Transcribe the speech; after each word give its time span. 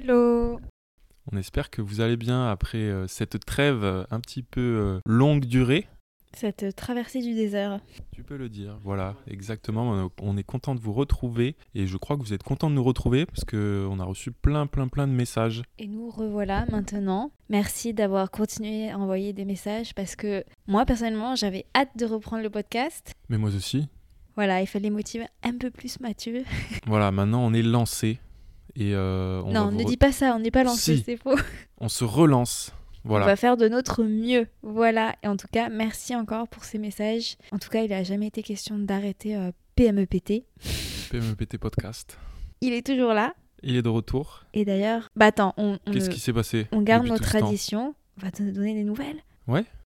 Hello 0.00 0.60
On 1.32 1.36
espère 1.36 1.70
que 1.70 1.82
vous 1.82 2.00
allez 2.00 2.16
bien 2.16 2.48
après 2.48 2.78
euh, 2.78 3.08
cette 3.08 3.44
trêve 3.44 3.82
euh, 3.82 4.04
un 4.12 4.20
petit 4.20 4.44
peu 4.44 4.60
euh, 4.60 5.00
longue 5.04 5.44
durée. 5.44 5.88
Cette 6.36 6.76
traversée 6.76 7.20
du 7.20 7.34
désert. 7.34 7.80
Tu 8.12 8.22
peux 8.22 8.36
le 8.36 8.48
dire, 8.48 8.78
voilà, 8.84 9.16
exactement. 9.26 10.08
On 10.22 10.36
est 10.36 10.44
content 10.44 10.76
de 10.76 10.80
vous 10.80 10.92
retrouver 10.92 11.56
et 11.74 11.88
je 11.88 11.96
crois 11.96 12.16
que 12.16 12.22
vous 12.22 12.32
êtes 12.32 12.44
content 12.44 12.70
de 12.70 12.76
nous 12.76 12.84
retrouver 12.84 13.26
parce 13.26 13.44
qu'on 13.44 13.98
a 13.98 14.04
reçu 14.04 14.30
plein, 14.30 14.68
plein, 14.68 14.86
plein 14.86 15.08
de 15.08 15.12
messages. 15.12 15.64
Et 15.80 15.88
nous 15.88 16.10
revoilà 16.10 16.64
maintenant. 16.70 17.32
Merci 17.48 17.92
d'avoir 17.92 18.30
continué 18.30 18.90
à 18.90 18.98
envoyer 18.98 19.32
des 19.32 19.44
messages 19.44 19.96
parce 19.96 20.14
que 20.14 20.44
moi, 20.68 20.86
personnellement, 20.86 21.34
j'avais 21.34 21.66
hâte 21.74 21.96
de 21.96 22.04
reprendre 22.04 22.44
le 22.44 22.50
podcast. 22.50 23.14
Mais 23.28 23.38
moi 23.38 23.50
aussi. 23.52 23.88
Voilà, 24.36 24.60
il 24.60 24.68
fallait 24.68 24.90
motiver 24.90 25.26
un 25.42 25.58
peu 25.58 25.72
plus 25.72 25.98
Mathieu. 25.98 26.44
voilà, 26.86 27.10
maintenant 27.10 27.44
on 27.44 27.52
est 27.52 27.62
lancé. 27.62 28.20
Et 28.80 28.94
euh, 28.94 29.42
on 29.44 29.52
non, 29.52 29.72
ne 29.72 29.82
dis 29.82 29.96
pas 29.96 30.12
ça, 30.12 30.36
on 30.36 30.38
n'est 30.38 30.52
pas 30.52 30.62
lancé, 30.62 30.98
Si. 30.98 31.02
c'est 31.04 31.16
faux. 31.16 31.34
On 31.80 31.88
se 31.88 32.04
relance. 32.04 32.72
Voilà. 33.02 33.24
On 33.24 33.28
va 33.28 33.34
faire 33.34 33.56
de 33.56 33.68
notre 33.68 34.04
mieux. 34.04 34.46
Voilà. 34.62 35.16
Et 35.24 35.26
en 35.26 35.36
tout 35.36 35.48
cas, 35.50 35.68
merci 35.68 36.14
encore 36.14 36.46
pour 36.46 36.64
ces 36.64 36.78
messages. 36.78 37.36
En 37.50 37.58
tout 37.58 37.70
cas, 37.70 37.82
il 37.82 37.90
n'a 37.90 38.04
jamais 38.04 38.28
été 38.28 38.42
question 38.44 38.78
d'arrêter 38.78 39.34
euh, 39.34 39.50
PMEPT. 39.74 40.44
PMPT 41.10 41.58
Podcast. 41.58 42.18
Il 42.60 42.72
est 42.72 42.86
toujours 42.86 43.14
là. 43.14 43.34
Il 43.64 43.74
est 43.74 43.82
de 43.82 43.88
retour. 43.88 44.44
Et 44.54 44.64
d'ailleurs, 44.64 45.08
bah 45.16 45.26
attends, 45.26 45.54
on, 45.56 45.78
on, 45.84 45.92
Qu'est-ce 45.92 46.10
qui 46.10 46.20
s'est 46.20 46.32
passé 46.32 46.66
on 46.70 46.82
garde 46.82 47.06
nos 47.06 47.18
traditions. 47.18 47.94
On 48.16 48.24
va 48.24 48.30
te 48.30 48.42
donner 48.44 48.74
des 48.74 48.84
nouvelles. 48.84 49.22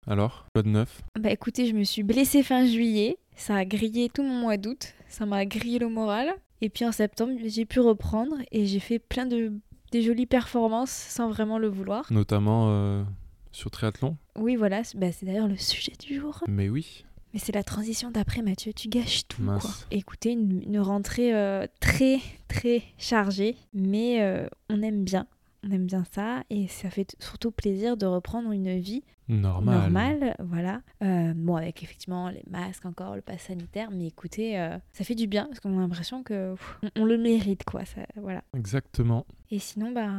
Alors, 0.07 0.47
quoi 0.53 0.63
de 0.63 0.69
neuf 0.69 1.01
Bah 1.19 1.31
écoutez, 1.31 1.67
je 1.67 1.75
me 1.75 1.85
suis 1.85 2.03
blessée 2.03 2.43
fin 2.43 2.67
juillet. 2.67 3.19
Ça 3.37 3.55
a 3.57 3.65
grillé 3.65 4.09
tout 4.09 4.23
mon 4.25 4.35
mois 4.35 4.57
d'août. 4.57 4.95
Ça 5.09 5.27
m'a 5.27 5.47
grillé 5.47 5.79
le 5.79 5.89
moral. 5.89 6.35
Et 6.63 6.69
puis 6.69 6.85
en 6.87 6.93
septembre, 6.93 7.33
j'ai 7.45 7.67
pu 7.67 7.81
reprendre 7.81 8.37
et 8.53 8.67
j'ai 8.67 8.79
fait 8.79 9.01
plein 9.01 9.27
de 9.27 9.53
des 9.91 10.01
jolies 10.01 10.27
performances 10.27 10.91
sans 10.91 11.29
vraiment 11.29 11.59
le 11.59 11.69
vouloir. 11.69 12.11
Notamment 12.11 12.69
euh, 12.71 13.03
sur 13.51 13.71
triathlon 13.71 14.17
Oui, 14.37 14.57
voilà, 14.57 14.85
c'est 14.85 14.97
bah, 14.97 15.13
c'est 15.13 15.27
d'ailleurs 15.27 15.49
le 15.49 15.57
sujet 15.57 15.93
du 16.01 16.15
jour. 16.15 16.43
Mais 16.49 16.69
oui. 16.71 17.05
Mais 17.35 17.41
c'est 17.41 17.53
la 17.53 17.65
transition 17.65 18.11
d'après, 18.11 18.43
Mathieu. 18.43 18.73
Tu 18.73 18.89
gâches 18.89 19.27
tout, 19.27 19.43
quoi. 19.43 19.59
Écoutez, 19.91 20.33
une, 20.33 20.63
une 20.63 20.79
rentrée 20.79 21.35
euh, 21.35 21.67
très, 21.81 22.21
très 22.47 22.83
chargée. 22.97 23.57
Mais 23.75 24.23
euh, 24.23 24.47
on 24.71 24.83
aime 24.83 25.03
bien. 25.03 25.27
On 25.65 25.71
aime 25.71 25.87
bien 25.87 26.05
ça. 26.13 26.43
Et 26.51 26.67
ça 26.69 26.91
fait 26.91 27.15
surtout 27.21 27.51
plaisir 27.53 27.97
de 27.97 28.05
reprendre 28.07 28.51
une 28.51 28.79
vie 28.79 29.05
Normal. 29.29 29.79
normale. 29.79 30.37
Voilà. 30.41 30.83
Euh, 31.03 31.33
bon, 31.37 31.55
avec 31.57 31.83
effectivement 31.83 32.29
les 32.31 32.43
masques 32.51 32.85
encore, 32.85 33.15
le 33.15 33.23
pass 33.23 33.43
sanitaire. 33.43 33.91
Mais 33.93 34.09
écoutez, 34.09 34.59
euh, 34.59 34.77
ça 34.93 35.05
fait 35.05 35.15
du 35.15 35.27
bien. 35.29 35.47
Parce 35.47 35.61
qu'on 35.61 35.77
a 35.79 35.81
l'impression 35.81 36.23
que 36.25 36.55
pff, 36.55 36.79
on, 36.97 37.03
on 37.03 37.05
le 37.05 37.17
mérite, 37.17 37.65
quoi. 37.65 37.85
Ça, 37.85 38.01
voilà. 38.17 38.43
Exactement. 38.57 39.25
Et 39.51 39.59
sinon, 39.61 39.93
bah, 39.93 40.11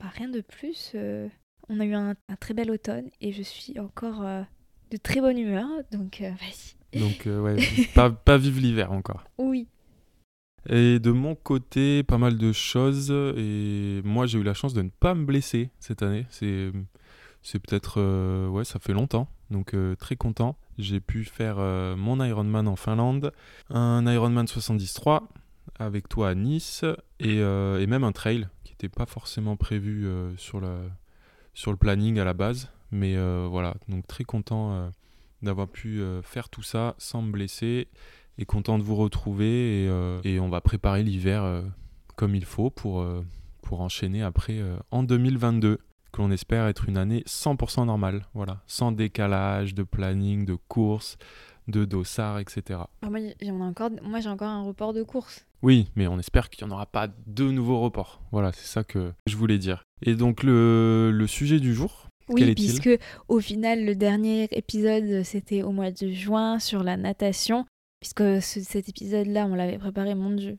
bah, 0.00 0.06
rien 0.16 0.28
de 0.28 0.40
plus. 0.40 0.92
euh, 0.96 1.28
on 1.68 1.78
a 1.78 1.84
eu 1.84 1.94
un, 1.94 2.14
un 2.28 2.36
très 2.40 2.54
bel 2.54 2.70
automne. 2.70 3.08
Et 3.20 3.30
je 3.32 3.42
suis 3.42 3.78
encore 3.78 4.24
de 4.90 4.96
très 4.96 5.20
bonne 5.20 5.38
humeur. 5.38 5.68
Donc, 5.92 6.20
vas-y. 6.20 6.98
Donc, 7.00 7.22
ouais, 7.26 7.56
pas, 7.94 8.10
pas 8.10 8.36
vive 8.36 8.58
l'hiver 8.58 8.90
encore. 8.92 9.24
Oui. 9.38 9.68
Et 10.68 11.00
de 11.00 11.10
mon 11.10 11.34
côté, 11.34 12.02
pas 12.02 12.18
mal 12.18 12.38
de 12.38 12.52
choses. 12.52 13.10
Et 13.10 14.00
moi, 14.04 14.26
j'ai 14.26 14.38
eu 14.38 14.42
la 14.42 14.54
chance 14.54 14.74
de 14.74 14.82
ne 14.82 14.90
pas 14.90 15.14
me 15.14 15.24
blesser 15.24 15.70
cette 15.80 16.02
année. 16.02 16.26
C'est, 16.30 17.58
peut-être. 17.58 17.94
euh, 17.98 18.48
ouais, 18.48 18.64
ça 18.64 18.78
fait 18.78 18.92
longtemps. 18.92 19.28
Donc, 19.50 19.74
euh, 19.74 19.96
très 19.96 20.16
content. 20.16 20.56
J'ai 20.78 21.00
pu 21.00 21.24
faire 21.24 21.56
euh, 21.58 21.96
mon 21.96 22.22
Ironman 22.24 22.68
en 22.68 22.76
Finlande, 22.76 23.32
un 23.70 24.06
Ironman 24.06 24.46
73 24.46 25.20
avec 25.78 26.08
toi 26.08 26.30
à 26.30 26.34
Nice, 26.34 26.84
et, 27.18 27.38
même 27.86 28.04
un 28.04 28.12
trail 28.12 28.48
qui 28.64 28.72
n'était 28.72 28.88
pas 28.88 29.06
forcément 29.06 29.56
prévu 29.56 30.08
sur, 30.36 30.60
sur 31.54 31.70
le 31.70 31.76
planning 31.76 32.18
à 32.18 32.24
la 32.24 32.34
base. 32.34 32.70
Mais 32.90 33.16
voilà, 33.46 33.74
donc 33.88 34.06
très 34.06 34.24
content 34.24 34.90
d'avoir 35.40 35.68
pu 35.68 36.02
faire 36.22 36.48
tout 36.48 36.62
ça 36.62 36.94
sans 36.98 37.22
me 37.22 37.32
blesser 37.32 37.88
et 38.38 38.44
content 38.44 38.78
de 38.78 38.82
vous 38.82 38.96
retrouver 38.96 39.84
et, 39.84 39.88
euh, 39.88 40.20
et 40.24 40.40
on 40.40 40.48
va 40.48 40.60
préparer 40.60 41.02
l'hiver 41.02 41.44
euh, 41.44 41.62
comme 42.16 42.34
il 42.34 42.44
faut 42.44 42.70
pour, 42.70 43.00
euh, 43.00 43.24
pour 43.62 43.80
enchaîner 43.80 44.22
après 44.22 44.60
en 44.90 45.02
2022 45.02 45.78
que 46.12 46.20
l'on 46.20 46.30
espère 46.30 46.66
être 46.66 46.88
une 46.88 46.98
année 46.98 47.22
100% 47.26 47.86
normale, 47.86 48.26
voilà, 48.34 48.62
sans 48.66 48.92
décalage 48.92 49.74
de 49.74 49.82
planning, 49.82 50.44
de 50.44 50.56
courses, 50.68 51.16
de 51.68 51.84
dossard, 51.84 52.38
etc. 52.38 52.80
Ah, 53.00 53.10
moi, 53.10 53.20
j'en 53.40 53.58
ai 53.58 53.62
encore, 53.62 53.90
moi, 54.02 54.20
j'ai 54.20 54.28
encore 54.28 54.48
un 54.48 54.62
report 54.62 54.92
de 54.92 55.02
course. 55.02 55.46
Oui, 55.62 55.90
mais 55.96 56.06
on 56.08 56.18
espère 56.18 56.50
qu'il 56.50 56.66
n'y 56.66 56.70
en 56.70 56.74
aura 56.74 56.86
pas 56.86 57.08
de 57.26 57.50
nouveaux 57.50 57.80
reports. 57.80 58.20
Voilà, 58.30 58.52
c'est 58.52 58.66
ça 58.66 58.84
que 58.84 59.12
je 59.26 59.36
voulais 59.36 59.58
dire. 59.58 59.84
Et 60.04 60.14
donc 60.14 60.42
le, 60.42 61.10
le 61.12 61.26
sujet 61.26 61.60
du 61.60 61.72
jour, 61.72 62.08
Oui, 62.28 62.54
puisque 62.54 62.90
au 63.28 63.40
final, 63.40 63.84
le 63.84 63.94
dernier 63.94 64.48
épisode, 64.50 65.22
c'était 65.22 65.62
au 65.62 65.70
mois 65.70 65.92
de 65.92 66.10
juin 66.10 66.58
sur 66.58 66.82
la 66.82 66.96
natation. 66.96 67.64
Puisque 68.02 68.42
ce- 68.42 68.58
cet 68.60 68.88
épisode-là, 68.88 69.46
on 69.46 69.54
l'avait 69.54 69.78
préparé, 69.78 70.16
mon 70.16 70.30
Dieu, 70.30 70.58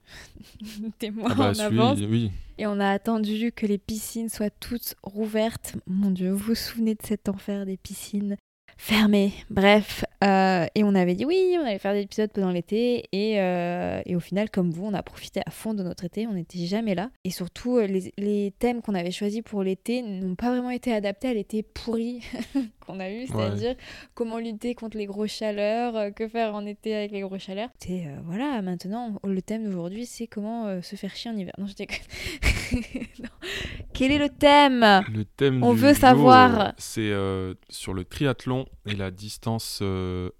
des 1.02 1.12
mois 1.12 1.28
ah 1.32 1.36
bah, 1.36 1.52
en 1.54 1.60
avance. 1.60 2.00
oui, 2.00 2.32
Et 2.58 2.66
on 2.68 2.80
a 2.80 2.90
attendu 2.90 3.52
que 3.52 3.66
les 3.66 3.78
piscines 3.78 4.30
soient 4.30 4.50
toutes 4.50 4.96
rouvertes. 5.04 5.76
Mon 5.86 6.12
Dieu, 6.12 6.32
vous 6.32 6.38
vous 6.38 6.56
souvenez 6.56 6.96
de 6.96 7.02
cet 7.04 7.28
enfer 7.28 7.66
des 7.66 7.76
piscines 7.76 8.38
fermées? 8.78 9.34
Bref, 9.50 10.06
euh, 10.24 10.66
et 10.74 10.86
on 10.86 10.96
avait 10.96 11.16
dit 11.16 11.26
oui, 11.26 11.58
on 11.60 11.66
allait 11.66 11.80
faire 11.80 11.92
des 11.94 12.04
épisodes 12.04 12.32
pendant 12.32 12.50
l'été. 12.50 13.10
Et, 13.12 13.42
euh, 13.42 14.02
et 14.06 14.16
au 14.16 14.22
final, 14.22 14.50
comme 14.50 14.72
vous, 14.72 14.86
on 14.86 14.94
a 14.94 15.04
profité 15.04 15.42
à 15.46 15.52
fond 15.52 15.74
de 15.74 15.84
notre 15.84 16.06
été. 16.06 16.26
On 16.28 16.34
n'était 16.36 16.66
jamais 16.66 16.96
là. 16.96 17.10
Et 17.26 17.30
surtout, 17.30 17.76
euh, 17.76 17.88
les, 17.88 18.14
les 18.18 18.54
thèmes 18.58 18.82
qu'on 18.82 18.96
avait 18.96 19.12
choisis 19.12 19.42
pour 19.42 19.64
l'été 19.64 20.02
n'ont 20.02 20.36
pas 20.36 20.50
vraiment 20.50 20.70
été 20.70 20.94
adaptés 20.94 21.28
à 21.28 21.34
l'été 21.34 21.62
pourri 21.62 22.22
qu'on 22.86 23.00
a 23.00 23.10
eu. 23.12 23.28
C'est-à-dire 23.28 23.76
comment 24.14 24.38
lutter 24.38 24.76
contre 24.76 24.98
les 24.98 25.06
grosses 25.06 25.32
chaleurs, 25.32 25.96
euh, 25.96 26.12
que 26.12 26.28
faire 26.28 26.54
en 26.56 26.66
été 26.66 26.96
avec 26.96 27.12
les 27.12 27.22
grosses 27.22 27.42
chaleurs. 27.44 27.70
Et 27.88 28.08
euh, 28.08 28.18
voilà, 28.26 28.62
maintenant, 28.62 29.16
le 29.24 29.42
thème 29.42 29.66
d'aujourd'hui, 29.66 30.06
c'est 30.06 30.28
comment 30.28 30.66
euh, 30.68 30.82
se 30.82 30.96
faire 30.96 31.16
chier 31.16 31.32
en 31.32 31.38
hiver. 31.38 31.54
Non, 31.58 31.66
je. 31.68 31.74
Non. 33.20 33.30
Quel 33.94 34.12
est 34.12 34.18
le 34.18 34.30
thème? 34.30 34.82
Le 35.12 35.26
thème 35.26 35.64
On 35.64 35.74
du 35.74 35.80
veut 35.80 35.94
jour, 35.94 36.02
savoir. 36.02 36.74
c'est 36.78 37.12
euh, 37.12 37.54
sur 37.70 37.94
le 37.94 38.04
triathlon 38.04 38.66
et 38.88 38.96
la 38.96 39.12
distance 39.12 39.82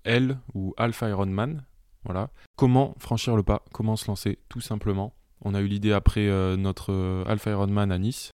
L 0.04 0.38
ou 0.54 0.74
Alpha 0.78 1.10
Ironman. 1.10 1.64
Voilà. 2.06 2.30
Comment 2.58 2.96
franchir 3.00 3.36
le 3.36 3.44
pas? 3.44 3.64
Comment 3.72 3.96
se 3.96 4.08
lancer? 4.08 4.40
Tout 4.50 4.62
simplement. 4.62 5.14
On 5.46 5.54
a 5.54 5.62
eu 5.62 5.68
l'idée 5.68 5.92
après 5.94 6.28
notre 6.58 7.24
Alpha 7.28 7.52
Ironman 7.52 7.92
à 7.92 7.98
Nice, 7.98 8.32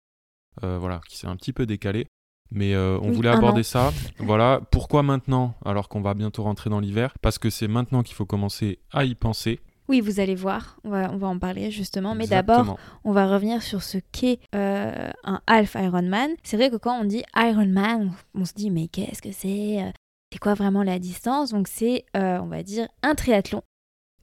euh, 0.63 0.77
voilà, 0.77 1.01
qui 1.09 1.17
s'est 1.17 1.27
un 1.27 1.35
petit 1.35 1.53
peu 1.53 1.65
décalé. 1.65 2.05
Mais 2.51 2.73
euh, 2.73 2.97
on 3.01 3.09
Oui, 3.09 3.15
voulait 3.15 3.29
aborder 3.29 3.61
an. 3.61 3.63
ça. 3.63 3.93
Voilà. 4.19 4.61
Pourquoi 4.71 5.03
maintenant, 5.03 5.55
alors 5.65 5.87
qu'on 5.89 6.01
va 6.01 6.13
bientôt 6.13 6.43
rentrer 6.43 6.69
dans 6.69 6.79
l'hiver? 6.79 7.13
Parce 7.21 7.37
que 7.37 7.49
c'est 7.49 7.67
maintenant 7.67 8.01
qu'il 8.03 8.15
faut 8.15 8.25
commencer 8.25 8.79
à 8.91 9.05
y 9.05 9.13
penser. 9.15 9.59
Oui, 9.87 10.01
vous 10.01 10.19
allez 10.19 10.35
voir, 10.35 10.77
on 10.83 10.91
va, 10.91 11.11
on 11.11 11.17
va 11.17 11.27
en 11.27 11.39
parler 11.39 11.71
justement. 11.71 12.13
Mais 12.13 12.27
d'abord, 12.27 12.77
on 13.03 13.11
va 13.11 13.27
revenir 13.27 13.63
sur 13.63 13.81
ce 13.81 13.97
qu'est 14.11 14.39
euh, 14.53 15.09
un 15.23 15.41
half 15.47 15.75
Ironman. 15.75 16.29
C'est 16.43 16.57
vrai 16.57 16.69
que 16.69 16.75
quand 16.75 16.99
on 17.01 17.05
dit 17.05 17.23
Ironman, 17.35 18.11
on 18.35 18.45
se 18.45 18.53
dit 18.53 18.69
mais 18.69 18.87
qu'est-ce 18.87 19.21
que 19.21 19.31
c'est 19.31 19.81
euh, 19.81 19.89
C'est 20.31 20.37
quoi 20.37 20.53
vraiment 20.53 20.83
la 20.83 20.99
distance? 20.99 21.49
Donc 21.51 21.67
c'est, 21.67 22.05
euh, 22.15 22.37
on 22.39 22.45
va 22.47 22.61
dire, 22.61 22.87
un 23.01 23.15
triathlon 23.15 23.63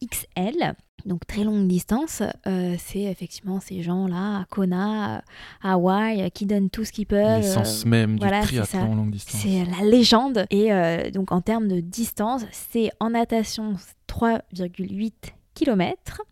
XL. 0.05 0.75
Donc 1.07 1.27
très 1.27 1.45
longue 1.45 1.67
distance, 1.69 2.23
Euh, 2.47 2.75
c'est 2.79 3.03
effectivement 3.03 3.61
ces 3.61 3.83
gens-là 3.83 4.41
à 4.41 4.45
Kona, 4.51 5.23
à 5.63 5.73
Hawaï, 5.73 6.29
qui 6.33 6.47
donnent 6.47 6.69
tout 6.69 6.85
ce 6.85 6.91
qu'ils 6.91 7.07
peuvent. 7.07 7.43
L'essence 7.43 7.85
euh, 7.87 7.89
même 7.89 8.15
du 8.15 8.27
voilà, 8.27 8.43
triathlon 8.43 8.97
longue 8.97 9.13
distance. 9.13 9.41
C'est 9.41 9.65
la 9.65 9.85
légende. 9.89 10.47
Et 10.51 10.73
euh, 10.73 11.11
donc 11.13 11.31
en 11.31 11.41
termes 11.41 11.69
de 11.69 11.79
distance, 11.81 12.45
c'est 12.51 12.91
en 12.99 13.11
natation 13.11 13.77
3,8 14.09 15.13
km. 15.55 16.23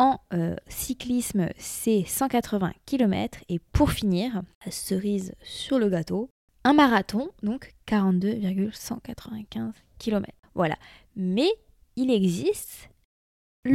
En 0.00 0.18
cyclisme, 0.68 1.48
c'est 1.56 2.04
180 2.06 2.72
km. 2.86 3.38
Et 3.48 3.58
pour 3.72 3.90
finir, 3.90 4.42
la 4.64 4.70
cerise 4.70 5.34
sur 5.42 5.80
le 5.80 5.88
gâteau, 5.88 6.30
un 6.62 6.72
marathon, 6.72 7.30
donc 7.42 7.74
42,195 7.86 9.72
km. 9.98 10.32
Voilà. 10.54 10.76
Mais 11.16 11.48
il 11.96 12.12
existe 12.12 12.90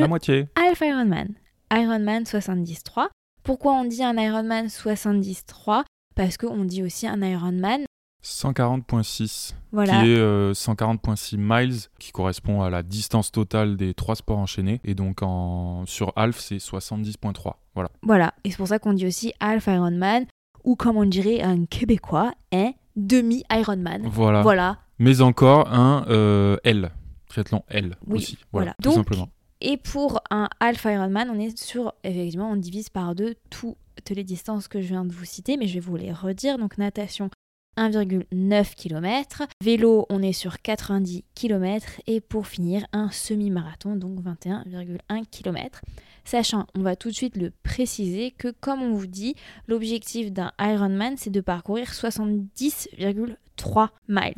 La 0.01 0.07
moitié. 0.07 0.47
Alpha 0.55 0.85
Ironman. 0.85 1.29
Ironman 1.71 2.25
73. 2.25 3.07
Pourquoi 3.43 3.73
on 3.73 3.85
dit 3.85 4.03
un 4.03 4.15
Ironman 4.17 4.69
73 4.69 5.83
Parce 6.15 6.37
qu'on 6.37 6.63
dit 6.65 6.83
aussi 6.83 7.07
un 7.07 7.21
Ironman 7.21 7.81
140.6, 8.23 9.53
voilà. 9.73 9.99
qui 10.01 10.11
est 10.11 10.17
euh, 10.17 10.53
140.6 10.53 11.35
miles, 11.37 11.75
qui 11.99 12.11
correspond 12.11 12.61
à 12.61 12.69
la 12.69 12.81
distance 12.81 13.31
totale 13.33 13.75
des 13.75 13.93
trois 13.93 14.15
sports 14.15 14.37
enchaînés. 14.37 14.79
Et 14.85 14.95
donc 14.95 15.21
en, 15.21 15.85
sur 15.85 16.13
Half, 16.15 16.39
c'est 16.39 16.57
70.3. 16.57 17.55
Voilà. 17.75 17.89
Voilà, 18.01 18.33
et 18.43 18.51
c'est 18.51 18.57
pour 18.57 18.67
ça 18.67 18.79
qu'on 18.79 18.93
dit 18.93 19.05
aussi 19.05 19.33
Half 19.41 19.67
Ironman, 19.67 20.25
ou 20.63 20.75
comme 20.77 20.95
on 20.95 21.05
dirait 21.05 21.41
un 21.41 21.65
Québécois, 21.65 22.31
un 22.53 22.71
demi-Ironman. 22.95 24.03
Voilà. 24.05 24.41
Voilà. 24.41 24.77
Mais 24.99 25.21
encore 25.21 25.73
un 25.73 26.05
euh, 26.07 26.55
L, 26.63 26.91
triathlon 27.27 27.63
L 27.67 27.97
Oui, 28.07 28.17
aussi. 28.19 28.37
Voilà, 28.53 28.67
voilà. 28.67 28.75
tout 28.81 28.89
Donc, 28.89 28.93
simplement. 28.93 29.29
Et 29.65 29.77
pour 29.77 30.21
un 30.29 30.49
Half 30.59 30.83
Ironman, 30.83 31.29
on 31.29 31.39
est 31.39 31.57
sur, 31.57 31.93
effectivement, 32.03 32.51
on 32.51 32.57
divise 32.57 32.89
par 32.89 33.15
deux 33.15 33.35
toutes 33.49 33.77
les 34.09 34.25
distances 34.25 34.67
que 34.67 34.81
je 34.81 34.87
viens 34.87 35.05
de 35.05 35.13
vous 35.13 35.23
citer, 35.23 35.55
mais 35.55 35.67
je 35.67 35.75
vais 35.75 35.79
vous 35.79 35.95
les 35.95 36.11
redire. 36.11 36.57
Donc 36.57 36.77
natation, 36.77 37.29
1,9 37.77 38.75
km. 38.75 39.43
Vélo, 39.63 40.05
on 40.09 40.21
est 40.21 40.33
sur 40.33 40.61
90 40.61 41.23
km. 41.33 42.01
Et 42.07 42.19
pour 42.19 42.45
finir, 42.47 42.85
un 42.91 43.09
semi-marathon, 43.09 43.95
donc 43.95 44.19
21,1 44.21 45.23
km. 45.31 45.81
Sachant, 46.25 46.67
on 46.75 46.81
va 46.81 46.97
tout 46.97 47.07
de 47.07 47.15
suite 47.15 47.37
le 47.37 47.53
préciser, 47.63 48.31
que 48.31 48.49
comme 48.49 48.81
on 48.81 48.93
vous 48.93 49.07
dit, 49.07 49.35
l'objectif 49.69 50.33
d'un 50.33 50.51
Ironman, 50.59 51.15
c'est 51.15 51.29
de 51.29 51.39
parcourir 51.41 51.91
70,3 51.91 53.87
miles. 54.09 54.33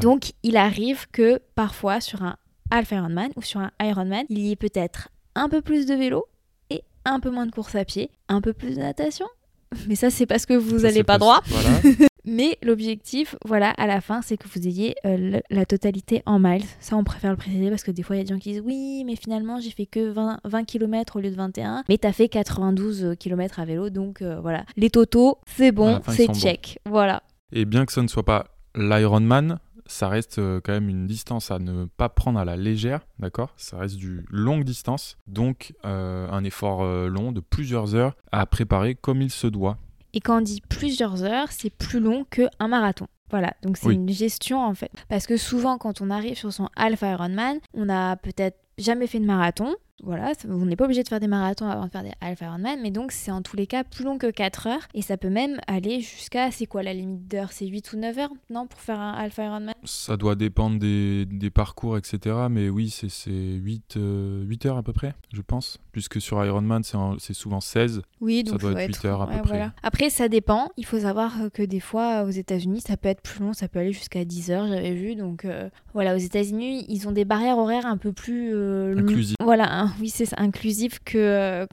Donc, 0.00 0.32
il 0.42 0.56
arrive 0.56 1.06
que 1.12 1.40
parfois, 1.54 2.00
sur 2.00 2.24
un 2.24 2.36
Half 2.72 2.90
Ironman 2.90 3.30
ou 3.36 3.42
sur 3.42 3.60
un 3.60 3.70
Ironman, 3.82 4.24
il 4.30 4.38
y 4.38 4.50
ait 4.50 4.56
peut-être 4.56 5.10
un 5.34 5.50
peu 5.50 5.60
plus 5.60 5.84
de 5.84 5.94
vélo 5.94 6.24
et 6.70 6.82
un 7.04 7.20
peu 7.20 7.30
moins 7.30 7.44
de 7.44 7.52
course 7.52 7.74
à 7.74 7.84
pied, 7.84 8.10
un 8.28 8.40
peu 8.40 8.54
plus 8.54 8.76
de 8.76 8.80
natation. 8.80 9.26
Mais 9.88 9.94
ça, 9.94 10.08
c'est 10.08 10.24
parce 10.24 10.46
que 10.46 10.54
vous 10.54 10.80
n'allez 10.80 11.04
pas 11.04 11.18
droit. 11.18 11.42
Voilà. 11.46 11.68
Mais 12.24 12.56
l'objectif, 12.62 13.34
voilà, 13.44 13.70
à 13.70 13.86
la 13.86 14.00
fin, 14.00 14.22
c'est 14.22 14.36
que 14.36 14.46
vous 14.48 14.66
ayez 14.66 14.94
euh, 15.04 15.40
la 15.50 15.66
totalité 15.66 16.22
en 16.24 16.38
miles. 16.38 16.64
Ça, 16.80 16.96
on 16.96 17.04
préfère 17.04 17.30
le 17.30 17.36
préciser 17.36 17.68
parce 17.68 17.82
que 17.82 17.90
des 17.90 18.02
fois, 18.02 18.16
il 18.16 18.20
y 18.20 18.22
a 18.22 18.24
des 18.24 18.32
gens 18.32 18.38
qui 18.38 18.52
disent 18.52 18.62
Oui, 18.64 19.02
mais 19.04 19.16
finalement, 19.16 19.60
j'ai 19.60 19.70
fait 19.70 19.86
que 19.86 20.10
20, 20.10 20.40
20 20.44 20.64
km 20.64 21.16
au 21.16 21.20
lieu 21.20 21.30
de 21.30 21.36
21. 21.36 21.84
Mais 21.88 21.98
t'as 21.98 22.12
fait 22.12 22.28
92 22.28 23.16
km 23.18 23.60
à 23.60 23.64
vélo. 23.66 23.90
Donc 23.90 24.22
euh, 24.22 24.40
voilà. 24.40 24.64
Les 24.76 24.88
totaux, 24.88 25.38
c'est 25.46 25.72
bon, 25.72 26.00
c'est 26.08 26.28
bons. 26.28 26.34
check. 26.34 26.78
Voilà. 26.88 27.22
Et 27.52 27.64
bien 27.64 27.84
que 27.84 27.92
ce 27.92 28.00
ne 28.00 28.08
soit 28.08 28.24
pas 28.24 28.46
l'Ironman, 28.76 29.58
ça 29.86 30.08
reste 30.08 30.38
euh, 30.38 30.60
quand 30.62 30.72
même 30.72 30.88
une 30.88 31.06
distance 31.06 31.50
à 31.50 31.58
ne 31.58 31.84
pas 31.84 32.08
prendre 32.08 32.38
à 32.38 32.44
la 32.44 32.56
légère, 32.56 33.00
d'accord? 33.18 33.52
Ça 33.56 33.78
reste 33.78 33.96
du 33.96 34.24
longue 34.30 34.64
distance, 34.64 35.16
donc 35.26 35.74
euh, 35.84 36.28
un 36.30 36.44
effort 36.44 36.82
euh, 36.82 37.08
long 37.08 37.32
de 37.32 37.40
plusieurs 37.40 37.94
heures 37.94 38.14
à 38.30 38.46
préparer 38.46 38.94
comme 38.94 39.22
il 39.22 39.30
se 39.30 39.46
doit. 39.46 39.76
Et 40.14 40.20
quand 40.20 40.38
on 40.38 40.42
dit 40.42 40.60
plusieurs 40.68 41.22
heures, 41.24 41.50
c'est 41.50 41.70
plus 41.70 42.00
long 42.00 42.24
qu'un 42.24 42.68
marathon. 42.68 43.06
Voilà, 43.30 43.54
donc 43.62 43.78
c'est 43.78 43.86
Oui. 43.86 43.94
une 43.94 44.10
gestion 44.10 44.62
en 44.62 44.74
fait. 44.74 44.92
Parce 45.08 45.26
que 45.26 45.38
souvent, 45.38 45.78
quand 45.78 46.02
on 46.02 46.10
arrive 46.10 46.36
sur 46.36 46.52
son 46.52 46.68
Alpha 46.76 47.12
Ironman, 47.12 47.58
on 47.72 47.88
a 47.88 48.16
peut-être 48.16 48.58
jamais 48.76 49.06
fait 49.06 49.20
de 49.20 49.24
marathon. 49.24 49.74
Voilà, 50.02 50.34
ça- 50.34 50.48
on 50.48 50.66
n'est 50.66 50.74
pas 50.74 50.86
obligé 50.86 51.02
de 51.04 51.08
faire 51.08 51.20
des 51.20 51.28
marathons 51.28 51.68
avant 51.68 51.86
de 51.86 51.90
faire 51.90 52.02
des 52.02 52.10
Alpha 52.20 52.46
Ironman, 52.46 52.80
mais 52.82 52.90
donc 52.90 53.12
c'est 53.12 53.30
en 53.30 53.40
tous 53.40 53.56
les 53.56 53.68
cas 53.68 53.84
plus 53.84 54.04
long 54.04 54.18
que 54.18 54.30
4 54.30 54.66
heures. 54.66 54.88
Et 54.94 55.02
ça 55.02 55.16
peut 55.16 55.28
même 55.30 55.60
aller 55.68 56.00
jusqu'à, 56.00 56.50
c'est 56.50 56.66
quoi 56.66 56.82
la 56.82 56.92
limite 56.92 57.28
d'heure 57.28 57.52
C'est 57.52 57.66
8 57.68 57.92
ou 57.92 57.98
9 57.98 58.18
heures, 58.18 58.32
non, 58.50 58.66
pour 58.66 58.80
faire 58.80 58.98
un 58.98 59.12
Alpha 59.12 59.44
Ironman? 59.44 59.74
Ça 59.84 60.16
doit 60.16 60.34
dépendre 60.34 60.80
des, 60.80 61.24
des 61.26 61.50
parcours, 61.50 61.96
etc. 61.96 62.36
Mais 62.50 62.68
oui, 62.68 62.90
c'est 62.90 63.08
c'est 63.10 63.30
8, 63.30 63.96
euh, 63.96 64.42
8 64.44 64.66
heures 64.66 64.76
à 64.76 64.82
peu 64.82 64.92
près, 64.92 65.14
je 65.32 65.40
pense. 65.40 65.78
Puisque 65.92 66.20
sur 66.20 66.44
Ironman, 66.44 66.82
c'est 66.82 66.96
en- 66.96 67.18
c'est 67.20 67.34
souvent 67.34 67.60
16. 67.60 68.02
Oui, 68.20 68.42
Ça 68.44 68.52
donc 68.52 68.60
doit 68.60 68.72
faut 68.72 68.78
être 68.78 68.88
huit 68.88 69.04
heures 69.04 69.22
à 69.22 69.26
peu 69.28 69.42
près. 69.42 69.70
Après, 69.84 70.10
ça 70.10 70.28
dépend. 70.28 70.70
Il 70.76 70.84
faut 70.86 70.98
savoir 71.00 71.42
euh, 71.42 71.48
que 71.48 71.62
des 71.62 71.80
fois, 71.80 72.24
aux 72.24 72.30
États-Unis, 72.30 72.80
ça 72.80 72.96
peut 72.96 73.08
être 73.08 73.20
plus 73.22 73.40
long, 73.44 73.52
ça 73.52 73.68
peut 73.68 73.78
aller 73.78 73.92
jusqu'à 73.92 74.24
10 74.24 74.50
heures, 74.50 74.66
j'avais 74.66 74.94
vu. 74.94 75.14
Donc 75.14 75.44
euh, 75.44 75.68
voilà, 75.94 76.14
aux 76.16 76.18
États-Unis, 76.18 76.86
ils 76.88 77.06
ont 77.06 77.12
des 77.12 77.24
barrières 77.24 77.58
horaires 77.58 77.86
un 77.86 77.98
peu 77.98 78.12
plus. 78.12 78.50
euh. 78.52 78.94
Voilà, 79.40 79.81
oui, 80.00 80.10
c'est 80.10 80.38
inclusif 80.38 81.00
euh, 81.14 81.66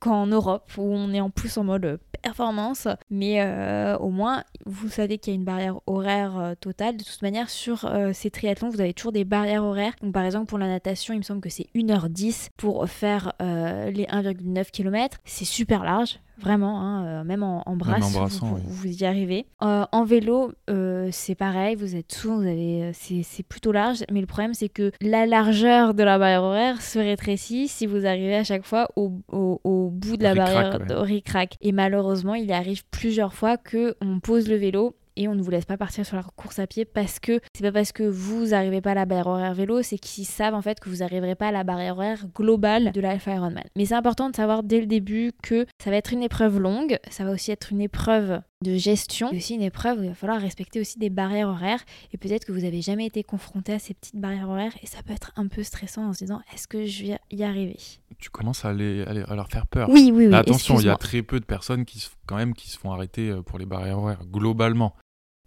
qu'en 0.00 0.26
Europe, 0.26 0.70
où 0.76 0.82
on 0.82 1.12
est 1.12 1.20
en 1.20 1.30
plus 1.30 1.56
en 1.58 1.64
mode 1.64 1.84
euh, 1.84 1.96
performance. 2.22 2.88
Mais 3.10 3.40
euh, 3.40 3.96
au 3.98 4.10
moins, 4.10 4.44
vous 4.66 4.88
savez 4.88 5.18
qu'il 5.18 5.32
y 5.32 5.36
a 5.36 5.38
une 5.38 5.44
barrière 5.44 5.80
horaire 5.86 6.54
totale. 6.60 6.96
De 6.96 7.04
toute 7.04 7.22
manière, 7.22 7.50
sur 7.50 7.90
ces 8.12 8.30
triathlons, 8.30 8.68
vous 8.68 8.80
avez 8.80 8.94
toujours 8.94 9.12
des 9.12 9.24
barrières 9.24 9.64
horaires. 9.64 9.94
Donc 10.02 10.12
par 10.12 10.24
exemple, 10.24 10.46
pour 10.46 10.58
la 10.58 10.68
natation, 10.68 11.14
il 11.14 11.18
me 11.18 11.22
semble 11.22 11.40
que 11.40 11.50
c'est 11.50 11.66
1h10 11.74 12.50
pour 12.56 12.88
faire 12.88 13.32
les 13.40 14.06
1,9 14.06 14.70
km. 14.70 15.18
C'est 15.24 15.44
super 15.44 15.82
large. 15.82 16.20
Vraiment, 16.42 16.80
hein, 16.80 17.04
euh, 17.06 17.24
même 17.24 17.42
en, 17.42 17.62
en 17.66 17.76
brasse, 17.76 18.02
en 18.04 18.08
vous- 18.08 18.18
brassant, 18.18 18.46
vous, 18.46 18.54
oui. 18.56 18.62
vous 18.66 19.02
y 19.02 19.04
arrivez. 19.04 19.46
Euh, 19.62 19.84
en 19.92 20.04
vélo, 20.04 20.52
euh, 20.70 21.08
c'est 21.12 21.34
pareil, 21.34 21.76
vous 21.76 21.94
êtes 21.96 22.12
souvent, 22.12 22.36
vous 22.38 22.46
avez, 22.48 22.90
c'est 22.92 23.42
plutôt 23.46 23.70
large, 23.72 24.04
mais 24.10 24.20
le 24.20 24.26
problème 24.26 24.52
c'est 24.54 24.68
que 24.68 24.90
la 25.00 25.24
largeur 25.26 25.94
de 25.94 26.02
la 26.02 26.18
barrière 26.18 26.42
horaire 26.42 26.82
se 26.82 26.98
rétrécit 26.98 27.68
si 27.68 27.86
vous 27.86 28.06
arrivez 28.06 28.34
à 28.36 28.44
chaque 28.44 28.64
fois 28.64 28.88
au, 28.96 29.12
au- 29.30 29.60
au 29.64 29.90
bout 29.90 30.16
de 30.16 30.22
la 30.24 30.34
barrière 30.34 30.80
ouais. 30.80 30.86
de 30.86 30.94
ric-rac. 30.94 31.56
Et 31.60 31.72
malheureusement, 31.72 32.34
il 32.34 32.52
arrive 32.52 32.82
plusieurs 32.90 33.34
fois 33.34 33.56
que 33.56 33.94
on 34.00 34.18
pose 34.20 34.48
le 34.48 34.56
vélo 34.56 34.96
et 35.16 35.28
on 35.28 35.34
ne 35.34 35.42
vous 35.42 35.50
laisse 35.50 35.64
pas 35.64 35.76
partir 35.76 36.06
sur 36.06 36.16
la 36.16 36.22
course 36.22 36.58
à 36.58 36.66
pied 36.66 36.84
parce 36.84 37.18
que 37.18 37.40
c'est 37.54 37.62
pas 37.62 37.72
parce 37.72 37.92
que 37.92 38.02
vous 38.02 38.46
n'arrivez 38.46 38.80
pas 38.80 38.92
à 38.92 38.94
la 38.94 39.06
barrière 39.06 39.26
horaire 39.26 39.54
vélo, 39.54 39.82
c'est 39.82 39.98
qu'ils 39.98 40.26
savent 40.26 40.54
en 40.54 40.62
fait 40.62 40.80
que 40.80 40.88
vous 40.88 40.96
n'arriverez 40.96 41.34
pas 41.34 41.48
à 41.48 41.52
la 41.52 41.64
barrière 41.64 41.96
horaire 41.96 42.26
globale 42.34 42.92
de 42.92 43.00
l'Alpha 43.00 43.34
Ironman. 43.34 43.64
Mais 43.76 43.86
c'est 43.86 43.94
important 43.94 44.30
de 44.30 44.36
savoir 44.36 44.62
dès 44.62 44.80
le 44.80 44.86
début 44.86 45.32
que 45.42 45.66
ça 45.82 45.90
va 45.90 45.96
être 45.96 46.12
une 46.12 46.22
épreuve 46.22 46.58
longue, 46.58 46.98
ça 47.10 47.24
va 47.24 47.32
aussi 47.32 47.50
être 47.50 47.72
une 47.72 47.80
épreuve 47.80 48.40
de 48.62 48.76
gestion, 48.76 49.30
et 49.32 49.36
aussi 49.36 49.54
une 49.54 49.62
épreuve 49.62 49.98
où 50.00 50.02
il 50.02 50.08
va 50.08 50.14
falloir 50.14 50.40
respecter 50.40 50.80
aussi 50.80 50.98
des 50.98 51.10
barrières 51.10 51.48
horaires 51.48 51.80
et 52.12 52.16
peut-être 52.18 52.44
que 52.44 52.52
vous 52.52 52.64
avez 52.64 52.80
jamais 52.82 53.06
été 53.06 53.22
confronté 53.22 53.72
à 53.72 53.78
ces 53.78 53.94
petites 53.94 54.16
barrières 54.16 54.48
horaires 54.48 54.72
et 54.82 54.86
ça 54.86 55.02
peut 55.02 55.12
être 55.12 55.32
un 55.36 55.46
peu 55.48 55.62
stressant 55.62 56.08
en 56.08 56.12
se 56.12 56.20
disant 56.20 56.40
est-ce 56.54 56.66
que 56.68 56.86
je 56.86 57.04
vais 57.04 57.18
y 57.30 57.42
arriver? 57.44 57.76
Tu 58.18 58.30
commences 58.30 58.64
à, 58.64 58.72
les, 58.72 59.02
à 59.02 59.12
les- 59.14 59.22
à 59.22 59.34
leur 59.34 59.48
faire 59.48 59.66
peur. 59.66 59.88
Oui, 59.90 60.10
oui, 60.14 60.26
oui. 60.26 60.30
Là, 60.30 60.38
attention, 60.38 60.78
il 60.80 60.86
y 60.86 60.88
a 60.88 60.96
très 60.96 61.22
peu 61.22 61.40
de 61.40 61.44
personnes 61.44 61.84
qui 61.84 61.98
se- 62.00 62.10
quand 62.26 62.36
même 62.36 62.54
qui 62.54 62.68
se 62.70 62.78
font 62.78 62.92
arrêter 62.92 63.30
euh, 63.30 63.42
pour 63.42 63.58
les 63.58 63.66
barrières 63.66 63.98
horaires 63.98 64.24
globalement. 64.26 64.94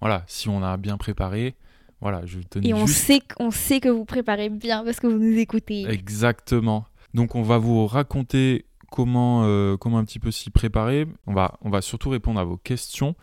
Voilà, 0.01 0.23
si 0.27 0.49
on 0.49 0.61
a 0.61 0.75
bien 0.77 0.97
préparé, 0.97 1.55
voilà, 2.01 2.25
je 2.25 2.39
tenais 2.39 2.67
Et 2.69 2.73
on 2.73 2.85
juste 2.85 2.99
sait, 3.05 3.19
qu'on 3.21 3.49
sait 3.51 3.79
que 3.79 3.87
vous 3.89 4.03
préparez 4.05 4.49
bien 4.49 4.83
parce 4.83 4.99
que 4.99 5.07
vous 5.07 5.17
nous 5.19 5.37
écoutez. 5.37 5.87
exactement. 5.89 6.85
Donc 7.13 7.35
on 7.35 7.41
va 7.43 7.57
vous 7.57 7.87
raconter 7.87 8.65
comment 8.91 9.43
euh, 9.43 9.77
comment 9.77 9.97
un 9.97 10.05
petit 10.05 10.19
peu 10.19 10.31
s'y 10.31 10.49
préparer. 10.49 11.07
On 11.27 11.33
va 11.33 11.81
surtout 11.81 12.09
répondre 12.09 12.39
à 12.39 12.43
vos 12.43 12.57
questions 12.57 13.15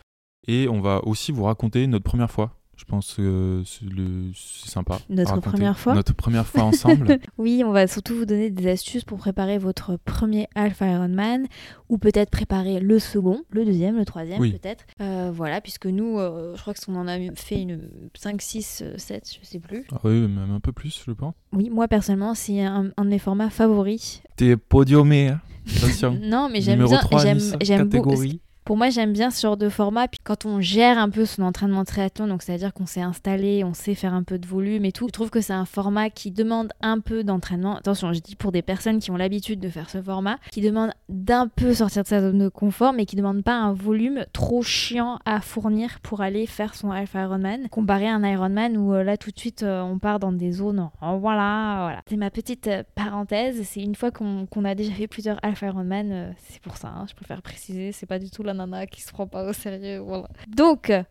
et 0.47 0.67
on 0.67 0.81
va 0.81 1.03
aussi 1.05 1.31
vous 1.31 1.43
raconter 1.43 1.87
notre 1.87 2.03
première 2.03 2.31
fois. 2.31 2.62
Je 2.75 2.85
pense 2.85 3.13
que 3.13 3.63
c'est 3.65 4.69
sympa. 4.69 4.97
Notre 5.09 5.29
raconter. 5.35 5.49
première 5.49 5.77
fois 5.79 5.93
Notre 5.93 6.13
première 6.15 6.45
fois 6.47 6.63
ensemble. 6.63 7.19
Oui, 7.37 7.63
on 7.65 7.71
va 7.71 7.87
surtout 7.87 8.15
vous 8.15 8.25
donner 8.25 8.49
des 8.49 8.67
astuces 8.69 9.03
pour 9.03 9.17
préparer 9.19 9.57
votre 9.57 9.97
premier 9.97 10.47
Alpha 10.55 10.87
Ironman 10.87 11.45
ou 11.89 11.97
peut-être 11.97 12.29
préparer 12.31 12.79
le 12.79 12.99
second, 12.99 13.43
le 13.51 13.63
deuxième, 13.65 13.97
le 13.97 14.05
troisième 14.05 14.41
Oui. 14.41 14.53
peut-être. 14.53 14.85
Euh, 15.01 15.31
voilà, 15.33 15.61
puisque 15.61 15.85
nous, 15.85 16.19
euh, 16.19 16.55
je 16.55 16.61
crois 16.61 16.73
qu'on 16.73 16.95
en 16.95 17.07
a 17.07 17.17
fait 17.35 17.61
une 17.61 17.89
5, 18.15 18.41
6, 18.41 18.83
7, 18.97 19.37
je 19.41 19.47
sais 19.47 19.59
plus. 19.59 19.85
Ah 19.91 19.99
oui, 20.03 20.21
même 20.27 20.51
un 20.51 20.59
peu 20.59 20.71
plus, 20.71 21.03
je 21.05 21.11
pense. 21.11 21.35
Oui, 21.53 21.69
moi 21.69 21.87
personnellement, 21.87 22.33
c'est 22.33 22.61
un, 22.63 22.89
un 22.97 23.05
de 23.05 23.09
mes 23.09 23.19
formats 23.19 23.49
favoris. 23.49 24.21
T'es 24.35 24.57
podiumé, 24.57 25.29
hein. 25.29 25.41
attention. 25.77 26.19
Non, 26.21 26.49
mais 26.51 26.61
j'aime 26.61 26.79
Numéro 26.79 26.91
bien. 26.91 26.99
3 26.99 27.21
j'aime, 27.21 27.37
Nice, 27.37 27.53
beaucoup-. 27.87 28.23
Pour 28.65 28.77
moi, 28.77 28.89
j'aime 28.89 29.13
bien 29.13 29.29
ce 29.29 29.41
genre 29.41 29.57
de 29.57 29.69
format. 29.69 30.07
Puis 30.07 30.19
quand 30.23 30.45
on 30.45 30.61
gère 30.61 30.97
un 30.97 31.09
peu 31.09 31.25
son 31.25 31.43
entraînement 31.43 31.83
triathlon, 31.83 32.27
donc 32.27 32.41
c'est-à-dire 32.43 32.73
qu'on 32.73 32.85
s'est 32.85 33.01
installé, 33.01 33.63
on 33.63 33.73
sait 33.73 33.95
faire 33.95 34.13
un 34.13 34.23
peu 34.23 34.37
de 34.39 34.47
volume 34.47 34.85
et 34.85 34.91
tout, 34.91 35.07
je 35.07 35.11
trouve 35.11 35.29
que 35.29 35.41
c'est 35.41 35.53
un 35.53 35.65
format 35.65 36.09
qui 36.09 36.31
demande 36.31 36.71
un 36.81 36.99
peu 36.99 37.23
d'entraînement. 37.23 37.77
Attention, 37.77 38.13
je 38.13 38.19
dis 38.19 38.35
pour 38.35 38.51
des 38.51 38.61
personnes 38.61 38.99
qui 38.99 39.11
ont 39.11 39.17
l'habitude 39.17 39.59
de 39.59 39.69
faire 39.69 39.89
ce 39.89 40.01
format, 40.01 40.37
qui 40.51 40.61
demande 40.61 40.91
d'un 41.09 41.47
peu 41.47 41.73
sortir 41.73 42.03
de 42.03 42.07
sa 42.07 42.21
zone 42.21 42.39
de 42.39 42.47
confort, 42.49 42.93
mais 42.93 43.05
qui 43.05 43.15
demande 43.15 43.43
pas 43.43 43.55
un 43.55 43.73
volume 43.73 44.25
trop 44.33 44.61
chiant 44.61 45.19
à 45.25 45.41
fournir 45.41 45.99
pour 46.01 46.21
aller 46.21 46.45
faire 46.45 46.75
son 46.75 46.91
Alpha 46.91 47.21
Ironman, 47.23 47.67
comparé 47.69 48.07
à 48.07 48.15
un 48.15 48.23
Ironman 48.23 48.77
où 48.77 48.93
euh, 48.93 49.03
là 49.03 49.17
tout 49.17 49.31
de 49.31 49.39
suite 49.39 49.63
euh, 49.63 49.81
on 49.81 49.99
part 49.99 50.19
dans 50.19 50.31
des 50.31 50.51
zones. 50.53 50.89
oh, 51.01 51.17
voilà, 51.19 51.79
voilà. 51.81 52.01
C'est 52.07 52.15
ma 52.17 52.29
petite 52.29 52.67
euh, 52.67 52.83
parenthèse. 52.95 53.61
C'est 53.63 53.81
une 53.81 53.95
fois 53.95 54.11
qu'on 54.11 54.47
a 54.63 54.75
déjà 54.75 54.91
fait 54.93 55.07
plusieurs 55.07 55.37
Alpha 55.43 55.67
Ironman, 55.67 56.33
c'est 56.37 56.61
pour 56.61 56.77
ça. 56.77 56.87
hein, 56.89 57.05
je 57.09 57.13
préfère 57.15 57.41
préciser. 57.41 57.91
C'est 57.91 58.05
pas 58.05 58.19
du 58.19 58.29
tout 58.29 58.43
la 58.53 58.65
nana 58.65 58.87
qui 58.87 59.01
se 59.01 59.11
prend 59.11 59.27
pas 59.27 59.43
au 59.47 59.53
sérieux. 59.53 59.99
Voilà. 59.99 60.27
Donc, 60.47 60.89
euh, 60.89 61.03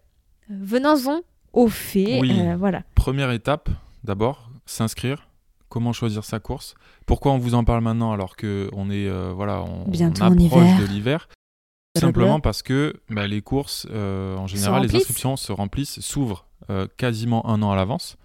venons-en 0.49 1.21
aux 1.53 1.69
faits. 1.69 2.21
Oui. 2.21 2.33
euh, 2.41 2.57
voilà. 2.57 2.83
Première 2.95 3.31
étape, 3.31 3.69
d'abord, 4.05 4.51
s'inscrire. 4.67 5.29
Comment 5.69 5.93
choisir 5.93 6.25
sa 6.25 6.39
course? 6.39 6.75
Pourquoi 7.07 7.33
on 7.33 7.39
vous 7.39 7.55
en 7.55 7.65
parle 7.65 7.83
maintenant 7.83 8.13
alors 8.13 8.37
que 8.37 8.69
on 8.75 8.91
est 8.91 9.09
euh, 9.09 9.33
voilà, 9.35 9.63
on, 9.63 9.89
Bientôt 9.89 10.23
on 10.23 10.27
en 10.27 10.33
approche 10.33 10.63
hiver. 10.63 10.79
de 10.81 10.85
l'hiver? 10.87 11.29
Simplement 11.99 12.41
parce 12.41 12.63
que 12.63 13.01
bah, 13.11 13.27
les 13.27 13.43
courses, 13.43 13.87
euh, 13.91 14.37
en 14.37 14.47
général, 14.47 14.83
les 14.83 14.95
inscriptions 14.97 15.37
se 15.37 15.53
remplissent, 15.53 16.01
s'ouvrent 16.01 16.47
quasiment 16.97 17.47
un 17.47 17.61
an 17.63 17.71
à 17.73 17.77
l'avance 17.77 18.17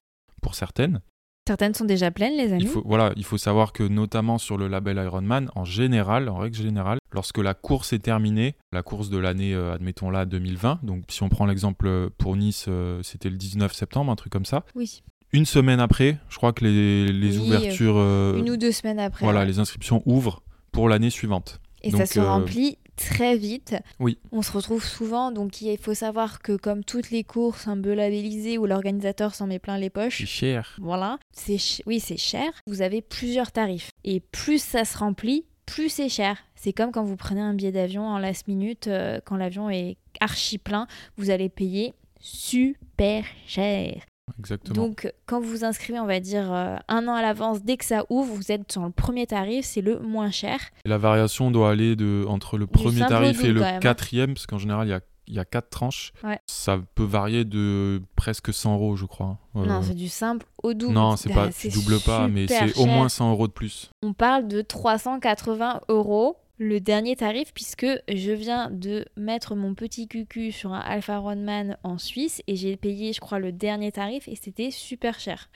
pour 0.42 0.56
certaines. 0.56 1.02
Certaines 1.48 1.74
sont 1.74 1.86
déjà 1.86 2.12
pleines, 2.12 2.36
les 2.36 2.52
amis. 2.52 2.64
Il 2.64 2.68
faut, 2.68 2.84
voilà, 2.86 3.14
il 3.16 3.24
faut 3.24 3.38
savoir 3.38 3.72
que 3.72 3.84
notamment 3.84 4.38
sur 4.38 4.58
le 4.58 4.68
label 4.68 4.98
Ironman, 4.98 5.50
en 5.56 5.64
général, 5.64 6.28
en 6.28 6.36
règle 6.38 6.58
générale, 6.58 7.00
lorsque 7.14 7.38
la 7.38 7.54
course 7.54 7.94
est 7.94 8.00
terminée, 8.00 8.56
la 8.74 8.84
course 8.84 9.10
de 9.10 9.18
l'année, 9.18 9.54
euh, 9.54 9.74
admettons 9.74 10.10
là, 10.10 10.26
2020, 10.26 10.80
donc 10.84 11.04
si 11.08 11.24
on 11.24 11.30
prend 11.30 11.46
l'exemple 11.46 11.88
euh, 11.88 12.10
pour 12.18 12.36
Nice, 12.36 12.66
euh, 12.68 13.00
c'était 13.02 13.30
le 13.30 13.38
19 13.38 13.72
septembre, 13.72 14.12
un 14.12 14.18
truc 14.18 14.34
comme 14.34 14.44
ça. 14.44 14.66
Oui. 14.76 15.04
Une 15.32 15.46
semaine 15.46 15.80
après, 15.80 16.18
je 16.28 16.36
crois 16.36 16.52
que 16.52 16.66
les, 16.66 17.08
les 17.14 17.38
Oui, 17.38 17.48
ouvertures, 17.48 17.96
euh, 17.98 18.38
Une 18.38 18.50
ou 18.50 18.58
deux 18.58 18.74
semaines 18.74 19.00
après. 19.00 19.24
voilà, 19.26 19.40
ouais. 19.42 19.46
les 19.46 19.60
inscriptions 19.60 20.04
ouvrent 20.06 20.42
pour 20.74 20.90
l'année 20.90 21.10
suivante. 21.10 21.62
Et 21.82 21.92
Donc, 21.92 22.02
ça 22.02 22.06
se 22.08 22.20
remplit 22.20 22.78
très 22.98 23.38
vite. 23.38 23.76
Oui. 24.00 24.18
On 24.34 24.42
se 24.42 24.52
retrouve 24.52 24.84
souvent, 24.84 25.32
donc 25.32 25.62
il 25.62 25.78
faut 25.78 25.94
savoir 25.94 26.42
que 26.42 26.58
comme 26.58 26.84
toutes 26.84 27.12
les 27.12 27.24
courses 27.24 27.68
un 27.68 27.80
peu 27.82 27.94
labellisées 27.94 28.58
où 28.58 28.66
l'organisateur 28.66 29.34
s'en 29.36 29.48
met 29.48 29.60
plein 29.60 29.78
les 29.78 29.90
poches, 29.90 30.20
C'est 30.20 30.26
cher. 30.26 30.76
voilà, 30.82 31.18
c'est 31.32 31.58
ch- 31.58 31.82
oui 31.86 32.00
c'est 32.00 32.18
cher. 32.18 32.52
Vous 32.68 32.82
avez 32.82 33.02
plusieurs 33.02 33.52
tarifs 33.52 33.90
et 34.04 34.20
plus 34.20 34.62
ça 34.62 34.84
se 34.84 34.98
remplit, 34.98 35.46
plus 35.66 35.90
c'est 35.90 36.10
cher. 36.10 36.38
C'est 36.56 36.74
comme 36.74 36.92
quand 36.92 37.04
vous 37.04 37.16
prenez 37.18 37.42
un 37.42 37.54
billet 37.54 37.72
d'avion 37.72 38.06
en 38.08 38.18
last 38.20 38.48
minute, 38.48 38.88
euh, 38.88 39.20
quand 39.26 39.38
l'avion 39.38 39.70
est 39.70 39.96
archi 40.20 40.58
plein, 40.58 40.88
vous 41.18 41.30
allez 41.30 41.50
payer 41.50 41.94
super 42.20 43.24
cher. 43.46 44.02
Exactement. 44.40 44.76
Donc, 44.76 45.12
quand 45.26 45.40
vous 45.40 45.50
vous 45.50 45.64
inscrivez, 45.64 46.00
on 46.00 46.06
va 46.06 46.20
dire 46.20 46.52
euh, 46.54 46.76
un 46.88 47.08
an 47.08 47.14
à 47.14 47.22
l'avance, 47.22 47.64
dès 47.64 47.78
que 47.78 47.86
ça 47.86 48.04
ouvre, 48.10 48.34
vous 48.34 48.52
êtes 48.52 48.72
sur 48.72 48.84
le 48.84 48.92
premier 48.92 49.26
tarif, 49.28 49.66
c'est 49.66 49.82
le 49.82 50.00
moins 50.00 50.32
cher. 50.32 50.60
Et 50.86 50.90
la 50.90 50.98
variation 50.98 51.50
doit 51.52 51.72
aller 51.72 51.96
de, 51.96 52.26
entre 52.28 52.58
le 52.58 52.68
premier 52.68 53.00
tarif 53.00 53.44
et 53.44 53.52
le 53.52 53.80
quatrième, 53.80 54.34
parce 54.34 54.46
qu'en 54.46 54.58
général, 54.58 54.88
il 54.88 54.92
y 54.92 54.94
a, 54.94 55.00
il 55.28 55.34
y 55.34 55.40
a 55.40 55.46
quatre 55.46 55.70
tranches. 55.70 56.14
Ouais. 56.24 56.40
Ça 56.48 56.80
peut 56.96 57.04
varier 57.04 57.46
de 57.46 58.02
presque 58.16 58.54
100 58.54 58.76
euros, 58.76 58.96
je 58.96 59.06
crois. 59.06 59.38
Euh, 59.56 59.66
Non, 59.66 59.82
c'est 59.82 59.94
du 59.96 60.08
simple 60.08 60.46
au 60.64 60.74
double. 60.74 60.94
non, 60.94 61.16
c'est 61.18 61.30
Bah, 61.34 61.48
pas, 61.48 61.52
tu 61.52 61.70
doubles 61.70 62.00
pas, 62.00 62.28
mais 62.28 62.48
c'est 62.48 62.78
au 62.78 62.86
moins 62.86 63.10
100 63.10 63.32
euros 63.32 63.48
de 63.48 63.54
plus. 63.54 63.90
On 64.04 64.14
parle 64.14 64.48
de 64.48 64.62
380 64.62 65.82
euros 65.90 66.38
le 66.58 66.80
dernier 66.80 67.16
tarif 67.16 67.54
puisque 67.54 67.88
je 68.08 68.32
viens 68.32 68.70
de 68.70 69.06
mettre 69.16 69.56
mon 69.56 69.74
petit 69.76 70.08
cucu 70.08 70.52
sur 70.52 70.74
un 70.74 70.80
Alpha 70.80 71.20
Runman 71.20 71.78
en 71.84 71.98
Suisse 71.98 72.42
et 72.48 72.56
j'ai 72.56 72.78
payé 72.78 73.14
je 73.14 73.20
crois 73.20 73.40
le 73.40 73.52
dernier 73.52 73.92
tarif 73.92 74.28
et 74.28 74.36
c'était 74.36 74.72
super 74.72 75.20
cher. 75.20 75.50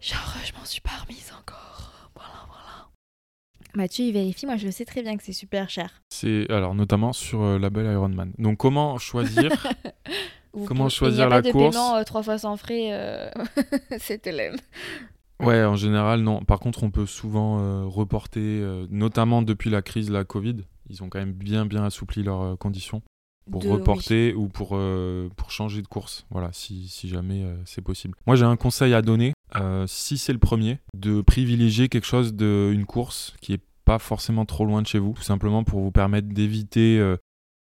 Genre 0.00 0.34
je 0.44 0.52
m'en 0.52 0.64
suis 0.64 0.80
pas 0.80 0.90
remise 1.06 1.32
encore. 1.38 2.10
Voilà 2.14 2.34
voilà. 2.48 2.88
Mathieu 3.74 4.04
il 4.04 4.12
vérifie, 4.12 4.46
moi 4.46 4.56
je 4.56 4.66
le 4.66 4.72
sais 4.72 4.84
très 4.84 5.02
bien 5.02 5.16
que 5.16 5.22
c'est 5.22 5.32
super 5.32 5.70
cher. 5.70 6.02
C'est 6.10 6.50
alors 6.50 6.74
notamment 6.74 7.12
sur 7.12 7.42
euh, 7.42 7.58
label 7.58 7.86
Ironman. 7.86 8.32
Donc 8.38 8.58
comment 8.58 8.98
choisir 8.98 9.66
Comment 10.64 10.88
choisir 10.88 11.28
la 11.28 11.42
course 11.42 11.74
paiement 11.74 11.96
euh, 11.96 12.04
trois 12.04 12.22
fois 12.22 12.38
sans 12.38 12.56
frais, 12.56 12.88
euh, 12.92 13.30
c'est 13.98 14.26
LM. 14.26 14.56
Ouais, 15.40 15.64
en 15.64 15.76
général, 15.76 16.20
non. 16.20 16.40
Par 16.42 16.58
contre, 16.60 16.82
on 16.82 16.90
peut 16.90 17.06
souvent 17.06 17.60
euh, 17.60 17.84
reporter, 17.84 18.40
euh, 18.40 18.86
notamment 18.90 19.42
depuis 19.42 19.68
la 19.70 19.82
crise 19.82 20.10
la 20.10 20.24
Covid. 20.24 20.56
Ils 20.88 21.02
ont 21.02 21.08
quand 21.08 21.18
même 21.18 21.32
bien, 21.32 21.66
bien 21.66 21.84
assoupli 21.84 22.22
leurs 22.22 22.40
euh, 22.42 22.56
conditions 22.56 23.02
pour 23.50 23.60
De- 23.62 23.66
oui. 23.66 23.72
reporter 23.74 24.34
ou 24.34 24.48
pour, 24.48 24.78
pour 25.36 25.50
changer 25.50 25.82
de 25.82 25.86
course. 25.86 26.26
Voilà, 26.30 26.50
si, 26.52 26.88
si 26.88 27.08
jamais 27.08 27.44
c'est 27.64 27.82
possible. 27.82 28.16
Moi, 28.26 28.34
j'ai 28.36 28.44
un 28.44 28.56
conseil 28.56 28.92
à 28.94 29.02
donner, 29.02 29.34
euh, 29.56 29.84
si 29.86 30.18
c'est 30.18 30.32
le 30.32 30.38
premier, 30.40 30.78
de 30.94 31.20
privilégier 31.20 31.88
quelque 31.88 32.06
chose 32.06 32.34
de 32.34 32.70
une 32.72 32.86
course 32.86 33.34
qui 33.40 33.52
est 33.52 33.62
pas 33.84 34.00
forcément 34.00 34.46
trop 34.46 34.64
loin 34.64 34.82
de 34.82 34.86
chez 34.88 34.98
vous, 34.98 35.12
tout 35.14 35.22
simplement 35.22 35.62
pour 35.62 35.80
vous 35.80 35.92
permettre 35.92 36.26
d'éviter 36.28 37.00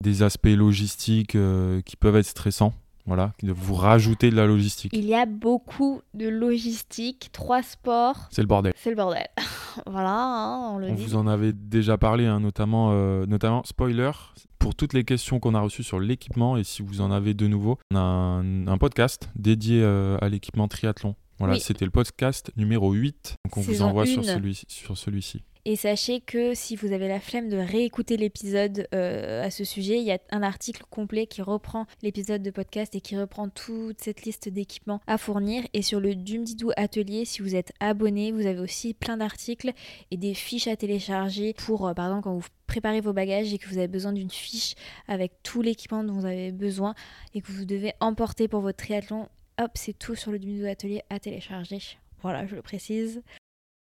des 0.02 0.22
aspects 0.24 0.48
logistiques 0.48 1.36
qui 1.84 1.96
peuvent 1.96 2.16
être 2.16 2.26
stressants. 2.26 2.74
Voilà, 3.08 3.32
de 3.42 3.52
vous 3.52 3.74
rajouter 3.74 4.28
de 4.30 4.36
la 4.36 4.44
logistique. 4.46 4.92
Il 4.94 5.06
y 5.06 5.14
a 5.14 5.24
beaucoup 5.24 6.02
de 6.12 6.28
logistique, 6.28 7.30
trois 7.32 7.62
sports, 7.62 8.28
C'est 8.30 8.42
le 8.42 8.46
bordel. 8.46 8.74
c'est 8.76 8.90
le 8.90 8.96
bordel. 8.96 9.26
voilà, 9.86 10.12
hein, 10.14 10.70
on 10.74 10.78
le 10.78 10.88
On 10.90 10.94
dit. 10.94 11.02
vous 11.04 11.16
en 11.16 11.26
avait 11.26 11.54
déjà 11.54 11.96
parlé, 11.96 12.26
hein, 12.26 12.38
notamment, 12.40 12.90
euh, 12.92 13.24
notamment, 13.24 13.62
spoiler, 13.64 14.10
pour 14.58 14.74
toutes 14.74 14.92
les 14.92 15.04
questions 15.04 15.40
qu'on 15.40 15.54
a 15.54 15.60
reçues 15.60 15.82
sur 15.84 16.00
l'équipement, 16.00 16.58
et 16.58 16.64
si 16.64 16.82
vous 16.82 17.00
en 17.00 17.10
avez 17.10 17.32
de 17.32 17.46
nouveau, 17.46 17.78
on 17.92 17.96
a 17.96 18.00
un, 18.00 18.66
un 18.66 18.76
podcast 18.76 19.30
dédié 19.36 19.80
euh, 19.82 20.18
à 20.20 20.28
l'équipement 20.28 20.68
triathlon. 20.68 21.14
Voilà, 21.38 21.54
Oui. 21.54 21.60
c'était 21.60 21.84
le 21.86 21.90
podcast 21.92 22.50
numéro 22.56 22.92
8, 22.92 23.36
donc 23.46 23.56
on 23.56 23.60
vous 23.62 23.80
envoie 23.82 24.04
sur 24.06 24.24
celui- 24.24 24.64
sur 24.68 24.98
celui-ci. 24.98 25.44
Et 25.70 25.76
sachez 25.76 26.22
que 26.22 26.54
si 26.54 26.76
vous 26.76 26.94
avez 26.94 27.08
la 27.08 27.20
flemme 27.20 27.50
de 27.50 27.58
réécouter 27.58 28.16
l'épisode 28.16 28.88
euh, 28.94 29.44
à 29.44 29.50
ce 29.50 29.64
sujet, 29.64 29.98
il 29.98 30.04
y 30.04 30.10
a 30.10 30.18
un 30.30 30.42
article 30.42 30.82
complet 30.88 31.26
qui 31.26 31.42
reprend 31.42 31.84
l'épisode 32.00 32.42
de 32.42 32.50
podcast 32.50 32.94
et 32.94 33.02
qui 33.02 33.18
reprend 33.18 33.50
toute 33.50 34.00
cette 34.00 34.22
liste 34.22 34.48
d'équipements 34.48 35.02
à 35.06 35.18
fournir. 35.18 35.62
Et 35.74 35.82
sur 35.82 36.00
le 36.00 36.14
Dumdidou 36.14 36.70
Atelier, 36.78 37.26
si 37.26 37.42
vous 37.42 37.54
êtes 37.54 37.74
abonné, 37.80 38.32
vous 38.32 38.46
avez 38.46 38.60
aussi 38.60 38.94
plein 38.94 39.18
d'articles 39.18 39.72
et 40.10 40.16
des 40.16 40.32
fiches 40.32 40.68
à 40.68 40.76
télécharger 40.76 41.52
pour, 41.52 41.86
euh, 41.86 41.92
par 41.92 42.06
exemple, 42.06 42.22
quand 42.22 42.38
vous 42.38 42.48
préparez 42.66 43.02
vos 43.02 43.12
bagages 43.12 43.52
et 43.52 43.58
que 43.58 43.68
vous 43.68 43.76
avez 43.76 43.88
besoin 43.88 44.14
d'une 44.14 44.30
fiche 44.30 44.74
avec 45.06 45.32
tout 45.42 45.60
l'équipement 45.60 46.02
dont 46.02 46.14
vous 46.14 46.24
avez 46.24 46.50
besoin 46.50 46.94
et 47.34 47.42
que 47.42 47.52
vous 47.52 47.66
devez 47.66 47.92
emporter 48.00 48.48
pour 48.48 48.62
votre 48.62 48.78
triathlon. 48.78 49.28
Hop, 49.60 49.72
c'est 49.74 49.98
tout 49.98 50.14
sur 50.14 50.32
le 50.32 50.38
Dumdidou 50.38 50.64
Atelier 50.64 51.02
à 51.10 51.18
télécharger. 51.18 51.98
Voilà, 52.22 52.46
je 52.46 52.56
le 52.56 52.62
précise. 52.62 53.22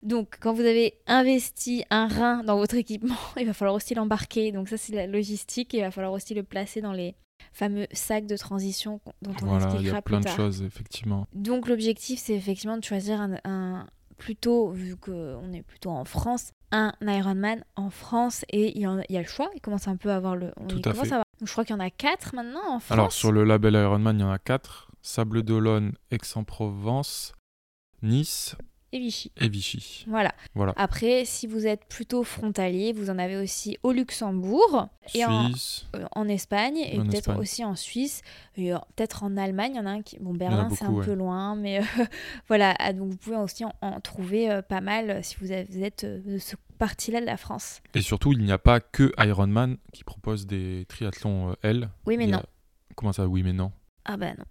Donc, 0.03 0.37
quand 0.39 0.53
vous 0.53 0.61
avez 0.61 0.99
investi 1.07 1.83
un 1.89 2.07
rein 2.07 2.43
dans 2.43 2.57
votre 2.57 2.75
équipement, 2.75 3.15
il 3.39 3.45
va 3.45 3.53
falloir 3.53 3.75
aussi 3.75 3.95
l'embarquer. 3.95 4.51
Donc, 4.51 4.69
ça, 4.69 4.77
c'est 4.77 4.93
la 4.93 5.07
logistique. 5.07 5.73
Il 5.73 5.81
va 5.81 5.91
falloir 5.91 6.11
aussi 6.13 6.33
le 6.33 6.43
placer 6.43 6.81
dans 6.81 6.91
les 6.91 7.15
fameux 7.51 7.87
sacs 7.91 8.25
de 8.25 8.37
transition 8.37 8.99
dont 9.21 9.33
on 9.41 9.45
Voilà, 9.45 9.65
il 9.65 9.69
y 9.69 9.73
expliquera 9.73 9.97
a 9.97 10.01
plus 10.01 10.11
plein 10.11 10.19
de 10.19 10.25
tard. 10.25 10.35
choses, 10.35 10.61
effectivement. 10.61 11.27
Donc, 11.33 11.67
l'objectif, 11.67 12.19
c'est 12.19 12.33
effectivement 12.35 12.77
de 12.77 12.83
choisir 12.83 13.19
un, 13.21 13.37
un- 13.45 13.87
plutôt, 14.17 14.69
vu 14.71 14.95
qu'on 14.95 15.51
est 15.53 15.61
plutôt 15.63 15.89
en 15.89 16.05
France, 16.05 16.51
un 16.71 16.93
Ironman 17.01 17.63
en 17.75 17.89
France. 17.89 18.45
Et 18.49 18.75
il 18.77 18.81
y, 18.81 18.87
en 18.87 18.99
a, 18.99 19.03
il 19.09 19.15
y 19.15 19.17
a 19.17 19.21
le 19.21 19.27
choix. 19.27 19.49
Il 19.55 19.61
commence 19.61 19.87
un 19.87 19.97
peu 19.97 20.09
à 20.11 20.15
avoir 20.17 20.35
le. 20.35 20.51
On 20.57 20.67
Tout 20.67 20.79
à 20.79 20.91
commence 20.91 21.07
fait. 21.07 21.11
à 21.13 21.15
avoir- 21.15 21.25
Donc, 21.39 21.47
je 21.47 21.51
crois 21.51 21.65
qu'il 21.65 21.75
y 21.75 21.79
en 21.79 21.81
a 21.83 21.89
quatre 21.89 22.33
maintenant 22.35 22.61
en 22.75 22.79
France. 22.79 22.91
Alors, 22.91 23.11
sur 23.11 23.31
le 23.31 23.43
label 23.43 23.73
Ironman, 23.75 24.17
il 24.17 24.21
y 24.21 24.25
en 24.25 24.31
a 24.31 24.39
4. 24.39 24.89
Sable 25.01 25.43
d'Olonne, 25.43 25.93
Aix-en-Provence, 26.11 27.33
Nice 28.01 28.55
Et 28.95 28.99
Vichy. 28.99 29.31
et 29.41 29.49
Vichy. 29.49 30.05
Voilà. 30.07 30.31
Voilà. 30.53 30.73
Après, 30.77 31.25
si 31.25 31.47
vous 31.47 31.65
êtes 31.65 31.85
plutôt 31.89 32.23
frontalier, 32.23 32.93
vous 32.93 33.09
en 33.09 33.17
avez 33.17 33.37
aussi 33.37 33.77
au 33.81 33.91
Luxembourg. 33.91 34.87
Et 35.15 35.25
en, 35.25 35.49
euh, 35.95 36.05
en 36.15 36.27
Espagne 36.29 36.77
et 36.77 36.97
peut-être 36.97 37.35
aussi 37.37 37.65
en 37.65 37.75
Suisse 37.75 38.21
euh, 38.57 38.77
peut-être 38.95 39.23
en 39.23 39.35
Allemagne 39.35 39.73
il 39.73 39.77
y 39.77 39.79
en 39.81 39.85
a 39.85 39.89
un 39.89 40.01
qui 40.01 40.17
bon 40.17 40.33
Berlin 40.33 40.69
c'est 40.73 40.85
un 40.85 40.91
ouais. 40.91 41.03
peu 41.03 41.13
loin 41.13 41.57
mais 41.57 41.79
euh, 41.81 41.83
voilà 42.47 42.73
ah, 42.79 42.93
donc 42.93 43.09
vous 43.11 43.17
pouvez 43.17 43.35
aussi 43.35 43.65
en, 43.65 43.73
en 43.81 43.99
trouver 43.99 44.61
pas 44.69 44.79
mal 44.79 45.21
si 45.21 45.35
vous, 45.41 45.51
avez- 45.51 45.65
vous 45.69 45.83
êtes 45.83 46.05
de 46.05 46.37
ce 46.37 46.55
partie-là 46.77 47.19
de 47.19 47.25
la 47.25 47.35
France 47.35 47.81
Et 47.95 48.01
surtout, 48.01 48.31
il 48.31 48.45
n'y 48.45 48.51
a 48.53 48.57
pas 48.57 48.79
que 48.79 49.11
Ironman 49.17 49.75
qui 49.91 50.05
propose 50.05 50.47
des 50.47 50.85
triathlons 50.87 51.53
L. 51.63 51.89
oui 52.05 52.15
mais 52.15 52.25
a- 52.25 52.37
non 52.37 52.43
Comment 52.95 53.11
ça, 53.11 53.27
oui, 53.27 53.43
mais 53.43 53.53
non 53.53 53.73
ah 54.05 54.15
bah 54.15 54.31
non 54.37 54.45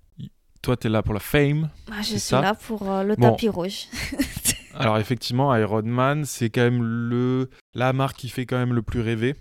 Toi, 0.62 0.76
t'es 0.76 0.88
là 0.88 1.02
pour 1.02 1.12
la 1.14 1.20
fame. 1.20 1.70
Ah, 1.90 2.02
je 2.02 2.10
suis 2.10 2.20
ça 2.20 2.40
là 2.40 2.54
pour 2.54 2.88
euh, 2.88 3.02
le 3.02 3.16
Bon. 3.16 3.30
tapis 3.30 3.48
rouge 3.48 3.86
Alors, 4.74 4.98
effectivement, 4.98 5.54
Ironman, 5.56 6.24
c'est 6.24 6.50
quand 6.50 6.62
même 6.62 6.82
le... 6.82 7.50
la 7.74 7.92
marque 7.92 8.16
qui 8.16 8.28
fait 8.28 8.46
quand 8.46 8.56
même 8.58 8.72
le 8.72 8.80
plus 8.82 9.00
rêver. 9.00 9.34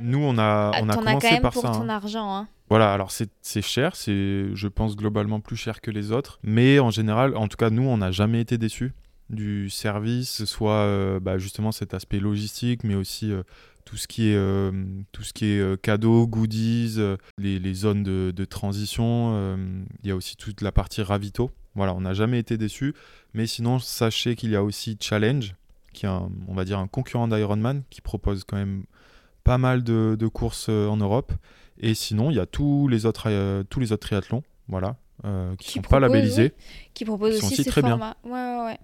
Nous, 0.00 0.18
on 0.18 0.36
a, 0.36 0.72
Ah, 0.74 0.80
on 0.82 0.88
a 0.88 0.92
as 0.92 0.96
commencé 0.96 1.26
quand 1.28 1.32
même 1.32 1.42
par 1.42 1.52
pour 1.52 1.62
ça. 1.62 1.70
ton 1.70 1.82
hein. 1.82 1.88
argent 1.88 2.34
hein. 2.34 2.48
Voilà, 2.68 2.92
alors 2.92 3.10
c'est 3.10 3.62
cher, 3.62 3.96
c'est, 3.96 4.54
je 4.54 4.68
pense, 4.68 4.94
globalement 4.94 5.40
plus 5.40 5.56
cher 5.56 5.80
que 5.80 5.90
les 5.90 6.12
autres. 6.12 6.38
Mais 6.42 6.80
en 6.80 6.90
général, 6.90 7.34
en 7.36 7.48
tout 7.48 7.56
cas, 7.56 7.70
nous, 7.70 7.84
on 7.84 7.96
n'a 7.96 8.10
jamais 8.10 8.40
été 8.42 8.58
déçus 8.58 8.92
du 9.30 9.70
service, 9.70 10.44
soit 10.44 10.72
euh, 10.72 11.18
bah, 11.20 11.38
justement 11.38 11.72
cet 11.72 11.94
aspect 11.94 12.18
logistique, 12.20 12.84
mais 12.84 12.94
aussi 12.94 13.32
euh, 13.32 13.42
tout 13.88 13.96
ce 13.96 14.06
qui 14.06 14.28
est, 14.28 14.34
euh, 14.36 14.70
tout 15.12 15.22
ce 15.22 15.32
qui 15.32 15.46
est 15.46 15.60
euh, 15.60 15.76
cadeaux, 15.76 16.26
goodies, 16.26 16.96
euh, 16.98 17.16
les, 17.38 17.58
les 17.58 17.72
zones 17.72 18.02
de, 18.02 18.34
de 18.36 18.44
transition. 18.44 19.30
euh, 19.32 19.56
Il 20.02 20.08
y 20.08 20.12
a 20.12 20.16
aussi 20.16 20.36
toute 20.36 20.60
la 20.60 20.72
partie 20.72 21.00
ravito. 21.00 21.50
Voilà, 21.74 21.94
on 21.94 22.02
n'a 22.02 22.12
jamais 22.12 22.38
été 22.38 22.58
déçus. 22.58 22.92
Mais 23.32 23.46
sinon, 23.46 23.78
sachez 23.78 24.36
qu'il 24.36 24.50
y 24.50 24.56
a 24.56 24.62
aussi 24.62 24.98
Challenge, 25.00 25.54
qui 25.94 26.04
est, 26.04 26.08
un- 26.10 26.28
on 26.48 26.54
va 26.54 26.66
dire, 26.66 26.78
un 26.78 26.86
concurrent 26.86 27.28
d'Ironman, 27.28 27.82
qui 27.88 28.02
propose 28.02 28.44
quand 28.44 28.58
même 28.58 28.84
pas 29.42 29.56
mal 29.56 29.82
de, 29.82 30.16
de 30.18 30.26
courses 30.26 30.68
en 30.68 30.98
Europe. 30.98 31.32
Et 31.80 31.94
sinon, 31.94 32.30
il 32.30 32.36
y 32.36 32.40
a 32.40 32.46
tous 32.46 32.88
les 32.88 33.06
autres, 33.06 33.62
tous 33.70 33.80
les 33.80 33.92
autres 33.92 34.06
triathlons, 34.06 34.42
voilà, 34.68 34.96
euh, 35.24 35.54
qui 35.56 35.66
Qui 35.68 35.72
sont 35.74 35.80
pas 35.80 35.88
proposent, 35.98 36.02
labellisés. 36.12 36.52
qui 36.92 37.06
propose 37.06 37.36
Ils 37.36 37.40
sont 37.40 37.46
aussi 37.46 37.54
aussi 37.54 37.64
ces 37.64 37.70
très 37.70 37.80
bien. 37.80 37.92
formats 37.92 38.16
ouais 38.24 38.32
ouais 38.32 38.64
ouais 38.66 38.78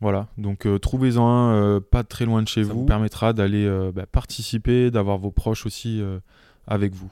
Voilà, 0.00 0.28
donc 0.36 0.66
euh, 0.66 0.78
trouvez-en 0.78 1.26
un 1.26 1.54
euh, 1.54 1.80
pas 1.80 2.04
très 2.04 2.26
loin 2.26 2.42
de 2.42 2.48
chez 2.48 2.64
Ça 2.64 2.72
vous. 2.72 2.80
vous- 2.80 2.86
permettra 2.86 3.32
d'aller 3.32 3.64
euh, 3.64 3.92
bah, 3.92 4.04
participer, 4.06 4.90
d'avoir 4.90 5.16
vos 5.16 5.30
proches 5.30 5.64
aussi 5.64 6.00
euh, 6.02 6.18
avec 6.66 6.92
vous. 6.92 7.10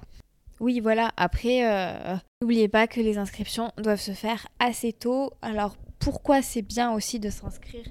Oui, 0.60 0.80
voilà. 0.80 1.10
Après, 1.16 1.66
euh, 1.68 2.14
n'oubliez 2.42 2.68
pas 2.68 2.86
que 2.86 3.00
les 3.00 3.16
inscriptions 3.18 3.72
doivent 3.78 4.00
se 4.00 4.12
faire 4.12 4.46
assez 4.58 4.92
tôt. 4.92 5.32
Alors, 5.42 5.76
pourquoi 5.98 6.42
c'est 6.42 6.62
bien 6.62 6.92
aussi 6.92 7.18
de 7.18 7.30
s'inscrire 7.30 7.86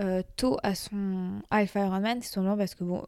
euh, 0.00 0.22
tôt 0.36 0.56
à 0.62 0.74
son 0.74 1.42
Alpha 1.50 1.84
Ironman 1.84 2.18
C'est 2.22 2.32
simplement 2.32 2.56
parce 2.56 2.74
que 2.74 2.84
bon, 2.84 3.04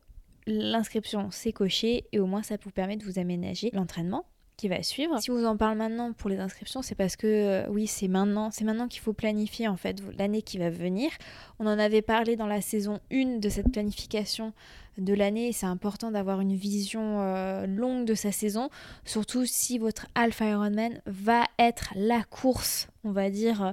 l'inscription, 0.47 1.29
c'est 1.31 1.53
coché 1.53 2.05
et 2.13 2.21
au 2.21 2.27
moins 2.27 2.43
ça 2.43 2.57
vous 2.63 2.71
permet 2.71 2.97
de 2.97 3.05
vous 3.05 3.19
aménager 3.19 3.71
l'entraînement 3.73 4.25
va 4.69 4.83
suivre. 4.83 5.21
Si 5.21 5.31
vous 5.31 5.45
en 5.45 5.57
parle 5.57 5.79
maintenant 5.79 6.13
pour 6.13 6.31
les 6.31 6.39
inscriptions, 6.39 6.83
c'est 6.83 6.95
parce 6.95 7.17
que 7.17 7.27
euh, 7.27 7.67
oui, 7.69 7.87
c'est 7.87 8.09
maintenant, 8.09 8.51
c'est 8.51 8.65
maintenant 8.65 8.89
qu'il 8.89 9.01
faut 9.01 9.13
planifier 9.13 9.69
en 9.69 9.77
fait 9.77 10.03
l'année 10.19 10.43
qui 10.43 10.59
va 10.59 10.71
venir. 10.71 11.11
On 11.59 11.67
en 11.67 11.79
avait 11.79 12.03
parlé 12.03 12.37
dans 12.37 12.47
la 12.47 12.61
saison 12.61 13.01
1 13.13 13.39
de 13.39 13.49
cette 13.49 13.71
planification 13.71 14.53
de 14.99 15.15
l'année. 15.15 15.53
C'est 15.53 15.67
important 15.67 16.11
d'avoir 16.11 16.41
une 16.41 16.55
vision 16.55 17.21
euh, 17.21 17.67
longue 17.67 18.05
de 18.05 18.15
sa 18.15 18.33
saison, 18.33 18.71
surtout 19.05 19.47
si 19.47 19.79
votre 19.79 20.07
Alpha 20.15 20.47
Ironman 20.47 21.01
va 21.07 21.45
être 21.59 21.93
la 21.97 22.23
course, 22.25 22.89
on 23.05 23.13
va 23.13 23.31
dire. 23.31 23.63
Euh, 23.63 23.73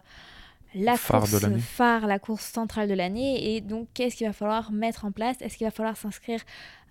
la 0.76 0.98
course 0.98 1.48
phare, 1.60 2.08
la 2.08 2.20
course 2.20 2.46
centrale 2.46 2.88
de 2.88 2.94
l'année. 2.94 3.56
Et 3.56 3.62
donc, 3.62 3.88
qu'est-ce 3.94 4.16
qu'il 4.16 4.28
va 4.28 4.34
falloir 4.34 4.72
mettre 4.72 5.06
en 5.06 5.12
place? 5.12 5.38
Est-ce 5.42 5.58
qu'il 5.58 5.66
va 5.66 5.72
falloir 5.72 5.98
s'inscrire 5.98 6.42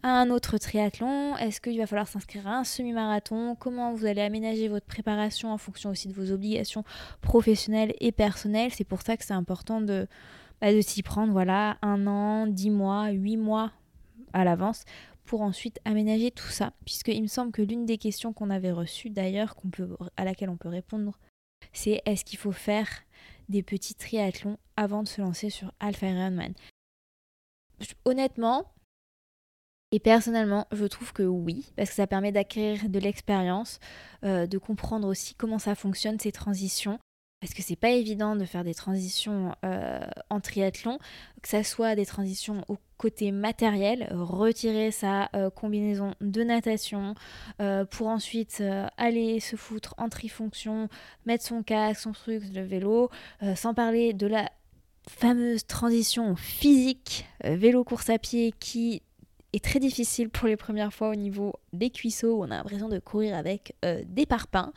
à 0.03 0.09
un 0.09 0.31
autre 0.31 0.59
triathlon? 0.59 1.37
Est-ce 1.37 1.61
qu'il 1.61 1.79
va 1.79 1.87
falloir 1.87 2.09
s'inscrire 2.09 2.47
à 2.47 2.59
un 2.59 2.65
semi-marathon? 2.65 3.55
Comment 3.57 3.93
vous 3.95 4.05
allez 4.05 4.23
aménager 4.23 4.69
votre 4.69 4.87
préparation 4.87 5.53
en 5.53 5.59
fonction 5.59 5.91
aussi 5.91 6.09
de 6.09 6.15
vos 6.15 6.33
obligations 6.33 6.85
professionnelles 7.21 7.95
et 8.01 8.13
personnelles? 8.13 8.73
C'est 8.73 8.85
pour 8.85 9.03
ça 9.03 9.17
que 9.17 9.25
c'est 9.25 9.35
important 9.35 9.81
de, 9.81 10.09
bah, 10.61 10.73
de 10.73 10.81
s'y 10.81 11.03
prendre 11.03 11.33
voilà, 11.33 11.79
un 11.83 12.07
an, 12.07 12.47
dix 12.47 12.71
mois, 12.71 13.11
huit 13.11 13.37
mois 13.37 13.73
à 14.33 14.45
l'avance 14.45 14.85
pour 15.25 15.43
ensuite 15.43 15.79
aménager 15.85 16.31
tout 16.31 16.49
ça. 16.49 16.73
Puisqu'il 16.85 17.23
me 17.23 17.29
semble 17.29 17.53
que 17.53 17.63
l'une 17.63 17.85
des 17.85 17.99
questions 17.99 18.33
qu'on 18.33 18.51
avait 18.51 18.73
reçues 18.73 19.11
d'ailleurs, 19.11 19.55
qu'on 19.55 19.69
peut, 19.69 19.97
à 20.17 20.25
laquelle 20.25 20.49
on 20.49 20.57
peut 20.57 20.71
répondre, 20.71 21.19
c'est 21.73 22.03
est-ce 22.07 22.25
qu'il 22.25 22.39
faut 22.39 22.53
faire 22.53 22.89
des 23.49 23.63
petits 23.63 23.95
triathlons 23.95 24.59
avant 24.77 25.03
de 25.03 25.09
se 25.09 25.21
lancer 25.21 25.51
sur 25.51 25.73
Alpha 25.81 26.07
Ironman 26.07 26.55
Honnêtement, 28.05 28.73
et 29.91 30.01
personnellement, 30.01 30.67
je 30.73 30.85
trouve 30.85 31.13
que 31.13 31.23
oui, 31.23 31.73
parce 31.77 31.91
que 31.91 31.97
ça 31.97 32.07
permet 32.07 32.33
d'acquérir 32.33 32.89
de 32.89 32.99
l'expérience, 32.99 33.81
euh, 34.25 34.47
de 34.47 34.59
comprendre 34.59 35.09
aussi 35.09 35.35
comment 35.35 35.59
ça 35.59 35.75
fonctionne 35.75 36.19
ces 36.19 36.33
transitions. 36.33 36.99
Parce 37.41 37.55
que 37.55 37.63
c'est 37.63 37.77
pas 37.77 37.91
évident 37.91 38.35
de 38.35 38.45
faire 38.45 38.65
des 38.65 38.75
transitions 38.75 39.55
euh, 39.65 40.01
en 40.29 40.41
triathlon, 40.41 40.99
que 41.41 41.49
ça 41.49 41.63
soit 41.63 41.95
des 41.95 42.05
transitions 42.05 42.65
au 42.69 42.77
côté 42.99 43.33
matériel, 43.33 44.09
retirer 44.13 44.91
sa 44.91 45.31
euh, 45.35 45.51
combinaison 45.51 46.15
de 46.21 46.43
natation 46.43 47.15
pour 47.91 48.09
ensuite 48.09 48.63
aller 48.97 49.41
se 49.41 49.57
foutre 49.57 49.95
en 49.99 50.09
trifonction, 50.09 50.89
mettre 51.27 51.45
son 51.45 51.63
casque, 51.63 52.01
son 52.01 52.13
truc, 52.13 52.43
le 52.55 52.63
vélo, 52.63 53.11
sans 53.55 53.75
parler 53.75 54.13
de 54.13 54.27
la 54.27 54.51
fameuse 55.09 55.67
transition 55.67 56.37
physique 56.37 57.27
vélo 57.43 57.85
course 57.85 58.11
à 58.11 58.19
pied 58.19 58.53
qui 58.59 59.03
est 59.53 59.65
très 59.65 59.81
difficile 59.81 60.29
pour 60.31 60.49
les 60.49 60.57
premières 60.57 60.93
fois 60.93 61.09
au 61.09 61.15
niveau 61.15 61.55
des 61.73 61.91
cuisseaux 61.91 62.37
où 62.37 62.43
on 62.43 62.51
a 62.51 62.57
l'impression 62.57 62.89
de 62.89 62.99
courir 62.99 63.37
avec 63.37 63.75
euh, 63.85 64.03
des 64.07 64.27
parpaings. 64.27 64.73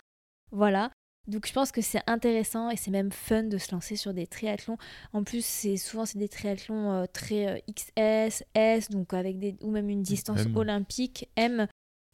Voilà. 0.52 0.92
Donc 1.28 1.48
je 1.48 1.54
pense 1.54 1.72
que 1.72 1.82
c'est 1.82 2.02
intéressant 2.08 2.70
et 2.70 2.78
c'est 2.78 2.92
même 2.92 3.12
fun 3.12 3.44
de 3.44 3.58
se 3.58 3.72
lancer 3.72 3.96
sur 3.96 4.14
des 4.14 4.28
triathlons. 4.28 4.78
En 5.14 5.24
plus, 5.24 5.46
c'est 5.46 5.78
souvent 5.78 6.06
c'est 6.06 6.18
des 6.18 6.30
triathlons 6.30 6.92
euh, 6.92 7.06
très 7.12 7.48
euh, 7.48 7.60
XS, 7.72 8.44
S, 8.54 8.90
donc 8.90 9.14
avec 9.14 9.38
des 9.40 9.56
ou 9.62 9.72
même 9.72 9.90
une 9.90 10.02
distance 10.02 10.42
olympique 10.56 11.30
M 11.36 11.68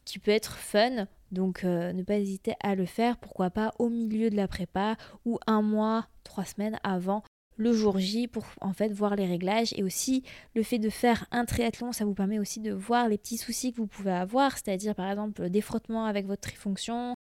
qui 0.04 0.18
peut 0.18 0.30
être 0.30 0.56
fun. 0.56 1.06
Donc 1.30 1.64
ne 1.64 2.02
pas 2.02 2.16
hésiter 2.16 2.54
à 2.62 2.74
le 2.74 2.86
faire. 2.86 3.18
Pourquoi 3.18 3.50
pas 3.50 3.74
au 3.78 3.90
milieu 3.90 4.30
de 4.30 4.36
la 4.36 4.48
prépa 4.48 4.96
ou 5.26 5.38
un 5.46 5.60
mois, 5.60 6.08
trois 6.24 6.46
semaines 6.46 6.78
avant 6.82 7.22
le 7.58 7.72
jour 7.72 7.98
J 7.98 8.28
pour 8.28 8.46
en 8.60 8.72
fait 8.72 8.88
voir 8.92 9.16
les 9.16 9.26
réglages 9.26 9.74
et 9.76 9.82
aussi 9.82 10.22
le 10.54 10.62
fait 10.62 10.78
de 10.78 10.88
faire 10.88 11.26
un 11.32 11.44
triathlon 11.44 11.92
ça 11.92 12.04
vous 12.04 12.14
permet 12.14 12.38
aussi 12.38 12.60
de 12.60 12.72
voir 12.72 13.08
les 13.08 13.18
petits 13.18 13.36
soucis 13.36 13.72
que 13.72 13.78
vous 13.78 13.86
pouvez 13.86 14.12
avoir 14.12 14.52
c'est-à-dire 14.52 14.94
par 14.94 15.10
exemple 15.10 15.50
des 15.50 15.60
frottements 15.60 16.06
avec 16.06 16.26
votre 16.26 16.40
trifonction 16.40 17.14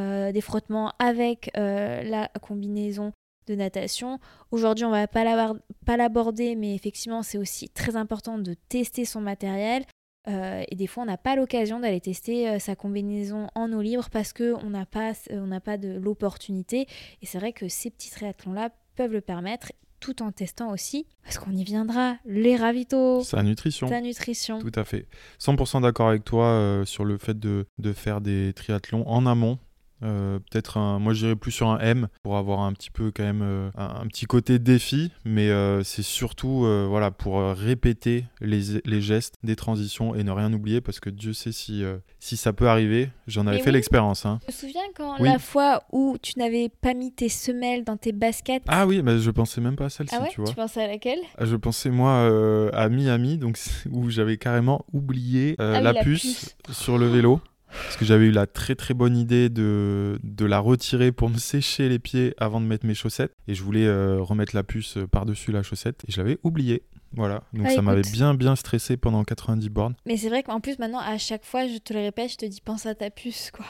euh, 0.00 0.32
des 0.32 0.40
frottements 0.40 0.92
avec 0.98 1.50
euh, 1.56 2.02
la 2.02 2.28
combinaison 2.40 3.12
de 3.46 3.54
natation 3.54 4.18
aujourd'hui 4.50 4.84
on 4.84 4.90
va 4.90 5.06
pas 5.06 5.96
l'aborder 5.96 6.56
mais 6.56 6.74
effectivement 6.74 7.22
c'est 7.22 7.38
aussi 7.38 7.68
très 7.68 7.96
important 7.96 8.38
de 8.38 8.54
tester 8.68 9.04
son 9.04 9.20
matériel 9.20 9.84
euh, 10.28 10.64
et 10.68 10.74
des 10.74 10.88
fois, 10.88 11.04
on 11.04 11.06
n'a 11.06 11.18
pas 11.18 11.36
l'occasion 11.36 11.78
d'aller 11.78 12.00
tester 12.00 12.58
sa 12.58 12.74
combinaison 12.74 13.46
en 13.54 13.72
eau 13.72 13.80
libre 13.80 14.08
parce 14.10 14.32
qu'on 14.32 14.70
n'a 14.70 14.84
pas, 14.84 15.12
on 15.30 15.60
pas 15.60 15.78
de 15.78 16.00
l'opportunité. 16.00 16.88
Et 17.22 17.26
c'est 17.26 17.38
vrai 17.38 17.52
que 17.52 17.68
ces 17.68 17.90
petits 17.90 18.10
triathlons-là 18.10 18.70
peuvent 18.96 19.12
le 19.12 19.20
permettre 19.20 19.70
tout 20.00 20.22
en 20.22 20.32
testant 20.32 20.70
aussi, 20.70 21.06
parce 21.22 21.38
qu'on 21.38 21.52
y 21.52 21.64
viendra, 21.64 22.16
les 22.24 22.56
ravitaux. 22.56 23.22
Sa 23.22 23.42
nutrition. 23.42 23.88
Sa 23.88 24.00
nutrition. 24.00 24.60
Tout 24.60 24.72
à 24.74 24.84
fait. 24.84 25.08
100% 25.40 25.82
d'accord 25.82 26.08
avec 26.08 26.24
toi 26.24 26.46
euh, 26.46 26.84
sur 26.84 27.04
le 27.04 27.18
fait 27.18 27.38
de, 27.38 27.66
de, 27.78 27.92
faire 27.92 28.20
des 28.20 28.52
triathlons 28.54 29.06
en 29.08 29.26
amont. 29.26 29.58
Euh, 30.02 30.38
peut-être 30.38 30.76
un, 30.76 30.98
moi 30.98 31.14
j'irais 31.14 31.36
plus 31.36 31.52
sur 31.52 31.68
un 31.68 31.78
M 31.78 32.08
pour 32.22 32.36
avoir 32.36 32.60
un 32.60 32.72
petit 32.72 32.90
peu 32.90 33.10
quand 33.10 33.22
même 33.22 33.42
euh, 33.42 33.70
un, 33.76 34.06
petit 34.06 34.26
côté 34.26 34.58
défi, 34.58 35.10
mais 35.24 35.48
euh, 35.48 35.82
c'est 35.82 36.02
surtout 36.02 36.66
voilà 36.88 37.10
pour 37.10 37.40
répéter 37.40 38.24
les, 38.40 38.80
les, 38.84 39.00
gestes 39.00 39.34
des 39.42 39.56
transitions 39.56 40.14
et 40.14 40.24
ne 40.24 40.30
rien 40.30 40.52
oublier 40.52 40.80
parce 40.80 41.00
que 41.00 41.10
Dieu 41.10 41.32
sait 41.32 41.52
si, 41.52 41.82
si 42.18 42.36
ça 42.36 42.52
peut 42.52 42.68
arriver. 42.68 43.10
J'en 43.26 43.46
avais 43.46 43.60
fait 43.60 43.72
l'expérience. 43.72 44.26
Hein. 44.26 44.38
Je 44.42 44.46
me 44.48 44.52
souviens 44.52 44.82
quand 44.94 45.16
la 45.22 45.38
fois 45.38 45.82
où 45.92 46.16
tu 46.20 46.38
n'avais 46.38 46.68
pas 46.68 46.94
mis 46.94 47.12
tes 47.12 47.28
semelles 47.28 47.84
dans 47.84 47.96
tes 47.96 48.12
baskets. 48.12 48.62
Ah 48.68 48.86
oui, 48.86 49.02
mais 49.02 49.18
je 49.18 49.30
pensais 49.30 49.60
même 49.60 49.76
pas 49.76 49.86
à 49.86 49.90
celle-ci, 49.90 50.14
ah 50.18 50.26
tu 50.30 50.40
vois. 50.40 50.50
Tu 50.50 50.56
pensais 50.56 50.82
à 50.82 50.88
laquelle? 50.88 51.20
Ah, 51.38 51.44
Je 51.44 51.56
pensais 51.56 51.90
moi 51.90 52.70
à 52.72 52.88
Miami, 52.88 53.38
donc 53.38 53.58
où 53.90 54.10
j'avais 54.10 54.36
carrément 54.36 54.84
oublié 54.92 55.56
ah 55.58 55.80
la, 55.80 55.94
puce 55.94 56.56
sur 56.70 56.98
le 56.98 57.06
vélo. 57.06 57.40
Parce 57.84 57.96
que 57.96 58.04
j'avais 58.04 58.26
eu 58.26 58.30
la 58.30 58.46
très 58.46 58.74
très 58.74 58.94
bonne 58.94 59.16
idée 59.16 59.48
de, 59.48 60.18
de 60.22 60.44
la 60.44 60.58
retirer 60.58 61.12
pour 61.12 61.30
me 61.30 61.38
sécher 61.38 61.88
les 61.88 61.98
pieds 61.98 62.34
avant 62.38 62.60
de 62.60 62.66
mettre 62.66 62.86
mes 62.86 62.94
chaussettes. 62.94 63.32
Et 63.48 63.54
je 63.54 63.62
voulais 63.62 63.86
euh, 63.86 64.20
remettre 64.20 64.54
la 64.54 64.62
puce 64.62 64.98
par-dessus 65.10 65.52
la 65.52 65.62
chaussette. 65.62 66.04
Et 66.08 66.12
je 66.12 66.18
l'avais 66.18 66.38
oublié. 66.42 66.82
Voilà, 67.12 67.42
donc 67.52 67.66
ah, 67.68 67.70
ça 67.70 67.82
m'avait 67.82 68.02
bien 68.02 68.34
bien 68.34 68.56
stressé 68.56 68.96
pendant 68.96 69.24
90 69.24 69.68
bornes. 69.70 69.94
Mais 70.04 70.16
c'est 70.16 70.28
vrai 70.28 70.42
qu'en 70.42 70.60
plus 70.60 70.78
maintenant 70.78 70.98
à 70.98 71.16
chaque 71.18 71.44
fois 71.44 71.66
je 71.66 71.78
te 71.78 71.94
le 71.94 72.00
répète, 72.00 72.32
je 72.32 72.36
te 72.36 72.46
dis 72.46 72.60
pense 72.60 72.86
à 72.86 72.94
ta 72.94 73.10
puce 73.10 73.50
quoi. 73.50 73.64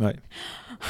Ouais. 0.00 0.14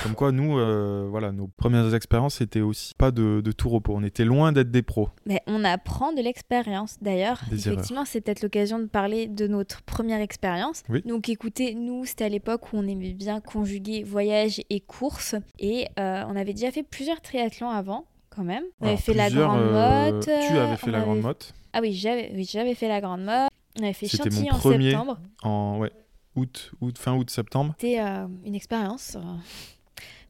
Comme 0.02 0.14
quoi 0.14 0.32
nous, 0.32 0.58
euh, 0.58 1.06
voilà, 1.10 1.30
nos 1.30 1.46
premières 1.46 1.94
expériences 1.94 2.36
c'était 2.36 2.62
aussi 2.62 2.94
pas 2.94 3.10
de, 3.10 3.42
de, 3.42 3.52
tout 3.52 3.68
repos. 3.68 3.94
On 3.94 4.02
était 4.02 4.24
loin 4.24 4.52
d'être 4.52 4.70
des 4.70 4.82
pros. 4.82 5.10
Mais 5.26 5.42
on 5.46 5.62
apprend 5.62 6.12
de 6.12 6.22
l'expérience 6.22 6.96
d'ailleurs. 7.02 7.40
Effectivement, 7.52 8.04
c'est 8.06 8.22
peut-être 8.22 8.42
l'occasion 8.42 8.78
de 8.78 8.86
parler 8.86 9.26
de 9.26 9.46
notre 9.46 9.82
première 9.82 10.20
expérience. 10.20 10.82
Donc 11.04 11.28
écoutez, 11.28 11.74
nous 11.74 12.04
c'était 12.04 12.24
à 12.24 12.28
l'époque 12.28 12.72
où 12.72 12.76
on 12.78 12.86
aimait 12.86 13.12
bien 13.12 13.40
conjuguer 13.40 14.02
voyage 14.02 14.60
et 14.70 14.80
course 14.80 15.34
et 15.58 15.88
euh, 15.98 16.24
on 16.28 16.36
avait 16.36 16.54
déjà 16.54 16.70
fait 16.70 16.82
plusieurs 16.82 17.20
triathlons 17.20 17.70
avant 17.70 18.06
quand 18.30 18.44
même. 18.44 18.64
On 18.80 18.88
avait 18.88 18.96
fait 18.96 19.14
la 19.14 19.30
Grande 19.30 19.60
euh, 19.60 20.12
Motte. 20.12 20.24
Tu 20.24 20.58
avais 20.58 20.76
fait 20.76 20.90
la 20.90 21.00
Grande 21.00 21.20
Motte. 21.20 21.54
Ah 21.76 21.80
oui, 21.80 21.92
j'avais 21.92 22.30
oui, 22.32 22.74
fait 22.76 22.86
la 22.86 23.00
Grande 23.00 23.24
Motte. 23.24 23.50
On 23.76 23.82
avait 23.82 23.92
fait 23.92 24.06
Chantilly 24.06 24.48
en 24.48 24.60
septembre. 24.60 25.18
En 25.42 25.78
ouais, 25.78 25.90
août, 26.36 26.70
août, 26.80 26.96
fin 26.96 27.16
août, 27.16 27.28
septembre. 27.28 27.74
C'était 27.80 27.98
euh, 27.98 28.28
une 28.44 28.54
expérience. 28.54 29.16
Euh, 29.16 29.20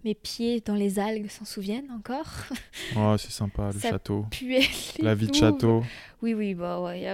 mes 0.07 0.15
pieds 0.15 0.63
dans 0.65 0.75
les 0.75 0.99
algues 0.99 1.29
s'en 1.29 1.45
souviennent 1.45 1.91
encore. 1.91 2.31
oh, 2.97 3.15
c'est 3.19 3.31
sympa, 3.31 3.73
le 3.75 3.79
Ça 3.79 3.91
château. 3.91 4.25
Puait 4.31 4.67
la 5.01 5.15
vie 5.15 5.27
de 5.27 5.35
château. 5.35 5.83
Oui, 6.23 6.33
oui, 6.33 6.55
bah 6.55 6.81
ouais. 6.81 7.07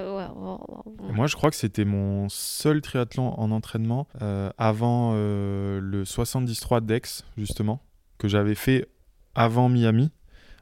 Moi, 1.13 1.27
je 1.27 1.35
crois 1.35 1.51
que 1.51 1.57
c'était 1.57 1.85
mon 1.85 2.29
seul 2.29 2.83
triathlon 2.83 3.35
en 3.37 3.51
entraînement 3.51 4.07
avant 4.59 5.13
le 5.15 6.05
73 6.05 6.83
Dex, 6.83 7.25
justement, 7.37 7.81
que 8.19 8.29
j'avais 8.29 8.55
fait 8.55 8.87
avant 9.35 9.69
Miami 9.69 10.13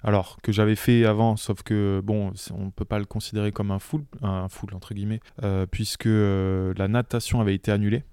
alors 0.03 0.39
que 0.43 0.53
j'avais 0.53 0.77
fait 0.77 1.05
avant, 1.05 1.37
sauf 1.37 1.63
que 1.63 2.01
bon, 2.05 2.33
on 2.55 2.67
ne 2.67 2.71
peut 2.71 2.85
pas 2.85 2.99
le 2.99 3.05
considérer 3.05 3.53
comme 3.53 3.71
un 3.71 3.79
full, 3.79 4.05
un 4.23 4.49
full 4.49 4.75
entre 4.75 4.95
guillemets, 4.95 5.21
euh, 5.43 5.67
puisque 5.67 6.07
euh, 6.07 6.73
la 6.77 6.89
natation 6.89 7.41
avait 7.41 7.55
été 7.55 7.73
annulée. 7.73 8.05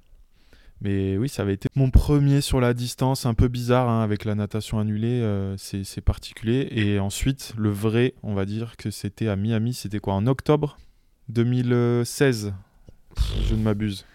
Mais 0.81 1.17
oui, 1.17 1.29
ça 1.29 1.43
avait 1.43 1.53
été 1.53 1.69
mon 1.75 1.89
premier 1.89 2.41
sur 2.41 2.59
la 2.59 2.73
distance, 2.73 3.25
un 3.25 3.33
peu 3.33 3.47
bizarre 3.47 3.87
hein, 3.87 4.03
avec 4.03 4.25
la 4.25 4.35
natation 4.35 4.77
annulée, 4.77 5.21
euh, 5.21 5.55
c'est 5.57 6.01
particulier. 6.01 6.67
Et 6.71 6.99
ensuite, 6.99 7.53
le 7.57 7.69
vrai, 7.69 8.13
on 8.23 8.33
va 8.33 8.45
dire 8.45 8.75
que 8.77 8.91
c'était 8.91 9.29
à 9.29 9.35
Miami, 9.35 9.73
c'était 9.73 9.99
quoi 9.99 10.15
En 10.15 10.27
octobre 10.27 10.77
2016, 11.29 12.53
je 13.47 13.55
ne 13.55 13.61
m'abuse. 13.61 14.05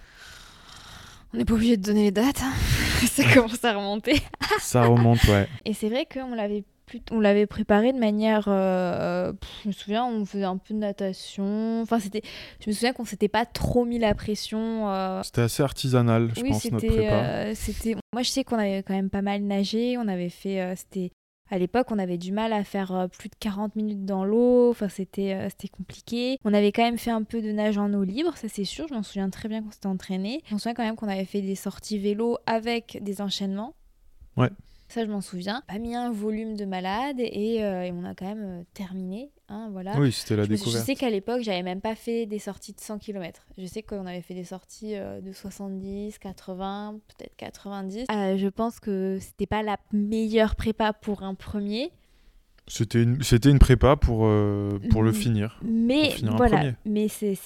On 1.33 1.39
n'est 1.39 1.45
pas 1.45 1.55
obligé 1.55 1.77
de 1.77 1.83
donner 1.83 2.05
les 2.05 2.11
dates, 2.11 2.43
hein. 2.43 2.53
ça 3.07 3.25
commence 3.33 3.65
à 3.65 3.73
remonter. 3.73 4.21
ça 4.59 4.85
remonte, 4.85 5.23
ouais. 5.25 5.49
Et 5.65 5.73
c'est 5.73 5.89
vrai 5.89 6.07
qu'on 6.13 6.35
l'avait 6.35 6.65
on 7.11 7.21
l'avait 7.21 7.47
préparé 7.47 7.93
de 7.93 7.99
manière. 7.99 8.45
Euh, 8.49 9.33
je 9.63 9.69
me 9.69 9.73
souviens, 9.73 10.05
on 10.05 10.25
faisait 10.25 10.45
un 10.45 10.57
peu 10.57 10.75
de 10.75 10.79
natation. 10.79 11.83
Enfin, 11.83 12.01
c'était. 12.01 12.23
Je 12.61 12.71
me 12.71 12.75
souviens 12.75 12.93
qu'on 12.93 13.05
s'était 13.05 13.29
pas 13.29 13.47
trop 13.47 13.85
mis 13.85 13.99
la 13.99 14.15
pression. 14.15 14.91
Euh. 14.91 15.23
C'était 15.23 15.43
assez 15.43 15.63
artisanal, 15.63 16.31
je 16.37 16.43
pense, 16.43 16.71
notre 16.71 16.87
prépa. 16.87 17.13
Euh, 17.13 17.53
c'était. 17.55 17.95
Moi, 18.13 18.23
je 18.23 18.31
sais 18.31 18.45
qu'on 18.45 18.59
avait 18.59 18.83
quand 18.83 18.95
même 18.95 19.11
pas 19.11 19.23
mal 19.23 19.43
nagé. 19.43 19.97
On 19.99 20.09
avait 20.09 20.31
fait. 20.31 20.75
c'était. 20.77 21.11
À 21.53 21.59
l'époque, 21.59 21.89
on 21.91 21.99
avait 21.99 22.19
du 22.19 22.31
mal 22.31 22.53
à 22.53 22.63
faire 22.63 23.09
plus 23.19 23.29
de 23.29 23.35
40 23.41 23.75
minutes 23.75 24.05
dans 24.05 24.25
l'eau. 24.25 24.71
Enfin, 24.71 24.89
c'était 24.89 25.49
c'était 25.49 25.67
compliqué. 25.67 26.39
On 26.45 26.55
avait 26.55 26.71
quand 26.71 26.85
même 26.85 26.99
fait 26.99 27.11
un 27.11 27.25
peu 27.25 27.43
de 27.43 27.51
nage 27.51 27.77
en 27.77 27.93
eau 27.93 28.05
libre, 28.05 28.37
ça 28.37 28.47
c'est 28.49 28.65
sûr. 28.65 28.87
Je 28.89 28.95
m'en 28.95 29.03
souviens 29.03 29.29
très 29.31 29.49
bien 29.49 29.61
qu'on 29.61 29.73
s'était 29.73 29.89
entraîné. 29.89 30.43
Je 30.47 30.55
me 30.55 30.61
souviens 30.61 30.75
quand 30.75 30.85
même 30.85 30.95
qu'on 30.95 31.09
avait 31.09 31.25
fait 31.25 31.43
des 31.43 31.57
sorties 31.57 31.99
vélo 31.99 32.39
avec 32.47 33.01
des 33.03 33.21
enchaînements 33.21 33.75
Ouais. 34.37 34.51
Ça, 34.91 35.05
je 35.07 35.11
m'en 35.11 35.21
souviens. 35.21 35.63
Pas 35.69 35.79
mis 35.79 35.95
un 35.95 36.11
volume 36.11 36.57
de 36.57 36.65
malade 36.65 37.21
et, 37.21 37.63
euh, 37.63 37.85
et 37.85 37.93
on 37.93 38.05
a 38.05 38.15
quand 38.15 38.27
même 38.27 38.43
euh, 38.61 38.63
terminé. 38.75 39.31
Hein, 39.49 39.69
voilà. 39.71 39.99
Oui, 40.01 40.11
c'était 40.11 40.35
la 40.37 40.43
je, 40.43 40.49
suis- 40.49 40.57
je 40.57 40.61
découverte. 40.65 40.85
sais 40.87 40.95
qu'à 40.97 41.11
l'époque, 41.11 41.43
j'avais 41.43 41.63
même 41.63 41.81
pas 41.81 41.95
fait 41.95 42.27
des 42.27 42.39
sorties 42.41 42.73
de 42.73 42.81
100 42.81 42.99
km. 42.99 43.41
Je 43.57 43.67
sais 43.67 43.83
qu'on 43.83 44.05
avait 44.07 44.21
fait 44.21 44.35
des 44.35 44.43
sorties 44.45 44.97
euh, 44.97 45.21
de 45.21 45.33
70, 45.33 46.19
80, 46.19 46.99
peut-être 47.17 47.37
90. 47.37 48.07
Euh, 48.11 48.37
je 48.37 48.49
pense 48.49 48.81
que 48.81 49.19
c'était 49.21 49.47
pas 49.47 49.63
la 49.63 49.77
meilleure 49.93 50.57
prépa 50.57 50.93
pour 50.93 51.23
un 51.23 51.35
premier. 51.35 51.93
C'était 52.67 53.03
une, 53.03 53.23
c'était 53.23 53.51
une 53.51 53.59
prépa 53.59 53.97
pour, 53.97 54.27
euh, 54.27 54.79
pour 54.91 55.03
le 55.03 55.13
finir. 55.13 55.59
Mais 55.63 56.07
Pour 56.09 56.15
finir 56.15 56.33
un 56.35 56.37
voilà, 56.37 56.73
mais 56.85 57.09
c'est- 57.09 57.37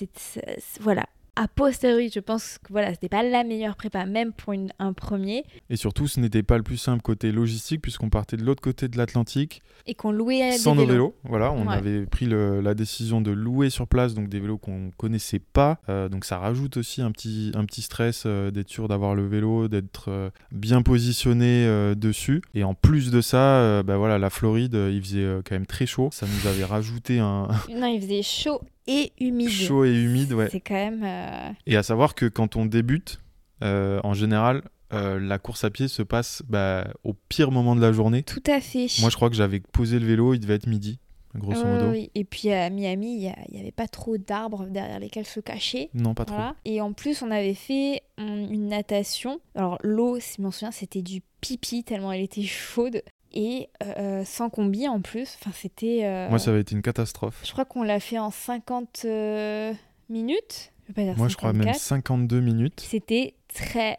voilà. 0.80 1.04
A 1.36 1.48
posteriori, 1.48 2.10
je 2.14 2.20
pense 2.20 2.58
que 2.62 2.72
voilà, 2.72 2.92
c'était 2.92 3.08
pas 3.08 3.24
la 3.24 3.42
meilleure 3.42 3.74
prépa, 3.74 4.06
même 4.06 4.32
pour 4.32 4.52
une- 4.52 4.70
un 4.78 4.92
premier, 4.92 5.42
Et 5.68 5.74
surtout, 5.74 6.06
ce 6.06 6.20
n'était 6.20 6.44
pas 6.44 6.56
le 6.58 6.62
plus 6.62 6.76
simple 6.76 7.02
côté 7.02 7.32
logistique, 7.32 7.82
puisqu'on 7.82 8.08
partait 8.08 8.36
de 8.36 8.44
l'autre 8.44 8.62
côté 8.62 8.86
de 8.86 8.96
l'Atlantique, 8.96 9.60
et 9.86 9.94
qu'on 9.94 10.12
louait 10.12 10.52
sans 10.52 10.76
des 10.76 10.82
nos 10.82 10.86
vélos. 10.86 10.94
vélos. 10.94 11.14
Voilà, 11.24 11.52
on 11.52 11.66
Ouais. 11.66 11.74
avait 11.74 12.06
pris 12.06 12.26
le- 12.26 12.60
la 12.60 12.74
décision 12.74 13.20
de 13.20 13.32
louer 13.32 13.68
sur 13.68 13.88
place, 13.88 14.14
donc 14.14 14.28
des 14.28 14.38
vélos 14.38 14.58
qu'on 14.58 14.92
connaissait 14.96 15.40
pas. 15.40 15.78
Euh, 15.88 16.08
donc 16.08 16.24
ça 16.24 16.38
rajoute 16.38 16.76
aussi 16.76 17.02
un 17.02 17.10
petit, 17.10 17.50
un 17.54 17.64
petit 17.64 17.82
stress 17.82 18.22
euh, 18.26 18.52
d'être 18.52 18.68
sûr 18.70 18.86
d'avoir 18.86 19.16
le 19.16 19.26
vélo, 19.26 19.66
d'être 19.66 20.10
euh, 20.10 20.30
bien 20.52 20.82
positionné 20.82 21.66
dessus. 21.96 22.42
Et 22.54 22.62
en 22.62 22.74
plus 22.74 23.10
de 23.10 23.20
ça, 23.20 23.82
bah 23.82 23.96
voilà, 23.96 24.18
la 24.18 24.30
Floride, 24.30 24.74
il 24.74 25.02
faisait 25.02 25.26
quand 25.44 25.54
même 25.56 25.66
très 25.66 25.86
chaud. 25.86 26.10
Ça 26.12 26.26
nous 26.26 26.48
avait 26.48 26.64
rajouté 26.64 27.18
un 27.18 27.48
Non, 27.74 27.86
il 27.88 28.00
faisait 28.00 28.22
chaud 28.22 28.60
et 28.86 29.12
humide. 29.20 29.48
chaud 29.50 29.84
et 29.84 29.94
humide, 29.94 30.32
ouais. 30.32 30.48
C'est 30.50 30.60
quand 30.60 30.74
même. 30.74 31.02
euh, 31.04 31.50
Et 31.66 31.76
à 31.76 31.82
savoir 31.82 32.14
que 32.14 32.26
quand 32.26 32.56
on 32.56 32.66
débute, 32.66 33.20
euh, 33.62 34.00
en 34.04 34.14
général, 34.14 34.62
euh, 34.92 35.18
la 35.18 35.38
course 35.38 35.64
à 35.64 35.70
pied 35.70 35.88
se 35.88 36.02
passe 36.02 36.42
bah, 36.48 36.86
au 37.02 37.14
pire 37.14 37.50
moment 37.50 37.74
de 37.76 37.80
la 37.80 37.92
journée. 37.92 38.22
Tout 38.22 38.42
à 38.46 38.60
fait. 38.60 38.86
Moi, 39.00 39.10
je 39.10 39.16
crois 39.16 39.30
que 39.30 39.36
j'avais 39.36 39.60
posé 39.60 39.98
le 39.98 40.06
vélo, 40.06 40.34
il 40.34 40.40
devait 40.40 40.54
être 40.54 40.66
midi, 40.68 40.98
grosso 41.34 41.64
modo. 41.64 41.90
oui. 41.90 42.10
Et 42.14 42.24
puis 42.24 42.50
à 42.52 42.68
Miami, 42.70 43.14
il 43.16 43.34
n'y 43.52 43.60
avait 43.60 43.72
pas 43.72 43.88
trop 43.88 44.18
d'arbres 44.18 44.66
derrière 44.66 45.00
lesquels 45.00 45.24
se 45.26 45.40
cacher. 45.40 45.90
Non, 45.94 46.14
pas 46.14 46.24
trop. 46.26 46.36
Et 46.64 46.80
en 46.80 46.92
plus, 46.92 47.22
on 47.22 47.30
avait 47.30 47.54
fait 47.54 48.02
une 48.18 48.68
natation. 48.68 49.40
Alors, 49.54 49.78
l'eau, 49.82 50.18
si 50.20 50.34
je 50.38 50.42
m'en 50.42 50.50
souviens, 50.50 50.70
c'était 50.70 51.02
du 51.02 51.22
pipi 51.40 51.82
tellement 51.84 52.12
elle 52.12 52.22
était 52.22 52.42
chaude. 52.42 53.02
Et 53.36 53.68
euh, 53.82 54.24
sans 54.24 54.48
combi 54.48 54.86
en 54.88 55.00
plus. 55.00 55.36
Enfin, 55.40 55.50
c'était. 55.52 56.02
euh, 56.04 56.28
Moi, 56.30 56.38
ça 56.38 56.50
avait 56.50 56.60
été 56.60 56.74
une 56.74 56.82
catastrophe. 56.82 57.40
Je 57.44 57.50
crois 57.50 57.64
qu'on 57.64 57.82
l'a 57.82 57.98
fait 57.98 58.18
en 58.18 58.30
50 58.30 59.02
euh, 59.06 59.74
minutes. 60.08 60.72
Je 60.88 60.92
pas 60.92 61.02
dire 61.02 61.16
Moi, 61.16 61.28
je 61.28 61.36
crois 61.36 61.52
même 61.52 61.62
54. 61.74 61.80
52 61.80 62.40
minutes. 62.40 62.80
C'était 62.80 63.34
très, 63.52 63.98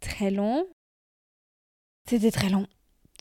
très 0.00 0.30
long. 0.30 0.64
C'était 2.08 2.30
très 2.30 2.48
long. 2.48 2.66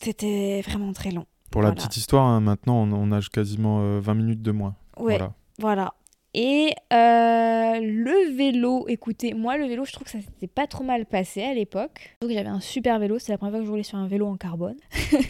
C'était 0.02 0.62
vraiment 0.62 0.94
très 0.94 1.12
long. 1.12 1.26
Pour 1.52 1.62
la 1.62 1.72
petite 1.72 1.98
histoire, 1.98 2.26
hein, 2.26 2.40
maintenant, 2.40 2.78
on, 2.82 2.92
on 2.94 3.08
nage 3.08 3.30
quasiment 3.30 3.82
euh, 3.82 4.00
20 4.00 4.14
minutes 4.16 4.42
de 4.42 4.52
moins. 4.52 4.76
Ouais, 4.98 5.18
Voilà. 5.18 5.34
Voilà. 5.60 5.94
Et 6.36 6.74
euh, 6.92 7.80
le 7.80 8.36
vélo, 8.36 8.86
écoutez, 8.88 9.34
moi 9.36 9.56
le 9.58 9.66
vélo, 9.68 9.86
je 9.86 9.92
trouve 9.92 10.06
que 10.06 10.10
ça 10.12 10.20
s'était 10.20 10.48
pas 10.48 10.66
trop 10.66 10.84
mal 10.84 11.06
passé 11.06 11.44
à 11.44 11.54
l'époque. 11.54 12.16
Donc 12.22 12.32
j'avais 12.32 12.50
un 12.50 12.60
super 12.60 12.98
vélo, 12.98 13.20
c'est 13.20 13.32
la 13.32 13.38
première 13.38 13.52
fois 13.54 13.60
que 13.60 13.66
je 13.66 13.70
roulais 13.70 13.84
sur 13.84 13.98
un 14.00 14.08
vélo 14.08 14.26
en 14.28 14.36
carbone. 14.36 14.76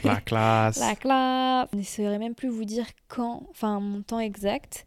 La 0.05 0.15
classe. 0.25 0.79
La 0.79 0.95
classe 0.95 1.67
Je 1.73 1.77
ne 1.79 1.83
saurais 1.83 2.19
même 2.19 2.35
plus 2.35 2.47
vous 2.47 2.63
dire 2.63 2.85
quand, 3.09 3.43
enfin 3.51 3.79
mon 3.81 4.01
temps 4.01 4.19
exact. 4.21 4.85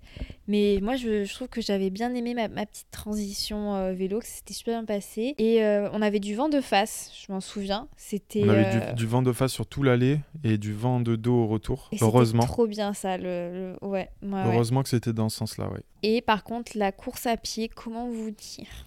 Mais 0.49 0.79
moi 0.81 0.97
je, 0.97 1.25
je 1.25 1.35
trouve 1.35 1.49
que 1.49 1.61
j'avais 1.61 1.91
bien 1.91 2.15
aimé 2.15 2.33
ma, 2.33 2.49
ma 2.49 2.65
petite 2.65 2.91
transition 2.91 3.75
euh, 3.75 3.93
vélo, 3.93 4.21
que 4.21 4.27
c'était 4.27 4.55
super 4.55 4.75
bien 4.75 4.85
passé. 4.87 5.35
Et 5.37 5.63
euh, 5.65 5.91
on 5.93 6.01
avait 6.01 6.21
du 6.21 6.35
vent 6.35 6.49
de 6.49 6.61
face, 6.63 7.13
je 7.27 7.31
m'en 7.31 7.41
souviens. 7.41 7.89
C'était. 7.99 8.43
On 8.45 8.49
avait 8.49 8.71
du, 8.89 8.95
du 8.95 9.07
vent 9.07 9.21
de 9.23 9.33
face 9.33 9.53
sur 9.53 9.67
tout 9.67 9.83
l'allée 9.83 10.21
et 10.45 10.57
du 10.57 10.73
vent 10.73 11.01
de 11.01 11.15
dos 11.17 11.35
au 11.43 11.47
retour. 11.47 11.89
et 11.93 11.97
c'était 11.97 12.05
Heureusement. 12.07 12.43
trop 12.45 12.67
bien 12.67 12.95
ça, 12.95 13.19
le, 13.19 13.75
le- 13.83 13.87
Ouais, 13.87 14.09
ouais, 14.23 14.29
ouais. 14.33 14.43
Heureusement 14.47 14.83
que 14.83 14.89
c'était 14.89 15.13
dans 15.13 15.29
ce 15.29 15.37
sens-là, 15.39 15.69
ouais. 15.69 15.81
Et 16.09 16.21
par 16.21 16.45
contre, 16.45 16.79
la 16.79 16.93
course 16.93 17.27
à 17.27 17.37
pied, 17.37 17.69
comment 17.69 18.09
vous 18.09 18.31
dire? 18.31 18.87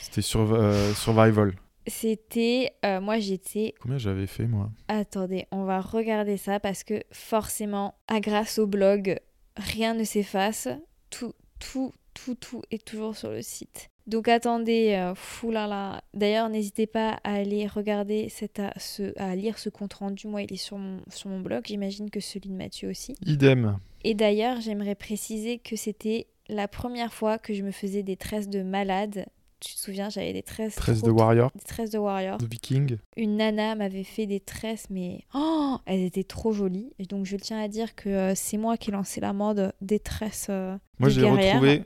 C'était 0.00 0.22
sur, 0.22 0.54
euh, 0.54 0.94
survival. 0.94 1.52
C'était. 1.86 2.72
euh, 2.82 2.98
moi, 2.98 3.18
j'étais. 3.18 3.74
Combien 3.78 3.98
j'avais 3.98 4.26
fait, 4.26 4.46
moi? 4.46 4.70
Attendez, 4.88 5.44
on 5.50 5.64
va 5.64 5.82
regarder 5.82 6.38
ça 6.38 6.60
parce 6.60 6.82
que 6.82 7.02
forcément, 7.12 7.94
à 8.08 8.20
grâce 8.20 8.58
au 8.58 8.66
blog, 8.66 9.20
rien 9.58 9.92
ne 9.92 10.04
s'efface. 10.04 10.68
Tout, 11.10 11.34
tout, 11.60 11.92
tout, 12.14 12.36
tout 12.36 12.62
est 12.70 12.82
toujours 12.82 13.14
sur 13.14 13.28
le 13.28 13.42
site. 13.42 13.90
Donc 14.06 14.28
attendez, 14.28 14.94
euh, 14.98 15.14
fou 15.14 15.50
là 15.50 15.66
là. 15.66 16.02
D'ailleurs, 16.12 16.48
n'hésitez 16.50 16.86
pas 16.86 17.18
à 17.24 17.34
aller 17.34 17.66
regarder, 17.66 18.28
cette, 18.28 18.60
à, 18.60 18.72
ce, 18.78 19.18
à 19.18 19.34
lire 19.34 19.58
ce 19.58 19.70
compte 19.70 19.94
rendu. 19.94 20.26
Moi, 20.28 20.42
il 20.42 20.52
est 20.52 20.56
sur 20.56 20.76
mon, 20.76 20.98
sur 21.10 21.30
mon 21.30 21.40
blog. 21.40 21.62
J'imagine 21.66 22.10
que 22.10 22.20
celui 22.20 22.50
de 22.50 22.54
Mathieu 22.54 22.90
aussi. 22.90 23.14
Idem. 23.24 23.78
Et 24.04 24.14
d'ailleurs, 24.14 24.60
j'aimerais 24.60 24.94
préciser 24.94 25.58
que 25.58 25.76
c'était 25.76 26.26
la 26.48 26.68
première 26.68 27.14
fois 27.14 27.38
que 27.38 27.54
je 27.54 27.62
me 27.62 27.70
faisais 27.70 28.02
des 28.02 28.16
tresses 28.16 28.50
de 28.50 28.62
malade. 28.62 29.24
Tu 29.60 29.72
te 29.74 29.78
souviens, 29.80 30.10
j'avais 30.10 30.34
des 30.34 30.42
tresses. 30.42 30.74
13 30.74 30.98
trop- 30.98 31.06
de 31.06 31.12
Warrior, 31.12 31.50
Des 31.54 31.64
tresses 31.64 31.88
de 31.90 31.96
warrior. 31.96 32.36
de 32.36 32.44
Viking. 32.44 32.98
Une 33.16 33.38
nana 33.38 33.74
m'avait 33.74 34.04
fait 34.04 34.26
des 34.26 34.40
tresses, 34.40 34.88
mais 34.90 35.20
oh, 35.34 35.78
elles 35.86 36.02
étaient 36.02 36.22
trop 36.24 36.52
jolies. 36.52 36.92
Et 36.98 37.06
donc, 37.06 37.24
je 37.24 37.36
tiens 37.38 37.58
à 37.62 37.68
dire 37.68 37.94
que 37.94 38.10
euh, 38.10 38.32
c'est 38.34 38.58
moi 38.58 38.76
qui 38.76 38.90
ai 38.90 38.92
lancé 38.92 39.22
la 39.22 39.32
mode 39.32 39.72
des 39.80 40.00
tresses. 40.00 40.48
euh, 40.50 40.76
Moi, 40.98 41.08
de 41.08 41.14
j'ai 41.14 41.22
retrouvé. 41.30 41.84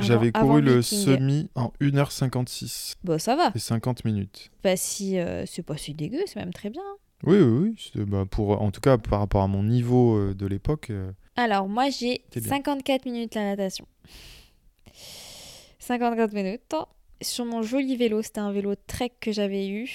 J'avais 0.00 0.32
couru 0.32 0.60
le 0.60 0.80
Viking. 0.80 0.98
semi 0.98 1.50
en 1.54 1.72
1h56 1.80 2.94
Bon, 3.04 3.18
ça 3.18 3.36
va. 3.36 3.52
et 3.54 3.58
50 3.58 4.04
minutes. 4.04 4.50
Bah, 4.62 4.76
si 4.76 5.18
euh, 5.18 5.44
c'est 5.46 5.62
pas 5.62 5.76
si 5.76 5.94
dégueu, 5.94 6.20
c'est 6.26 6.36
même 6.40 6.52
très 6.52 6.70
bien. 6.70 6.82
Oui, 7.22 7.38
oui, 7.38 7.74
oui. 7.94 8.04
bah, 8.04 8.24
pour, 8.28 8.60
en 8.60 8.70
tout 8.70 8.80
cas, 8.80 8.98
par 8.98 9.20
rapport 9.20 9.42
à 9.42 9.46
mon 9.46 9.62
niveau 9.62 10.16
euh, 10.16 10.34
de 10.34 10.46
l'époque. 10.46 10.90
euh, 10.90 11.12
Alors, 11.36 11.68
moi, 11.68 11.88
j'ai 11.90 12.22
C'est 12.32 12.40
bien. 12.40 12.50
54 12.50 13.04
minutes 13.06 13.34
la 13.36 13.44
natation. 13.44 13.86
54 15.78 16.32
minutes. 16.32 16.74
Sur 17.22 17.44
mon 17.44 17.62
joli 17.62 17.96
vélo, 17.96 18.20
c'était 18.22 18.40
un 18.40 18.52
vélo 18.52 18.74
trek 18.86 19.12
que 19.20 19.32
j'avais 19.32 19.68
eu. 19.68 19.88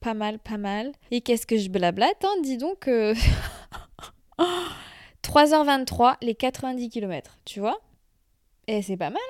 Pas 0.00 0.14
mal, 0.14 0.38
pas 0.38 0.56
mal. 0.58 0.92
Et 1.10 1.20
qu'est-ce 1.20 1.46
que 1.46 1.58
je 1.58 1.68
blablate, 1.68 2.24
hein, 2.24 2.40
dis 2.42 2.56
donc. 2.56 2.88
euh, 2.88 3.14
3h23, 5.22 6.16
les 6.22 6.34
90 6.34 6.88
km, 6.88 7.36
tu 7.44 7.60
vois 7.60 7.78
Et 8.66 8.80
c'est 8.82 8.96
pas 8.96 9.10
mal. 9.10 9.20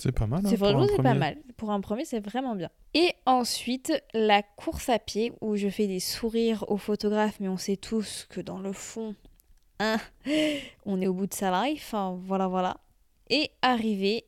C'est 0.00 0.12
pas 0.12 0.26
mal. 0.26 0.40
hein, 0.44 0.48
C'est 0.48 0.56
franchement, 0.56 0.86
c'est 0.88 1.02
pas 1.02 1.14
mal. 1.14 1.36
Pour 1.56 1.70
un 1.70 1.80
premier, 1.80 2.04
c'est 2.04 2.20
vraiment 2.20 2.54
bien. 2.56 2.70
Et 2.94 3.12
ensuite, 3.26 3.92
la 4.14 4.42
course 4.42 4.88
à 4.88 4.98
pied, 4.98 5.32
où 5.40 5.56
je 5.56 5.68
fais 5.68 5.86
des 5.86 6.00
sourires 6.00 6.64
aux 6.68 6.76
photographes, 6.76 7.38
mais 7.40 7.48
on 7.48 7.56
sait 7.56 7.76
tous 7.76 8.26
que 8.30 8.40
dans 8.40 8.58
le 8.58 8.72
fond, 8.72 9.14
hein, 9.78 9.98
on 10.86 11.00
est 11.00 11.06
au 11.06 11.14
bout 11.14 11.26
de 11.26 11.34
sa 11.34 11.50
life. 11.66 11.84
Enfin, 11.88 12.18
voilà, 12.24 12.48
voilà. 12.48 12.78
Et 13.28 13.50
arrivé, 13.62 14.24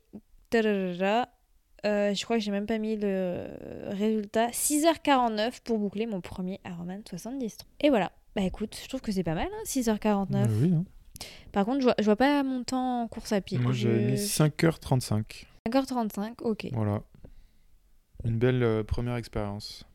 euh, 0.55 2.13
je 2.13 2.23
crois 2.23 2.37
que 2.37 2.43
j'ai 2.43 2.51
même 2.51 2.65
pas 2.65 2.77
mis 2.77 2.95
le 2.95 3.47
résultat, 3.89 4.47
6h49 4.51 5.59
pour 5.63 5.77
boucler 5.79 6.05
mon 6.05 6.21
premier 6.21 6.59
Ironman 6.65 7.01
70. 7.07 7.57
Et 7.81 7.89
voilà. 7.89 8.11
Bah 8.35 8.41
écoute, 8.43 8.77
je 8.81 8.87
trouve 8.87 9.01
que 9.01 9.11
c'est 9.11 9.23
pas 9.23 9.35
mal, 9.35 9.47
hein, 9.51 9.63
6h49. 9.65 10.27
Bah 10.31 10.43
oui, 10.61 10.73
hein. 10.73 10.85
Par 11.51 11.65
contre, 11.65 11.79
je 11.79 11.83
vois, 11.83 11.95
je 11.99 12.03
vois 12.05 12.15
pas 12.15 12.41
mon 12.43 12.63
temps 12.63 13.01
en 13.03 13.07
course 13.07 13.31
à 13.31 13.41
pied. 13.41 13.57
Moi, 13.59 13.71
Je- 13.73 13.89
j'ai 13.89 14.05
mis 14.11 14.17
5h35. 14.17 15.45
5h35, 15.69 16.41
ok. 16.41 16.67
Voilà. 16.73 17.01
Une 18.25 18.37
belle 18.37 18.63
euh, 18.63 18.83
première 18.83 19.15
expérience. 19.15 19.85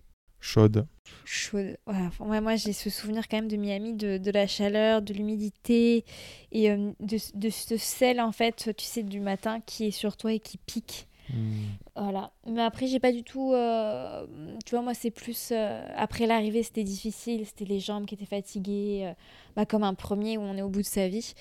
Chaude. 0.41 0.87
chaude. 1.25 1.77
Ouais, 1.87 2.07
enfin, 2.07 2.25
ouais, 2.27 2.41
moi, 2.41 2.57
j'ai 2.57 2.73
ce 2.73 2.89
souvenir 2.91 3.29
quand 3.29 3.37
même 3.37 3.49
de 3.49 3.57
Miami, 3.57 3.93
de, 3.93 4.17
de 4.19 4.31
la 4.31 4.47
chaleur, 4.47 5.03
de 5.03 5.13
l'humidité 5.13 6.05
et 6.53 6.71
euh, 6.71 6.93
de, 7.01 7.19
de 7.35 7.51
ce 7.51 7.77
sel, 7.77 8.19
en 8.21 8.33
fait, 8.33 8.71
tu 8.77 8.85
sais, 8.87 9.03
du 9.03 9.21
matin 9.21 9.61
qui 9.61 9.87
est 9.87 9.91
sur 9.91 10.17
toi 10.17 10.33
et 10.33 10.39
qui 10.41 10.57
pique. 10.57 11.07
Hmm. 11.31 11.65
Voilà. 11.97 12.31
Mais 12.47 12.63
après, 12.63 12.87
j'ai 12.87 13.01
pas 13.01 13.13
du 13.13 13.23
tout. 13.23 13.53
euh, 13.53 14.27
tu 14.65 14.71
vois, 14.75 14.83
moi, 14.83 14.95
c'est 14.95 15.11
plus. 15.11 15.51
euh, 15.53 15.87
après 15.97 16.27
l'arrivée, 16.27 16.63
c'était 16.63 16.85
difficile. 16.85 17.45
C'était 17.45 17.67
les 17.67 17.81
jambes 17.81 18.07
qui 18.07 18.15
étaient 18.15 18.25
fatiguées. 18.25 19.13
bah, 19.55 19.67
comme 19.67 19.83
un 19.83 19.93
premier 19.95 20.39
où 20.39 20.41
on 20.43 20.57
est 20.57 20.63
au 20.63 20.71
bout 20.71 20.81
de 20.81 20.87
sa 20.87 21.09
vie. 21.09 21.35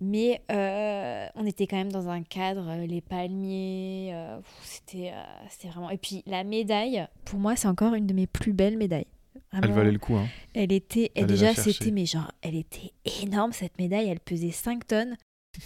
Mais 0.00 0.42
euh, 0.50 1.26
on 1.34 1.46
était 1.46 1.66
quand 1.66 1.76
même 1.76 1.92
dans 1.92 2.08
un 2.08 2.22
cadre, 2.22 2.66
euh, 2.68 2.86
les 2.86 3.00
palmiers. 3.00 4.10
euh, 4.12 4.38
c'était, 4.62 5.10
euh, 5.14 5.22
c'était 5.50 5.68
vraiment. 5.68 5.90
Et 5.90 5.98
puis, 5.98 6.22
la 6.26 6.44
médaille, 6.44 7.06
pour 7.24 7.38
moi, 7.38 7.56
c'est 7.56 7.68
encore 7.68 7.94
une 7.94 8.06
de 8.06 8.14
mes 8.14 8.26
plus 8.26 8.52
belles 8.52 8.76
médailles. 8.76 9.06
Elle 9.52 9.72
valait 9.72 9.92
le 9.92 9.98
coup. 9.98 10.16
Hein. 10.16 10.26
Elle 10.54 10.72
était. 10.72 11.10
Déjà, 11.16 11.54
c'était. 11.54 11.90
Mais 11.90 12.04
genre, 12.06 12.30
elle 12.42 12.56
était 12.56 12.92
énorme, 13.22 13.52
cette 13.52 13.78
médaille. 13.78 14.08
Elle 14.08 14.20
pesait 14.20 14.50
5 14.50 14.86
tonnes. 14.86 15.16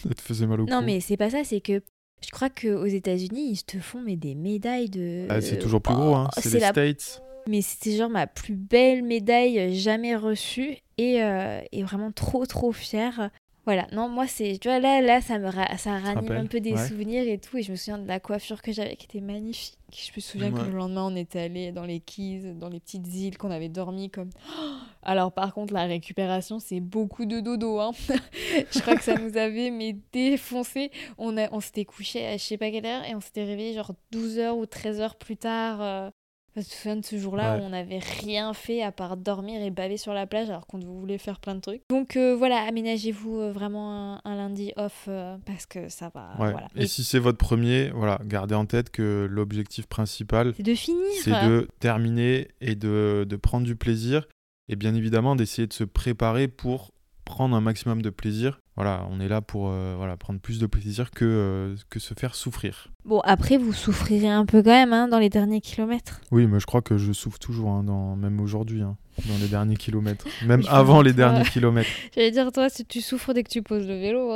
Elle 0.04 0.14
te 0.14 0.20
faisait 0.22 0.46
mal 0.46 0.60
au 0.60 0.66
Non, 0.66 0.78
cou. 0.80 0.84
mais 0.86 1.00
c'est 1.00 1.16
pas 1.16 1.30
ça, 1.30 1.42
c'est 1.42 1.60
que 1.60 1.82
je 2.24 2.30
crois 2.30 2.50
qu'aux 2.50 2.86
États-Unis, 2.86 3.50
ils 3.52 3.64
te 3.64 3.78
font 3.78 4.00
mais 4.00 4.16
des 4.16 4.34
médailles 4.36 4.90
de. 4.90 5.26
Ah, 5.28 5.40
c'est 5.40 5.58
toujours 5.58 5.80
plus 5.82 5.94
gros. 5.94 6.14
Hein. 6.14 6.28
Oh, 6.28 6.40
C'est 6.40 6.50
c'est 6.50 6.54
les 6.56 6.60
la- 6.60 6.70
States. 6.70 7.22
Mais 7.48 7.62
c'était 7.62 7.96
genre 7.96 8.10
ma 8.10 8.26
plus 8.26 8.54
belle 8.54 9.02
médaille 9.02 9.74
jamais 9.74 10.14
reçue 10.14 10.76
et, 10.98 11.22
euh, 11.22 11.60
et 11.72 11.82
vraiment 11.82 12.12
trop 12.12 12.44
trop 12.46 12.70
fière. 12.70 13.30
Voilà, 13.70 13.86
non, 13.92 14.08
moi, 14.08 14.26
c'est. 14.26 14.58
Tu 14.58 14.66
vois, 14.66 14.80
là, 14.80 15.00
là 15.00 15.20
ça 15.20 15.38
me 15.38 15.48
ra- 15.48 15.76
ça 15.78 15.96
ranime 15.96 16.32
un 16.32 16.46
peu 16.46 16.58
des 16.58 16.72
ouais. 16.72 16.88
souvenirs 16.88 17.22
et 17.28 17.38
tout. 17.38 17.56
Et 17.56 17.62
je 17.62 17.70
me 17.70 17.76
souviens 17.76 17.98
de 17.98 18.08
la 18.08 18.18
coiffure 18.18 18.62
que 18.62 18.72
j'avais 18.72 18.96
qui 18.96 19.04
était 19.06 19.20
magnifique. 19.20 19.78
Je 19.96 20.10
me 20.16 20.20
souviens 20.20 20.50
que 20.50 20.62
le 20.62 20.76
lendemain, 20.76 21.04
on 21.06 21.14
était 21.14 21.38
allé 21.38 21.70
dans 21.70 21.84
les 21.84 22.00
Keys, 22.00 22.54
dans 22.54 22.68
les 22.68 22.80
petites 22.80 23.06
îles, 23.14 23.38
qu'on 23.38 23.52
avait 23.52 23.68
dormi 23.68 24.10
comme. 24.10 24.30
Alors, 25.04 25.30
par 25.30 25.54
contre, 25.54 25.72
la 25.72 25.84
récupération, 25.84 26.58
c'est 26.58 26.80
beaucoup 26.80 27.26
de 27.26 27.38
dodo. 27.38 27.78
Hein. 27.78 27.92
je 28.72 28.80
crois 28.80 28.96
que 28.96 29.04
ça 29.04 29.14
nous 29.16 29.36
avait 29.36 29.70
mais 29.70 29.96
défoncé. 30.12 30.90
On, 31.16 31.36
a, 31.38 31.48
on 31.52 31.60
s'était 31.60 31.84
couché 31.84 32.26
à 32.26 32.36
je 32.36 32.42
sais 32.42 32.58
pas 32.58 32.72
quelle 32.72 32.86
heure 32.86 33.04
et 33.04 33.14
on 33.14 33.20
s'était 33.20 33.44
réveillé 33.44 33.74
genre 33.74 33.92
12 34.10 34.40
heures 34.40 34.56
ou 34.58 34.66
13 34.66 35.00
heures 35.00 35.14
plus 35.14 35.36
tard. 35.36 35.80
euh, 35.80 36.10
Je 36.56 36.60
me 36.60 36.64
souviens 36.64 36.96
de 36.96 37.04
ce 37.04 37.16
jour-là 37.16 37.54
Ouais. 37.56 37.60
où 37.62 37.64
on 37.64 37.68
n'avait 37.70 38.00
rien 38.00 38.52
fait 38.54 38.82
à 38.82 38.90
part 38.92 39.16
dormir 39.16 39.62
et 39.62 39.70
baver 39.70 39.96
sur 39.96 40.12
la 40.12 40.26
plage 40.26 40.50
alors 40.50 40.66
qu'on 40.66 40.78
voulait 40.80 41.18
faire 41.18 41.38
plein 41.38 41.54
de 41.54 41.60
trucs. 41.60 41.82
Donc 41.88 42.16
euh, 42.16 42.34
voilà, 42.34 42.62
aménagez-vous 42.62 43.38
euh, 43.38 43.52
vraiment 43.52 44.16
un, 44.16 44.20
un 44.24 44.34
lundi 44.34 44.72
off 44.76 45.04
euh, 45.08 45.36
parce 45.46 45.66
que 45.66 45.88
ça 45.88 46.10
va. 46.14 46.32
Ouais. 46.40 46.50
Voilà. 46.50 46.68
Et 46.76 46.82
Et 46.82 46.86
si 46.88 47.04
c'est 47.04 47.20
votre 47.20 47.38
premier, 47.38 47.90
voilà, 47.90 48.18
gardez 48.24 48.54
en 48.56 48.66
tête 48.66 48.90
que 48.90 49.28
l'objectif 49.30 49.86
principal, 49.86 50.52
c'est 50.56 50.62
de 50.64 50.74
finir. 50.74 51.00
c'est 51.22 51.30
de 51.30 51.68
terminer 51.78 52.48
et 52.60 52.74
de, 52.74 53.24
de 53.28 53.36
prendre 53.36 53.64
du 53.64 53.76
plaisir. 53.76 54.26
Et 54.68 54.76
bien 54.76 54.94
évidemment, 54.94 55.36
d'essayer 55.36 55.66
de 55.66 55.72
se 55.72 55.84
préparer 55.84 56.46
pour 56.48 56.90
prendre 57.30 57.54
un 57.54 57.60
maximum 57.60 58.02
de 58.02 58.10
plaisir. 58.10 58.60
Voilà, 58.74 59.06
on 59.10 59.20
est 59.20 59.28
là 59.28 59.40
pour 59.40 59.68
euh, 59.68 59.94
voilà, 59.96 60.16
prendre 60.16 60.40
plus 60.40 60.58
de 60.58 60.66
plaisir 60.66 61.12
que, 61.12 61.24
euh, 61.24 61.76
que 61.90 62.00
se 62.00 62.12
faire 62.14 62.34
souffrir. 62.34 62.88
Bon, 63.04 63.20
après, 63.20 63.56
vous 63.56 63.72
souffrirez 63.72 64.28
un 64.28 64.44
peu 64.44 64.62
quand 64.62 64.70
même 64.70 64.92
hein, 64.92 65.06
dans 65.06 65.20
les 65.20 65.28
derniers 65.28 65.60
kilomètres. 65.60 66.20
Oui, 66.32 66.46
mais 66.46 66.58
je 66.58 66.66
crois 66.66 66.82
que 66.82 66.98
je 66.98 67.12
souffre 67.12 67.38
toujours, 67.38 67.70
hein, 67.70 67.84
dans, 67.84 68.16
même 68.16 68.40
aujourd'hui, 68.40 68.82
hein, 68.82 68.96
dans 69.28 69.38
les 69.38 69.46
derniers 69.46 69.76
kilomètres. 69.76 70.26
Même 70.46 70.62
avant 70.68 71.02
les 71.02 71.12
derniers 71.12 71.44
kilomètres. 71.44 71.90
J'allais 72.14 72.32
dire, 72.32 72.50
toi, 72.50 72.68
si 72.68 72.84
tu 72.84 73.00
souffres 73.00 73.32
dès 73.32 73.44
que 73.44 73.50
tu 73.50 73.62
poses 73.62 73.86
le 73.86 73.98
vélo. 73.98 74.32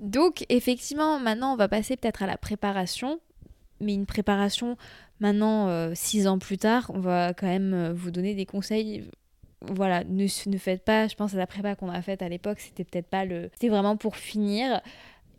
Donc, 0.00 0.44
effectivement, 0.50 1.18
maintenant, 1.18 1.54
on 1.54 1.56
va 1.56 1.68
passer 1.68 1.96
peut-être 1.96 2.22
à 2.22 2.26
la 2.26 2.36
préparation. 2.36 3.18
Mais 3.80 3.94
une 3.94 4.06
préparation, 4.06 4.76
maintenant, 5.20 5.68
euh, 5.68 5.92
six 5.94 6.26
ans 6.26 6.38
plus 6.38 6.58
tard, 6.58 6.90
on 6.92 7.00
va 7.00 7.32
quand 7.32 7.46
même 7.46 7.92
vous 7.92 8.10
donner 8.10 8.34
des 8.34 8.44
conseils. 8.44 9.08
Voilà, 9.62 10.04
ne, 10.04 10.24
ne 10.50 10.58
faites 10.58 10.84
pas, 10.84 11.08
je 11.08 11.14
pense 11.16 11.34
à 11.34 11.36
la 11.38 11.46
prépa 11.46 11.74
qu'on 11.74 11.88
a 11.90 12.00
faite 12.02 12.22
à 12.22 12.28
l'époque, 12.28 12.60
c'était 12.60 12.84
peut-être 12.84 13.08
pas 13.08 13.24
le. 13.24 13.50
C'était 13.54 13.68
vraiment 13.68 13.96
pour 13.96 14.16
finir. 14.16 14.80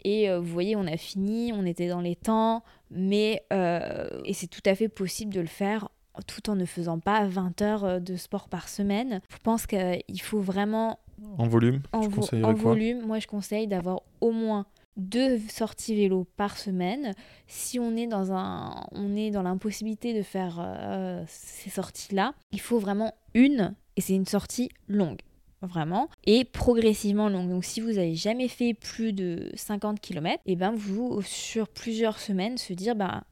Et 0.05 0.29
euh, 0.29 0.39
vous 0.39 0.47
voyez, 0.51 0.75
on 0.75 0.87
a 0.87 0.97
fini, 0.97 1.51
on 1.53 1.65
était 1.65 1.87
dans 1.87 2.01
les 2.01 2.15
temps, 2.15 2.63
mais. 2.91 3.43
euh, 3.53 4.07
et 4.25 4.33
c'est 4.33 4.47
tout 4.47 4.61
à 4.65 4.75
fait 4.75 4.89
possible 4.89 5.33
de 5.33 5.41
le 5.41 5.47
faire 5.47 5.89
tout 6.27 6.49
en 6.49 6.55
ne 6.55 6.65
faisant 6.65 6.99
pas 6.99 7.25
20 7.27 7.61
heures 7.61 7.85
euh, 7.85 7.99
de 7.99 8.17
sport 8.17 8.49
par 8.49 8.67
semaine. 8.67 9.21
Je 9.29 9.37
pense 9.41 9.65
qu'il 9.65 10.21
faut 10.21 10.41
vraiment 10.41 10.99
En 11.37 11.47
volume, 11.47 11.81
en, 11.93 12.01
vo- 12.09 12.21
en 12.43 12.53
volume, 12.69 13.05
moi 13.05 13.19
je 13.19 13.27
conseille 13.27 13.67
d'avoir 13.67 14.01
au 14.19 14.31
moins 14.31 14.65
deux 14.97 15.37
sorties 15.47 15.95
vélo 15.95 16.27
par 16.35 16.57
semaine. 16.57 17.13
Si 17.47 17.79
on 17.79 17.95
est 17.95 18.07
dans 18.07 18.33
un, 18.33 18.83
on 18.91 19.15
est 19.15 19.31
dans 19.31 19.43
l'impossibilité 19.43 20.13
de 20.13 20.21
faire 20.23 20.57
euh, 20.61 21.23
ces 21.27 21.69
sorties-là, 21.69 22.33
il 22.51 22.59
faut 22.59 22.79
vraiment 22.79 23.13
une 23.33 23.73
et 23.99 24.01
c'est 24.01 24.13
une 24.13 24.25
sortie 24.25 24.69
longue. 24.87 25.19
Vraiment, 25.61 26.07
et 26.25 26.45
progressivement 26.45 27.27
longue. 27.27 27.49
Donc, 27.49 27.65
si 27.65 27.81
vous 27.81 27.91
n'avez 27.91 28.15
jamais 28.15 28.47
fait 28.47 28.73
plus 28.73 29.11
de 29.11 29.51
50 29.55 29.99
km, 29.99 30.41
et 30.45 30.55
ben 30.55 30.73
vous, 30.73 31.21
sur 31.21 31.67
plusieurs 31.67 32.17
semaines, 32.17 32.57
se 32.57 32.71
dire 32.71 32.95
ben, 32.95 33.23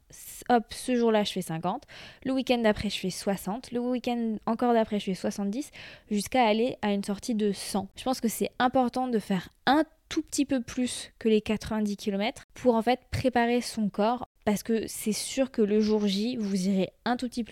hop, 0.50 0.66
ce 0.72 0.98
jour-là, 0.98 1.24
je 1.24 1.32
fais 1.32 1.42
50, 1.42 1.84
le 2.26 2.34
week-end 2.34 2.58
d'après, 2.58 2.90
je 2.90 3.00
fais 3.00 3.12
60, 3.12 3.72
le 3.72 3.80
week-end 3.80 4.40
encore 4.46 4.74
d'après, 4.74 5.00
je 5.00 5.06
fais 5.06 5.14
70, 5.14 5.72
jusqu'à 6.12 6.44
aller 6.44 6.76
à 6.82 6.92
une 6.92 7.06
sortie 7.06 7.34
de 7.34 7.54
100. 7.54 7.88
Je 7.96 8.04
pense 8.04 8.20
que 8.20 8.28
c'est 8.28 8.52
important 8.60 9.08
de 9.08 9.20
faire 9.20 9.48
un 9.66 9.86
tout 10.10 10.22
petit 10.22 10.44
peu 10.44 10.62
plus 10.62 11.14
que 11.20 11.30
les 11.30 11.40
90 11.40 11.96
km 11.96 12.44
pour 12.56 12.76
en 12.76 12.82
fait 12.82 13.00
préparer 13.10 13.62
son 13.62 13.88
corps 13.88 14.28
parce 14.44 14.64
que 14.64 14.86
c'est 14.88 15.14
sûr 15.14 15.50
que 15.50 15.62
le 15.62 15.80
jour 15.80 16.08
J, 16.08 16.36
vous 16.36 16.68
irez 16.68 16.92
un 17.06 17.16
tout 17.16 17.30
petit 17.30 17.44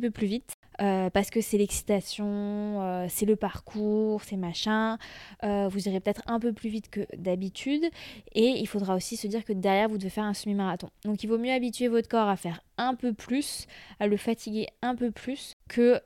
peu 0.00 0.10
plus 0.10 0.26
vite. 0.26 0.54
Euh, 0.82 1.10
parce 1.10 1.30
que 1.30 1.40
c'est 1.40 1.58
l'excitation, 1.58 2.26
euh, 2.26 3.06
c'est 3.08 3.26
le 3.26 3.36
parcours, 3.36 4.22
c'est 4.24 4.36
machin. 4.36 4.98
Euh, 5.44 5.68
vous 5.68 5.88
irez 5.88 6.00
peut-être 6.00 6.22
un 6.26 6.40
peu 6.40 6.52
plus 6.52 6.68
vite 6.70 6.90
que 6.90 7.06
d'habitude. 7.16 7.84
Et 8.34 8.48
il 8.48 8.66
faudra 8.66 8.96
aussi 8.96 9.16
se 9.16 9.26
dire 9.26 9.44
que 9.44 9.52
derrière, 9.52 9.88
vous 9.88 9.98
devez 9.98 10.10
faire 10.10 10.24
un 10.24 10.34
semi-marathon. 10.34 10.88
Donc 11.04 11.22
il 11.22 11.28
vaut 11.28 11.38
mieux 11.38 11.52
habituer 11.52 11.88
votre 11.88 12.08
corps 12.08 12.28
à 12.28 12.36
faire 12.36 12.60
un 12.78 12.94
peu 12.94 13.12
plus, 13.12 13.66
à 14.00 14.06
le 14.08 14.16
fatiguer 14.16 14.66
un 14.80 14.96
peu 14.96 15.10
plus, 15.10 15.54
que, 15.68 16.00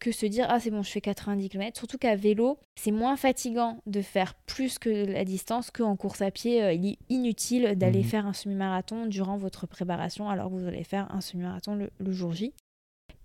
que 0.00 0.12
se 0.12 0.26
dire 0.26 0.46
ah 0.48 0.58
c'est 0.60 0.70
bon 0.70 0.82
je 0.82 0.90
fais 0.90 1.00
90 1.00 1.48
km 1.48 1.78
surtout 1.78 1.98
qu'à 1.98 2.16
vélo 2.16 2.58
c'est 2.74 2.90
moins 2.90 3.16
fatigant 3.16 3.80
de 3.86 4.02
faire 4.02 4.34
plus 4.46 4.78
que 4.78 4.90
la 4.90 5.24
distance 5.24 5.70
qu'en 5.70 5.94
course 5.96 6.20
à 6.22 6.30
pied 6.30 6.74
il 6.74 6.86
est 6.86 6.98
inutile 7.08 7.74
d'aller 7.76 8.00
Mhm. 8.00 8.04
faire 8.04 8.26
un 8.26 8.32
semi-marathon 8.32 9.06
durant 9.06 9.36
votre 9.36 9.66
préparation 9.66 10.28
alors 10.28 10.48
que 10.50 10.54
vous 10.54 10.66
allez 10.66 10.84
faire 10.84 11.06
un 11.14 11.20
semi-marathon 11.20 11.76
le, 11.76 11.90
le 11.98 12.12
jour 12.12 12.32
J 12.32 12.52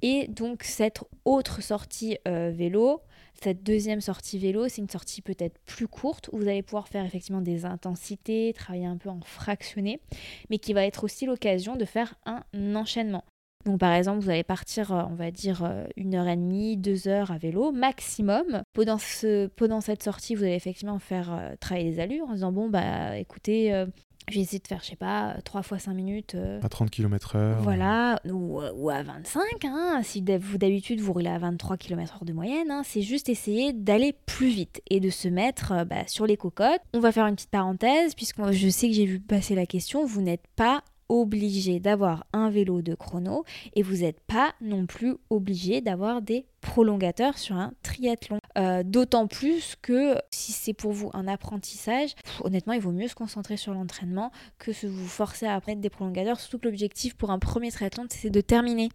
et 0.02 0.28
donc 0.28 0.64
cette 0.64 1.02
autre 1.26 1.62
sortie 1.62 2.18
euh, 2.28 2.52
vélo 2.54 3.02
cette 3.44 3.64
deuxième 3.64 4.02
sortie 4.02 4.38
vélo, 4.38 4.68
c'est 4.68 4.82
une 4.82 4.90
sortie 4.90 5.22
peut-être 5.22 5.58
plus 5.66 5.88
courte 5.88 6.30
où 6.32 6.38
vous 6.38 6.48
allez 6.48 6.62
pouvoir 6.62 6.88
faire 6.88 7.04
effectivement 7.06 7.42
des 7.42 7.66
intensités, 7.66 8.54
travailler 8.56 8.86
un 8.86 8.98
peu 8.98 9.10
en 9.10 9.20
fractionné, 9.22 10.00
mais 10.52 10.60
qui 10.60 10.74
va 10.74 10.86
être 10.86 11.04
aussi 11.04 11.26
l'occasion 11.26 11.76
de 11.76 11.86
faire 11.86 12.14
un 12.26 12.44
enchaînement. 12.76 13.24
Donc 13.66 13.80
par 13.80 13.94
exemple, 13.94 14.20
vous 14.20 14.30
allez 14.30 14.44
partir, 14.44 14.92
euh, 14.92 15.04
on 15.10 15.16
va 15.16 15.32
dire, 15.32 15.64
euh, 15.64 15.86
une 15.96 16.14
heure 16.14 16.28
et 16.28 16.36
demie, 16.36 16.78
deux 16.78 17.08
heures 17.08 17.32
à 17.32 17.40
vélo 17.40 17.72
maximum. 17.72 18.62
Pendant, 18.74 19.00
ce, 19.00 19.48
pendant 19.48 19.82
cette 19.82 20.04
sortie, 20.04 20.36
vous 20.36 20.44
allez 20.44 20.54
effectivement 20.54 21.00
faire 21.00 21.56
travailler 21.60 21.90
les 21.90 22.00
allures 22.00 22.28
en 22.28 22.34
disant, 22.34 22.52
bon, 22.52 22.70
bah 22.70 23.18
écoutez, 23.18 23.86
je 24.30 24.36
vais 24.36 24.42
essayer 24.42 24.60
de 24.60 24.68
faire, 24.68 24.80
je 24.82 24.88
sais 24.90 24.96
pas, 24.96 25.36
3 25.44 25.64
fois 25.64 25.80
5 25.80 25.94
minutes. 25.94 26.36
euh, 26.36 26.60
à 26.62 26.70
30 26.70 26.90
km 26.90 27.36
heure. 27.36 27.62
voilà, 27.62 28.20
ou, 28.30 28.62
ou 28.76 28.90
à 28.90 29.04
25, 29.04 29.42
hein, 29.66 30.02
si 30.04 30.24
vous 30.40 30.58
d'habitude 30.58 31.02
vous 31.02 31.14
roulez 31.14 31.30
à 31.30 31.40
23 31.40 31.78
km/h 31.78 32.26
de 32.26 32.34
moyenne, 32.34 32.72
hein, 32.72 32.82
c'est 32.86 33.02
juste 33.02 33.30
essayer 33.30 33.74
d'aller 33.74 34.14
plus 34.26 34.50
vite 34.50 34.82
et 34.90 35.00
de 35.00 35.10
se 35.10 35.28
mettre 35.28 35.72
euh, 35.72 35.86
bah, 35.86 36.08
sur 36.08 36.26
les 36.26 36.38
cocottes. 36.38 36.82
On 36.94 37.00
va 37.00 37.12
faire 37.12 37.26
une 37.28 37.36
petite 37.36 37.50
parenthèse, 37.50 38.16
puisque 38.16 38.52
je 38.52 38.70
sais 38.70 38.88
que 38.88 38.94
j'ai 38.96 39.06
vu 39.06 39.20
passer 39.20 39.56
la 39.56 39.66
question, 39.66 40.06
vous 40.06 40.22
n'êtes 40.22 40.46
pas 40.56 40.84
obligé 41.10 41.80
d'avoir 41.82 42.26
un 42.32 42.50
vélo 42.50 42.82
de 42.82 42.96
chrono 42.96 43.44
et 43.74 43.84
vous 43.84 43.98
n'êtes 43.98 44.22
pas 44.22 44.54
non 44.62 44.86
plus 44.86 45.16
obligé 45.30 45.82
d'avoir 45.82 46.22
des 46.22 46.46
prolongateurs 46.62 47.38
sur 47.38 47.58
un 47.58 47.74
triathlon. 47.84 48.38
Euh, 48.58 48.84
D'autant 48.84 49.28
plus 49.28 49.76
que 49.82 50.16
si 50.32 50.52
c'est 50.52 50.74
pour 50.74 50.92
vous 50.92 51.10
un 51.14 51.28
apprentissage, 51.28 52.16
pff, 52.16 52.42
honnêtement, 52.44 52.74
il 52.74 52.82
vaut 52.82 52.92
mieux 52.92 53.08
se 53.08 53.16
concentrer 53.16 53.58
sur 53.58 53.74
l'entraînement 53.74 54.32
que 54.60 54.74
se 54.74 54.88
vous 54.88 55.08
forcer 55.08 55.46
à 55.46 55.56
apprendre 55.56 55.80
des 55.82 55.90
prolongateurs, 55.90 56.40
surtout 56.40 56.60
que 56.60 56.66
l'objectif 56.68 57.16
pour 57.16 57.32
un 57.32 57.40
premier 57.40 57.72
triathlon, 57.72 58.06
c'est 58.10 58.30
de 58.30 58.42
terminer. 58.42 58.90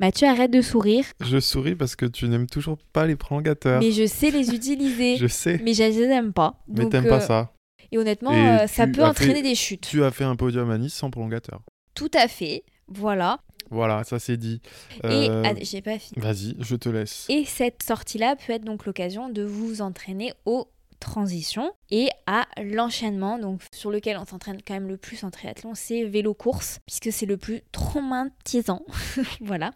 Mathieu, 0.00 0.26
arrête 0.28 0.50
de 0.50 0.60
sourire, 0.60 1.04
Je 1.20 1.38
souris 1.38 1.74
parce 1.74 1.96
que 1.96 2.04
tu 2.06 2.28
n'aimes 2.28 2.46
toujours 2.48 2.76
pas 2.92 3.06
les 3.06 3.16
prolongateurs. 3.16 3.80
mais 3.80 3.92
je 3.92 4.06
sais 4.06 4.30
les 4.30 4.54
utiliser, 4.54 5.16
Je 5.20 5.26
sais. 5.26 5.60
mais 5.64 5.72
je 5.74 5.82
les 5.84 6.00
aime 6.02 6.32
pas. 6.32 6.54
Mais 6.68 6.88
t'aimes 6.88 7.06
euh, 7.06 7.08
pas 7.08 7.20
ça. 7.20 7.52
Et 7.90 7.98
honnêtement, 7.98 8.32
Et 8.32 8.62
euh, 8.62 8.66
ça 8.66 8.86
peut 8.86 9.02
entraîner 9.04 9.34
fait- 9.36 9.42
des 9.42 9.54
chutes. 9.54 9.86
Tu 9.88 10.02
as 10.04 10.10
fait 10.10 10.24
un 10.24 10.36
podium 10.36 10.70
à 10.70 10.78
Nice 10.78 10.94
sans 10.94 11.10
prolongateur. 11.10 11.62
Tout 11.94 12.10
à 12.14 12.26
fait, 12.28 12.64
voilà. 12.88 13.38
Voilà, 13.72 14.04
ça 14.04 14.18
c'est 14.18 14.36
dit. 14.36 14.60
Et 15.04 15.30
Euh, 15.30 15.42
ah, 15.46 15.54
j'ai 15.62 15.80
pas 15.80 15.98
fini. 15.98 16.22
Vas-y, 16.22 16.56
je 16.60 16.76
te 16.76 16.90
laisse. 16.90 17.26
Et 17.30 17.46
cette 17.46 17.82
sortie-là 17.82 18.36
peut 18.36 18.52
être 18.52 18.64
donc 18.64 18.84
l'occasion 18.84 19.30
de 19.30 19.42
vous 19.42 19.80
entraîner 19.80 20.34
aux 20.44 20.68
transitions 21.00 21.72
et 21.90 22.10
à 22.26 22.46
l'enchaînement, 22.62 23.38
donc 23.38 23.62
sur 23.74 23.90
lequel 23.90 24.18
on 24.18 24.24
s'entraîne 24.26 24.58
quand 24.64 24.74
même 24.74 24.88
le 24.88 24.98
plus 24.98 25.24
en 25.24 25.30
triathlon, 25.30 25.74
c'est 25.74 26.04
vélo-course, 26.04 26.78
puisque 26.86 27.10
c'est 27.10 27.26
le 27.26 27.38
plus 27.38 27.62
traumatisant. 27.72 28.82
voilà. 29.40 29.72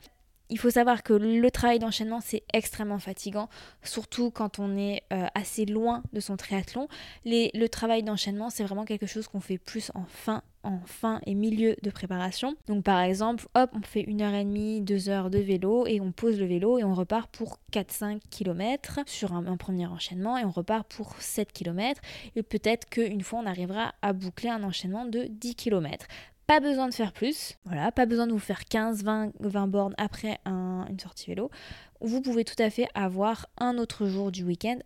Il 0.48 0.58
faut 0.58 0.70
savoir 0.70 1.02
que 1.02 1.12
le 1.12 1.50
travail 1.50 1.78
d'enchaînement, 1.78 2.20
c'est 2.20 2.44
extrêmement 2.52 2.98
fatigant, 2.98 3.48
surtout 3.82 4.30
quand 4.30 4.58
on 4.58 4.76
est 4.76 5.02
euh, 5.12 5.26
assez 5.34 5.64
loin 5.64 6.02
de 6.12 6.20
son 6.20 6.36
triathlon. 6.36 6.88
Le 7.24 7.66
travail 7.66 8.02
d'enchaînement, 8.02 8.50
c'est 8.50 8.62
vraiment 8.62 8.84
quelque 8.84 9.06
chose 9.06 9.26
qu'on 9.26 9.40
fait 9.40 9.58
plus 9.58 9.90
en 9.94 10.04
fin, 10.04 10.42
en 10.62 10.78
fin 10.86 11.20
et 11.26 11.34
milieu 11.34 11.74
de 11.82 11.90
préparation. 11.90 12.54
Donc 12.68 12.84
par 12.84 13.00
exemple, 13.00 13.46
hop, 13.54 13.70
on 13.74 13.82
fait 13.82 14.02
une 14.02 14.22
heure 14.22 14.34
et 14.34 14.44
demie, 14.44 14.80
deux 14.80 15.08
heures 15.08 15.30
de 15.30 15.38
vélo 15.38 15.86
et 15.86 16.00
on 16.00 16.12
pose 16.12 16.38
le 16.38 16.46
vélo 16.46 16.78
et 16.78 16.84
on 16.84 16.94
repart 16.94 17.28
pour 17.30 17.58
4-5 17.72 18.20
km 18.30 19.00
sur 19.06 19.32
un, 19.32 19.46
un 19.46 19.56
premier 19.56 19.86
enchaînement 19.86 20.38
et 20.38 20.44
on 20.44 20.50
repart 20.50 20.86
pour 20.88 21.16
7 21.18 21.52
km. 21.52 22.00
Et 22.36 22.44
peut-être 22.44 22.88
qu'une 22.88 23.22
fois, 23.22 23.40
on 23.40 23.46
arrivera 23.46 23.94
à 24.00 24.12
boucler 24.12 24.50
un 24.50 24.62
enchaînement 24.62 25.06
de 25.06 25.24
10 25.28 25.56
km. 25.56 26.06
Pas 26.46 26.60
besoin 26.60 26.88
de 26.88 26.94
faire 26.94 27.12
plus, 27.12 27.56
voilà, 27.64 27.90
pas 27.90 28.06
besoin 28.06 28.28
de 28.28 28.32
vous 28.32 28.38
faire 28.38 28.64
15, 28.66 29.02
20, 29.02 29.32
20 29.40 29.66
bornes 29.66 29.94
après 29.98 30.38
une 30.46 30.98
sortie 31.00 31.26
vélo. 31.26 31.50
Vous 32.00 32.20
pouvez 32.20 32.44
tout 32.44 32.62
à 32.62 32.70
fait 32.70 32.86
avoir 32.94 33.46
un 33.58 33.78
autre 33.78 34.06
jour 34.06 34.30
du 34.30 34.44
week-end, 34.44 34.78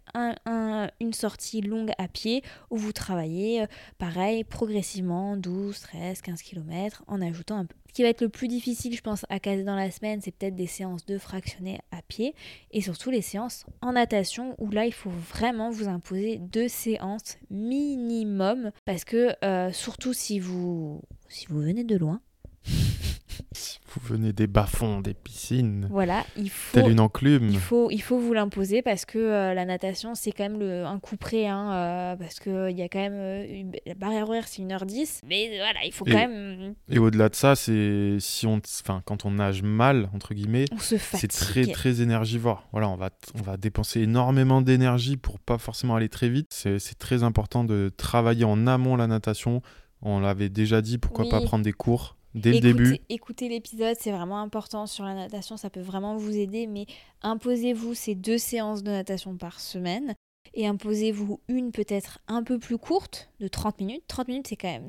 une 1.00 1.12
sortie 1.12 1.60
longue 1.60 1.92
à 1.98 2.08
pied 2.08 2.42
où 2.70 2.78
vous 2.78 2.92
travaillez, 2.92 3.62
euh, 3.62 3.66
pareil, 3.98 4.44
progressivement, 4.44 5.36
12, 5.36 5.80
13, 5.80 6.22
15 6.22 6.42
km, 6.42 7.02
en 7.08 7.20
ajoutant 7.20 7.56
un 7.56 7.66
peu. 7.66 7.76
Ce 7.90 7.92
qui 7.92 8.04
va 8.04 8.08
être 8.10 8.20
le 8.20 8.28
plus 8.28 8.46
difficile, 8.46 8.94
je 8.94 9.00
pense, 9.00 9.26
à 9.30 9.40
caser 9.40 9.64
dans 9.64 9.74
la 9.74 9.90
semaine, 9.90 10.20
c'est 10.20 10.30
peut-être 10.30 10.54
des 10.54 10.68
séances 10.68 11.04
de 11.06 11.18
fractionnés 11.18 11.80
à 11.90 12.02
pied 12.02 12.36
et 12.70 12.82
surtout 12.82 13.10
les 13.10 13.20
séances 13.20 13.66
en 13.80 13.94
natation 13.94 14.54
où 14.58 14.70
là, 14.70 14.86
il 14.86 14.92
faut 14.92 15.10
vraiment 15.10 15.70
vous 15.70 15.88
imposer 15.88 16.38
deux 16.38 16.68
séances 16.68 17.36
minimum 17.50 18.70
parce 18.84 19.02
que 19.02 19.34
euh, 19.44 19.72
surtout 19.72 20.12
si 20.12 20.38
vous, 20.38 21.02
si 21.26 21.46
vous 21.48 21.58
venez 21.60 21.82
de 21.82 21.96
loin, 21.96 22.20
vous 23.86 24.00
venez 24.14 24.32
des 24.32 24.46
bas-fonds, 24.46 25.00
des 25.00 25.14
piscines. 25.14 25.88
Voilà, 25.90 26.24
il 26.36 26.50
faut. 26.50 26.88
une 26.88 27.00
enclume. 27.00 27.48
Il 27.50 27.58
faut, 27.58 27.90
il 27.90 28.00
faut 28.00 28.18
vous 28.18 28.32
l'imposer 28.32 28.82
parce 28.82 29.04
que 29.04 29.18
euh, 29.18 29.54
la 29.54 29.64
natation, 29.64 30.14
c'est 30.14 30.32
quand 30.32 30.44
même 30.44 30.58
le, 30.58 30.84
un 30.84 30.98
coup 30.98 31.16
près. 31.16 31.46
Hein, 31.46 31.72
euh, 31.72 32.16
parce 32.16 32.38
qu'il 32.38 32.76
y 32.76 32.82
a 32.82 32.88
quand 32.88 33.00
même. 33.00 33.14
Euh, 33.16 33.64
la 33.86 33.94
barrière 33.94 34.28
horaire, 34.28 34.46
c'est 34.46 34.62
1h10. 34.62 35.20
Mais 35.26 35.56
voilà, 35.56 35.84
il 35.84 35.92
faut 35.92 36.04
quand 36.04 36.12
même. 36.12 36.74
Et 36.88 36.98
au-delà 36.98 37.28
de 37.28 37.34
ça, 37.34 37.56
c'est. 37.56 38.16
Si 38.20 38.46
on, 38.46 38.60
quand 39.04 39.24
on 39.24 39.32
nage 39.32 39.62
mal, 39.62 40.08
entre 40.14 40.34
guillemets, 40.34 40.66
c'est 40.78 41.28
très, 41.28 41.66
très 41.66 42.00
énergivore. 42.00 42.68
Voilà, 42.72 42.88
on 42.88 42.96
va, 42.96 43.10
on 43.38 43.42
va 43.42 43.56
dépenser 43.56 44.00
énormément 44.00 44.62
d'énergie 44.62 45.16
pour 45.16 45.38
pas 45.38 45.58
forcément 45.58 45.96
aller 45.96 46.08
très 46.08 46.28
vite. 46.28 46.48
C'est 46.52 46.98
très 46.98 47.22
important 47.22 47.64
de 47.64 47.90
travailler 47.96 48.44
en 48.44 48.66
amont 48.66 48.96
la 48.96 49.06
natation. 49.06 49.62
On 50.02 50.20
l'avait 50.20 50.48
déjà 50.48 50.80
dit, 50.80 50.98
pourquoi 50.98 51.28
pas 51.28 51.40
prendre 51.42 51.64
des 51.64 51.72
cours 51.72 52.16
dès 52.34 52.52
le 52.52 52.60
début. 52.60 52.98
Écoutez 53.08 53.48
l'épisode, 53.48 53.96
c'est 53.98 54.12
vraiment 54.12 54.40
important 54.40 54.86
sur 54.86 55.04
la 55.04 55.14
natation, 55.14 55.56
ça 55.56 55.70
peut 55.70 55.80
vraiment 55.80 56.16
vous 56.16 56.36
aider, 56.36 56.66
mais 56.66 56.86
imposez-vous 57.22 57.94
ces 57.94 58.14
deux 58.14 58.38
séances 58.38 58.82
de 58.82 58.90
natation 58.90 59.36
par 59.36 59.60
semaine 59.60 60.14
et 60.54 60.66
imposez-vous 60.66 61.40
une 61.48 61.72
peut-être 61.72 62.18
un 62.28 62.42
peu 62.42 62.58
plus 62.58 62.78
courte 62.78 63.29
de 63.40 63.48
30 63.48 63.80
minutes. 63.80 64.02
30 64.06 64.28
minutes, 64.28 64.46
c'est 64.48 64.56
quand 64.56 64.68
même, 64.68 64.88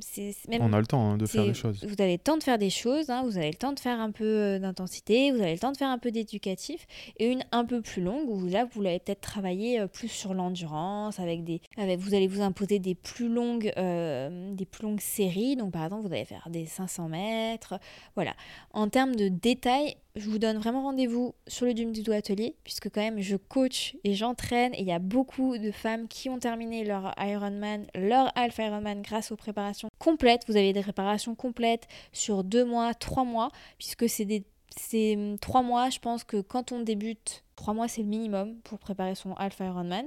même... 0.49 0.61
On 0.61 0.73
a 0.73 0.79
le 0.79 0.85
temps 0.85 1.11
hein, 1.11 1.17
de 1.17 1.25
faire 1.25 1.45
des 1.45 1.53
choses. 1.53 1.83
Vous 1.83 2.01
avez 2.01 2.13
le 2.13 2.19
temps 2.19 2.37
de 2.37 2.43
faire 2.43 2.57
des 2.57 2.69
choses, 2.69 3.09
hein, 3.09 3.23
vous 3.23 3.37
avez 3.37 3.49
le 3.49 3.55
temps 3.55 3.71
de 3.71 3.79
faire 3.79 3.99
un 3.99 4.11
peu 4.11 4.25
euh, 4.25 4.59
d'intensité, 4.59 5.31
vous 5.31 5.41
avez 5.41 5.53
le 5.53 5.59
temps 5.59 5.71
de 5.71 5.77
faire 5.77 5.89
un 5.89 5.97
peu 5.97 6.11
d'éducatif, 6.11 6.85
et 7.17 7.27
une 7.27 7.43
un 7.51 7.65
peu 7.65 7.81
plus 7.81 8.01
longue 8.01 8.29
où 8.29 8.45
là, 8.47 8.67
vous 8.71 8.81
allez 8.81 8.99
peut-être 8.99 9.21
travailler 9.21 9.79
euh, 9.79 9.87
plus 9.87 10.09
sur 10.09 10.33
l'endurance, 10.33 11.19
avec 11.19 11.43
des, 11.43 11.61
avec, 11.77 11.99
vous 11.99 12.13
allez 12.13 12.27
vous 12.27 12.41
imposer 12.41 12.79
des 12.79 12.95
plus 12.95 13.29
longues, 13.29 13.71
euh, 13.77 14.53
des 14.53 14.65
plus 14.65 14.83
longues 14.83 15.01
séries. 15.01 15.55
Donc 15.55 15.71
par 15.71 15.85
exemple, 15.85 16.07
vous 16.07 16.13
allez 16.13 16.25
faire 16.25 16.47
des 16.49 16.65
500 16.65 17.09
mètres. 17.09 17.79
Voilà. 18.15 18.33
En 18.71 18.89
termes 18.89 19.15
de 19.15 19.29
détails, 19.29 19.95
je 20.15 20.29
vous 20.29 20.39
donne 20.39 20.57
vraiment 20.57 20.83
rendez-vous 20.83 21.33
sur 21.47 21.65
le 21.65 21.73
Dume 21.73 21.93
du 21.93 22.11
Atelier, 22.11 22.55
puisque 22.63 22.89
quand 22.89 23.01
même 23.01 23.21
je 23.21 23.37
coach 23.37 23.95
et 24.03 24.13
j'entraîne, 24.13 24.73
et 24.73 24.81
il 24.81 24.87
y 24.87 24.91
a 24.91 24.99
beaucoup 24.99 25.57
de 25.57 25.71
femmes 25.71 26.07
qui 26.07 26.29
ont 26.29 26.39
terminé 26.39 26.83
leur 26.83 27.13
Ironman, 27.17 27.85
leur 27.95 28.31
Alpha 28.41 28.63
Ironman 28.63 29.01
grâce 29.01 29.31
aux 29.31 29.35
préparations 29.35 29.89
complètes. 29.99 30.43
Vous 30.47 30.57
avez 30.57 30.73
des 30.73 30.81
préparations 30.81 31.35
complètes 31.35 31.87
sur 32.13 32.43
deux 32.43 32.65
mois, 32.65 32.93
trois 32.93 33.23
mois, 33.23 33.51
puisque 33.77 34.07
c'est 34.09 34.25
des 34.25 34.43
c'est 34.77 35.15
hum, 35.15 35.37
trois 35.37 35.61
mois, 35.61 35.89
je 35.89 35.99
pense 35.99 36.23
que 36.23 36.41
quand 36.41 36.71
on 36.71 36.81
débute, 36.81 37.43
trois 37.55 37.73
mois 37.73 37.87
c'est 37.87 38.01
le 38.01 38.07
minimum 38.07 38.55
pour 38.63 38.79
préparer 38.79 39.15
son 39.15 39.33
Alpha 39.33 39.65
Ironman. 39.65 40.05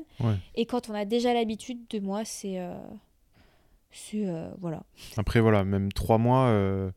Et 0.55 0.67
quand 0.67 0.89
on 0.89 0.95
a 0.95 1.05
déjà 1.05 1.35
l'habitude, 1.35 1.79
deux 1.91 2.01
mois 2.01 2.25
c'est. 2.25 2.59
Euh, 2.59 2.75
c'est 3.91 4.27
euh, 4.27 4.51
voilà. 4.61 4.83
Après, 5.17 5.41
voilà, 5.41 5.65
même 5.65 5.93
trois 5.93 6.19
mois, 6.19 6.47
euh, 6.49 6.91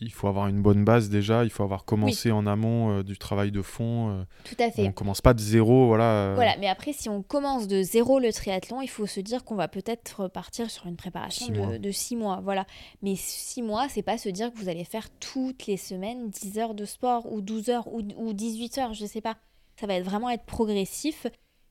il 0.00 0.12
faut 0.12 0.28
avoir 0.28 0.48
une 0.48 0.62
bonne 0.62 0.84
base 0.84 1.08
déjà, 1.08 1.44
il 1.44 1.50
faut 1.50 1.62
avoir 1.62 1.84
commencé 1.84 2.30
en 2.30 2.46
amont 2.46 2.90
euh, 2.90 3.02
du 3.02 3.18
travail 3.18 3.50
de 3.50 3.62
fond. 3.62 4.10
Euh. 4.10 4.24
Tout 4.44 4.56
à 4.58 4.70
fait. 4.70 4.86
On 4.86 4.92
commence 4.92 5.20
pas 5.20 5.34
de 5.34 5.40
zéro, 5.40 5.86
voilà. 5.86 6.04
Euh. 6.04 6.32
Voilà, 6.34 6.56
mais 6.58 6.68
après, 6.68 6.92
si 6.92 7.08
on 7.08 7.22
commence 7.22 7.66
de 7.66 7.82
zéro 7.82 8.18
le 8.18 8.32
triathlon, 8.32 8.80
il 8.80 8.88
faut 8.88 9.06
se 9.06 9.20
dire 9.20 9.44
qu'on 9.44 9.56
va 9.56 9.68
peut-être 9.68 10.28
partir 10.28 10.70
sur 10.70 10.86
une 10.86 10.96
préparation 10.96 11.78
de, 11.78 11.90
six 11.90 12.16
mois, 12.16 12.40
voilà. 12.42 12.66
Mais 13.02 13.16
six 13.16 13.62
mois, 13.62 13.88
c'est 13.88 14.02
pas 14.02 14.18
se 14.18 14.28
dire 14.28 14.52
que 14.52 14.58
vous 14.58 14.68
allez 14.68 14.84
faire 14.84 15.08
toutes 15.20 15.66
les 15.66 15.76
semaines 15.76 16.30
10 16.30 16.58
heures 16.58 16.74
de 16.74 16.84
sport 16.84 17.30
ou 17.32 17.40
12 17.40 17.68
heures 17.70 17.88
ou, 17.88 18.02
ou 18.16 18.32
18 18.32 18.78
heures, 18.78 18.94
je 18.94 19.06
sais 19.06 19.20
pas. 19.20 19.36
Ça 19.80 19.86
va 19.86 19.94
être 19.94 20.04
vraiment 20.04 20.30
être 20.30 20.44
progressif 20.44 21.26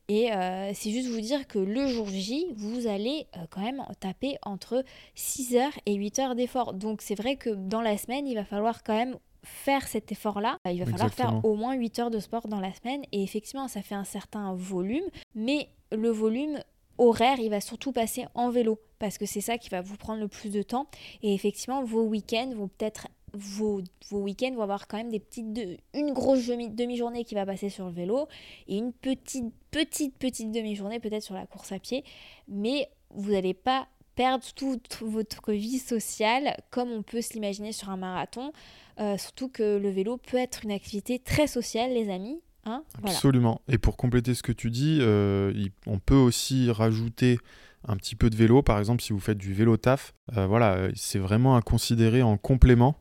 et 0.10 0.32
euh, 0.32 0.72
c'est 0.74 0.92
juste 0.92 1.10
vous 1.10 1.20
dire 1.20 1.48
que 1.48 1.60
le 1.60 1.88
jour 1.88 2.08
J, 2.08 2.48
vous 2.56 2.88
allez 2.88 3.28
euh, 3.36 3.42
quand 3.50 3.62
même 3.62 3.84
taper 4.00 4.38
entre 4.44 4.84
6 5.16 5.58
heures 5.58 5.78
et 5.86 5.96
8 5.96 6.20
heures 6.20 6.36
d'effort. 6.36 6.74
Donc 6.74 7.02
c'est 7.02 7.16
vrai 7.16 7.36
que 7.36 7.50
dans 7.50 7.82
la 7.82 7.98
semaine, 7.98 8.26
il 8.26 8.36
va 8.36 8.46
falloir 8.46 8.84
quand 8.84 8.96
même 8.96 9.18
faire 9.44 9.88
cet 9.88 10.12
effort-là. 10.12 10.60
Il 10.66 10.80
va 10.80 10.90
falloir 10.90 11.14
faire 11.14 11.44
au 11.44 11.56
moins 11.56 11.74
8 11.76 12.00
heures 12.00 12.12
de 12.12 12.20
sport 12.20 12.48
dans 12.48 12.60
la 12.60 12.74
semaine. 12.74 13.02
Et 13.12 13.22
effectivement, 13.22 13.68
ça 13.68 13.82
fait 13.82 13.96
un 13.96 14.06
certain 14.06 14.54
volume. 14.56 15.06
Mais 15.36 15.70
le 15.92 16.10
volume 16.10 16.60
horaire, 16.98 17.40
il 17.40 17.50
va 17.50 17.60
surtout 17.60 17.92
passer 17.92 18.26
en 18.34 18.50
vélo. 18.50 18.80
Parce 19.00 19.18
que 19.18 19.26
c'est 19.26 19.42
ça 19.42 19.58
qui 19.58 19.70
va 19.70 19.82
vous 19.82 19.98
prendre 19.98 20.22
le 20.22 20.28
plus 20.28 20.50
de 20.50 20.62
temps. 20.62 20.88
Et 21.22 21.34
effectivement, 21.34 21.84
vos 21.84 22.04
week-ends 22.04 22.52
vont 22.56 22.70
peut-être 22.70 23.08
vos, 23.34 23.82
vos 24.10 24.20
week-ends 24.20 24.54
vont 24.56 24.64
avoir 24.64 24.88
quand 24.88 24.98
même 24.98 25.10
des 25.10 25.20
petites 25.20 25.46
une 25.94 26.14
grosse 26.14 26.48
demi-journée 26.48 27.24
qui 27.24 27.36
va 27.36 27.46
passer 27.46 27.70
sur 27.70 27.86
le 27.86 27.92
vélo 27.92 28.28
et 28.68 28.78
une 28.78 28.94
petite 28.94 29.54
petite 29.72 30.18
petite 30.18 30.52
demi-journée 30.52 31.00
peut-être 31.00 31.24
sur 31.24 31.36
la 31.36 31.46
course 31.46 31.72
à 31.72 31.80
pied 31.80 32.04
mais 32.48 32.90
vous 33.10 33.32
n'allez 33.34 33.54
pas 33.54 33.88
perdre 34.16 34.46
toute 34.56 34.98
votre 35.02 35.52
vie 35.52 35.80
sociale 35.80 36.58
comme 36.72 36.90
on 36.90 37.04
peut 37.04 37.22
se 37.22 37.34
l'imaginer 37.34 37.72
sur 37.72 37.90
un 37.90 37.98
marathon 37.98 38.52
euh, 39.00 39.18
surtout 39.18 39.50
que 39.50 39.78
le 39.78 39.90
vélo 39.90 40.18
peut 40.18 40.38
être 40.38 40.64
une 40.64 40.72
activité 40.72 41.20
très 41.20 41.48
sociale 41.48 41.94
les 41.94 42.10
amis 42.10 42.40
hein 42.66 42.84
Absolument. 43.04 43.62
Et 43.68 43.78
pour 43.78 43.96
compléter 43.96 44.34
ce 44.34 44.44
que 44.44 44.52
tu 44.52 44.70
dis, 44.72 44.98
euh, 45.02 45.54
on 45.86 46.00
peut 46.00 46.16
aussi 46.16 46.72
rajouter 46.72 47.40
un 47.88 47.96
petit 47.96 48.16
peu 48.16 48.30
de 48.30 48.36
vélo, 48.36 48.62
par 48.62 48.80
exemple 48.80 49.02
si 49.02 49.14
vous 49.14 49.20
faites 49.20 49.38
du 49.38 49.54
vélo 49.54 49.78
taf. 49.78 50.14
Euh, 50.36 50.48
voilà, 50.48 50.90
c'est 50.96 51.20
vraiment 51.20 51.56
à 51.56 51.62
considérer 51.62 52.24
en 52.24 52.38
complément 52.38 52.98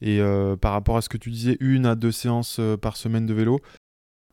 et 0.00 0.20
euh, 0.20 0.56
par 0.56 0.72
rapport 0.72 0.96
à 0.96 1.02
ce 1.02 1.08
que 1.08 1.16
tu 1.16 1.30
disais, 1.30 1.56
une 1.60 1.86
à 1.86 1.94
deux 1.94 2.12
séances 2.12 2.58
euh, 2.58 2.76
par 2.76 2.96
semaine 2.96 3.26
de 3.26 3.34
vélo, 3.34 3.60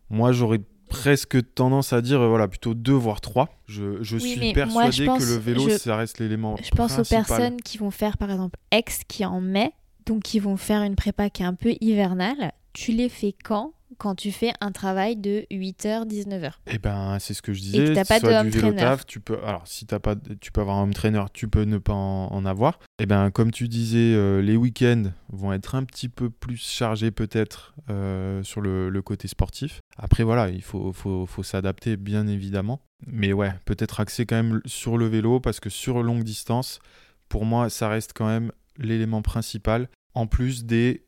moi 0.09 0.31
j'aurais 0.31 0.61
presque 0.89 1.53
tendance 1.53 1.91
à 1.91 2.01
dire 2.01 2.25
voilà 2.27 2.47
plutôt 2.47 2.73
deux 2.73 2.93
voire 2.93 3.19
trois. 3.21 3.49
Je, 3.65 4.01
je 4.01 4.17
suis 4.17 4.53
persuadé 4.53 5.05
que 5.05 5.23
le 5.23 5.37
vélo 5.37 5.69
ça 5.69 5.97
reste 5.97 6.19
l'élément. 6.19 6.55
Je 6.63 6.69
pense 6.71 6.97
aux 6.97 7.03
personnes 7.03 7.61
qui 7.61 7.77
vont 7.77 7.91
faire 7.91 8.17
par 8.17 8.31
exemple 8.31 8.57
ex 8.71 9.01
qui 9.07 9.25
en 9.25 9.41
mai, 9.41 9.73
donc 10.05 10.23
qui 10.23 10.39
vont 10.39 10.57
faire 10.57 10.83
une 10.83 10.95
prépa 10.95 11.29
qui 11.29 11.43
est 11.43 11.45
un 11.45 11.55
peu 11.55 11.73
hivernale. 11.81 12.53
Tu 12.73 12.91
les 12.91 13.09
fais 13.09 13.33
quand? 13.43 13.73
Quand 13.97 14.15
tu 14.15 14.31
fais 14.31 14.51
un 14.61 14.71
travail 14.71 15.15
de 15.15 15.45
8h 15.51 16.07
19h. 16.07 16.51
Eh 16.67 16.77
ben, 16.77 17.17
c'est 17.19 17.33
ce 17.33 17.41
que 17.41 17.53
je 17.53 17.61
disais. 17.61 17.93
Et 17.93 18.03
pas 18.03 18.19
de 18.19 18.49
vélo 18.49 18.73
taf, 18.73 19.05
tu 19.05 19.19
peux 19.19 19.37
alors 19.43 19.67
si 19.67 19.85
t'as 19.85 19.99
pas 19.99 20.15
tu 20.39 20.51
peux 20.51 20.61
avoir 20.61 20.77
un 20.77 20.83
home 20.83 20.93
trainer, 20.93 21.23
tu 21.33 21.47
peux 21.47 21.63
ne 21.63 21.77
pas 21.77 21.93
en, 21.93 22.45
avoir. 22.45 22.79
Eh 22.99 23.05
ben 23.05 23.31
comme 23.31 23.51
tu 23.51 23.67
disais 23.67 24.13
euh, 24.13 24.41
les 24.41 24.55
week-ends 24.55 25.11
vont 25.29 25.53
être 25.53 25.75
un 25.75 25.83
petit 25.83 26.09
peu 26.09 26.29
plus 26.29 26.57
chargés 26.57 27.11
peut-être 27.11 27.73
euh, 27.89 28.43
sur 28.43 28.61
le, 28.61 28.89
le, 28.89 29.01
côté 29.01 29.27
sportif. 29.27 29.81
Après 29.97 30.23
voilà, 30.23 30.49
il 30.49 30.61
faut, 30.61 30.93
faut, 30.93 31.25
faut 31.25 31.43
s'adapter 31.43 31.97
bien 31.97 32.27
évidemment. 32.27 32.81
Mais 33.05 33.33
ouais, 33.33 33.53
peut-être 33.65 33.99
axer 33.99 34.25
quand 34.25 34.35
même 34.35 34.61
sur 34.65 34.97
le 34.97 35.07
vélo 35.07 35.39
parce 35.39 35.59
que 35.59 35.69
sur 35.69 36.01
longue 36.01 36.23
distance, 36.23 36.79
pour 37.29 37.45
moi, 37.45 37.69
ça 37.69 37.89
reste 37.89 38.13
quand 38.15 38.27
même 38.27 38.51
l'élément 38.77 39.21
principal 39.21 39.89
en 40.17 40.25
plus 40.25 40.65
des, 40.65 41.03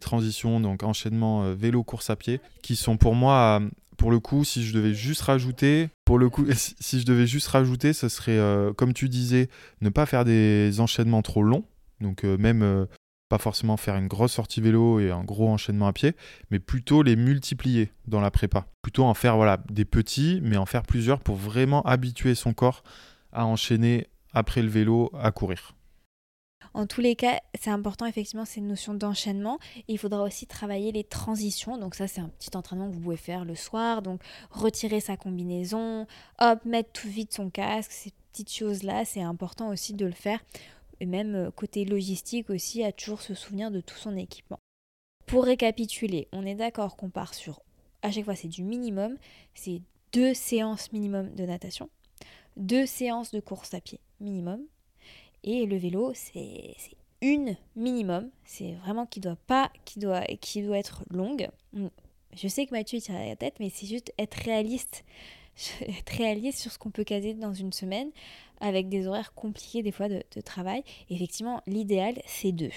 transitions, 0.00 0.60
donc 0.60 0.82
enchaînement 0.82 1.42
euh, 1.42 1.54
vélo-course 1.54 2.08
à 2.08 2.16
pied, 2.16 2.40
qui 2.62 2.74
sont 2.74 2.96
pour 2.96 3.14
moi, 3.14 3.60
pour 3.98 4.10
le 4.10 4.18
coup, 4.18 4.44
si 4.44 4.64
je 4.64 4.74
devais 4.74 4.94
juste 4.94 5.20
rajouter, 5.20 5.90
pour 6.06 6.18
le 6.18 6.30
coup, 6.30 6.46
si 6.54 7.00
je 7.00 7.06
devais 7.06 7.26
juste 7.26 7.48
rajouter, 7.48 7.92
ce 7.92 8.08
serait, 8.08 8.38
euh, 8.38 8.72
comme 8.72 8.94
tu 8.94 9.08
disais, 9.08 9.48
ne 9.82 9.90
pas 9.90 10.06
faire 10.06 10.24
des 10.24 10.80
enchaînements 10.80 11.22
trop 11.22 11.42
longs, 11.42 11.64
donc 12.00 12.24
euh, 12.24 12.38
même 12.38 12.86
pas 13.28 13.38
forcément 13.38 13.76
faire 13.76 13.96
une 13.96 14.08
grosse 14.08 14.32
sortie 14.32 14.62
vélo 14.62 15.00
et 15.00 15.10
un 15.10 15.22
gros 15.22 15.50
enchaînement 15.50 15.86
à 15.86 15.92
pied, 15.92 16.14
mais 16.50 16.60
plutôt 16.60 17.02
les 17.02 17.14
multiplier 17.14 17.92
dans 18.06 18.22
la 18.22 18.30
prépa. 18.30 18.66
Plutôt 18.80 19.04
en 19.04 19.12
faire 19.12 19.36
voilà, 19.36 19.58
des 19.70 19.84
petits, 19.84 20.40
mais 20.42 20.56
en 20.56 20.64
faire 20.64 20.82
plusieurs 20.82 21.20
pour 21.20 21.36
vraiment 21.36 21.82
habituer 21.82 22.34
son 22.34 22.54
corps 22.54 22.82
à 23.32 23.44
enchaîner 23.44 24.06
après 24.32 24.62
le 24.62 24.68
vélo 24.68 25.10
à 25.20 25.30
courir. 25.30 25.74
En 26.74 26.86
tous 26.86 27.00
les 27.00 27.16
cas, 27.16 27.40
c'est 27.58 27.70
important 27.70 28.06
effectivement 28.06 28.44
cette 28.44 28.62
notion 28.62 28.94
d'enchaînement. 28.94 29.58
Il 29.88 29.98
faudra 29.98 30.22
aussi 30.22 30.46
travailler 30.46 30.92
les 30.92 31.04
transitions. 31.04 31.78
Donc 31.78 31.94
ça, 31.94 32.06
c'est 32.06 32.20
un 32.20 32.28
petit 32.28 32.56
entraînement 32.56 32.88
que 32.88 32.94
vous 32.94 33.00
pouvez 33.00 33.16
faire 33.16 33.44
le 33.44 33.54
soir. 33.54 34.02
Donc 34.02 34.20
retirer 34.50 35.00
sa 35.00 35.16
combinaison, 35.16 36.06
hop, 36.40 36.64
mettre 36.64 36.92
tout 36.92 37.08
vite 37.08 37.32
son 37.32 37.50
casque, 37.50 37.92
ces 37.92 38.12
petites 38.32 38.52
choses-là, 38.52 39.04
c'est 39.04 39.22
important 39.22 39.68
aussi 39.68 39.94
de 39.94 40.06
le 40.06 40.12
faire. 40.12 40.40
Et 41.00 41.06
même 41.06 41.34
euh, 41.34 41.50
côté 41.50 41.84
logistique 41.84 42.50
aussi, 42.50 42.82
à 42.82 42.92
toujours 42.92 43.22
se 43.22 43.34
souvenir 43.34 43.70
de 43.70 43.80
tout 43.80 43.96
son 43.96 44.16
équipement. 44.16 44.58
Pour 45.26 45.44
récapituler, 45.44 46.28
on 46.32 46.46
est 46.46 46.54
d'accord 46.54 46.96
qu'on 46.96 47.10
part 47.10 47.34
sur, 47.34 47.60
à 48.02 48.10
chaque 48.10 48.24
fois 48.24 48.34
c'est 48.34 48.48
du 48.48 48.64
minimum, 48.64 49.16
c'est 49.54 49.82
deux 50.12 50.32
séances 50.32 50.90
minimum 50.92 51.34
de 51.34 51.44
natation, 51.44 51.90
deux 52.56 52.86
séances 52.86 53.30
de 53.30 53.40
course 53.40 53.74
à 53.74 53.80
pied 53.80 54.00
minimum, 54.20 54.62
et 55.44 55.66
le 55.66 55.76
vélo, 55.76 56.12
c'est 56.14 56.74
une 57.20 57.56
minimum. 57.76 58.30
C'est 58.44 58.72
vraiment 58.74 59.06
qui 59.06 59.20
doit 59.20 59.38
pas, 59.46 59.70
qui 59.84 59.98
doit, 59.98 60.22
qui 60.40 60.62
doit 60.62 60.78
être 60.78 61.04
longue. 61.10 61.48
Je 62.36 62.48
sais 62.48 62.66
que 62.66 62.72
Mathieu 62.72 63.00
tire 63.00 63.14
la 63.14 63.36
tête, 63.36 63.54
mais 63.60 63.70
c'est 63.70 63.86
juste 63.86 64.12
être 64.18 64.34
réaliste, 64.34 65.04
être 65.80 66.10
réaliste 66.10 66.58
sur 66.58 66.72
ce 66.72 66.78
qu'on 66.78 66.90
peut 66.90 67.04
caser 67.04 67.34
dans 67.34 67.54
une 67.54 67.72
semaine, 67.72 68.10
avec 68.60 68.88
des 68.88 69.06
horaires 69.06 69.34
compliqués 69.34 69.82
des 69.82 69.92
fois 69.92 70.08
de, 70.08 70.22
travail. 70.44 70.82
effectivement, 71.10 71.62
l'idéal 71.66 72.20
c'est 72.26 72.52
deux. 72.52 72.70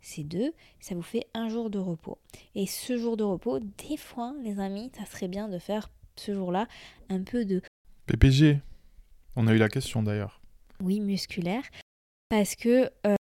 C'est 0.00 0.24
deux, 0.24 0.52
ça 0.80 0.94
vous 0.94 1.02
fait 1.02 1.26
un 1.32 1.48
jour 1.48 1.70
de 1.70 1.78
repos. 1.78 2.18
Et 2.54 2.66
ce 2.66 2.98
jour 2.98 3.16
de 3.16 3.24
repos, 3.24 3.58
des 3.58 3.96
fois, 3.96 4.34
les 4.42 4.60
amis, 4.60 4.90
ça 4.94 5.06
serait 5.06 5.28
bien 5.28 5.48
de 5.48 5.58
faire 5.58 5.90
ce 6.16 6.34
jour-là 6.34 6.68
un 7.08 7.22
peu 7.22 7.46
de 7.46 7.62
PPG. 8.06 8.60
On 9.34 9.46
a 9.46 9.54
eu 9.54 9.56
la 9.56 9.70
question 9.70 10.02
d'ailleurs. 10.02 10.42
Oui, 10.80 11.00
musculaire. 11.00 11.62
Parce 12.28 12.56
que 12.56 12.90
euh, 13.06 13.16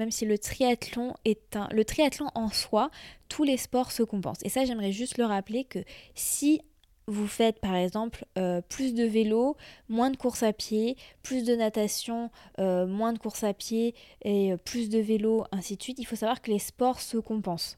même 0.00 0.10
si 0.10 0.24
le 0.24 0.38
triathlon 0.38 1.14
est 1.24 1.56
un... 1.56 1.68
Le 1.70 1.84
triathlon 1.84 2.28
en 2.34 2.48
soi, 2.48 2.90
tous 3.28 3.44
les 3.44 3.56
sports 3.56 3.92
se 3.92 4.02
compensent. 4.02 4.42
Et 4.44 4.48
ça, 4.48 4.64
j'aimerais 4.64 4.92
juste 4.92 5.18
le 5.18 5.24
rappeler 5.24 5.64
que 5.64 5.78
si 6.14 6.60
vous 7.06 7.26
faites 7.26 7.60
par 7.60 7.74
exemple 7.74 8.24
euh, 8.38 8.60
plus 8.62 8.94
de 8.94 9.04
vélo, 9.04 9.56
moins 9.88 10.10
de 10.10 10.16
course 10.16 10.42
à 10.42 10.52
pied, 10.52 10.96
plus 11.22 11.44
de 11.44 11.54
natation, 11.54 12.30
euh, 12.58 12.86
moins 12.86 13.12
de 13.12 13.18
course 13.18 13.44
à 13.44 13.52
pied 13.52 13.94
et 14.22 14.54
plus 14.64 14.88
de 14.88 14.98
vélo, 14.98 15.44
ainsi 15.52 15.76
de 15.76 15.82
suite, 15.82 15.98
il 15.98 16.06
faut 16.06 16.16
savoir 16.16 16.40
que 16.40 16.50
les 16.50 16.58
sports 16.58 17.00
se 17.00 17.18
compensent. 17.18 17.76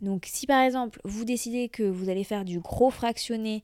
Donc 0.00 0.26
si 0.26 0.46
par 0.46 0.62
exemple 0.62 1.00
vous 1.04 1.24
décidez 1.24 1.68
que 1.68 1.82
vous 1.82 2.08
allez 2.08 2.24
faire 2.24 2.44
du 2.44 2.60
gros 2.60 2.90
fractionné 2.90 3.62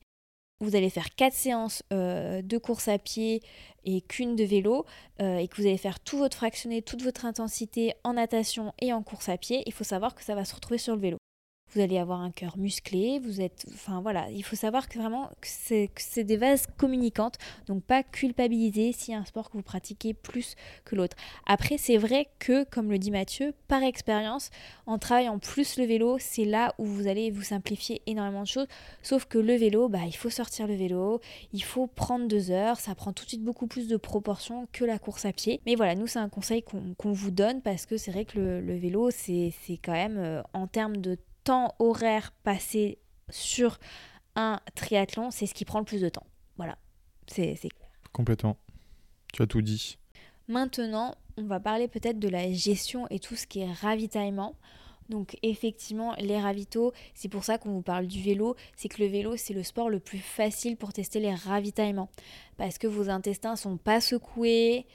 vous 0.59 0.75
allez 0.75 0.89
faire 0.89 1.15
quatre 1.15 1.33
séances 1.33 1.83
euh, 1.93 2.41
de 2.41 2.57
course 2.57 2.87
à 2.87 2.97
pied 2.97 3.41
et 3.85 4.01
qu'une 4.01 4.35
de 4.35 4.43
vélo, 4.43 4.85
euh, 5.21 5.37
et 5.37 5.47
que 5.47 5.55
vous 5.55 5.67
allez 5.67 5.77
faire 5.77 5.99
tout 5.99 6.17
votre 6.17 6.37
fractionné, 6.37 6.81
toute 6.81 7.01
votre 7.01 7.25
intensité 7.25 7.93
en 8.03 8.13
natation 8.13 8.73
et 8.79 8.91
en 8.91 9.01
course 9.01 9.29
à 9.29 9.37
pied, 9.37 9.63
il 9.65 9.73
faut 9.73 9.83
savoir 9.83 10.15
que 10.15 10.23
ça 10.23 10.35
va 10.35 10.45
se 10.45 10.55
retrouver 10.55 10.77
sur 10.77 10.95
le 10.95 11.01
vélo 11.01 11.17
vous 11.73 11.81
allez 11.81 11.97
avoir 11.97 12.21
un 12.21 12.31
cœur 12.31 12.57
musclé, 12.57 13.19
vous 13.19 13.41
êtes... 13.41 13.65
Enfin 13.73 14.01
voilà, 14.01 14.29
il 14.31 14.43
faut 14.43 14.55
savoir 14.55 14.89
que 14.89 14.99
vraiment 14.99 15.29
c'est 15.41 16.23
des 16.23 16.37
vases 16.37 16.67
communicantes, 16.77 17.37
donc 17.67 17.83
pas 17.83 18.03
culpabiliser 18.03 18.93
a 19.09 19.17
un 19.17 19.25
sport 19.25 19.49
que 19.49 19.57
vous 19.57 19.63
pratiquez 19.63 20.13
plus 20.13 20.55
que 20.85 20.95
l'autre. 20.95 21.15
Après, 21.45 21.77
c'est 21.77 21.97
vrai 21.97 22.27
que, 22.39 22.63
comme 22.65 22.89
le 22.89 22.97
dit 22.97 23.11
Mathieu, 23.11 23.53
par 23.67 23.83
expérience, 23.83 24.49
en 24.85 24.97
travaillant 24.97 25.39
plus 25.39 25.77
le 25.77 25.85
vélo, 25.85 26.17
c'est 26.19 26.45
là 26.45 26.73
où 26.77 26.85
vous 26.85 27.07
allez 27.07 27.31
vous 27.31 27.43
simplifier 27.43 28.01
énormément 28.05 28.43
de 28.43 28.47
choses, 28.47 28.67
sauf 29.01 29.25
que 29.25 29.37
le 29.37 29.55
vélo, 29.55 29.89
bah, 29.89 30.05
il 30.05 30.15
faut 30.15 30.29
sortir 30.29 30.67
le 30.67 30.75
vélo, 30.75 31.19
il 31.53 31.63
faut 31.63 31.87
prendre 31.87 32.27
deux 32.27 32.51
heures, 32.51 32.79
ça 32.79 32.95
prend 32.95 33.13
tout 33.13 33.23
de 33.23 33.29
suite 33.29 33.43
beaucoup 33.43 33.67
plus 33.67 33.87
de 33.87 33.97
proportions 33.97 34.67
que 34.71 34.85
la 34.85 34.99
course 34.99 35.25
à 35.25 35.33
pied. 35.33 35.61
Mais 35.65 35.75
voilà, 35.75 35.95
nous, 35.95 36.07
c'est 36.07 36.19
un 36.19 36.29
conseil 36.29 36.63
qu'on 36.63 37.11
vous 37.11 37.31
donne 37.31 37.61
parce 37.61 37.85
que 37.85 37.97
c'est 37.97 38.11
vrai 38.11 38.25
que 38.25 38.37
le, 38.39 38.61
le 38.61 38.77
vélo, 38.77 39.09
c'est 39.11 39.53
quand 39.83 39.93
même, 39.93 40.17
euh, 40.17 40.41
en 40.53 40.67
termes 40.67 40.97
de 40.97 41.17
temps 41.49 41.73
horaire 41.79 42.31
passé 42.43 42.99
sur 43.31 43.79
un 44.35 44.59
triathlon, 44.75 45.31
c'est 45.31 45.47
ce 45.47 45.55
qui 45.55 45.65
prend 45.65 45.79
le 45.79 45.85
plus 45.85 45.99
de 45.99 46.07
temps. 46.07 46.27
Voilà, 46.57 46.77
c'est 47.25 47.55
clair. 47.55 47.89
Complètement. 48.13 48.55
Tu 49.33 49.41
as 49.41 49.47
tout 49.47 49.63
dit. 49.63 49.97
Maintenant, 50.47 51.15
on 51.37 51.45
va 51.45 51.59
parler 51.59 51.87
peut-être 51.87 52.19
de 52.19 52.29
la 52.29 52.51
gestion 52.51 53.07
et 53.09 53.17
tout 53.17 53.35
ce 53.35 53.47
qui 53.47 53.61
est 53.61 53.71
ravitaillement. 53.71 54.57
Donc 55.09 55.37
effectivement, 55.41 56.13
les 56.19 56.39
ravitaux, 56.39 56.93
c'est 57.15 57.29
pour 57.29 57.43
ça 57.43 57.57
qu'on 57.57 57.71
vous 57.71 57.81
parle 57.81 58.05
du 58.05 58.21
vélo, 58.21 58.55
c'est 58.75 58.87
que 58.87 59.01
le 59.01 59.09
vélo, 59.09 59.35
c'est 59.35 59.55
le 59.55 59.63
sport 59.63 59.89
le 59.89 59.99
plus 59.99 60.19
facile 60.19 60.77
pour 60.77 60.93
tester 60.93 61.19
les 61.19 61.33
ravitaillements. 61.33 62.09
Parce 62.57 62.77
que 62.77 62.85
vos 62.85 63.09
intestins 63.09 63.55
sont 63.55 63.77
pas 63.77 64.01
secoués, 64.01 64.85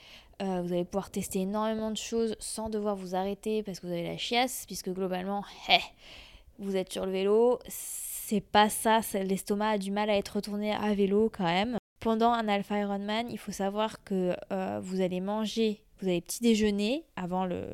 euh, 0.41 0.61
vous 0.61 0.71
allez 0.71 0.85
pouvoir 0.85 1.11
tester 1.11 1.39
énormément 1.39 1.91
de 1.91 1.97
choses 1.97 2.37
sans 2.39 2.69
devoir 2.69 2.95
vous 2.95 3.13
arrêter 3.13 3.61
parce 3.61 3.81
que 3.81 3.87
vous 3.87 3.93
avez 3.93 4.07
la 4.07 4.17
chiasse, 4.17 4.63
puisque 4.65 4.89
globalement, 4.89 5.43
hé, 5.67 5.79
vous 6.59 6.75
êtes 6.75 6.91
sur 6.91 7.05
le 7.05 7.11
vélo, 7.11 7.59
c'est 7.67 8.41
pas 8.41 8.69
ça, 8.69 9.01
l'estomac 9.13 9.69
a 9.69 9.77
du 9.77 9.91
mal 9.91 10.09
à 10.09 10.17
être 10.17 10.35
retourné 10.35 10.73
à 10.73 10.93
vélo 10.93 11.31
quand 11.35 11.43
même. 11.43 11.77
Pendant 11.99 12.31
un 12.31 12.47
Alpha 12.47 12.79
Ironman, 12.79 13.29
il 13.29 13.37
faut 13.37 13.51
savoir 13.51 14.03
que 14.03 14.35
euh, 14.51 14.79
vous 14.81 15.01
allez 15.01 15.21
manger 15.21 15.84
vous 16.05 16.11
avez 16.11 16.21
petit 16.21 16.41
déjeuner 16.41 17.03
avant 17.15 17.45
le, 17.45 17.65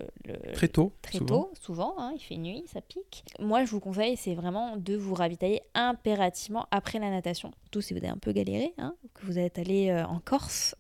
très 0.53 0.67
tôt 0.67 0.93
très 1.01 1.17
souvent. 1.17 1.43
tôt 1.43 1.51
souvent 1.61 1.95
hein, 1.97 2.13
il 2.15 2.19
fait 2.19 2.37
nuit 2.37 2.63
ça 2.67 2.81
pique 2.81 3.23
moi 3.39 3.65
je 3.65 3.71
vous 3.71 3.79
conseille 3.79 4.15
c'est 4.15 4.35
vraiment 4.35 4.77
de 4.77 4.95
vous 4.95 5.13
ravitailler 5.13 5.61
impérativement 5.73 6.67
après 6.71 6.99
la 6.99 7.09
natation 7.09 7.51
surtout 7.63 7.81
si 7.81 7.93
vous 7.93 7.99
avez 7.99 8.07
un 8.07 8.17
peu 8.17 8.31
galéré 8.31 8.73
hein, 8.77 8.95
que 9.13 9.25
vous 9.25 9.37
êtes 9.37 9.59
allé 9.59 9.89
euh, 9.89 10.05
en 10.05 10.19
Corse 10.19 10.75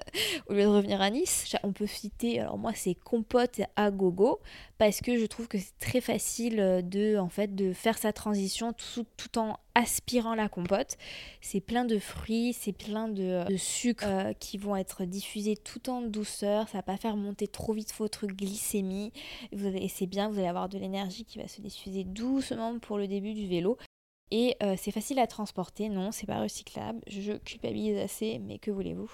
au 0.48 0.54
lieu 0.54 0.62
de 0.62 0.68
revenir 0.68 1.00
à 1.00 1.10
Nice 1.10 1.56
on 1.64 1.72
peut 1.72 1.86
citer 1.86 2.40
alors 2.40 2.58
moi 2.58 2.72
c'est 2.74 2.94
compote 2.94 3.60
à 3.76 3.90
gogo 3.90 4.40
parce 4.78 5.00
que 5.00 5.16
je 5.16 5.26
trouve 5.26 5.46
que 5.48 5.58
c'est 5.58 5.78
très 5.78 6.00
facile 6.00 6.58
euh, 6.58 6.82
de 6.82 7.16
en 7.16 7.28
fait 7.28 7.54
de 7.54 7.72
faire 7.72 7.98
sa 7.98 8.12
transition 8.12 8.72
tout, 8.72 9.06
tout 9.16 9.38
en 9.38 9.58
aspirant 9.74 10.34
la 10.34 10.48
compote. 10.48 10.96
C'est 11.40 11.60
plein 11.60 11.84
de 11.84 11.98
fruits, 11.98 12.52
c'est 12.52 12.72
plein 12.72 13.08
de, 13.08 13.48
de 13.48 13.56
sucres 13.56 14.04
euh, 14.06 14.32
qui 14.32 14.58
vont 14.58 14.76
être 14.76 15.04
diffusés 15.04 15.56
tout 15.56 15.88
en 15.88 16.02
douceur. 16.02 16.68
Ça 16.68 16.78
va 16.78 16.82
faire 16.96 17.16
monter 17.16 17.48
trop 17.48 17.72
vite 17.72 17.94
votre 17.98 18.26
glycémie. 18.26 19.12
et 19.52 19.88
c'est 19.88 20.06
bien, 20.06 20.28
vous 20.28 20.38
allez 20.38 20.48
avoir 20.48 20.68
de 20.68 20.78
l'énergie 20.78 21.24
qui 21.24 21.38
va 21.38 21.48
se 21.48 21.60
diffuser 21.60 22.04
doucement 22.04 22.78
pour 22.78 22.98
le 22.98 23.06
début 23.08 23.34
du 23.34 23.46
vélo. 23.46 23.76
Et 24.30 24.56
euh, 24.62 24.76
c'est 24.78 24.92
facile 24.92 25.18
à 25.18 25.26
transporter, 25.26 25.88
non, 25.90 26.10
c'est 26.10 26.26
pas 26.26 26.40
recyclable. 26.40 27.00
Je 27.06 27.34
culpabilise 27.34 27.98
assez, 27.98 28.38
mais 28.38 28.58
que 28.58 28.70
voulez-vous? 28.70 29.10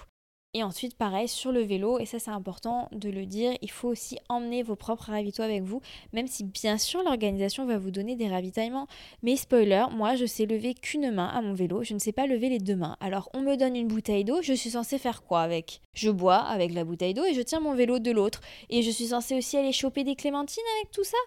Et 0.54 0.62
ensuite, 0.62 0.96
pareil, 0.96 1.28
sur 1.28 1.52
le 1.52 1.60
vélo, 1.60 1.98
et 1.98 2.06
ça 2.06 2.18
c'est 2.18 2.30
important 2.30 2.88
de 2.92 3.10
le 3.10 3.26
dire, 3.26 3.52
il 3.60 3.70
faut 3.70 3.88
aussi 3.88 4.18
emmener 4.28 4.62
vos 4.62 4.76
propres 4.76 5.10
ravitaux 5.10 5.42
avec 5.42 5.62
vous, 5.62 5.80
même 6.12 6.26
si 6.26 6.42
bien 6.42 6.78
sûr 6.78 7.02
l'organisation 7.02 7.66
va 7.66 7.76
vous 7.76 7.90
donner 7.90 8.16
des 8.16 8.28
ravitaillements. 8.28 8.86
Mais 9.22 9.36
spoiler, 9.36 9.84
moi 9.92 10.16
je 10.16 10.24
sais 10.24 10.46
lever 10.46 10.74
qu'une 10.74 11.10
main 11.10 11.26
à 11.26 11.42
mon 11.42 11.52
vélo, 11.52 11.84
je 11.84 11.92
ne 11.92 11.98
sais 11.98 12.12
pas 12.12 12.26
lever 12.26 12.48
les 12.48 12.58
deux 12.58 12.76
mains. 12.76 12.96
Alors 13.00 13.28
on 13.34 13.42
me 13.42 13.56
donne 13.56 13.76
une 13.76 13.88
bouteille 13.88 14.24
d'eau, 14.24 14.40
je 14.42 14.54
suis 14.54 14.70
censée 14.70 14.98
faire 14.98 15.22
quoi 15.22 15.42
avec? 15.42 15.80
Je 15.94 16.10
bois 16.10 16.38
avec 16.38 16.72
la 16.72 16.84
bouteille 16.84 17.14
d'eau 17.14 17.24
et 17.24 17.34
je 17.34 17.42
tiens 17.42 17.60
mon 17.60 17.74
vélo 17.74 17.98
de 17.98 18.10
l'autre. 18.10 18.40
Et 18.70 18.82
je 18.82 18.90
suis 18.90 19.08
censée 19.08 19.36
aussi 19.36 19.56
aller 19.58 19.72
choper 19.72 20.02
des 20.02 20.16
clémentines 20.16 20.64
avec 20.78 20.90
tout 20.90 21.04
ça? 21.04 21.18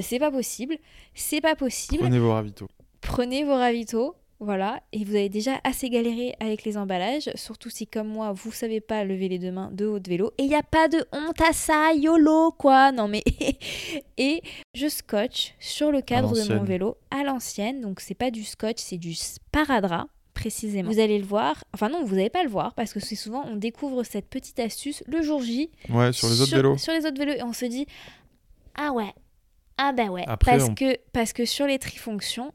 C'est 0.00 0.18
pas 0.18 0.30
possible, 0.30 0.76
c'est 1.14 1.40
pas 1.40 1.56
possible. 1.56 2.02
Prenez 2.02 2.18
vos 2.18 2.32
ravitaux. 2.32 2.68
Prenez 3.00 3.44
vos 3.44 3.54
ravitaux, 3.54 4.16
voilà, 4.38 4.80
et 4.92 5.02
vous 5.04 5.14
avez 5.14 5.30
déjà 5.30 5.60
assez 5.64 5.88
galéré 5.88 6.34
avec 6.40 6.64
les 6.64 6.76
emballages, 6.76 7.30
surtout 7.36 7.70
si 7.70 7.86
comme 7.86 8.08
moi, 8.08 8.32
vous 8.32 8.52
savez 8.52 8.80
pas 8.80 9.02
lever 9.02 9.28
les 9.28 9.38
deux 9.38 9.50
mains 9.50 9.70
de 9.72 9.86
votre 9.86 10.10
vélo. 10.10 10.30
Et 10.36 10.42
il 10.42 10.48
n'y 10.48 10.54
a 10.54 10.62
pas 10.62 10.88
de 10.88 11.06
honte 11.12 11.40
à 11.40 11.54
ça, 11.54 11.94
YOLO 11.94 12.52
quoi 12.52 12.92
Non 12.92 13.08
mais... 13.08 13.24
et 14.18 14.42
je 14.74 14.88
scotch 14.88 15.54
sur 15.58 15.90
le 15.90 16.02
cadre 16.02 16.34
de 16.34 16.54
mon 16.54 16.64
vélo 16.64 16.98
à 17.10 17.24
l'ancienne, 17.24 17.80
donc 17.80 18.00
c'est 18.00 18.14
pas 18.14 18.30
du 18.30 18.44
scotch, 18.44 18.76
c'est 18.78 18.98
du 18.98 19.14
sparadrap 19.14 20.06
précisément. 20.34 20.90
Vous 20.90 21.00
allez 21.00 21.18
le 21.18 21.24
voir, 21.24 21.64
enfin 21.72 21.88
non, 21.88 22.04
vous 22.04 22.16
n'allez 22.16 22.28
pas 22.28 22.42
le 22.42 22.50
voir 22.50 22.74
parce 22.74 22.92
que 22.92 23.00
c'est 23.00 23.16
souvent 23.16 23.42
on 23.46 23.56
découvre 23.56 24.02
cette 24.02 24.28
petite 24.28 24.60
astuce 24.60 25.02
le 25.06 25.22
jour 25.22 25.40
J. 25.40 25.70
Ouais, 25.88 26.12
sur 26.12 26.28
les 26.28 26.42
autres 26.42 26.54
vélos. 26.54 26.76
Sur 26.76 26.92
les 26.92 27.06
autres 27.06 27.18
vélos 27.18 27.32
et 27.32 27.42
on 27.42 27.54
se 27.54 27.64
dit 27.64 27.86
ah 28.74 28.92
ouais, 28.92 29.14
ah 29.78 29.92
ben 29.92 30.10
ouais, 30.10 30.26
parce 30.44 30.68
que 30.74 30.96
parce 31.12 31.32
que 31.32 31.46
sur 31.46 31.66
les 31.66 31.78
trifonctions, 31.78 32.52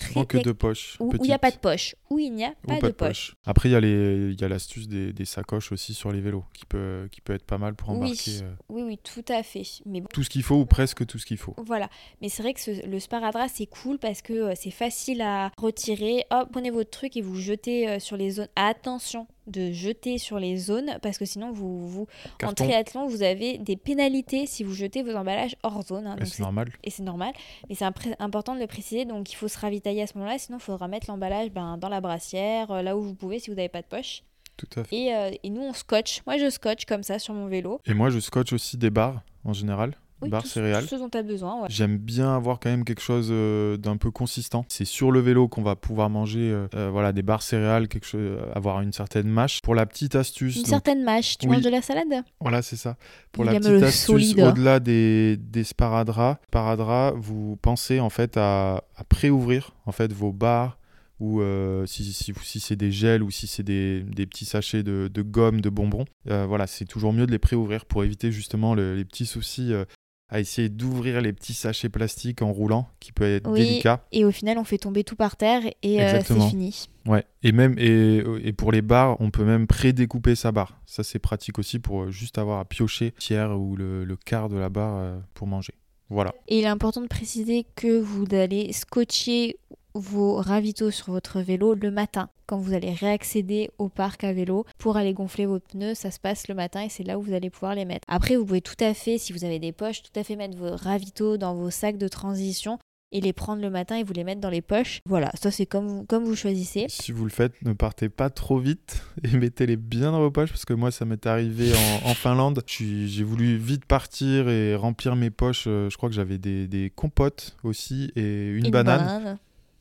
Souvent 0.00 0.24
que 0.24 0.38
deux 0.38 0.54
poches. 0.54 0.96
Où 1.00 1.12
il 1.16 1.22
n'y 1.22 1.32
a 1.32 1.38
pas 1.38 1.50
de 1.50 1.56
poche. 1.56 1.94
Où 2.10 2.18
il 2.18 2.32
n'y 2.32 2.44
a 2.44 2.54
pas, 2.66 2.80
de, 2.80 2.90
poche. 2.90 3.34
Après, 3.44 3.68
il 3.68 4.36
y 4.40 4.44
a 4.44 4.48
l'astuce 4.48 4.88
des, 4.88 5.12
des, 5.12 5.24
sacoches 5.24 5.72
aussi 5.72 5.94
sur 5.94 6.12
les 6.12 6.20
vélos 6.20 6.44
qui 6.54 6.64
peut, 6.64 7.08
qui 7.10 7.20
peut 7.20 7.34
être 7.34 7.44
pas 7.44 7.58
mal 7.58 7.74
pour 7.74 7.90
embarquer. 7.90 8.14
Oui, 8.30 8.40
euh, 8.42 8.54
oui, 8.68 8.82
oui, 8.82 8.98
tout 8.98 9.24
à 9.28 9.42
fait. 9.42 9.64
Mais 9.86 10.02
Tout 10.12 10.22
ce 10.22 10.30
qu'il 10.30 10.42
faut 10.42 10.56
ou 10.56 10.66
presque 10.66 11.04
tout 11.06 11.18
ce 11.18 11.26
qu'il 11.26 11.36
faut. 11.36 11.54
Voilà. 11.58 11.90
Mais 12.22 12.28
c'est 12.28 12.42
vrai 12.42 12.54
que 12.54 12.86
le 12.86 13.00
sparadrap, 13.00 13.50
c'est 13.52 13.66
cool 13.66 13.98
parce 13.98 14.22
que 14.22 14.32
euh, 14.32 14.52
c'est 14.56 14.70
facile 14.70 15.20
à 15.20 15.50
retirer. 15.58 16.24
Hop, 16.30 16.48
prenez 16.52 16.70
votre 16.70 16.90
truc 16.90 17.16
et 17.16 17.22
vous 17.22 17.36
jetez 17.36 17.88
euh, 17.88 17.98
sur 17.98 18.16
les 18.16 18.30
zones. 18.30 18.48
Attention, 18.56 19.26
de 19.48 19.72
jeter 19.72 20.18
sur 20.18 20.38
les 20.38 20.56
zones 20.56 20.98
parce 21.02 21.18
que 21.18 21.24
sinon 21.24 21.52
vous, 21.52 21.86
vous 21.86 22.06
en 22.42 22.52
triathlon 22.52 23.06
vous 23.06 23.22
avez 23.22 23.58
des 23.58 23.76
pénalités 23.76 24.46
si 24.46 24.64
vous 24.64 24.74
jetez 24.74 25.02
vos 25.02 25.14
emballages 25.14 25.56
hors 25.62 25.82
zone. 25.82 26.06
Hein, 26.06 26.16
et 26.20 26.24
c'est 26.24 26.42
normal. 26.42 26.70
Et 26.84 26.90
c'est 26.90 27.02
normal, 27.02 27.32
mais 27.68 27.74
c'est 27.74 27.84
important 28.18 28.54
de 28.54 28.60
le 28.60 28.66
préciser 28.66 29.04
donc 29.04 29.32
il 29.32 29.36
faut 29.36 29.48
se 29.48 29.58
ravitailler 29.58 30.02
à 30.02 30.06
ce 30.06 30.16
moment-là 30.18 30.38
sinon 30.38 30.58
il 30.58 30.62
faudra 30.62 30.88
mettre 30.88 31.06
l'emballage 31.08 31.50
ben, 31.50 31.76
dans 31.78 31.88
la 31.88 32.00
brassière 32.00 32.70
euh, 32.70 32.82
là 32.82 32.96
où 32.96 33.02
vous 33.02 33.14
pouvez 33.14 33.38
si 33.38 33.50
vous 33.50 33.56
n'avez 33.56 33.68
pas 33.68 33.82
de 33.82 33.86
poche. 33.86 34.22
Tout 34.56 34.68
à 34.76 34.84
fait. 34.84 34.96
Et, 34.96 35.14
euh, 35.14 35.30
et 35.42 35.50
nous 35.50 35.62
on 35.62 35.72
scotch. 35.72 36.22
Moi 36.26 36.36
je 36.38 36.50
scotch 36.50 36.84
comme 36.84 37.02
ça 37.02 37.18
sur 37.18 37.34
mon 37.34 37.46
vélo. 37.46 37.80
Et 37.86 37.94
moi 37.94 38.10
je 38.10 38.18
scotch 38.18 38.52
aussi 38.52 38.76
des 38.76 38.90
barres 38.90 39.22
en 39.44 39.52
général 39.52 39.94
oui, 40.22 40.28
barres 40.28 40.46
céréales. 40.46 40.86
ce 40.86 40.96
dont 40.96 41.08
tu 41.08 41.18
as 41.18 41.22
besoin. 41.22 41.66
J'aime 41.68 41.96
bien 41.96 42.34
avoir 42.34 42.58
quand 42.60 42.70
même 42.70 42.84
quelque 42.84 43.02
chose 43.02 43.28
euh, 43.30 43.76
d'un 43.76 43.96
peu 43.96 44.10
consistant. 44.10 44.64
C'est 44.68 44.84
sur 44.84 45.12
le 45.12 45.20
vélo 45.20 45.48
qu'on 45.48 45.62
va 45.62 45.76
pouvoir 45.76 46.10
manger 46.10 46.50
euh, 46.50 46.66
euh, 46.74 46.90
voilà, 46.90 47.12
des 47.12 47.22
barres 47.22 47.42
céréales, 47.42 47.88
quelque 47.88 48.06
chose, 48.06 48.38
avoir 48.54 48.80
une 48.80 48.92
certaine 48.92 49.28
mâche. 49.28 49.60
Pour 49.62 49.74
la 49.74 49.86
petite 49.86 50.14
astuce. 50.14 50.56
Une 50.56 50.64
certaine 50.64 51.04
mâche. 51.04 51.38
Tu 51.38 51.48
manges 51.48 51.62
de 51.62 51.70
la 51.70 51.82
salade 51.82 52.24
Voilà, 52.40 52.62
c'est 52.62 52.76
ça. 52.76 52.96
Pour 53.32 53.44
la 53.44 53.54
petite 53.54 53.82
astuce, 53.82 54.34
au-delà 54.38 54.80
des, 54.80 55.36
des 55.36 55.64
sparadraps, 55.64 56.40
sparadrap, 56.48 57.14
vous 57.16 57.56
pensez 57.62 58.00
en 58.00 58.10
fait 58.10 58.36
à, 58.36 58.84
à 58.96 59.04
préouvrir 59.04 59.70
en 59.86 59.92
fait 59.92 60.12
vos 60.12 60.32
barres 60.32 60.78
ou 61.20 61.40
euh, 61.40 61.84
si, 61.86 62.04
si, 62.12 62.32
si 62.42 62.60
c'est 62.60 62.76
des 62.76 62.92
gels 62.92 63.22
ou 63.22 63.30
si 63.30 63.46
c'est 63.46 63.62
des, 63.62 64.02
des, 64.02 64.26
petits 64.26 64.44
sachets 64.44 64.82
de, 64.82 65.10
de, 65.12 65.22
gomme, 65.22 65.60
de 65.60 65.68
bonbons. 65.68 66.04
Euh, 66.28 66.46
voilà, 66.46 66.66
c'est 66.66 66.84
toujours 66.84 67.12
mieux 67.12 67.26
de 67.26 67.32
les 67.32 67.38
préouvrir 67.38 67.86
pour 67.86 68.04
éviter 68.04 68.30
justement 68.30 68.74
les 68.74 69.04
petits 69.04 69.26
soucis 69.26 69.72
euh, 69.72 69.84
à 70.30 70.40
essayer 70.40 70.68
d'ouvrir 70.68 71.20
les 71.20 71.32
petits 71.32 71.54
sachets 71.54 71.88
plastiques 71.88 72.42
en 72.42 72.52
roulant, 72.52 72.88
qui 73.00 73.12
peut 73.12 73.24
être 73.24 73.50
Oui, 73.50 73.60
délicat. 73.60 74.04
Et 74.12 74.24
au 74.24 74.30
final, 74.30 74.58
on 74.58 74.64
fait 74.64 74.78
tomber 74.78 75.04
tout 75.04 75.16
par 75.16 75.36
terre 75.36 75.62
et 75.82 76.02
euh, 76.02 76.20
c'est 76.22 76.40
fini. 76.48 76.88
Ouais, 77.06 77.24
et 77.42 77.52
même 77.52 77.74
et, 77.78 78.22
et 78.42 78.52
pour 78.52 78.70
les 78.70 78.82
barres, 78.82 79.16
on 79.20 79.30
peut 79.30 79.44
même 79.44 79.66
pré-découper 79.66 80.34
sa 80.34 80.52
barre. 80.52 80.78
Ça 80.84 81.02
c'est 81.02 81.18
pratique 81.18 81.58
aussi 81.58 81.78
pour 81.78 82.02
euh, 82.02 82.10
juste 82.10 82.36
avoir 82.36 82.60
à 82.60 82.64
piocher 82.66 83.06
le 83.06 83.12
tiers 83.20 83.58
ou 83.58 83.76
le, 83.76 84.04
le 84.04 84.16
quart 84.16 84.50
de 84.50 84.58
la 84.58 84.68
barre 84.68 84.96
euh, 84.98 85.18
pour 85.32 85.46
manger. 85.46 85.72
Voilà. 86.10 86.34
Et 86.48 86.58
il 86.58 86.64
est 86.64 86.68
important 86.68 87.02
de 87.02 87.06
préciser 87.06 87.66
que 87.76 87.98
vous 88.00 88.26
allez 88.32 88.72
scotcher 88.72 89.58
vos 89.94 90.36
ravitaux 90.36 90.90
sur 90.90 91.12
votre 91.12 91.40
vélo 91.40 91.74
le 91.74 91.90
matin 91.90 92.28
quand 92.46 92.58
vous 92.58 92.72
allez 92.72 92.92
réaccéder 92.92 93.70
au 93.78 93.88
parc 93.88 94.24
à 94.24 94.32
vélo 94.32 94.64
pour 94.78 94.96
aller 94.96 95.12
gonfler 95.12 95.46
vos 95.46 95.58
pneus 95.58 95.94
ça 95.94 96.10
se 96.10 96.20
passe 96.20 96.46
le 96.48 96.54
matin 96.54 96.82
et 96.82 96.88
c'est 96.88 97.02
là 97.02 97.18
où 97.18 97.22
vous 97.22 97.32
allez 97.32 97.50
pouvoir 97.50 97.74
les 97.74 97.84
mettre 97.84 98.04
après 98.06 98.36
vous 98.36 98.44
pouvez 98.44 98.60
tout 98.60 98.76
à 98.80 98.94
fait 98.94 99.18
si 99.18 99.32
vous 99.32 99.44
avez 99.44 99.58
des 99.58 99.72
poches 99.72 100.02
tout 100.02 100.18
à 100.18 100.22
fait 100.22 100.36
mettre 100.36 100.56
vos 100.56 100.76
ravitaux 100.76 101.36
dans 101.36 101.54
vos 101.54 101.70
sacs 101.70 101.98
de 101.98 102.08
transition 102.08 102.78
et 103.12 103.20
les 103.20 103.32
prendre 103.32 103.62
le 103.62 103.70
matin 103.70 103.96
et 103.96 104.04
vous 104.04 104.12
les 104.12 104.24
mettre 104.24 104.40
dans 104.40 104.50
les 104.50 104.60
poches 104.62 105.00
voilà 105.06 105.30
ça 105.34 105.50
c'est 105.50 105.66
comme 105.66 105.86
vous, 105.86 106.04
comme 106.04 106.24
vous 106.24 106.36
choisissez 106.36 106.86
Si 106.88 107.12
vous 107.12 107.24
le 107.24 107.30
faites, 107.30 107.54
ne 107.62 107.72
partez 107.72 108.08
pas 108.08 108.30
trop 108.30 108.58
vite 108.58 109.02
et 109.24 109.36
mettez-les 109.36 109.76
bien 109.76 110.12
dans 110.12 110.20
vos 110.20 110.30
poches 110.30 110.50
parce 110.50 110.64
que 110.64 110.74
moi 110.74 110.90
ça 110.90 111.04
m'est 111.04 111.26
arrivé 111.26 111.72
en, 112.04 112.10
en 112.10 112.14
Finlande. 112.14 112.62
J'ai 112.66 113.24
voulu 113.24 113.56
vite 113.56 113.84
partir 113.84 114.48
et 114.48 114.74
remplir 114.74 115.16
mes 115.16 115.30
poches. 115.30 115.64
Euh, 115.66 115.88
Je 115.90 115.96
crois 115.96 116.08
que 116.08 116.14
j'avais 116.14 116.38
des, 116.38 116.66
des 116.66 116.90
compotes 116.94 117.56
aussi 117.62 118.10
et 118.16 118.48
une, 118.48 118.70
banane. 118.70 119.38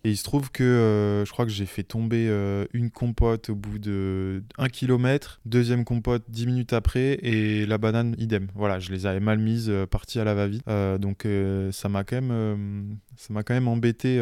Et 0.07 0.11
il 0.11 0.15
se 0.15 0.23
trouve 0.23 0.51
que 0.51 0.63
euh, 0.63 1.25
je 1.25 1.31
crois 1.33 1.43
que 1.43 1.51
j'ai 1.51 1.65
fait 1.65 1.83
tomber 1.83 2.29
euh, 2.29 2.63
une 2.71 2.91
compote 2.91 3.49
au 3.49 3.55
bout 3.55 3.77
de 3.77 4.41
1 4.57 4.69
km, 4.69 5.41
deuxième 5.45 5.83
compote 5.83 6.23
10 6.29 6.45
minutes 6.45 6.71
après, 6.71 7.19
et 7.23 7.65
la 7.65 7.77
banane 7.77 8.15
idem. 8.17 8.47
Voilà, 8.55 8.79
je 8.79 8.89
les 8.93 9.05
avais 9.05 9.19
mal 9.19 9.37
mises, 9.37 9.69
euh, 9.69 9.85
parties 9.85 10.21
à 10.21 10.23
la 10.23 10.33
va-vite. 10.33 10.63
Euh, 10.69 10.97
donc 10.97 11.27
ça 11.73 11.89
m'a 11.89 12.05
quand 12.05 12.21
même, 12.21 12.97
quand 13.27 13.53
même 13.53 13.67
embêté 13.67 14.17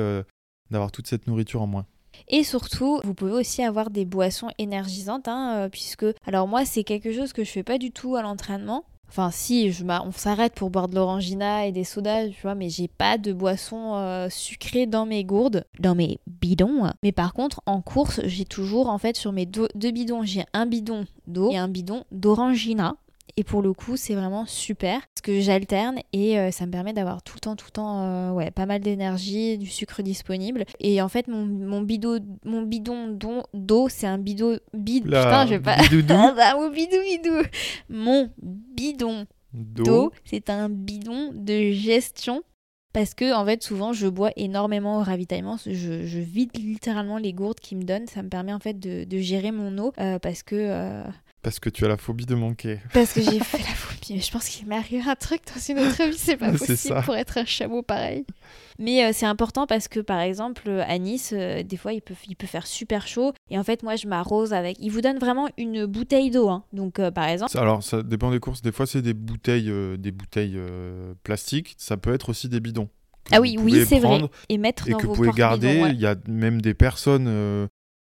d'avoir 0.72 0.92
toute 0.92 1.06
cette 1.06 1.28
nourriture 1.28 1.62
en 1.62 1.68
moins. 1.68 1.86
Et 2.30 2.44
surtout, 2.44 3.00
vous 3.04 3.14
pouvez 3.14 3.34
aussi 3.34 3.62
avoir 3.62 3.92
des 3.92 4.06
boissons 4.06 4.50
énergisantes, 4.58 5.28
hein, 5.28 5.70
puisque, 5.72 6.08
alors 6.26 6.48
moi, 6.48 6.66
c'est 6.66 6.84
quelque 6.84 7.14
chose 7.14 7.32
que 7.32 7.44
je 7.44 7.52
fais 7.52 7.62
pas 7.62 7.78
du 7.78 7.92
tout 7.92 8.16
à 8.16 8.24
l'entraînement. 8.24 8.86
Enfin, 9.10 9.32
si, 9.32 9.72
je 9.72 9.84
on 9.84 10.12
s'arrête 10.12 10.53
pour 10.53 10.70
boire 10.70 10.88
de 10.88 10.95
l'orangina 10.95 11.68
et 11.68 11.72
des 11.72 11.84
sodas, 11.84 12.28
tu 12.30 12.41
vois, 12.41 12.56
mais 12.56 12.70
j'ai 12.70 12.88
pas 12.88 13.18
de 13.18 13.34
boisson 13.34 13.95
euh, 13.95 14.28
sucrée 14.30 14.88
dans 14.88 15.06
mes 15.06 15.24
gourdes, 15.24 15.66
dans 15.80 15.95
mes 15.95 16.20
bidons. 16.28 16.91
Mais 17.03 17.12
par 17.12 17.34
contre, 17.34 17.62
en 17.66 17.82
course, 17.82 18.22
j'ai 18.26 18.45
toujours, 18.45 18.89
en 18.89 18.97
fait, 18.97 19.16
sur 19.16 19.32
mes 19.32 19.45
deux 19.45 19.91
bidons, 19.91 20.24
j'ai 20.24 20.45
un 20.53 20.66
bidon 20.66 21.06
d'eau 21.28 21.51
et 21.51 21.58
un 21.58 21.68
bidon 21.68 22.03
d'orangina. 22.12 22.95
Et 23.38 23.44
pour 23.44 23.62
le 23.62 23.74
coup, 23.74 23.98
c'est 23.98 24.16
vraiment 24.16 24.46
super 24.46 25.02
parce 25.02 25.22
que 25.22 25.42
j'alterne 25.42 26.00
et 26.14 26.40
euh, 26.40 26.52
ça 26.52 26.66
me 26.66 26.72
permet 26.72 26.94
d'avoir 26.94 27.22
tout 27.22 27.36
le 27.36 27.42
temps, 27.42 27.58
tout 27.58 27.66
le 27.68 27.72
temps, 27.72 28.02
euh, 28.04 28.32
ouais, 28.32 28.50
pas 28.50 28.66
mal 28.66 28.80
d'énergie, 28.80 29.58
du 29.58 29.68
sucre 29.68 30.02
disponible. 30.04 30.64
Et 30.80 31.02
en 31.02 31.10
fait, 31.10 31.28
mon, 31.28 31.46
mon 31.46 31.82
bidon, 31.82 32.20
mon 32.46 32.62
bidon 32.62 33.14
d'eau, 33.54 33.90
c'est 33.90 34.08
un 34.08 34.18
bidon, 34.18 34.58
bid, 34.74 35.06
Là, 35.06 35.24
putain, 35.26 35.46
je 35.48 35.50
vais 35.56 35.60
pas. 35.60 35.76
Ah 36.40 36.56
mon 36.58 36.70
bidou 36.70 36.98
bidou. 37.02 37.42
Mon 37.90 38.30
bidon 38.40 39.26
d'eau, 39.54 40.12
c'est 40.24 40.50
un 40.50 40.70
bidon 40.70 41.32
de 41.34 41.72
gestion. 41.72 42.42
Parce 42.94 43.14
que, 43.14 43.34
en 43.36 43.44
fait, 43.46 43.62
souvent, 43.62 43.92
je 43.92 44.08
bois 44.08 44.32
énormément 44.38 45.00
au 45.00 45.04
ravitaillement. 45.04 45.58
Je, 45.66 46.06
je 46.06 46.20
vide 46.20 46.52
littéralement 46.56 47.18
les 47.18 47.34
gourdes 47.34 47.60
qu'ils 47.60 47.78
me 47.80 47.84
donnent. 47.84 48.08
Ça 48.08 48.24
me 48.24 48.30
permet, 48.30 48.54
en 48.54 48.60
fait, 48.60 48.80
de, 48.80 49.04
de 49.04 49.18
gérer 49.18 49.52
mon 49.52 49.78
eau. 49.78 49.92
euh, 50.00 50.20
parce 50.20 50.44
que. 50.44 50.56
euh, 50.56 51.04
Parce 51.46 51.60
que 51.60 51.70
tu 51.70 51.86
as 51.86 51.88
la 51.88 51.98
phobie 51.98 52.26
de 52.26 52.34
manquer. 52.34 52.80
parce 52.91 53.14
que 53.14 53.22
j'ai 53.22 53.39
fait 53.43 53.60
la 53.60 53.66
phobie. 53.66 54.16
Mais 54.16 54.20
Je 54.20 54.32
pense 54.32 54.50
qu'il 54.50 54.66
m'est 54.66 54.78
arrivé 54.78 55.08
un 55.08 55.14
truc 55.14 55.41
dans 55.54 55.62
une 55.62 55.78
autre 55.78 56.04
vie, 56.10 56.18
c'est 56.18 56.38
pas 56.38 56.52
possible 56.58 56.76
ça. 56.76 57.04
pour 57.04 57.16
être 57.16 57.38
un 57.38 57.46
chameau 57.46 57.84
pareil. 57.84 58.26
Mais 58.80 59.06
euh, 59.06 59.12
c'est 59.14 59.28
important 59.28 59.68
parce 59.68 59.88
que 59.88 60.00
par 60.00 60.20
exemple 60.22 60.64
euh, 60.68 60.84
à 60.88 60.98
Nice, 60.98 61.34
euh, 61.38 61.62
des 61.62 61.78
fois 61.78 61.93
il 61.93 62.02
peut, 62.02 62.16
il 62.28 62.36
peut 62.36 62.48
faire 62.48 62.66
super 62.66 63.08
chaud 63.08 63.32
et 63.52 63.60
en 63.60 63.64
fait 63.64 63.84
moi 63.84 63.96
je 63.96 64.08
m'arrose 64.08 64.54
avec. 64.54 64.78
Il 64.80 64.89
vous 64.89 65.02
donne 65.02 65.20
vraiment 65.20 65.48
une 65.60 65.86
bouteille 65.86 66.32
d'eau, 66.32 66.50
hein. 66.50 66.64
donc 66.74 66.98
euh, 66.98 67.12
par 67.12 67.26
exemple. 67.26 67.56
Alors 67.60 67.84
ça 67.84 68.02
dépend 68.02 68.32
des 68.32 68.39
courses. 68.39 68.64
Des 68.64 68.72
fois 68.72 68.88
c'est 68.88 69.04
des 69.04 69.14
bouteilles, 69.14 69.72
des 70.00 70.12
bouteilles 70.12 70.60
plastiques. 71.22 71.76
Ça 71.78 71.96
peut 71.96 72.16
être 72.16 72.30
aussi 72.30 72.50
des 72.50 72.60
bidons. 72.60 72.89
Ah 73.32 73.39
oui, 73.39 73.56
oui 73.60 73.86
c'est 73.86 74.00
vrai. 74.00 74.20
Et 74.50 74.58
mettre 74.58 74.88
et 74.88 74.93
dans 74.93 74.98
que 74.98 75.06
vos 75.06 75.14
vous 75.14 75.22
pouvez 75.26 75.38
garder. 75.38 75.80
ouais. 75.80 75.91
Il 75.91 76.00
y 76.00 76.08
a 76.08 76.16
même 76.28 76.60
des 76.60 76.74
personnes, 76.74 77.70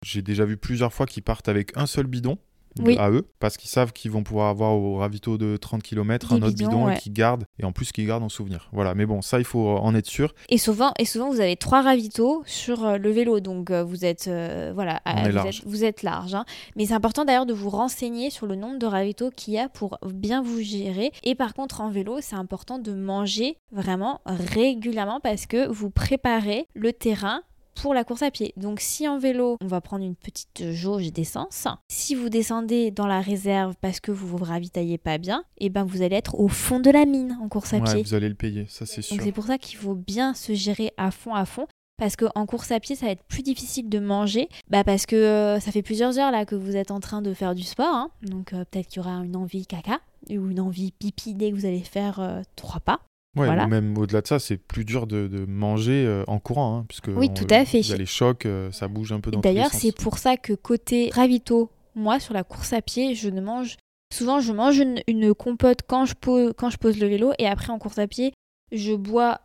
j'ai 0.02 0.22
déjà 0.22 0.46
vu 0.46 0.56
plusieurs 0.56 0.94
fois 0.94 1.04
qui 1.04 1.20
partent 1.20 1.50
avec 1.50 1.76
un 1.76 1.84
seul 1.84 2.06
bidon 2.06 2.38
Oui. 2.86 2.96
à 2.98 3.10
eux 3.10 3.26
parce 3.40 3.56
qu'ils 3.56 3.70
savent 3.70 3.92
qu'ils 3.92 4.10
vont 4.10 4.22
pouvoir 4.22 4.48
avoir 4.48 4.72
au 4.76 4.96
ravito 4.96 5.38
de 5.38 5.56
30 5.56 5.82
km 5.82 6.28
Des 6.28 6.34
un 6.34 6.42
autre 6.46 6.56
bidons, 6.56 6.68
bidon 6.70 6.86
ouais. 6.86 6.94
et 6.96 6.98
qu'ils 6.98 7.12
gardent 7.12 7.44
et 7.58 7.64
en 7.64 7.72
plus 7.72 7.92
qu'ils 7.92 8.06
gardent 8.06 8.22
en 8.22 8.28
souvenir. 8.28 8.68
Voilà, 8.72 8.94
mais 8.94 9.06
bon, 9.06 9.22
ça 9.22 9.38
il 9.38 9.44
faut 9.44 9.68
en 9.68 9.94
être 9.94 10.06
sûr. 10.06 10.34
Et 10.48 10.58
souvent, 10.58 10.92
et 10.98 11.04
souvent 11.04 11.30
vous 11.30 11.40
avez 11.40 11.56
trois 11.56 11.82
ravitaux 11.82 12.42
sur 12.46 12.84
euh, 12.84 12.98
le 12.98 13.10
vélo, 13.10 13.40
donc 13.40 13.70
euh, 13.70 13.82
vous 13.84 14.04
êtes 14.04 14.28
euh, 14.28 14.72
voilà, 14.74 15.00
On 15.06 15.10
à- 15.10 15.22
est 15.24 15.28
vous, 15.30 15.34
large. 15.36 15.58
êtes, 15.60 15.66
vous 15.66 15.84
êtes 15.84 16.02
large. 16.02 16.34
hein. 16.34 16.44
Mais 16.76 16.86
c'est 16.86 16.94
important 16.94 17.24
d'ailleurs 17.24 17.46
de 17.46 17.54
vous 17.54 17.70
renseigner 17.70 18.30
sur 18.30 18.46
le 18.46 18.54
nombre 18.54 18.78
de 18.78 18.86
ravitaux 18.86 19.30
qu'il 19.30 19.54
y 19.54 19.58
a 19.58 19.68
pour 19.68 19.98
bien 20.06 20.42
vous 20.42 20.60
gérer. 20.60 21.10
Et 21.24 21.34
par 21.34 21.54
contre 21.54 21.80
en 21.80 21.90
vélo, 21.90 22.18
c'est 22.20 22.36
important 22.36 22.78
de 22.78 22.92
manger 22.92 23.56
vraiment 23.72 24.20
régulièrement 24.26 25.20
parce 25.20 25.46
que 25.46 25.68
vous 25.68 25.90
préparez 25.90 26.66
le 26.74 26.92
terrain 26.92 27.42
pour 27.82 27.94
la 27.94 28.04
course 28.04 28.22
à 28.22 28.30
pied. 28.30 28.52
Donc 28.56 28.80
si 28.80 29.06
en 29.08 29.18
vélo, 29.18 29.56
on 29.62 29.66
va 29.66 29.80
prendre 29.80 30.04
une 30.04 30.14
petite 30.16 30.72
jauge 30.72 31.12
d'essence. 31.12 31.66
Si 31.88 32.14
vous 32.14 32.28
descendez 32.28 32.90
dans 32.90 33.06
la 33.06 33.20
réserve 33.20 33.74
parce 33.80 34.00
que 34.00 34.10
vous 34.12 34.26
vous 34.26 34.44
ravitaillez 34.44 34.98
pas 34.98 35.18
bien, 35.18 35.44
et 35.58 35.68
ben 35.70 35.84
vous 35.84 36.02
allez 36.02 36.16
être 36.16 36.38
au 36.38 36.48
fond 36.48 36.80
de 36.80 36.90
la 36.90 37.04
mine 37.06 37.38
en 37.42 37.48
course 37.48 37.74
à 37.74 37.78
Ouais, 37.78 37.84
pied. 37.84 38.02
vous 38.02 38.14
allez 38.14 38.28
le 38.28 38.34
payer, 38.34 38.66
ça 38.68 38.86
c'est 38.86 39.02
sûr. 39.02 39.16
Donc 39.16 39.24
c'est 39.24 39.32
pour 39.32 39.46
ça 39.46 39.58
qu'il 39.58 39.78
faut 39.78 39.94
bien 39.94 40.34
se 40.34 40.52
gérer 40.54 40.92
à 40.96 41.10
fond 41.10 41.34
à 41.34 41.44
fond. 41.44 41.66
Parce 42.00 42.14
qu'en 42.14 42.46
course 42.46 42.70
à 42.70 42.78
pied, 42.78 42.94
ça 42.94 43.06
va 43.06 43.12
être 43.12 43.24
plus 43.24 43.42
difficile 43.42 43.88
de 43.88 43.98
manger. 43.98 44.48
Bah 44.70 44.84
parce 44.84 45.04
que 45.04 45.16
euh, 45.16 45.58
ça 45.58 45.72
fait 45.72 45.82
plusieurs 45.82 46.16
heures 46.20 46.30
là 46.30 46.44
que 46.44 46.54
vous 46.54 46.76
êtes 46.76 46.92
en 46.92 47.00
train 47.00 47.22
de 47.22 47.34
faire 47.34 47.56
du 47.56 47.64
sport. 47.64 47.92
hein. 47.92 48.10
Donc 48.22 48.52
euh, 48.52 48.64
peut-être 48.70 48.86
qu'il 48.86 48.98
y 49.02 49.04
aura 49.04 49.16
une 49.24 49.34
envie 49.34 49.66
caca 49.66 49.98
ou 50.30 50.48
une 50.50 50.60
envie 50.60 50.92
pipi 50.92 51.34
dès 51.34 51.50
que 51.50 51.56
vous 51.56 51.66
allez 51.66 51.80
faire 51.80 52.20
euh, 52.20 52.42
trois 52.54 52.78
pas. 52.78 53.00
Ouais, 53.38 53.46
Voilà. 53.46 53.64
ou 53.64 53.68
même 53.68 53.96
au-delà 53.98 54.20
de 54.22 54.26
ça, 54.26 54.38
c'est 54.38 54.56
plus 54.56 54.84
dur 54.84 55.06
de, 55.06 55.26
de 55.28 55.44
manger 55.46 56.04
euh, 56.06 56.24
en 56.26 56.38
courant, 56.38 56.76
hein, 56.78 56.84
puisque 56.88 57.08
Oui, 57.08 57.28
on- 57.30 57.34
tout 57.34 57.46
à 57.50 57.64
fait. 57.64 57.80
Il 57.80 57.88
y 57.88 57.92
a 57.92 57.96
les 57.96 58.06
chocs, 58.06 58.46
euh, 58.46 58.70
ça 58.72 58.88
bouge 58.88 59.12
un 59.12 59.20
peu 59.20 59.30
dans 59.30 59.40
D'ailleurs, 59.40 59.72
c'est 59.72 59.92
pour 59.92 60.18
ça 60.18 60.36
que 60.36 60.52
côté 60.52 61.10
ravito, 61.12 61.70
moi 61.94 62.20
sur 62.20 62.34
la 62.34 62.44
course 62.44 62.72
à 62.72 62.82
pied, 62.82 63.14
je 63.14 63.28
ne 63.28 63.40
mange. 63.40 63.76
Souvent, 64.14 64.40
je 64.40 64.52
mange 64.52 64.78
une, 64.78 65.02
une 65.06 65.34
compote 65.34 65.80
quand 65.86 66.04
je, 66.06 66.14
pose, 66.14 66.52
quand 66.56 66.70
je 66.70 66.78
pose 66.78 66.98
le 66.98 67.06
vélo 67.08 67.32
et 67.38 67.46
après 67.46 67.70
en 67.70 67.78
course 67.78 67.98
à 67.98 68.06
pied, 68.06 68.32
je 68.72 68.94
bois 68.94 69.40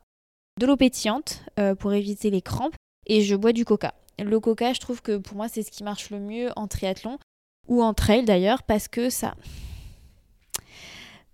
de 0.60 0.66
l'eau 0.66 0.78
pétillante 0.78 1.44
euh, 1.60 1.76
pour 1.76 1.94
éviter 1.94 2.30
les 2.30 2.42
crampes 2.42 2.76
et 3.08 3.22
je 3.22 3.36
bois 3.36 3.52
du 3.54 3.66
coca. 3.66 3.94
Le 4.24 4.40
coca, 4.40 4.72
je 4.74 4.80
trouve 4.80 5.02
que 5.02 5.18
pour 5.18 5.36
moi, 5.36 5.48
c'est 5.50 5.64
ce 5.64 5.72
qui 5.72 5.84
marche 5.84 6.12
le 6.12 6.20
mieux 6.20 6.50
en 6.56 6.68
triathlon 6.68 7.18
ou 7.68 7.82
en 7.84 7.94
trail 7.94 8.24
d'ailleurs 8.24 8.64
parce 8.64 8.88
que 8.88 9.10
ça. 9.10 9.34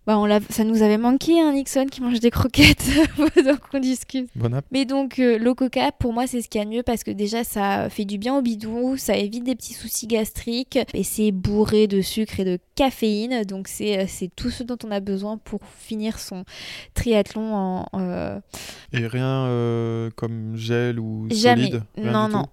Bah, 0.09 0.17
on 0.17 0.25
l'a- 0.25 0.39
ça 0.49 0.63
nous 0.63 0.81
avait 0.81 0.97
manqué 0.97 1.39
un 1.39 1.53
Nixon 1.53 1.85
qui 1.85 2.01
mange 2.01 2.19
des 2.19 2.31
croquettes 2.31 2.83
pendant 3.15 3.55
qu'on 3.57 3.77
discute. 3.79 4.27
Bon. 4.35 4.49
Mais 4.71 4.85
donc, 4.85 5.19
euh, 5.19 5.37
l'eau 5.37 5.53
coca, 5.53 5.91
pour 5.91 6.13
moi, 6.13 6.25
c'est 6.25 6.41
ce 6.41 6.49
qu'il 6.49 6.57
y 6.57 6.63
a 6.63 6.65
de 6.65 6.71
mieux 6.71 6.81
parce 6.81 7.03
que 7.03 7.11
déjà, 7.11 7.43
ça 7.43 7.91
fait 7.91 8.05
du 8.05 8.17
bien 8.17 8.35
au 8.35 8.41
bidon, 8.41 8.97
ça 8.97 9.15
évite 9.15 9.43
des 9.43 9.53
petits 9.55 9.75
soucis 9.75 10.07
gastriques 10.07 10.79
et 10.95 11.03
c'est 11.03 11.31
bourré 11.31 11.85
de 11.85 12.01
sucre 12.01 12.39
et 12.39 12.43
de 12.43 12.57
caféine. 12.73 13.43
Donc, 13.43 13.67
c'est 13.67 13.99
euh, 13.99 14.05
c'est 14.07 14.31
tout 14.35 14.49
ce 14.49 14.63
dont 14.63 14.77
on 14.83 14.89
a 14.89 14.99
besoin 14.99 15.37
pour 15.37 15.59
finir 15.77 16.17
son 16.17 16.43
triathlon 16.95 17.53
en. 17.53 17.85
euh, 17.93 18.39
Et 18.93 19.05
rien 19.05 19.45
euh, 19.45 20.09
comme 20.15 20.55
gel 20.55 20.99
ou 20.99 21.27
Jamais. 21.29 21.65
solide 21.67 21.83
Non, 21.97 22.27
non. 22.29 22.47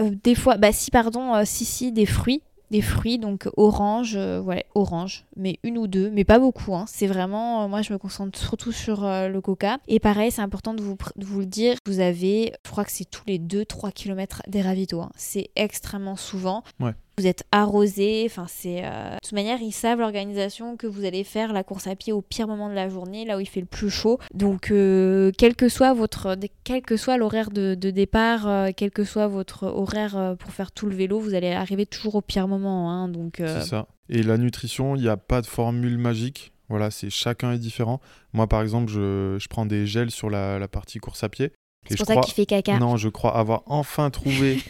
euh, 0.00 0.10
des 0.24 0.34
fois, 0.34 0.56
bah 0.56 0.72
si, 0.72 0.90
pardon, 0.90 1.34
euh, 1.34 1.42
si, 1.44 1.66
si, 1.66 1.92
des 1.92 2.06
fruits. 2.06 2.40
Des 2.72 2.80
fruits, 2.80 3.18
donc 3.18 3.48
orange, 3.58 4.14
euh, 4.16 4.40
ouais, 4.40 4.64
orange, 4.74 5.26
mais 5.36 5.58
une 5.62 5.76
ou 5.76 5.86
deux, 5.86 6.10
mais 6.10 6.24
pas 6.24 6.38
beaucoup. 6.38 6.74
hein. 6.74 6.86
C'est 6.88 7.06
vraiment, 7.06 7.62
euh, 7.64 7.68
moi 7.68 7.82
je 7.82 7.92
me 7.92 7.98
concentre 7.98 8.38
surtout 8.38 8.72
sur 8.72 9.04
euh, 9.04 9.28
le 9.28 9.40
coca. 9.42 9.76
Et 9.88 10.00
pareil, 10.00 10.30
c'est 10.30 10.40
important 10.40 10.72
de 10.72 10.82
vous, 10.82 10.96
de 11.16 11.24
vous 11.26 11.40
le 11.40 11.46
dire, 11.46 11.76
vous 11.86 12.00
avez, 12.00 12.54
je 12.64 12.70
crois 12.70 12.84
que 12.86 12.90
c'est 12.90 13.04
tous 13.04 13.24
les 13.26 13.38
2-3 13.38 13.92
km 13.92 14.40
des 14.48 14.62
ravitaux. 14.62 15.02
hein. 15.02 15.12
C'est 15.16 15.50
extrêmement 15.54 16.16
souvent. 16.16 16.64
Ouais. 16.80 16.94
Vous 17.18 17.26
êtes 17.26 17.44
arrosé, 17.52 18.22
enfin 18.26 18.46
c'est... 18.48 18.84
euh, 18.84 19.14
De 19.14 19.18
toute 19.22 19.32
manière, 19.32 19.60
ils 19.60 19.72
savent 19.72 19.98
l'organisation 19.98 20.76
que 20.76 20.86
vous 20.86 21.04
allez 21.04 21.24
faire 21.24 21.52
la 21.52 21.62
course 21.62 21.86
à 21.86 21.94
pied 21.94 22.12
au 22.12 22.22
pire 22.22 22.48
moment 22.48 22.68
de 22.68 22.74
la 22.74 22.88
journée, 22.88 23.24
là 23.24 23.36
où 23.36 23.40
il 23.40 23.46
fait 23.48 23.60
le 23.60 23.66
plus 23.66 23.90
chaud. 23.90 24.18
Donc, 24.34 24.70
euh, 24.70 25.30
quel 25.36 25.54
que 25.54 25.68
soit 25.68 25.92
votre, 25.92 26.36
quel 26.64 26.82
que 26.82 26.96
soit 26.96 27.18
l'horaire 27.18 27.50
de, 27.50 27.74
départ, 27.74 28.48
euh, 28.48 28.70
quel 28.76 28.90
que 28.90 29.04
soit 29.04 29.26
votre 29.26 29.64
horaire 29.64 30.36
pour 30.38 30.52
faire 30.52 30.72
tout 30.72 30.86
le 30.86 30.94
vélo, 30.94 31.20
vous 31.20 31.34
allez 31.34 31.52
arriver 31.52 31.86
toujours 31.86 32.14
au 32.14 32.20
pire 32.22 32.48
moment. 32.48 32.90
hein. 32.90 33.08
donc, 33.08 33.34
C'est 33.38 33.62
ça. 33.62 33.88
Et 34.08 34.22
la 34.22 34.38
nutrition, 34.38 34.96
il 34.96 35.02
n'y 35.02 35.08
a 35.08 35.16
pas 35.16 35.40
de 35.40 35.46
formule 35.46 35.98
magique. 35.98 36.52
Voilà, 36.68 36.90
c'est 36.90 37.10
chacun 37.10 37.52
est 37.52 37.58
différent. 37.58 38.00
Moi, 38.32 38.46
par 38.46 38.62
exemple, 38.62 38.90
je, 38.90 39.46
prends 39.48 39.66
des 39.66 39.86
gels 39.86 40.10
sur 40.10 40.30
la 40.30 40.66
partie 40.68 40.98
course 40.98 41.22
à 41.22 41.28
pied. 41.28 41.52
C'est 41.88 41.96
pour 41.96 42.06
ça 42.06 42.12
crois- 42.14 42.22
qu'il 42.24 42.34
fait 42.34 42.46
caca. 42.46 42.78
Non, 42.78 42.96
je 42.96 43.08
crois 43.08 43.36
avoir 43.36 43.62
enfin 43.66 44.10
trouvé 44.10 44.60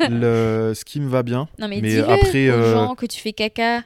le... 0.00 0.72
ce 0.74 0.84
qui 0.84 1.00
me 1.00 1.08
va 1.08 1.22
bien. 1.22 1.48
Non, 1.58 1.66
mais, 1.68 1.80
Mais 1.80 1.88
dis-le 1.90 2.08
après, 2.10 2.50
aux 2.50 2.54
euh, 2.54 2.74
gens 2.74 2.94
que 2.94 3.06
tu 3.06 3.20
fais 3.20 3.32
caca. 3.32 3.82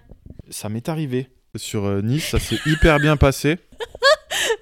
Ça 0.51 0.69
m'est 0.69 0.89
arrivé. 0.89 1.29
Sur 1.59 1.85
euh, 1.85 2.01
Nice, 2.01 2.29
ça 2.31 2.39
s'est 2.39 2.59
hyper 2.65 2.99
bien 2.99 3.19
passé. 3.19 3.59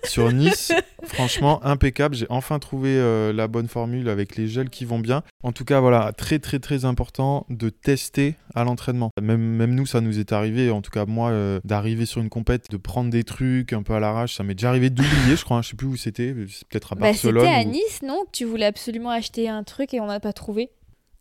Sur 0.03 0.33
Nice, 0.33 0.73
franchement, 1.05 1.65
impeccable. 1.65 2.17
J'ai 2.17 2.27
enfin 2.31 2.59
trouvé 2.59 2.89
euh, 2.97 3.33
la 3.33 3.47
bonne 3.47 3.69
formule 3.69 4.09
avec 4.09 4.35
les 4.35 4.49
gels 4.49 4.71
qui 4.71 4.85
vont 4.85 4.99
bien. 4.99 5.23
En 5.45 5.53
tout 5.53 5.65
cas, 5.65 5.79
voilà, 5.79 6.11
très 6.13 6.41
très 6.41 6.59
très 6.59 6.85
important 6.85 7.47
de 7.49 7.69
tester 7.71 8.35
à 8.57 8.65
l'entraînement. 8.65 9.11
Même, 9.23 9.41
même 9.41 9.77
nous, 9.77 9.87
ça 9.87 10.01
nous 10.01 10.19
est 10.19 10.33
arrivé, 10.33 10.71
en 10.73 10.83
tout 10.83 10.91
cas 10.91 11.07
moi, 11.07 11.31
euh, 11.31 11.61
d'arriver 11.63 12.07
sur 12.07 12.21
une 12.21 12.29
compète, 12.29 12.69
de 12.73 12.77
prendre 12.77 13.09
des 13.11 13.23
trucs 13.23 13.73
un 13.73 13.85
peu 13.85 13.93
à 13.95 14.01
l'arrache. 14.01 14.35
Ça 14.35 14.43
m'est 14.43 14.55
déjà 14.55 14.71
arrivé 14.71 14.91
d'oublier, 14.91 15.37
je 15.37 15.45
crois. 15.45 15.59
hein, 15.59 15.63
je 15.63 15.69
sais 15.69 15.77
plus 15.77 15.87
où 15.87 15.97
c'était. 15.97 16.33
Peut-être 16.35 16.95
à 16.95 16.97
Bah, 16.97 17.03
Barcelone. 17.13 17.45
c'était 17.45 17.55
à 17.55 17.63
ou- 17.63 17.71
Nice, 17.71 18.01
non? 18.03 18.25
Tu 18.33 18.45
voulais 18.47 18.67
absolument 18.67 19.11
acheter 19.11 19.49
un 19.49 19.63
truc 19.63 19.95
et 19.95 20.01
on 20.01 20.07
n'a 20.07 20.19
pas 20.19 20.33
trouvé. 20.33 20.71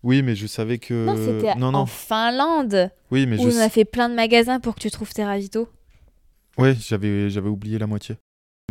Oui, 0.04 0.22
mais 0.22 0.36
je 0.36 0.48
savais 0.48 0.78
que. 0.78 1.06
Non, 1.06 1.16
c'était 1.18 1.56
non, 1.56 1.74
en. 1.74 1.86
Finlande. 1.86 2.90
Oui, 3.12 3.26
mais 3.26 3.38
Où 3.40 3.50
je. 3.50 3.58
on 3.58 3.60
a 3.60 3.70
fait 3.70 3.86
plein 3.86 4.10
de 4.10 4.16
magasins 4.16 4.60
pour 4.60 4.76
que 4.76 4.80
tu 4.80 4.92
trouves 4.92 5.14
tes 5.14 5.24
ravitaux. 5.26 5.68
Ouais, 6.58 6.76
j'avais, 6.80 7.30
j'avais 7.30 7.50
oublié 7.50 7.78
la 7.78 7.88
moitié. 7.88 8.16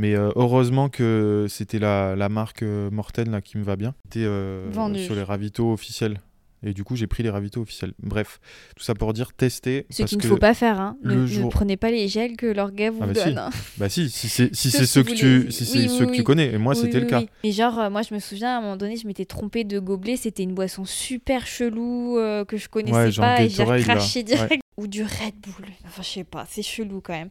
Mais 0.01 0.15
euh, 0.15 0.31
heureusement 0.37 0.89
que 0.89 1.47
c'était 1.49 1.79
la, 1.79 2.15
la 2.15 2.29
marque 2.29 2.63
euh, 2.63 2.89
Morten 2.91 3.31
là, 3.31 3.41
qui 3.41 3.59
me 3.59 3.65
va 3.65 3.77
bien. 3.77 3.95
C'était 4.05 4.27
euh, 4.27 4.69
Vendu. 4.71 5.03
sur 5.05 5.15
les 5.15 5.23
ravitaux 5.23 5.73
officiels. 5.73 6.21
Et 6.65 6.73
du 6.75 6.83
coup, 6.85 6.97
j'ai 6.97 7.07
pris 7.07 7.23
les 7.23 7.31
ravitaux 7.31 7.61
officiels. 7.63 7.93
Bref, 8.03 8.41
tout 8.77 8.83
ça 8.83 8.95
pour 8.95 9.13
dire 9.13 9.33
tester. 9.33 9.87
Ce 9.91 10.03
qu'il 10.03 10.19
ne 10.19 10.23
faut 10.25 10.37
pas 10.39 10.55
faire. 10.55 10.81
Hein. 10.81 10.97
Ne, 11.05 11.49
prenez 11.51 11.77
pas 11.77 11.91
les 11.91 12.09
gels 12.09 12.37
que 12.37 12.47
leur 12.47 12.73
gars 12.73 12.91
vous 12.91 12.99
Ah 13.03 13.07
bah 13.07 13.15
si. 13.15 13.25
donne. 13.27 13.39
hein. 13.39 13.51
Bah 13.77 13.89
si, 13.89 14.11
si 14.11 14.29
c'est 14.29 14.55
si 14.55 14.71
si 14.71 14.87
ceux 14.87 15.03
que 15.05 15.13
tu, 15.13 15.45
les- 15.45 15.51
si 15.53 15.63
oui, 15.79 15.89
ceux 15.89 16.05
oui, 16.07 16.11
que 16.11 16.17
tu 16.17 16.25
connais. 16.25 16.53
Et 16.53 16.59
moi, 16.59 16.75
c'était 16.75 17.01
le 17.01 17.07
cas. 17.07 17.23
Mais 17.45 17.53
genre, 17.53 17.79
euh, 17.79 17.91
moi, 17.91 18.03
je 18.03 18.13
me 18.13 18.19
souviens, 18.19 18.55
à 18.57 18.59
un 18.59 18.61
moment 18.61 18.77
donné, 18.77 18.97
je 18.97 19.07
m'étais 19.07 19.25
trompée 19.25 19.63
de 19.65 19.79
gobelet. 19.79 20.17
C'était 20.17 20.43
une 20.43 20.55
boisson 20.55 20.85
super 20.85 21.47
chelou 21.47 22.19
euh, 22.19 22.45
que 22.45 22.57
je 22.57 22.69
connaissais 22.69 22.93
Ouais, 22.97 23.13
pas. 23.17 23.43
Et 23.43 23.49
j'ai 23.49 23.65
craché 23.65 24.19
Ouais. 24.21 24.25
direct. 24.25 24.63
Ou 24.77 24.87
du 24.87 25.03
Red 25.03 25.35
Bull. 25.43 25.67
Enfin, 25.87 26.03
je 26.03 26.09
sais 26.09 26.25
pas. 26.25 26.47
C'est 26.49 26.63
chelou 26.63 27.01
quand 27.01 27.13
même. 27.13 27.31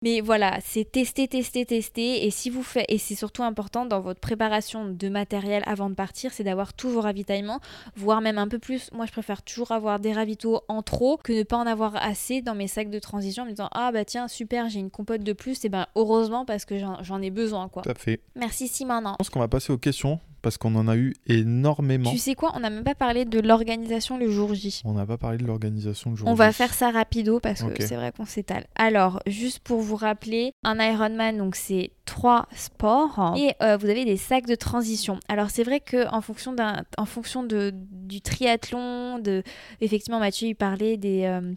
Mais 0.00 0.20
voilà, 0.20 0.58
c'est 0.64 0.84
tester, 0.84 1.26
tester, 1.26 1.66
tester. 1.66 2.24
Et 2.24 2.30
si 2.30 2.50
vous 2.50 2.62
faites, 2.62 2.86
et 2.88 2.98
c'est 2.98 3.16
surtout 3.16 3.42
important 3.42 3.84
dans 3.84 4.00
votre 4.00 4.20
préparation 4.20 4.86
de 4.86 5.08
matériel 5.08 5.64
avant 5.66 5.90
de 5.90 5.94
partir, 5.94 6.32
c'est 6.32 6.44
d'avoir 6.44 6.72
tous 6.72 6.88
vos 6.88 7.00
ravitaillements, 7.00 7.58
voire 7.96 8.20
même 8.20 8.38
un 8.38 8.46
peu 8.46 8.60
plus. 8.60 8.90
Moi, 8.92 9.06
je 9.06 9.12
préfère 9.12 9.42
toujours 9.42 9.72
avoir 9.72 9.98
des 9.98 10.12
ravitaux 10.12 10.60
en 10.68 10.82
trop 10.82 11.16
que 11.16 11.32
ne 11.32 11.42
pas 11.42 11.56
en 11.56 11.66
avoir 11.66 11.96
assez 11.96 12.42
dans 12.42 12.54
mes 12.54 12.68
sacs 12.68 12.90
de 12.90 12.98
transition 13.00 13.42
en 13.42 13.46
me 13.46 13.50
disant 13.50 13.68
ah 13.72 13.90
bah 13.92 14.04
tiens 14.04 14.28
super 14.28 14.68
j'ai 14.68 14.78
une 14.78 14.90
compote 14.90 15.22
de 15.22 15.32
plus 15.32 15.64
et 15.64 15.68
ben 15.68 15.86
heureusement 15.96 16.44
parce 16.44 16.64
que 16.64 16.76
j'en 16.78 17.22
ai 17.22 17.30
besoin 17.30 17.68
quoi. 17.68 17.82
Tout 17.82 17.90
à 17.90 17.94
fait. 17.94 18.20
Merci 18.36 18.68
Simon. 18.68 19.00
Je 19.00 19.16
pense 19.18 19.30
qu'on 19.30 19.40
va 19.40 19.48
passer 19.48 19.72
aux 19.72 19.78
questions 19.78 20.20
parce 20.48 20.56
qu'on 20.56 20.76
en 20.76 20.88
a 20.88 20.96
eu 20.96 21.12
énormément. 21.26 22.10
Tu 22.10 22.16
sais 22.16 22.34
quoi, 22.34 22.52
on 22.54 22.60
n'a 22.60 22.70
même 22.70 22.82
pas 22.82 22.94
parlé 22.94 23.26
de 23.26 23.38
l'organisation 23.38 24.16
le 24.16 24.30
jour 24.30 24.54
J. 24.54 24.80
On 24.86 24.94
n'a 24.94 25.04
pas 25.04 25.18
parlé 25.18 25.36
de 25.36 25.44
l'organisation 25.44 26.12
le 26.12 26.16
jour 26.16 26.26
On 26.26 26.32
va 26.32 26.48
J. 26.48 26.56
faire 26.56 26.72
ça 26.72 26.90
rapido 26.90 27.38
parce 27.38 27.62
que 27.62 27.84
c'est 27.84 27.96
vrai 27.96 28.12
qu'on 28.16 28.24
s'étale. 28.24 28.66
Alors, 28.74 29.20
juste 29.26 29.58
pour 29.58 29.82
vous 29.82 29.96
rappeler, 29.96 30.52
un 30.64 30.78
Ironman, 30.80 31.36
donc 31.36 31.54
c'est 31.54 31.90
trois 32.06 32.48
sports 32.56 33.34
et 33.36 33.52
euh, 33.62 33.76
vous 33.76 33.90
avez 33.90 34.06
des 34.06 34.16
sacs 34.16 34.46
de 34.46 34.54
transition. 34.54 35.20
Alors 35.28 35.50
c'est 35.50 35.64
vrai 35.64 35.80
que 35.80 36.08
en 36.14 36.22
fonction 36.22 36.54
d'un, 36.54 36.82
en 36.96 37.04
fonction 37.04 37.42
de 37.42 37.70
du 37.74 38.22
triathlon, 38.22 39.18
de 39.18 39.42
effectivement 39.82 40.18
Mathieu 40.18 40.48
il 40.48 40.54
parlait 40.54 40.96
des 40.96 41.24
euh, 41.24 41.52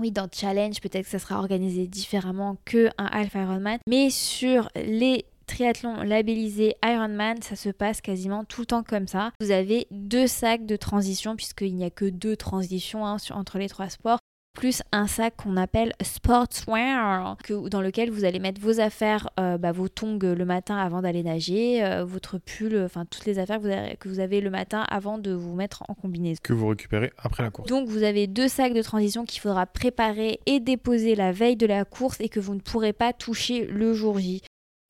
oui, 0.00 0.10
dans 0.10 0.26
challenge, 0.32 0.80
peut-être 0.80 1.04
que 1.04 1.10
ça 1.10 1.18
sera 1.20 1.38
organisé 1.38 1.86
différemment 1.86 2.56
que 2.64 2.88
un 2.98 3.06
half 3.06 3.34
Ironman, 3.34 3.78
mais 3.86 4.10
sur 4.10 4.68
les 4.74 5.26
triathlons 5.62 6.02
labellisés 6.02 6.74
Ironman, 6.84 7.40
ça 7.40 7.54
se 7.54 7.68
passe 7.68 8.00
quasiment 8.00 8.44
tout 8.44 8.62
le 8.62 8.66
temps 8.66 8.82
comme 8.82 9.06
ça. 9.06 9.30
Vous 9.40 9.52
avez 9.52 9.86
deux 9.92 10.26
sacs 10.26 10.66
de 10.66 10.74
transition 10.76 11.36
puisqu'il 11.36 11.76
n'y 11.76 11.84
a 11.84 11.90
que 11.90 12.04
deux 12.06 12.34
transitions 12.36 13.06
hein, 13.06 13.18
sur- 13.18 13.36
entre 13.36 13.58
les 13.58 13.68
trois 13.68 13.88
sports 13.88 14.18
plus 14.54 14.82
un 14.92 15.06
sac 15.06 15.34
qu'on 15.36 15.56
appelle 15.56 15.94
sportswear, 16.02 17.38
que, 17.42 17.70
dans 17.70 17.80
lequel 17.80 18.10
vous 18.10 18.24
allez 18.26 18.38
mettre 18.38 18.60
vos 18.60 18.80
affaires, 18.80 19.30
euh, 19.40 19.56
bah, 19.56 19.72
vos 19.72 19.88
tongs 19.88 20.18
le 20.22 20.44
matin 20.44 20.76
avant 20.76 21.00
d'aller 21.00 21.22
nager, 21.22 21.82
euh, 21.82 22.04
votre 22.04 22.36
pull, 22.36 22.76
enfin 22.84 23.06
toutes 23.06 23.24
les 23.24 23.38
affaires 23.38 23.56
que 23.56 23.62
vous, 23.62 23.72
avez, 23.72 23.96
que 23.96 24.08
vous 24.10 24.20
avez 24.20 24.42
le 24.42 24.50
matin 24.50 24.84
avant 24.90 25.16
de 25.16 25.32
vous 25.32 25.54
mettre 25.54 25.84
en 25.88 25.94
combinaison. 25.94 26.38
Que 26.42 26.52
vous 26.52 26.66
récupérez 26.68 27.12
après 27.16 27.42
la 27.42 27.50
course. 27.50 27.68
Donc 27.70 27.88
vous 27.88 28.02
avez 28.02 28.26
deux 28.26 28.48
sacs 28.48 28.74
de 28.74 28.82
transition 28.82 29.24
qu'il 29.24 29.40
faudra 29.40 29.64
préparer 29.64 30.40
et 30.44 30.60
déposer 30.60 31.14
la 31.14 31.32
veille 31.32 31.56
de 31.56 31.66
la 31.66 31.86
course 31.86 32.16
et 32.20 32.28
que 32.28 32.40
vous 32.40 32.54
ne 32.54 32.60
pourrez 32.60 32.92
pas 32.92 33.14
toucher 33.14 33.64
le 33.64 33.94
jour 33.94 34.18
J. 34.18 34.42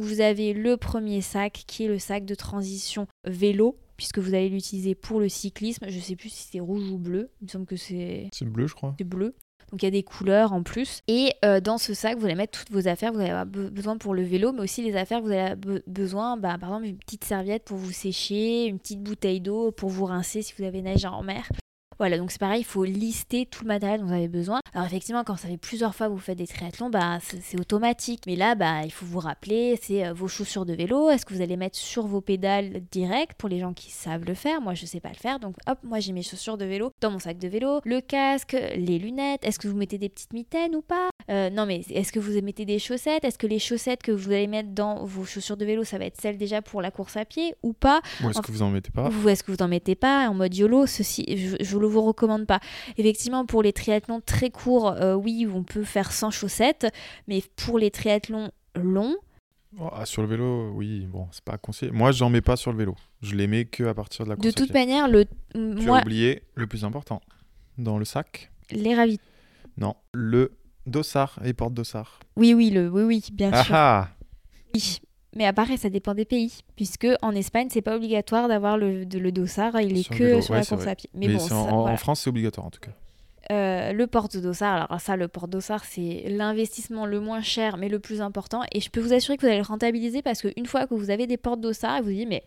Vous 0.02 0.20
avez 0.20 0.52
le 0.52 0.76
premier 0.76 1.20
sac 1.20 1.62
qui 1.66 1.84
est 1.84 1.88
le 1.88 1.98
sac 2.00 2.24
de 2.24 2.34
transition 2.34 3.06
vélo 3.24 3.78
puisque 3.96 4.18
vous 4.18 4.34
allez 4.34 4.48
l'utiliser 4.48 4.96
pour 4.96 5.20
le 5.20 5.28
cyclisme. 5.28 5.86
Je 5.88 6.00
sais 6.00 6.16
plus 6.16 6.28
si 6.28 6.48
c'est 6.50 6.60
rouge 6.60 6.90
ou 6.90 6.98
bleu. 6.98 7.30
Il 7.40 7.44
me 7.44 7.48
semble 7.48 7.66
que 7.66 7.76
c'est 7.76 8.28
C'est 8.32 8.44
bleu, 8.44 8.66
je 8.66 8.74
crois. 8.74 8.94
c'est 8.98 9.04
bleu. 9.04 9.34
Donc 9.70 9.80
il 9.82 9.86
y 9.86 9.88
a 9.88 9.92
des 9.92 10.02
couleurs 10.02 10.52
en 10.52 10.62
plus. 10.64 11.00
Et 11.06 11.32
euh, 11.44 11.60
dans 11.60 11.78
ce 11.78 11.94
sac, 11.94 12.18
vous 12.18 12.24
allez 12.26 12.34
mettre 12.34 12.58
toutes 12.58 12.72
vos 12.72 12.88
affaires. 12.88 13.12
Vous 13.12 13.20
allez 13.20 13.30
avoir 13.30 13.46
be- 13.46 13.70
besoin 13.70 13.96
pour 13.96 14.12
le 14.12 14.22
vélo, 14.22 14.52
mais 14.52 14.60
aussi 14.62 14.82
les 14.82 14.96
affaires, 14.96 15.22
vous 15.22 15.28
allez 15.28 15.38
avoir 15.38 15.56
be- 15.76 15.82
besoin, 15.86 16.36
bah, 16.36 16.58
par 16.58 16.70
exemple, 16.70 16.86
une 16.86 16.98
petite 16.98 17.24
serviette 17.24 17.64
pour 17.64 17.76
vous 17.78 17.92
sécher, 17.92 18.66
une 18.66 18.78
petite 18.80 19.00
bouteille 19.02 19.40
d'eau 19.40 19.70
pour 19.70 19.88
vous 19.88 20.04
rincer 20.06 20.42
si 20.42 20.52
vous 20.58 20.64
avez 20.64 20.82
neige 20.82 21.04
en 21.04 21.22
mer. 21.22 21.48
Voilà, 22.02 22.18
donc 22.18 22.32
c'est 22.32 22.40
pareil, 22.40 22.62
il 22.62 22.64
faut 22.64 22.82
lister 22.82 23.46
tout 23.46 23.62
le 23.62 23.68
matériel 23.68 24.00
dont 24.00 24.06
vous 24.06 24.12
avez 24.12 24.26
besoin. 24.26 24.58
Alors 24.74 24.88
effectivement, 24.88 25.22
quand 25.22 25.36
ça 25.36 25.46
fait 25.46 25.56
plusieurs 25.56 25.94
fois 25.94 26.08
que 26.08 26.12
vous 26.12 26.18
faites 26.18 26.36
des 26.36 26.48
triathlons, 26.48 26.90
bah, 26.90 27.18
c'est 27.20 27.60
automatique. 27.60 28.22
Mais 28.26 28.34
là, 28.34 28.56
bah, 28.56 28.84
il 28.84 28.90
faut 28.90 29.06
vous 29.06 29.20
rappeler, 29.20 29.78
c'est 29.80 30.04
euh, 30.04 30.12
vos 30.12 30.26
chaussures 30.26 30.66
de 30.66 30.72
vélo. 30.72 31.10
Est-ce 31.10 31.24
que 31.24 31.32
vous 31.32 31.42
allez 31.42 31.56
mettre 31.56 31.78
sur 31.78 32.08
vos 32.08 32.20
pédales 32.20 32.82
direct 32.90 33.34
pour 33.38 33.48
les 33.48 33.60
gens 33.60 33.72
qui 33.72 33.92
savent 33.92 34.24
le 34.24 34.34
faire? 34.34 34.60
Moi, 34.60 34.74
je 34.74 34.84
sais 34.84 34.98
pas 34.98 35.10
le 35.10 35.14
faire. 35.14 35.38
Donc 35.38 35.54
hop, 35.68 35.78
moi 35.84 36.00
j'ai 36.00 36.10
mes 36.10 36.24
chaussures 36.24 36.58
de 36.58 36.64
vélo 36.64 36.90
dans 37.00 37.12
mon 37.12 37.20
sac 37.20 37.38
de 37.38 37.46
vélo, 37.46 37.80
le 37.84 38.00
casque, 38.00 38.56
les 38.74 38.98
lunettes. 38.98 39.44
Est-ce 39.44 39.60
que 39.60 39.68
vous 39.68 39.76
mettez 39.76 39.98
des 39.98 40.08
petites 40.08 40.32
mitaines 40.32 40.74
ou 40.74 40.82
pas? 40.82 41.08
Euh, 41.30 41.50
Non, 41.50 41.66
mais 41.66 41.82
est-ce 41.88 42.10
que 42.10 42.18
vous 42.18 42.32
mettez 42.42 42.64
des 42.64 42.80
chaussettes? 42.80 43.22
Est-ce 43.22 43.38
que 43.38 43.46
les 43.46 43.60
chaussettes 43.60 44.02
que 44.02 44.10
vous 44.10 44.32
allez 44.32 44.48
mettre 44.48 44.70
dans 44.70 45.04
vos 45.04 45.24
chaussures 45.24 45.56
de 45.56 45.64
vélo, 45.64 45.84
ça 45.84 45.98
va 45.98 46.06
être 46.06 46.20
celles 46.20 46.36
déjà 46.36 46.62
pour 46.62 46.82
la 46.82 46.90
course 46.90 47.16
à 47.16 47.24
pied 47.24 47.54
ou 47.62 47.74
pas? 47.74 48.00
Ou 48.24 48.30
est-ce 48.30 48.42
que 48.42 48.50
vous 48.50 48.62
en 48.62 48.70
mettez 48.70 48.90
pas? 48.90 49.08
Ou 49.08 49.28
est-ce 49.28 49.44
que 49.44 49.52
vous 49.52 49.58
n'en 49.60 49.68
mettez 49.68 49.94
pas 49.94 50.28
en 50.28 50.34
mode 50.34 50.52
YOLO 50.56 50.86
Ceci, 50.88 51.24
je, 51.28 51.64
je 51.64 51.78
le 51.78 51.91
vous 51.92 52.02
recommande 52.02 52.46
pas. 52.46 52.60
Effectivement, 52.98 53.46
pour 53.46 53.62
les 53.62 53.72
triathlons 53.72 54.20
très 54.20 54.50
courts, 54.50 54.88
euh, 54.92 55.14
oui, 55.14 55.46
on 55.52 55.62
peut 55.62 55.84
faire 55.84 56.10
sans 56.12 56.30
chaussettes, 56.30 56.86
mais 57.28 57.42
pour 57.56 57.78
les 57.78 57.90
triathlons 57.90 58.50
longs, 58.74 59.16
Oh, 59.80 59.88
ah, 59.90 60.04
Sur 60.04 60.20
le 60.20 60.28
vélo, 60.28 60.70
oui, 60.74 61.06
bon, 61.06 61.28
c'est 61.32 61.42
pas 61.44 61.56
conseillé. 61.56 61.90
Moi, 61.92 62.12
j'en 62.12 62.28
mets 62.28 62.42
pas 62.42 62.56
sur 62.56 62.72
le 62.72 62.76
vélo. 62.78 62.94
Je 63.22 63.34
les 63.34 63.46
mets 63.46 63.64
que 63.64 63.84
à 63.84 63.94
partir 63.94 64.26
de 64.26 64.28
la 64.30 64.36
course. 64.36 64.44
de 64.46 64.50
à 64.50 64.52
toute 64.52 64.70
pied. 64.70 64.78
manière, 64.78 65.08
le, 65.08 65.24
Tu 65.24 65.58
moi, 65.58 65.98
as 65.98 66.02
oublié 66.02 66.42
le 66.56 66.66
plus 66.66 66.84
important. 66.84 67.22
Dans 67.78 67.96
le 67.98 68.04
sac 68.04 68.50
les 68.70 68.94
ravis. 68.94 69.18
Non, 69.78 69.94
le 70.12 70.52
dossard 70.86 71.38
et 71.42 71.54
porte-dossard. 71.54 72.20
Oui, 72.36 72.52
oui, 72.52 72.68
le, 72.68 72.90
oui, 72.90 73.02
oui, 73.02 73.24
bien 73.32 73.50
Ah 73.54 73.64
sûr. 73.64 73.74
ah 73.74 74.08
Oui. 74.74 75.00
Mais 75.34 75.46
après, 75.46 75.76
ça 75.78 75.88
dépend 75.88 76.14
des 76.14 76.24
pays, 76.26 76.52
puisque 76.76 77.06
en 77.22 77.34
Espagne, 77.34 77.68
c'est 77.70 77.80
pas 77.82 77.96
obligatoire 77.96 78.48
d'avoir 78.48 78.76
le, 78.76 79.06
de- 79.06 79.18
le 79.18 79.32
dossard, 79.32 79.80
il 79.80 79.96
est 79.98 80.02
Sur 80.02 80.14
que 80.16 80.24
vélo, 80.24 80.40
sur 80.42 80.52
ouais, 80.52 80.60
la 80.60 80.66
course 80.66 80.86
à 80.86 80.94
pied. 80.94 81.08
Mais, 81.14 81.28
Mais, 81.28 81.34
bon, 81.34 81.38
ça, 81.40 81.54
en. 81.56 81.96
France, 81.96 82.20
c'est 82.20 82.30
obligatoire 82.30 82.66
en 82.66 82.70
tout 82.70 82.80
cas. 82.80 82.90
Euh, 83.50 83.92
le 83.92 84.06
porte-dossard, 84.06 84.86
alors 84.90 85.00
ça, 85.00 85.16
le 85.16 85.28
porte-dossard, 85.28 85.84
c'est 85.84 86.24
l'investissement 86.28 87.06
le 87.06 87.18
moins 87.20 87.40
cher, 87.42 87.76
mais 87.76 87.88
le 87.88 87.98
plus 87.98 88.20
important. 88.20 88.60
Et 88.72 88.80
je 88.80 88.88
peux 88.90 89.00
vous 89.00 89.12
assurer 89.12 89.36
que 89.36 89.42
vous 89.42 89.48
allez 89.48 89.56
le 89.58 89.64
rentabiliser 89.64 90.22
parce 90.22 90.42
qu'une 90.42 90.66
fois 90.66 90.86
que 90.86 90.94
vous 90.94 91.10
avez 91.10 91.26
des 91.26 91.36
porte-dossards, 91.38 91.98
vous 92.02 92.08
vous 92.10 92.14
dites, 92.14 92.28
mais. 92.28 92.42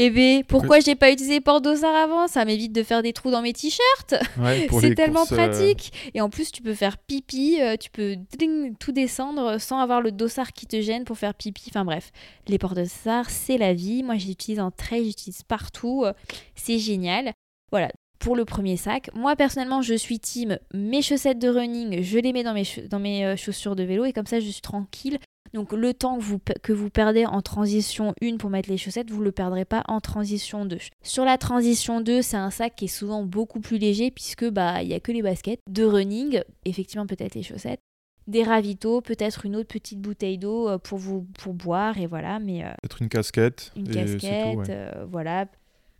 Eh 0.00 0.10
ben, 0.10 0.44
pourquoi 0.44 0.78
j'ai 0.80 0.94
pas 0.94 1.10
utilisé 1.10 1.40
porte-dossard 1.40 1.94
avant? 1.94 2.28
Ça 2.28 2.44
m'évite 2.44 2.72
de 2.72 2.82
faire 2.84 3.02
des 3.02 3.12
trous 3.12 3.30
dans 3.32 3.42
mes 3.42 3.52
t-shirts. 3.52 4.14
Ouais, 4.38 4.68
C'est 4.80 4.94
tellement 4.94 5.26
courses, 5.26 5.32
euh, 5.32 5.48
pratique. 5.48 5.92
Et 6.14 6.20
en 6.20 6.30
plus, 6.30 6.52
tu 6.52 6.62
peux 6.62 6.74
faire 6.74 6.98
pipi, 6.98 7.58
euh, 7.60 7.76
tu 7.76 7.90
peux 7.90 8.16
ding, 8.38 8.74
tout 8.78 8.92
descendre 8.92 9.58
sans 9.58 9.80
avoir 9.80 10.00
le 10.00 10.12
dossard 10.12 10.52
qui 10.52 10.66
te 10.66 10.80
gêne 10.80 11.04
pour 11.04 11.18
faire 11.18 11.34
pipi. 11.34 11.64
Enfin 11.68 11.84
bref, 11.84 12.12
les 12.46 12.58
porte-dossards, 12.58 13.28
c'est 13.28 13.58
la 13.58 13.74
vie. 13.74 14.02
Moi, 14.04 14.16
j'utilise 14.18 14.60
en 14.60 14.70
trail, 14.70 15.04
j'utilise 15.06 15.42
partout. 15.42 16.04
euh, 16.04 16.12
C'est 16.54 16.78
génial. 16.78 17.32
Voilà. 17.72 17.90
Pour 18.20 18.34
le 18.34 18.44
premier 18.44 18.76
sac, 18.76 19.10
moi 19.14 19.36
personnellement 19.36 19.80
je 19.80 19.94
suis 19.94 20.18
team 20.18 20.58
mes 20.74 21.02
chaussettes 21.02 21.38
de 21.38 21.48
running, 21.48 22.02
je 22.02 22.18
les 22.18 22.32
mets 22.32 22.42
dans 22.42 22.52
mes, 22.52 22.64
cha- 22.64 22.82
dans 22.82 22.98
mes 22.98 23.36
chaussures 23.36 23.76
de 23.76 23.84
vélo 23.84 24.04
et 24.06 24.12
comme 24.12 24.26
ça 24.26 24.40
je 24.40 24.48
suis 24.50 24.60
tranquille. 24.60 25.18
Donc 25.54 25.72
le 25.72 25.94
temps 25.94 26.18
que 26.18 26.22
vous, 26.22 26.40
que 26.62 26.72
vous 26.72 26.90
perdez 26.90 27.26
en 27.26 27.42
transition 27.42 28.14
1 28.22 28.36
pour 28.36 28.50
mettre 28.50 28.68
les 28.68 28.76
chaussettes, 28.76 29.10
vous 29.10 29.20
ne 29.20 29.24
le 29.24 29.32
perdrez 29.32 29.64
pas 29.64 29.82
en 29.88 30.00
transition 30.00 30.64
2. 30.64 30.78
Sur 31.02 31.24
la 31.24 31.38
transition 31.38 32.00
2, 32.00 32.22
c'est 32.22 32.36
un 32.36 32.50
sac 32.50 32.74
qui 32.76 32.86
est 32.86 32.88
souvent 32.88 33.22
beaucoup 33.22 33.60
plus 33.60 33.78
léger 33.78 34.10
puisque 34.10 34.48
bah 34.48 34.82
il 34.82 34.88
y 34.88 34.94
a 34.94 35.00
que 35.00 35.12
les 35.12 35.22
baskets 35.22 35.60
de 35.68 35.84
running, 35.84 36.42
effectivement 36.64 37.06
peut-être 37.06 37.34
les 37.34 37.42
chaussettes, 37.42 37.80
des 38.26 38.42
ravitaux, 38.42 39.00
peut-être 39.00 39.46
une 39.46 39.56
autre 39.56 39.68
petite 39.68 40.00
bouteille 40.00 40.38
d'eau 40.38 40.68
euh, 40.68 40.78
pour 40.78 40.98
vous 40.98 41.26
pour 41.38 41.54
boire 41.54 41.98
et 41.98 42.06
voilà, 42.06 42.38
mais 42.38 42.62
euh, 42.62 42.68
Peut-être 42.82 43.02
une 43.02 43.08
casquette. 43.08 43.72
une 43.74 43.86
tout, 43.86 43.94
casquette, 43.94 44.56
ouais. 44.56 44.66
euh, 44.68 45.06
voilà. 45.10 45.46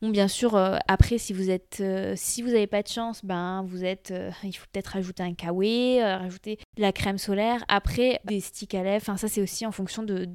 Bien 0.00 0.28
sûr, 0.28 0.54
euh, 0.54 0.76
après, 0.86 1.18
si 1.18 1.32
vous 1.32 1.50
êtes, 1.50 1.78
euh, 1.80 2.12
si 2.16 2.42
vous 2.42 2.50
n'avez 2.50 2.68
pas 2.68 2.82
de 2.82 2.88
chance, 2.88 3.24
ben, 3.24 3.64
vous 3.66 3.84
êtes, 3.84 4.12
euh, 4.12 4.30
il 4.44 4.52
faut 4.52 4.66
peut-être 4.72 4.88
rajouter 4.88 5.24
un 5.24 5.34
kawaii, 5.34 6.00
rajouter 6.02 6.58
de 6.76 6.82
la 6.82 6.92
crème 6.92 7.18
solaire. 7.18 7.64
Après, 7.66 8.20
des 8.24 8.38
sticks 8.40 8.74
à 8.74 8.84
lèvres. 8.84 9.02
Enfin, 9.02 9.16
ça, 9.16 9.26
c'est 9.26 9.42
aussi 9.42 9.66
en 9.66 9.72
fonction 9.72 10.04
de, 10.04 10.28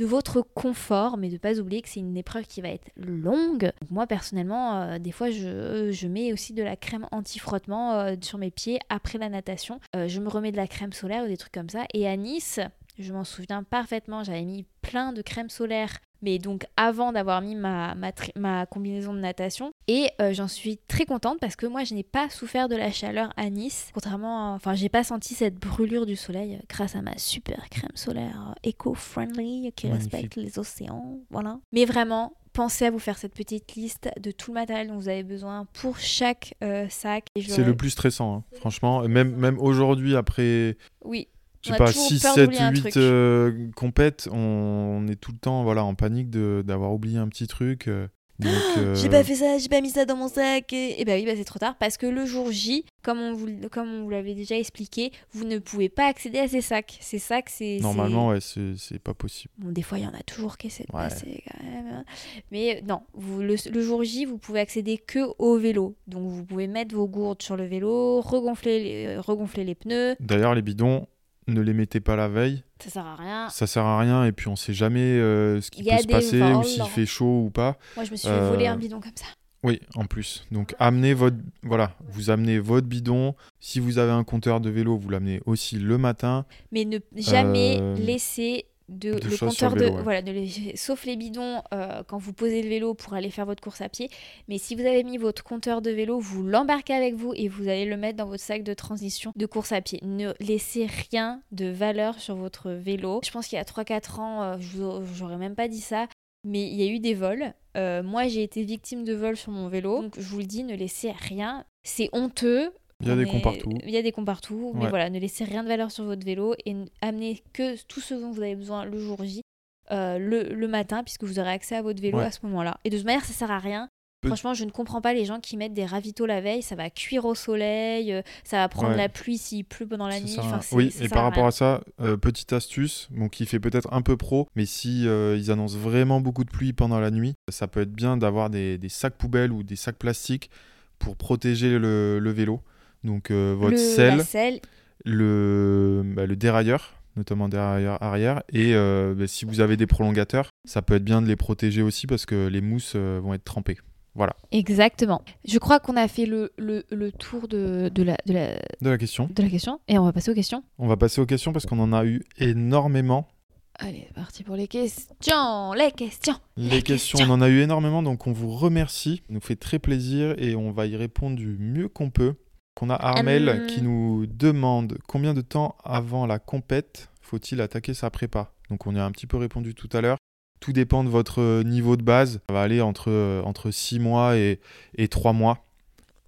votre 0.00 0.42
confort, 0.42 1.16
mais 1.16 1.28
de 1.28 1.38
pas 1.38 1.58
oublier 1.58 1.82
que 1.82 1.88
c'est 1.88 2.00
une 2.00 2.16
épreuve 2.16 2.44
qui 2.44 2.60
va 2.60 2.68
être 2.68 2.88
longue. 2.96 3.72
moi, 3.90 4.06
personnellement, 4.06 4.98
des 4.98 5.12
fois, 5.12 5.30
je, 5.30 5.90
je, 5.90 6.06
mets 6.06 6.32
aussi 6.32 6.52
de 6.52 6.62
la 6.62 6.76
crème 6.76 7.06
anti-frottement 7.10 8.14
sur 8.20 8.38
mes 8.38 8.50
pieds 8.50 8.78
après 8.88 9.18
la 9.18 9.28
natation. 9.28 9.80
je 9.94 10.20
me 10.20 10.28
remets 10.28 10.52
de 10.52 10.56
la 10.56 10.66
crème 10.66 10.92
solaire 10.92 11.24
ou 11.24 11.28
des 11.28 11.36
trucs 11.36 11.52
comme 11.52 11.68
ça. 11.68 11.84
Et 11.94 12.08
à 12.08 12.16
Nice, 12.16 12.60
je 12.98 13.12
m'en 13.12 13.24
souviens 13.24 13.62
parfaitement, 13.62 14.24
j'avais 14.24 14.44
mis 14.44 14.66
plein 14.82 15.12
de 15.12 15.22
crème 15.22 15.48
solaire 15.48 15.98
mais 16.22 16.38
donc 16.38 16.66
avant 16.76 17.12
d'avoir 17.12 17.40
mis 17.40 17.54
ma, 17.54 17.94
ma, 18.36 18.66
combinaison 18.66 19.14
de 19.14 19.20
natation. 19.20 19.72
Et 19.88 20.08
euh, 20.20 20.32
j'en 20.32 20.48
suis 20.48 20.78
très 20.88 21.04
contente 21.04 21.38
parce 21.40 21.56
que 21.56 21.66
moi 21.66 21.84
je 21.84 21.94
n'ai 21.94 22.02
pas 22.02 22.28
souffert 22.30 22.68
de 22.68 22.76
la 22.76 22.90
chaleur 22.90 23.32
à 23.36 23.50
Nice, 23.50 23.90
contrairement, 23.94 24.54
enfin 24.54 24.74
j'ai 24.74 24.88
pas 24.88 25.04
senti 25.04 25.34
cette 25.34 25.56
brûlure 25.56 26.06
du 26.06 26.16
soleil 26.16 26.54
euh, 26.54 26.64
grâce 26.68 26.96
à 26.96 27.02
ma 27.02 27.16
super 27.18 27.68
crème 27.70 27.90
solaire 27.94 28.50
euh, 28.50 28.68
éco-friendly 28.68 29.72
qui 29.74 29.88
respecte 29.88 30.36
les 30.36 30.58
océans, 30.58 31.18
voilà. 31.30 31.58
Mais 31.72 31.84
vraiment, 31.84 32.34
pensez 32.52 32.86
à 32.86 32.90
vous 32.90 32.98
faire 32.98 33.18
cette 33.18 33.34
petite 33.34 33.74
liste 33.74 34.10
de 34.20 34.30
tout 34.30 34.50
le 34.50 34.54
matériel 34.54 34.88
dont 34.88 34.96
vous 34.96 35.08
avez 35.08 35.22
besoin 35.22 35.66
pour 35.72 35.98
chaque 35.98 36.54
sac. 36.88 37.26
C'est 37.36 37.64
le 37.64 37.76
plus 37.76 37.90
stressant, 37.90 38.36
hein. 38.36 38.44
franchement. 38.56 39.06
Même, 39.08 39.34
même 39.36 39.58
aujourd'hui, 39.58 40.16
après 40.16 40.76
oui 41.04 41.28
je 41.62 41.72
sais 41.72 41.76
pas, 41.76 41.92
6, 41.92 42.18
7, 42.18 42.50
8 42.94 43.74
compètes, 43.74 44.28
on, 44.32 45.06
est 45.08 45.16
tout 45.16 45.32
le 45.32 45.38
temps 45.38 45.62
voilà, 45.62 45.84
en 45.84 45.94
panique 45.94 46.30
d'avoir 46.30 46.92
oublié 46.92 47.18
un 47.18 47.28
petit 47.28 47.46
truc. 47.46 47.88
Euh, 47.88 48.08
euh, 48.78 48.94
j'ai 48.94 49.10
pas 49.10 49.22
fait 49.22 49.34
ça, 49.34 49.58
j'ai 49.58 49.68
pas 49.68 49.80
mis 49.80 49.90
ça 49.90 50.06
dans 50.06 50.16
mon 50.16 50.28
sac. 50.28 50.72
Et, 50.72 51.04
bah 51.04 51.12
oui, 51.14 51.26
bah 51.26 51.32
c'est 51.36 51.44
trop 51.44 51.58
tard 51.58 51.76
parce 51.78 51.96
que 51.96 52.06
le 52.06 52.24
jour 52.24 52.50
J, 52.50 52.84
comme 53.02 53.18
on 53.18 53.34
vous, 53.34 53.48
comme 53.70 53.88
on 53.88 54.04
vous 54.04 54.10
l'avait 54.10 54.34
déjà 54.34 54.56
expliqué, 54.56 55.12
vous 55.32 55.44
ne 55.44 55.58
pouvez 55.58 55.88
pas 55.88 56.06
accéder 56.06 56.38
à 56.38 56.48
ces 56.48 56.62
sacs. 56.62 56.96
Ces 57.00 57.18
sacs, 57.18 57.50
c'est. 57.50 57.78
Normalement, 57.80 58.28
ouais, 58.28 58.38
c'est 58.40 58.98
pas 58.98 59.14
possible. 59.14 59.52
Bon, 59.58 59.70
des 59.70 59.82
fois, 59.82 59.98
il 59.98 60.04
y 60.04 60.06
en 60.06 60.14
a 60.14 60.22
toujours 60.22 60.56
qui 60.56 60.68
essaient 60.68 60.84
de 60.84 60.92
passer 60.92 61.42
quand 61.46 61.64
même. 61.64 61.86
Hein. 61.92 62.04
Mais 62.50 62.82
non, 62.86 63.02
vous, 63.12 63.40
le, 63.40 63.56
le, 63.70 63.82
jour 63.82 64.04
J, 64.04 64.24
vous 64.24 64.38
pouvez 64.38 64.60
accéder 64.60 64.96
que 64.96 65.20
au 65.38 65.58
vélo. 65.58 65.96
Donc 66.06 66.30
vous 66.30 66.44
pouvez 66.44 66.66
mettre 66.66 66.94
vos 66.94 67.06
gourdes 67.06 67.42
sur 67.42 67.56
le 67.56 67.64
vélo, 67.64 68.20
regonfler 68.22 68.82
les, 68.82 69.18
regonfler 69.18 69.64
les 69.64 69.74
pneus. 69.74 70.16
D'ailleurs, 70.20 70.54
les 70.54 70.62
bidons, 70.62 71.06
ne 71.50 71.60
les 71.60 71.72
mettez 71.72 72.00
pas 72.00 72.16
la 72.16 72.28
veille. 72.28 72.62
Ça 72.82 72.90
sert 72.90 73.06
à 73.06 73.16
rien. 73.16 73.48
Ça 73.50 73.66
sert 73.66 73.84
à 73.84 73.98
rien 74.00 74.24
et 74.24 74.32
puis 74.32 74.48
on 74.48 74.56
sait 74.56 74.72
jamais 74.72 75.00
euh, 75.00 75.60
ce 75.60 75.70
qui 75.70 75.84
peut 75.84 75.96
se 75.98 76.06
passer 76.06 76.42
ou 76.42 76.62
s'il 76.62 76.84
fait 76.84 77.06
chaud 77.06 77.44
ou 77.46 77.50
pas. 77.50 77.76
Moi 77.96 78.04
je 78.04 78.10
me 78.10 78.16
suis 78.16 78.28
fait 78.28 78.48
voler 78.48 78.66
un 78.66 78.74
euh, 78.74 78.78
bidon 78.78 79.00
comme 79.00 79.12
ça. 79.14 79.26
Oui, 79.62 79.80
en 79.94 80.06
plus. 80.06 80.46
Donc 80.50 80.74
amenez 80.78 81.12
votre 81.12 81.36
voilà, 81.62 81.94
vous 82.08 82.30
amenez 82.30 82.58
votre 82.58 82.86
bidon. 82.86 83.34
Si 83.58 83.78
vous 83.78 83.98
avez 83.98 84.12
un 84.12 84.24
compteur 84.24 84.60
de 84.60 84.70
vélo, 84.70 84.96
vous 84.96 85.10
l'amenez 85.10 85.42
aussi 85.44 85.76
le 85.76 85.98
matin. 85.98 86.46
Mais 86.72 86.86
ne 86.86 86.98
jamais 87.14 87.78
euh, 87.80 87.94
laisser 87.96 88.64
de, 88.90 89.12
le 89.12 89.38
compteur 89.38 89.74
de 89.74 89.86
voilà 89.86 90.20
de 90.20 90.34
sauf 90.74 91.04
les 91.04 91.16
bidons 91.16 91.62
euh, 91.72 92.02
quand 92.06 92.18
vous 92.18 92.32
posez 92.32 92.62
le 92.62 92.68
vélo 92.68 92.94
pour 92.94 93.14
aller 93.14 93.30
faire 93.30 93.46
votre 93.46 93.62
course 93.62 93.80
à 93.80 93.88
pied. 93.88 94.10
Mais 94.48 94.58
si 94.58 94.74
vous 94.74 94.82
avez 94.82 95.04
mis 95.04 95.16
votre 95.16 95.44
compteur 95.44 95.80
de 95.80 95.90
vélo 95.90 96.18
vous 96.18 96.42
l'embarquez 96.42 96.94
avec 96.94 97.14
vous 97.14 97.32
et 97.34 97.48
vous 97.48 97.68
allez 97.68 97.86
le 97.86 97.96
mettre 97.96 98.18
dans 98.18 98.26
votre 98.26 98.42
sac 98.42 98.62
de 98.62 98.74
transition 98.74 99.32
de 99.36 99.46
course 99.46 99.72
à 99.72 99.80
pied. 99.80 100.00
Ne 100.02 100.32
laissez 100.40 100.86
rien 101.10 101.42
de 101.52 101.66
valeur 101.66 102.18
sur 102.18 102.34
votre 102.34 102.70
vélo. 102.70 103.20
Je 103.24 103.30
pense 103.30 103.46
qu'il 103.46 103.56
y 103.56 103.60
a 103.60 103.64
3-4 103.64 104.20
ans 104.20 104.42
euh, 104.42 105.00
j'aurais 105.14 105.38
même 105.38 105.54
pas 105.54 105.68
dit 105.68 105.80
ça 105.80 106.06
mais 106.44 106.66
il 106.66 106.74
y 106.74 106.88
a 106.88 106.90
eu 106.90 107.00
des 107.00 107.14
vols. 107.14 107.52
Euh, 107.76 108.02
moi 108.02 108.26
j'ai 108.26 108.42
été 108.42 108.62
victime 108.64 109.04
de 109.04 109.14
vols 109.14 109.36
sur 109.36 109.52
mon 109.52 109.68
vélo. 109.68 110.02
Donc 110.02 110.18
je 110.18 110.28
vous 110.28 110.38
le 110.38 110.46
dis 110.46 110.64
ne 110.64 110.74
laissez 110.74 111.12
rien. 111.12 111.64
C'est 111.82 112.08
honteux 112.12 112.72
il 113.00 113.08
y 113.08 113.10
a 113.10 113.16
des 113.16 113.26
cons 113.26 113.40
partout. 113.40 113.72
Il 113.84 113.90
y 113.90 113.96
a 113.96 114.02
des 114.02 114.12
cons 114.12 114.24
partout. 114.24 114.72
Mais 114.74 114.88
voilà, 114.88 115.10
ne 115.10 115.18
laissez 115.18 115.44
rien 115.44 115.62
de 115.62 115.68
valeur 115.68 115.90
sur 115.90 116.04
votre 116.04 116.24
vélo 116.24 116.54
et 116.66 116.76
amenez 117.00 117.42
que 117.52 117.80
tout 117.84 118.00
ce 118.00 118.14
dont 118.14 118.30
vous 118.30 118.42
avez 118.42 118.56
besoin 118.56 118.84
le 118.84 118.98
jour 118.98 119.24
J, 119.24 119.42
euh, 119.90 120.18
le, 120.18 120.54
le, 120.54 120.68
matin, 120.68 121.02
puisque 121.02 121.24
vous 121.24 121.40
aurez 121.40 121.50
accès 121.50 121.74
à 121.74 121.82
votre 121.82 122.00
vélo 122.00 122.18
à 122.18 122.30
ce 122.30 122.38
moment-là. 122.44 122.78
Et 122.84 122.90
de 122.90 122.96
toute 122.96 123.06
manière, 123.06 123.24
ça 123.24 123.32
sert 123.32 123.50
à 123.50 123.58
rien. 123.58 123.88
Franchement, 124.24 124.52
je 124.52 124.64
ne 124.66 124.70
comprends 124.70 125.00
pas 125.00 125.14
les 125.14 125.24
gens 125.24 125.40
qui 125.40 125.56
mettent 125.56 125.72
des 125.72 125.86
ravitaux 125.86 126.26
la 126.26 126.42
veille. 126.42 126.62
Ça 126.62 126.76
va 126.76 126.90
cuire 126.90 127.24
au 127.24 127.34
soleil, 127.34 128.12
euh, 128.12 128.20
ça 128.44 128.58
va 128.58 128.68
prendre 128.68 128.94
la 128.94 129.08
pluie 129.08 129.38
s'il 129.38 129.64
pleut 129.64 129.86
pendant 129.86 130.06
la 130.06 130.20
nuit. 130.20 130.36
oui, 130.72 130.94
et 131.00 131.08
par 131.08 131.24
rapport 131.24 131.46
à, 131.46 131.50
ça, 131.50 131.80
euh, 132.00 132.18
petite 132.18 132.52
astuce, 132.52 133.08
bon, 133.10 133.30
qui 133.30 133.46
fait 133.46 133.58
peut-être 133.58 133.90
un 133.92 134.02
peu 134.02 134.18
pro, 134.18 134.46
mais 134.54 134.66
si 134.66 135.04
ils 135.04 135.50
annoncent 135.50 135.78
vraiment 135.78 136.20
beaucoup 136.20 136.44
de 136.44 136.50
pluie 136.50 136.74
pendant 136.74 137.00
la 137.00 137.10
nuit, 137.10 137.32
ça 137.48 137.66
peut 137.66 137.80
être 137.80 137.92
bien 137.92 138.18
d'avoir 138.18 138.50
des, 138.50 138.76
des, 138.76 138.90
sacs 138.90 139.14
poubelles 139.14 139.52
ou 139.52 139.62
des 139.62 139.76
sacs 139.76 139.96
plastiques 139.96 140.50
pour 140.98 141.16
protéger 141.16 141.78
le, 141.78 142.18
le 142.18 142.30
vélo. 142.30 142.60
Donc 143.04 143.30
euh, 143.30 143.54
votre 143.58 143.78
selle, 143.78 144.60
Le, 145.04 146.02
bah, 146.04 146.26
le 146.26 146.36
dérailleur, 146.36 146.94
notamment 147.16 147.48
dérailleur 147.48 148.02
arrière. 148.02 148.42
Et 148.52 148.74
euh, 148.74 149.14
bah, 149.16 149.26
si 149.26 149.44
vous 149.44 149.60
avez 149.60 149.76
des 149.76 149.86
prolongateurs, 149.86 150.50
ça 150.64 150.82
peut 150.82 150.94
être 150.94 151.04
bien 151.04 151.22
de 151.22 151.26
les 151.26 151.36
protéger 151.36 151.82
aussi 151.82 152.06
parce 152.06 152.26
que 152.26 152.48
les 152.48 152.60
mousses 152.60 152.92
euh, 152.96 153.20
vont 153.22 153.34
être 153.34 153.44
trempées. 153.44 153.78
Voilà. 154.14 154.34
Exactement. 154.50 155.22
Je 155.46 155.58
crois 155.58 155.78
qu'on 155.78 155.96
a 155.96 156.08
fait 156.08 156.26
le, 156.26 156.52
le, 156.58 156.84
le 156.90 157.12
tour 157.12 157.46
de, 157.46 157.90
de, 157.94 158.02
la, 158.02 158.16
de, 158.26 158.32
la, 158.32 158.54
de 158.80 158.90
la 158.90 158.98
question. 158.98 159.30
De 159.34 159.42
la 159.42 159.48
question. 159.48 159.80
Et 159.86 159.98
on 159.98 160.04
va 160.04 160.12
passer 160.12 160.30
aux 160.32 160.34
questions. 160.34 160.64
On 160.78 160.88
va 160.88 160.96
passer 160.96 161.20
aux 161.20 161.26
questions 161.26 161.52
parce 161.52 161.64
qu'on 161.64 161.78
en 161.78 161.92
a 161.92 162.04
eu 162.04 162.22
énormément. 162.38 163.28
Allez, 163.76 164.08
parti 164.14 164.42
pour 164.42 164.56
les 164.56 164.68
questions. 164.68 165.72
Les 165.74 165.92
questions. 165.92 166.34
Les, 166.56 166.82
questions. 166.82 167.18
on 167.22 167.30
en 167.30 167.40
a 167.40 167.48
eu 167.48 167.60
énormément, 167.60 168.02
donc 168.02 168.26
on 168.26 168.32
vous 168.32 168.50
remercie. 168.50 169.22
Ça 169.28 169.32
nous 169.32 169.40
fait 169.40 169.56
très 169.56 169.78
plaisir 169.78 170.34
et 170.38 170.54
on 170.54 170.70
va 170.70 170.86
y 170.86 170.96
répondre 170.96 171.36
du 171.36 171.56
mieux 171.58 171.88
qu'on 171.88 172.10
peut. 172.10 172.34
On 172.82 172.88
a 172.88 172.94
Armel 172.94 173.66
qui 173.66 173.82
nous 173.82 174.26
demande 174.26 174.98
combien 175.06 175.34
de 175.34 175.42
temps 175.42 175.76
avant 175.84 176.26
la 176.26 176.38
compète 176.38 177.10
faut-il 177.20 177.60
attaquer 177.60 177.94
sa 177.94 178.10
prépa 178.10 178.52
Donc 178.70 178.86
on 178.86 178.94
y 178.94 178.98
a 178.98 179.04
un 179.04 179.12
petit 179.12 179.26
peu 179.26 179.36
répondu 179.36 179.74
tout 179.74 179.88
à 179.92 180.00
l'heure. 180.00 180.16
Tout 180.60 180.72
dépend 180.72 181.04
de 181.04 181.08
votre 181.08 181.62
niveau 181.62 181.96
de 181.96 182.02
base. 182.02 182.40
Ça 182.48 182.54
va 182.54 182.62
aller 182.62 182.80
entre, 182.80 183.42
entre 183.44 183.70
6 183.70 183.98
mois 184.00 184.36
et, 184.36 184.60
et 184.96 185.08
3 185.08 185.32
mois. 185.32 185.64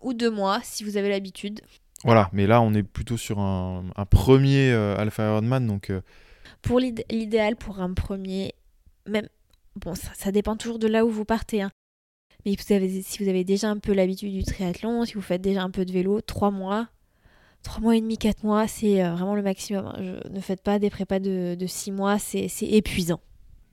Ou 0.01 0.15
2 0.15 0.31
mois 0.31 0.61
si 0.63 0.85
vous 0.85 0.97
avez 0.97 1.09
l'habitude. 1.09 1.61
Voilà, 2.05 2.29
mais 2.33 2.47
là 2.47 2.61
on 2.61 2.75
est 2.75 2.83
plutôt 2.83 3.17
sur 3.17 3.39
un, 3.39 3.85
premier 4.11 4.73
euh, 4.73 4.97
Alpha 4.97 5.25
Ironman. 5.25 5.67
Donc, 5.67 5.91
euh, 5.91 6.01
Pour 6.63 6.81
l'idéal, 6.81 7.57
pour 7.57 7.81
un 7.81 7.95
premier, 7.95 8.55
même 9.07 9.29
bon, 9.77 9.95
ça, 9.95 10.11
ça, 10.15 10.33
dépend 10.33 10.57
toujours 10.57 10.79
de 10.79 10.89
là 10.89 11.05
où 11.05 11.11
vous 11.11 11.25
partez. 11.25 11.63
Hein. 11.63 11.71
Mais 12.45 12.57
si 12.57 13.23
vous 13.23 13.29
avez 13.29 13.45
déjà 13.45 13.69
un 13.69 13.79
peu 13.79 13.93
l'habitude 13.93 14.33
du 14.33 14.43
triathlon, 14.43 15.05
si 15.05 15.15
vous 15.15 15.21
faites 15.21 15.43
déjà 15.43 15.63
un 15.63 15.71
peu 15.71 15.85
de 15.85 15.93
vélo, 15.93 16.21
3 16.21 16.51
mois, 16.51 16.89
3 17.63 17.81
mois 17.81 17.97
et 17.97 18.01
demi, 18.01 18.19
4 18.19 18.43
mois, 18.45 18.67
c'est 18.67 19.05
euh, 19.05 19.13
vraiment 19.13 19.35
le 19.35 19.43
maximum. 19.43 19.87
Hein. 19.87 20.21
ne 20.29 20.41
faites 20.41 20.63
pas 20.63 20.79
des 20.79 20.91
prépas 20.91 21.21
de, 21.21 21.55
de 21.59 21.67
6 21.67 21.93
mois, 21.93 22.19
c'est 22.19 22.49
épuisant. 22.63 23.21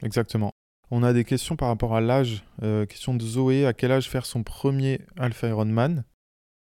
Exactement. 0.04 0.52
On 0.92 1.04
a 1.04 1.14
des 1.14 1.24
questions 1.24 1.56
par 1.56 1.68
rapport 1.68 1.96
à 1.96 2.02
l'âge. 2.02 2.44
Euh, 2.64 2.86
question 2.86 3.14
de 3.14 3.24
Zoé, 3.24 3.66
à 3.66 3.74
quel 3.74 3.92
âge 3.92 4.10
faire 4.10 4.26
son 4.26 4.44
premier 4.44 5.02
Alpha 5.18 5.48
Ironman? 5.48 6.04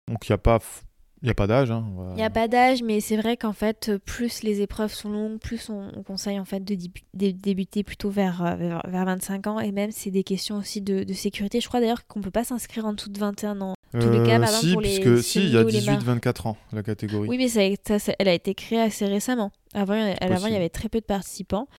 Donc 0.07 0.27
il 0.27 0.31
n'y 0.31 0.35
a 0.35 0.39
pas 0.39 0.59
il 1.23 1.27
n'y 1.27 1.31
a 1.31 1.35
pas 1.35 1.47
d'âge. 1.47 1.71
Hein. 1.71 1.85
Il 2.09 2.15
n'y 2.15 2.23
a 2.23 2.29
pas 2.29 2.49
d'âge, 2.49 2.83
mais 2.83 2.99
c'est 2.99 3.15
vrai 3.15 3.37
qu'en 3.37 3.53
fait, 3.53 3.93
plus 4.05 4.43
les 4.43 4.59
épreuves 4.59 4.93
sont 4.93 5.09
longues, 5.09 5.39
plus 5.39 5.69
on, 5.69 6.03
conseille 6.03 6.37
en 6.37 6.43
fait 6.43 6.59
de, 6.65 6.75
débuter 7.13 7.83
plutôt 7.83 8.09
vers, 8.09 8.43
euh, 8.45 8.55
vers, 8.85 9.05
25 9.05 9.47
ans. 9.47 9.59
Et 9.61 9.71
même, 9.71 9.91
c'est 9.91 10.11
des 10.11 10.23
questions 10.23 10.57
aussi 10.57 10.81
de, 10.81 11.05
sécurité. 11.13 11.61
Je 11.61 11.67
crois 11.69 11.79
d'ailleurs 11.79 12.05
qu'on 12.07 12.19
ne 12.19 12.25
peut 12.25 12.31
pas 12.31 12.43
s'inscrire 12.43 12.85
en 12.85 12.91
dessous 12.91 13.09
de 13.09 13.17
21 13.17 13.61
ans. 13.61 13.75
Tous 13.93 14.09
les 14.09 14.23
cas, 14.23 14.37
euh, 14.37 14.45
si, 14.47 14.73
pour 14.73 14.81
puisque 14.81 15.23
si, 15.23 15.45
il 15.45 15.53
y 15.53 15.57
a 15.57 15.63
18-24 15.63 16.49
ans, 16.49 16.57
la 16.73 16.83
catégorie. 16.83 17.29
Oui, 17.29 17.37
mais 17.37 17.47
ça, 17.47 17.61
elle 18.19 18.27
a 18.27 18.33
été 18.33 18.53
créée 18.53 18.81
assez 18.81 19.05
récemment. 19.05 19.51
Avant, 19.73 20.13
avant, 20.19 20.47
il 20.47 20.53
y 20.53 20.57
avait 20.57 20.69
très 20.69 20.89
peu 20.89 20.99
de 20.99 21.05
participants. 21.05 21.69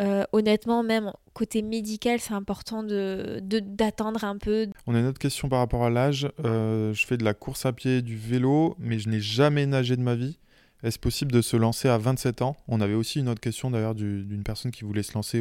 Euh, 0.00 0.24
honnêtement, 0.32 0.82
même 0.82 1.12
côté 1.34 1.62
médical, 1.62 2.18
c'est 2.20 2.34
important 2.34 2.82
de, 2.82 3.40
d'attendre 3.42 4.24
un 4.24 4.38
peu. 4.38 4.68
On 4.86 4.94
a 4.94 5.00
une 5.00 5.06
autre 5.06 5.18
question 5.18 5.48
par 5.48 5.60
rapport 5.60 5.84
à 5.84 5.90
l'âge. 5.90 6.28
Euh, 6.44 6.92
je 6.92 7.06
fais 7.06 7.16
de 7.16 7.24
la 7.24 7.34
course 7.34 7.64
à 7.66 7.72
pied, 7.72 8.02
du 8.02 8.16
vélo, 8.16 8.76
mais 8.78 8.98
je 8.98 9.08
n'ai 9.08 9.20
jamais 9.20 9.66
nagé 9.66 9.96
de 9.96 10.02
ma 10.02 10.14
vie. 10.14 10.38
Est-ce 10.82 10.98
possible 10.98 11.32
de 11.32 11.40
se 11.40 11.56
lancer 11.56 11.88
à 11.88 11.96
27 11.96 12.42
ans? 12.42 12.56
On 12.68 12.80
avait 12.80 12.94
aussi 12.94 13.20
une 13.20 13.28
autre 13.28 13.40
question 13.40 13.70
d'ailleurs 13.70 13.94
d'une 13.94 14.42
personne 14.44 14.70
qui 14.70 14.84
voulait 14.84 15.02
se 15.02 15.14
lancer 15.14 15.40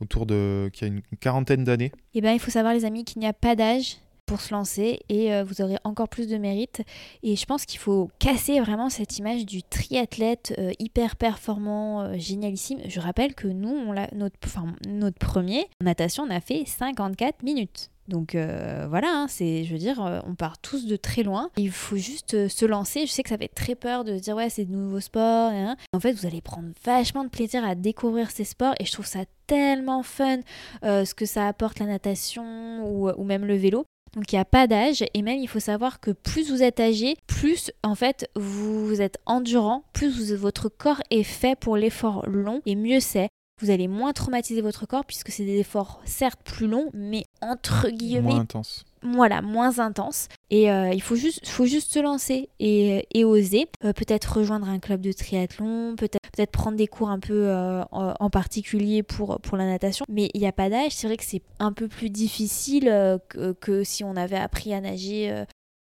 autour 0.00 0.26
de 0.26 0.68
qui 0.72 0.84
a 0.84 0.88
une 0.88 1.00
quarantaine 1.20 1.64
d'années. 1.64 1.92
Eh 2.14 2.20
bien, 2.20 2.32
il 2.32 2.40
faut 2.40 2.50
savoir 2.50 2.74
les 2.74 2.84
amis 2.84 3.04
qu'il 3.04 3.20
n'y 3.20 3.26
a 3.26 3.32
pas 3.32 3.56
d'âge 3.56 3.96
pour 4.26 4.40
se 4.40 4.52
lancer 4.52 5.00
et 5.08 5.32
euh, 5.32 5.44
vous 5.44 5.62
aurez 5.62 5.76
encore 5.84 6.08
plus 6.08 6.28
de 6.28 6.36
mérite. 6.36 6.82
Et 7.22 7.36
je 7.36 7.46
pense 7.46 7.64
qu'il 7.64 7.78
faut 7.78 8.10
casser 8.18 8.60
vraiment 8.60 8.90
cette 8.90 9.18
image 9.18 9.46
du 9.46 9.62
triathlète 9.62 10.54
euh, 10.58 10.72
hyper 10.78 11.16
performant, 11.16 12.02
euh, 12.02 12.14
génialissime. 12.16 12.80
Je 12.86 13.00
rappelle 13.00 13.34
que 13.34 13.46
nous, 13.46 13.94
notre, 14.12 14.36
enfin, 14.44 14.74
notre 14.88 15.18
premier 15.18 15.66
natation, 15.80 16.24
on 16.24 16.30
a 16.30 16.40
fait 16.40 16.64
54 16.66 17.42
minutes. 17.42 17.90
Donc 18.08 18.36
voilà, 18.36 19.08
hein, 19.08 19.26
c'est, 19.28 19.64
je 19.64 19.72
veux 19.72 19.80
dire, 19.80 20.22
on 20.24 20.36
part 20.36 20.58
tous 20.58 20.86
de 20.86 20.94
très 20.94 21.24
loin. 21.24 21.50
Il 21.56 21.72
faut 21.72 21.96
juste 21.96 22.46
se 22.46 22.64
lancer. 22.64 23.04
Je 23.04 23.10
sais 23.10 23.24
que 23.24 23.28
ça 23.28 23.36
fait 23.36 23.48
très 23.48 23.74
peur 23.74 24.04
de 24.04 24.16
se 24.16 24.22
dire 24.22 24.36
ouais 24.36 24.48
c'est 24.48 24.64
de 24.64 24.70
nouveaux 24.70 25.00
sports. 25.00 25.50
Hein. 25.50 25.76
En 25.92 25.98
fait, 25.98 26.12
vous 26.12 26.24
allez 26.24 26.40
prendre 26.40 26.68
vachement 26.84 27.24
de 27.24 27.28
plaisir 27.28 27.64
à 27.64 27.74
découvrir 27.74 28.30
ces 28.30 28.44
sports 28.44 28.74
et 28.78 28.84
je 28.84 28.92
trouve 28.92 29.06
ça 29.06 29.24
tellement 29.48 30.04
fun 30.04 30.38
ce 30.84 31.14
que 31.14 31.26
ça 31.26 31.48
apporte 31.48 31.80
la 31.80 31.86
natation 31.86 32.86
ou 32.86 33.24
même 33.24 33.44
le 33.44 33.56
vélo. 33.56 33.84
Donc 34.16 34.32
il 34.32 34.36
n'y 34.36 34.40
a 34.40 34.46
pas 34.46 34.66
d'âge 34.66 35.04
et 35.12 35.20
même 35.20 35.38
il 35.38 35.46
faut 35.46 35.60
savoir 35.60 36.00
que 36.00 36.10
plus 36.10 36.50
vous 36.50 36.62
êtes 36.62 36.80
âgé, 36.80 37.16
plus 37.26 37.70
en 37.82 37.94
fait 37.94 38.28
vous 38.34 39.02
êtes 39.02 39.18
endurant, 39.26 39.84
plus 39.92 40.32
votre 40.32 40.70
corps 40.70 41.02
est 41.10 41.22
fait 41.22 41.54
pour 41.54 41.76
l'effort 41.76 42.26
long 42.26 42.62
et 42.64 42.76
mieux 42.76 43.00
c'est. 43.00 43.28
Vous 43.60 43.70
allez 43.70 43.88
moins 43.88 44.12
traumatiser 44.12 44.60
votre 44.60 44.86
corps 44.86 45.04
puisque 45.04 45.30
c'est 45.30 45.44
des 45.44 45.58
efforts 45.58 46.00
certes 46.04 46.40
plus 46.44 46.66
longs 46.66 46.90
mais 46.92 47.24
entre 47.40 47.88
guillemets 47.88 48.32
moins 48.32 48.40
intenses 48.40 48.84
voilà, 49.12 49.42
moins 49.42 49.78
intense. 49.78 50.28
Et 50.50 50.70
euh, 50.70 50.90
il 50.92 51.02
faut 51.02 51.16
juste, 51.16 51.46
faut 51.46 51.66
juste 51.66 51.92
se 51.92 51.98
lancer 51.98 52.48
et, 52.58 53.24
oser. 53.24 53.66
Euh, 53.84 53.92
peut-être 53.92 54.38
rejoindre 54.38 54.68
un 54.68 54.78
club 54.78 55.00
de 55.00 55.12
triathlon, 55.12 55.96
peut-être 55.96 56.22
peut 56.36 56.46
prendre 56.46 56.76
des 56.76 56.86
cours 56.86 57.08
un 57.08 57.18
peu 57.18 57.48
euh, 57.48 57.82
en, 57.90 58.30
particulier 58.30 59.02
pour, 59.02 59.40
pour 59.40 59.56
la 59.56 59.66
natation. 59.66 60.04
Mais 60.08 60.30
il 60.34 60.40
n'y 60.40 60.46
a 60.46 60.52
pas 60.52 60.68
d'âge. 60.68 60.92
C'est 60.92 61.06
vrai 61.06 61.16
que 61.16 61.24
c'est 61.24 61.42
un 61.58 61.72
peu 61.72 61.88
plus 61.88 62.10
difficile 62.10 62.84
que, 63.28 63.52
que, 63.52 63.84
si 63.84 64.04
on 64.04 64.16
avait 64.16 64.36
appris 64.36 64.74
à 64.74 64.80
nager, 64.80 65.44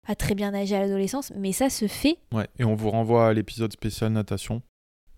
à 0.09 0.15
très 0.15 0.35
bien 0.35 0.51
nager 0.51 0.77
à 0.77 0.81
l'adolescence. 0.81 1.33
Mais 1.37 1.53
ça 1.53 1.71
se 1.71 1.87
fait. 1.87 2.19
Ouais, 2.33 2.49
et 2.59 2.65
on 2.65 2.75
vous 2.75 2.91
renvoie 2.91 3.29
à 3.29 3.33
l'épisode 3.33 3.73
spécial 3.73 4.13
natation. 4.13 4.63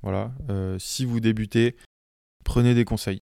Voilà. 0.03 0.33
si 0.79 1.05
vous 1.05 1.21
débutez, 1.21 1.77
prenez 2.45 2.75
des 2.75 2.85
conseils 2.85 3.23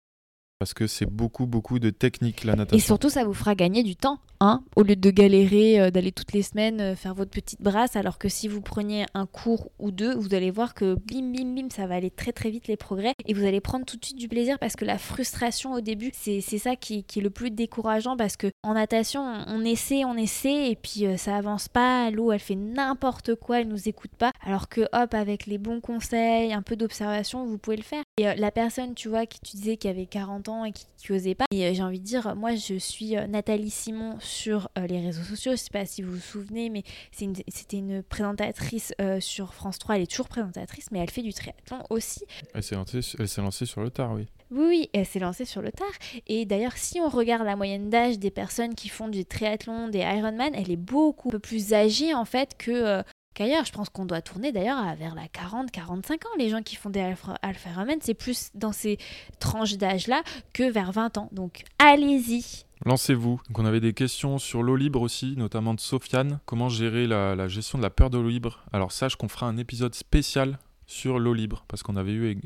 parce 0.64 0.74
que 0.74 0.88
c'est 0.88 1.06
beaucoup, 1.06 1.46
beaucoup 1.46 1.78
de 1.78 1.90
techniques 1.90 2.46
la 2.46 2.56
natation. 2.56 2.78
Et 2.78 2.80
surtout, 2.80 3.10
ça 3.10 3.26
vous 3.26 3.34
fera 3.34 3.54
gagner 3.54 3.84
du 3.84 3.98
temps, 3.98 4.20
hein, 4.40 4.64
au 4.78 4.84
lieu 4.84 4.96
de 4.96 5.12
galérer, 5.12 5.78
euh, 5.78 5.92
d'aller 5.92 6.14
toutes 6.14 6.32
les 6.32 6.42
semaines 6.42 6.80
euh, 6.80 6.96
faire 6.96 7.14
votre 7.14 7.32
petite 7.32 7.62
brasse, 7.62 7.98
alors 7.98 8.18
que 8.18 8.30
si 8.30 8.48
vous 8.48 8.62
preniez 8.62 9.06
un 9.14 9.26
cours 9.26 9.72
ou 9.78 9.92
deux, 9.92 10.16
vous 10.16 10.34
allez 10.34 10.52
voir 10.52 10.74
que 10.74 10.96
bim, 10.96 11.34
bim, 11.34 11.54
bim, 11.54 11.68
ça 11.70 11.86
va 11.86 11.96
aller 11.96 12.12
très, 12.12 12.32
très 12.32 12.50
vite 12.50 12.70
les 12.70 12.78
progrès, 12.78 13.14
et 13.26 13.34
vous 13.34 13.44
allez 13.44 13.60
prendre 13.60 13.86
tout 13.86 13.98
de 13.98 14.06
suite 14.06 14.18
du 14.18 14.30
plaisir, 14.30 14.58
parce 14.58 14.78
que 14.78 14.86
la 14.86 14.98
frustration 14.98 15.74
au 15.74 15.82
début, 15.82 16.12
c'est 16.14 16.40
ça 16.40 16.78
qui, 16.78 17.00
est 17.14 17.20
le 17.20 17.30
plus 17.30 17.52
décourageant, 17.52 18.16
parce 18.16 18.38
que 18.38 18.48
en 18.64 18.76
natation, 18.76 19.22
on 19.48 19.66
essaie, 19.66 20.06
on 20.06 20.16
essaie, 20.16 20.72
et 20.72 20.78
puis 20.78 21.06
euh, 21.08 21.18
ça 21.18 21.36
avance 21.36 21.68
pas, 21.68 22.10
l'eau, 22.10 22.32
elle 22.32 22.40
fait 22.40 22.56
n'importe 22.56 23.36
quoi, 23.36 23.60
elle 23.60 23.68
nous 23.68 23.90
écoute 23.90 24.16
pas, 24.18 24.32
alors 24.42 24.70
que 24.70 24.88
hop, 24.94 25.14
avec 25.14 25.46
les 25.46 25.58
bons 25.58 25.82
conseils, 25.82 26.54
un 26.54 26.62
peu 26.62 26.78
d'observation, 26.78 27.46
vous 27.46 27.58
pouvez 27.58 27.76
le 27.76 27.84
faire. 27.84 28.03
Et 28.18 28.26
la 28.36 28.52
personne, 28.52 28.94
tu 28.94 29.10
vois, 29.10 29.26
qui 29.26 29.40
tu 29.40 29.58
disais 29.58 29.76
qui 29.76 29.88
avait 29.88 30.06
40 30.06 30.48
ans, 30.48 30.66
et 30.66 30.72
qui, 30.72 30.86
qui 30.98 31.34
pas. 31.34 31.46
Et 31.52 31.66
euh, 31.66 31.74
j'ai 31.74 31.82
envie 31.82 32.00
de 32.00 32.06
dire, 32.06 32.36
moi 32.36 32.54
je 32.54 32.76
suis 32.76 33.18
euh, 33.18 33.26
Nathalie 33.26 33.72
Simon 33.72 34.18
sur 34.20 34.70
euh, 34.78 34.86
les 34.86 35.02
réseaux 35.02 35.24
sociaux. 35.24 35.54
Je 35.54 35.58
sais 35.58 35.72
pas 35.72 35.88
si 35.88 36.04
vous 36.04 36.12
vous 36.12 36.20
souvenez, 36.20 36.70
mais 36.70 36.84
c'était 37.12 37.78
une, 37.78 38.04
présentatrice 38.04 38.94
sur 39.20 39.56
France 39.56 39.80
3. 39.80 39.96
Elle 39.96 40.04
est 40.04 40.12
toujours 40.12 40.28
présentatrice, 40.28 40.92
mais 40.92 41.00
elle 41.00 41.10
fait 41.10 41.24
du 41.24 41.34
triathlon 41.34 41.80
aussi. 41.90 42.22
Elle 42.54 42.62
s'est 42.62 42.76
lancée, 42.76 43.02
lancée, 43.38 43.66
sur 43.66 43.82
le 43.82 43.90
tard, 43.90 44.14
oui. 44.14 44.28
Oui, 44.52 44.66
oui, 44.68 44.90
elle 44.94 45.08
s'est 45.08 45.18
lancée 45.18 45.46
sur 45.46 45.64
le 45.64 45.72
tard. 45.72 45.88
Et 46.28 46.46
d'ailleurs, 46.46 46.78
si 46.78 47.02
on 47.02 47.10
regarde 47.10 47.46
la 47.46 47.56
moyenne 47.56 47.90
d'âge 47.90 48.20
des 48.20 48.30
personnes 48.30 48.76
qui 48.76 48.90
font 48.90 49.08
du 49.08 49.26
triathlon, 49.26 49.88
des 49.88 50.02
Ironman, 50.02 50.54
elle 50.54 50.70
est 50.70 50.76
beaucoup 50.76 51.30
plus 51.40 51.74
âgée 51.74 52.14
en 52.14 52.26
fait 52.26 52.56
que 52.60 53.02
qu'ailleurs. 53.34 53.66
Je 53.66 53.72
pense 53.72 53.90
qu'on 53.90 54.06
doit 54.06 54.22
tourner 54.22 54.52
d'ailleurs 54.52 54.96
vers 54.96 55.16
la 55.16 55.26
40-45 55.28 56.14
ans. 56.14 56.30
Les 56.38 56.50
gens 56.50 56.62
qui 56.62 56.76
font 56.76 56.90
des 56.90 57.02
Alpha, 57.02 57.36
alpha 57.42 57.70
c'est 58.02 58.14
plus 58.14 58.50
dans 58.56 58.72
ces 58.72 58.98
tranches 59.40 59.78
d'âge-là 59.78 60.24
que 60.54 60.70
vers 60.70 60.92
20 60.92 61.18
ans. 61.18 61.30
Donc 61.32 61.64
allez-y. 61.80 62.66
Lancez-vous. 62.86 63.40
On 63.56 63.66
avait 63.66 63.80
des 63.80 63.94
questions 63.94 64.38
sur 64.38 64.62
l'eau 64.62 64.76
libre 64.76 65.02
aussi, 65.02 65.36
notamment 65.38 65.74
de 65.74 65.80
Sofiane. 65.80 66.40
Comment 66.46 66.70
gérer 66.70 67.08
la, 67.08 67.48
gestion 67.48 67.78
de 67.78 67.84
la 67.84 67.90
peur 67.90 68.10
de 68.10 68.18
l'eau 68.18 68.30
libre? 68.30 68.64
Alors 68.74 68.92
sache 68.92 69.16
qu'on 69.16 69.30
fera 69.30 69.48
un 69.48 69.58
épisode 69.58 69.96
spécial 69.96 70.60
sur 70.86 71.18
l'eau 71.18 71.34
libre, 71.34 71.64
parce 71.70 71.82
qu'on 71.82 71.96
avait 71.96 72.12
eu 72.12 72.38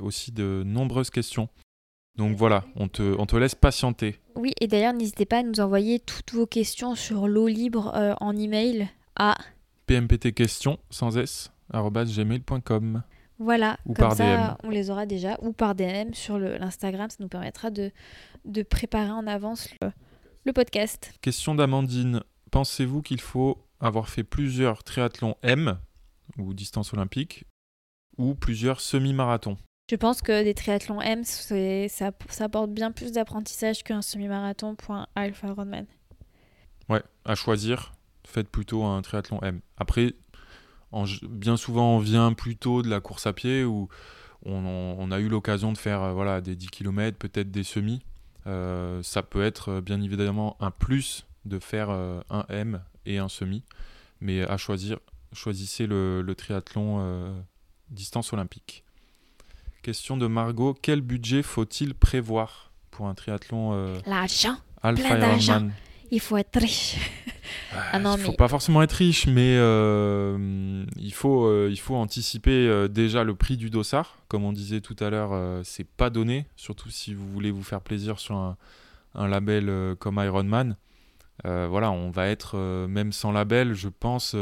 aussi 0.00 0.32
de 0.32 0.62
nombreuses 0.64 1.10
questions. 1.10 1.48
Donc 2.16 2.36
voilà, 2.36 2.64
on 2.76 2.88
te, 2.88 3.02
on 3.18 3.26
te 3.26 3.36
laisse 3.36 3.54
patienter. 3.54 4.20
Oui, 4.36 4.52
et 4.60 4.68
d'ailleurs, 4.68 4.94
n'hésitez 4.94 5.26
pas 5.26 5.38
à 5.38 5.42
nous 5.42 5.60
envoyer 5.60 5.98
toutes 5.98 6.32
vos 6.32 6.46
questions 6.46 6.94
sur 6.94 7.26
l'eau 7.26 7.48
libre 7.48 7.92
euh, 7.94 8.14
en 8.20 8.36
email 8.36 8.88
à 9.16 9.36
pmptquestions 9.86 10.78
sans 10.90 11.16
s 11.16 11.50
gmail.com. 11.72 13.02
Voilà, 13.38 13.78
ou 13.84 13.94
comme 13.94 14.08
par 14.08 14.16
ça, 14.16 14.58
on 14.62 14.70
les 14.70 14.90
aura 14.90 15.06
déjà, 15.06 15.38
ou 15.42 15.52
par 15.52 15.74
DM 15.74 16.12
sur 16.12 16.38
l'Instagram, 16.38 17.10
ça 17.10 17.16
nous 17.18 17.28
permettra 17.28 17.70
de, 17.70 17.90
de 18.44 18.62
préparer 18.62 19.10
en 19.10 19.26
avance 19.26 19.68
le, 19.82 19.90
le 20.44 20.52
podcast. 20.52 21.12
Question 21.20 21.56
d'Amandine, 21.56 22.22
pensez-vous 22.52 23.02
qu'il 23.02 23.20
faut 23.20 23.66
avoir 23.80 24.08
fait 24.08 24.22
plusieurs 24.22 24.84
triathlons 24.84 25.34
M, 25.42 25.78
ou 26.38 26.54
distance 26.54 26.92
olympique, 26.92 27.44
ou 28.16 28.34
plusieurs 28.36 28.80
semi-marathons? 28.80 29.58
Je 29.90 29.96
pense 29.96 30.22
que 30.22 30.44
des 30.44 30.54
triathlons 30.54 31.00
M, 31.02 31.24
ça, 31.24 32.10
ça 32.28 32.44
apporte 32.44 32.70
bien 32.70 32.92
plus 32.92 33.12
d'apprentissage 33.12 33.82
qu'un 33.82 34.00
semi-marathon 34.00 34.76
pour 34.76 34.94
un 34.94 35.08
Alpha 35.16 35.48
Ironman. 35.48 35.86
Ouais, 36.88 37.02
à 37.24 37.34
choisir, 37.34 37.92
faites 38.26 38.48
plutôt 38.48 38.84
un 38.84 39.00
triathlon 39.02 39.40
M. 39.42 39.60
Après, 39.76 40.14
bien 41.28 41.56
souvent, 41.56 41.96
on 41.96 41.98
vient 41.98 42.32
plutôt 42.32 42.82
de 42.82 42.88
la 42.88 43.00
course 43.00 43.26
à 43.26 43.32
pied 43.32 43.64
où 43.64 43.88
on, 44.44 45.10
a 45.10 45.20
eu 45.20 45.28
l'occasion 45.28 45.72
de 45.72 45.78
faire 45.78 46.02
euh, 46.02 46.12
voilà, 46.12 46.40
des 46.40 46.56
10 46.56 46.68
km, 46.68 47.18
peut-être 47.18 47.50
des 47.50 47.64
semis. 47.64 48.02
Euh, 48.46 49.02
ça 49.02 49.22
peut 49.22 49.42
être 49.42 49.70
euh, 49.70 49.80
bien 49.80 50.02
évidemment 50.02 50.56
un 50.60 50.70
plus 50.70 51.26
de 51.46 51.58
faire 51.58 51.90
un 51.90 52.46
M 52.48 52.82
et 53.04 53.18
un 53.18 53.28
semi, 53.28 53.64
mais 54.22 54.42
à 54.48 54.56
choisir, 54.56 54.98
choisissez 55.34 55.86
le, 55.86 56.24
triathlon 56.34 57.44
distance 57.90 58.32
olympique. 58.32 58.82
Question 59.82 60.16
de 60.16 60.26
Margot, 60.26 60.72
quel 60.72 61.02
budget 61.02 61.42
faut-il 61.42 61.94
prévoir 61.94 62.72
pour 62.90 63.08
un 63.08 63.14
triathlon 63.14 64.00
L'argent, 64.06 64.56
plein 64.80 65.18
d'argent. 65.18 65.68
Il 66.14 66.20
faut 66.20 66.36
être 66.36 66.60
riche. 66.60 66.96
Ah, 67.76 67.98
il 67.98 68.02
ne 68.02 68.16
faut 68.16 68.32
pas 68.32 68.48
forcément 68.48 68.82
être 68.82 68.92
riche, 68.92 69.26
mais 69.26 69.56
euh, 69.58 70.84
il, 70.96 71.12
faut, 71.12 71.44
euh, 71.44 71.68
il 71.70 71.78
faut 71.78 71.96
anticiper 71.96 72.68
euh, 72.68 72.88
déjà 72.88 73.24
le 73.24 73.34
prix 73.34 73.56
du 73.56 73.68
dossard. 73.68 74.16
Comme 74.28 74.44
on 74.44 74.52
disait 74.52 74.80
tout 74.80 74.96
à 75.00 75.10
l'heure, 75.10 75.62
c'est 75.64 75.86
pas 75.86 76.08
donné, 76.08 76.46
surtout 76.56 76.90
si 76.90 77.14
vous 77.14 77.28
voulez 77.28 77.50
vous 77.50 77.62
faire 77.62 77.80
plaisir 77.80 78.18
sur 78.18 78.36
un, 78.36 78.56
un 79.14 79.28
label 79.28 79.96
comme 79.98 80.20
Ironman. 80.22 80.76
voilà, 81.44 81.90
on 81.90 82.10
va 82.10 82.28
être, 82.28 82.56
même 82.88 83.12
sans 83.12 83.32
label, 83.32 83.74
je 83.74 83.88
pense, 83.88 84.34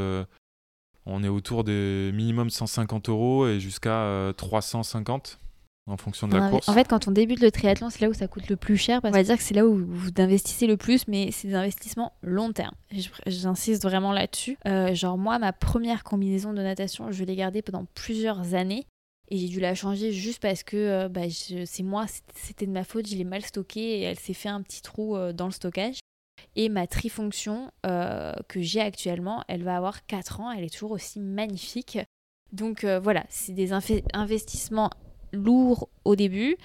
on 1.07 1.25
est 1.25 1.29
autour 1.29 1.65
des 1.65 2.13
minimum 2.13 2.51
150 2.51 3.09
euros 3.09 3.49
et 3.49 3.61
jusqu'à 3.61 4.33
350 4.37 5.41
en 5.87 5.97
fonction 5.97 6.29
de 6.29 6.37
la 6.37 6.49
course. 6.49 6.69
En 6.69 6.75
fait, 6.75 6.87
quand 6.87 7.09
on 7.09 7.11
débute 7.11 7.41
le 7.41 7.51
triathlon, 7.51 7.91
c'est 7.91 8.01
là 8.01 8.09
où 8.09 8.15
ça 8.15 8.29
coûte 8.29 8.49
le 8.49 8.57
plus 8.57 8.77
cher. 8.77 9.01
Parce 9.03 9.13
on 9.13 9.17
va 9.17 9.23
dire 9.23 9.37
que 9.37 9.43
c'est 9.43 9.55
là 9.55 9.67
où 9.67 9.77
vous 9.77 10.11
investissez 10.17 10.67
le 10.67 10.77
plus, 10.77 11.09
mais 11.09 11.31
c'est 11.33 11.49
des 11.49 11.55
investissements 11.55 12.13
long 12.23 12.53
terme. 12.53 12.75
J'insiste 13.27 13.83
vraiment 13.83 14.13
là-dessus. 14.13 14.59
Euh, 14.67 14.95
genre 14.95 15.19
moi, 15.19 15.39
ma 15.39 15.53
première 15.53 16.05
combinaison 16.05 16.53
de 16.53 16.63
natation, 16.63 17.11
je 17.11 17.25
l'ai 17.25 17.37
gardée 17.37 17.63
pendant 17.63 17.87
plusieurs 17.95 18.55
années. 18.55 18.87
Et 19.29 19.39
j'ai 19.39 19.49
dû 19.49 19.61
la 19.61 19.75
changer 19.75 20.13
juste 20.13 20.43
parce 20.43 20.63
que 20.63 20.77
euh, 20.77 21.09
bah, 21.09 21.23
c'est 21.31 21.83
moi, 21.83 22.05
c'était 22.35 22.67
de 22.67 22.73
ma 22.73 22.85
faute, 22.85 23.09
je 23.09 23.17
l'ai 23.17 23.25
mal 23.25 23.43
stockée 23.43 23.81
et 23.81 24.03
elle 24.03 24.19
s'est 24.19 24.35
fait 24.35 24.51
un 24.51 24.61
petit 24.63 24.83
trou 24.83 25.17
euh, 25.17 25.33
dans 25.33 25.47
le 25.47 25.53
stockage. 25.53 25.99
Et 26.55 26.69
ma 26.69 26.87
trifonction 26.87 27.71
que 27.85 28.61
j'ai 28.61 28.81
actuellement, 28.81 29.45
elle 29.49 29.63
va 29.63 29.77
avoir 29.77 30.05
4 30.07 30.41
ans, 30.41 30.51
elle 30.51 30.65
est 30.65 30.73
toujours 30.73 30.91
aussi 30.91 31.21
magnifique. 31.21 31.99
Donc 32.53 32.85
voilà, 32.85 33.25
c'est 33.29 33.53
des 33.53 33.73
investissements 33.73 34.91
lourd 35.33 35.89
au 36.05 36.17
début. 36.17 36.57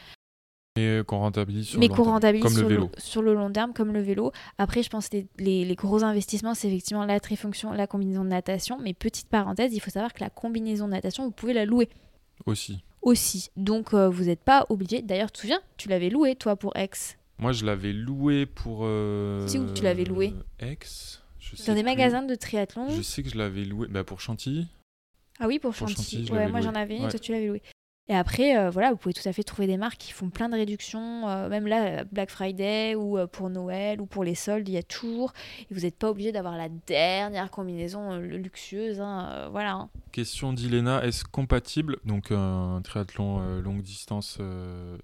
Mais 0.78 1.04
qu'on 1.04 1.18
rentabilise 1.18 1.70
sur, 1.70 1.80
le, 1.80 1.88
long 1.88 2.20
terme, 2.20 2.40
comme 2.40 2.54
sur 2.54 2.62
le 2.62 2.68
vélo. 2.68 2.92
sur 2.98 3.22
le 3.22 3.34
long 3.34 3.52
terme, 3.52 3.74
comme 3.74 3.94
le 3.94 4.02
vélo. 4.02 4.32
Après, 4.58 4.84
je 4.84 4.90
pense 4.90 5.10
que 5.10 5.18
les, 5.40 5.66
les, 5.66 5.76
gros 5.76 6.04
investissements, 6.04 6.54
c'est 6.54 6.68
effectivement 6.68 7.06
la 7.06 7.20
trifonction, 7.20 7.72
la 7.74 7.88
combinaison 7.88 8.24
de 8.24 8.30
natation. 8.30 8.78
Mais 8.80 8.94
petite 8.94 9.28
parenthèse, 9.28 9.74
il 9.74 9.80
faut 9.80 9.90
savoir 9.90 10.14
que 10.14 10.20
la 10.20 10.30
combinaison 10.30 10.86
de 10.86 10.92
natation, 10.92 11.26
vous 11.26 11.32
pouvez 11.32 11.54
la 11.54 11.66
louer. 11.66 11.90
Aussi. 12.46 12.84
Aussi. 13.02 13.50
Donc, 13.56 13.94
euh, 13.94 14.10
vous 14.10 14.26
n'êtes 14.26 14.44
pas 14.44 14.66
obligé. 14.70 15.02
D'ailleurs, 15.02 15.32
tu 15.32 15.38
te 15.38 15.42
souviens, 15.42 15.62
tu 15.78 15.90
l'avais 15.90 16.10
loué, 16.10 16.36
toi, 16.36 16.56
pour 16.56 16.76
Aix. 16.76 16.90
Moi, 17.40 17.52
je 17.52 17.66
l'avais 17.66 17.94
loué 17.94 18.46
pour. 18.46 18.82
Euh... 18.84 19.48
où 19.48 19.74
tu 19.74 19.84
l'avais 19.84 20.04
loué 20.04 20.34
Aix 20.60 20.80
Dans 21.68 21.76
des 21.76 21.84
magasins 21.84 22.24
de 22.24 22.36
triathlon 22.36 22.90
Je 22.90 23.02
sais 23.02 23.24
que 23.24 23.30
je 23.30 23.38
l'avais 23.38 23.64
loué 23.64 23.88
bah, 23.88 24.04
pour 24.04 24.22
Chantilly. 24.22 24.68
Ah 25.40 25.48
oui, 25.48 25.60
pour, 25.60 25.74
Chantilly. 25.74 26.32
ouais, 26.32 26.50
moi 26.50 26.62
j'en 26.62 26.74
avais 26.74 26.98
une, 26.98 27.08
toi 27.10 27.20
tu 27.20 27.32
l'avais 27.32 27.48
loué. 27.48 27.62
Et 28.10 28.16
après, 28.16 28.58
euh, 28.58 28.70
voilà, 28.70 28.92
vous 28.92 28.98
pouvez 28.98 29.14
tout 29.14 29.28
à 29.28 29.34
fait 29.34 29.44
trouver 29.44 29.68
des 29.68 29.76
marques 29.76 29.98
qui 29.98 30.14
font 30.14 30.30
plein 30.30 30.48
de 30.48 30.56
réductions, 30.56 31.28
euh, 31.28 31.50
même 31.50 31.68
là, 31.68 32.06
Black 32.06 32.32
Friday 32.32 32.96
ou 32.96 33.18
euh, 33.18 33.28
pour 33.28 33.50
Noël 33.50 34.00
ou 34.00 34.06
pour 34.06 34.24
les 34.24 34.36
soldes, 34.36 34.68
il 34.70 34.76
y 34.76 34.78
a 34.78 34.84
toujours. 34.84 35.34
Et 35.70 35.74
vous 35.74 35.82
n'êtes 35.82 35.98
pas 35.98 36.10
obligé 36.10 36.32
d'avoir 36.32 36.56
la 36.56 36.70
dernière 36.70 37.52
combinaison 37.52 38.18
luxueuse, 38.18 39.02
hein, 39.02 39.50
voilà. 39.52 39.74
Hein. 39.74 39.90
Question 40.14 40.54
d'Ilena, 40.54 41.04
est-ce 41.04 41.26
compatible, 41.26 41.98
donc 42.06 42.32
un 42.32 42.82
triathlon 42.82 43.60
longue 43.60 43.82
distance 43.82 44.40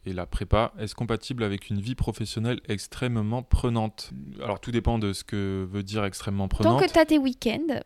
et 0.05 0.13
la 0.13 0.25
prépa, 0.25 0.73
est-ce 0.79 0.95
compatible 0.95 1.43
avec 1.43 1.69
une 1.69 1.81
vie 1.81 1.95
professionnelle 1.95 2.61
extrêmement 2.67 3.43
prenante? 3.43 4.11
Alors 4.41 4.59
tout 4.59 4.71
dépend 4.71 4.97
de 4.97 5.13
ce 5.13 5.23
que 5.23 5.67
veut 5.69 5.83
dire 5.83 6.05
extrêmement 6.05 6.47
prenante. 6.47 6.79
Tant 6.79 6.87
que 6.87 6.91
tu 6.91 6.97
as 6.97 7.05
tes 7.05 7.19
week-ends, 7.19 7.81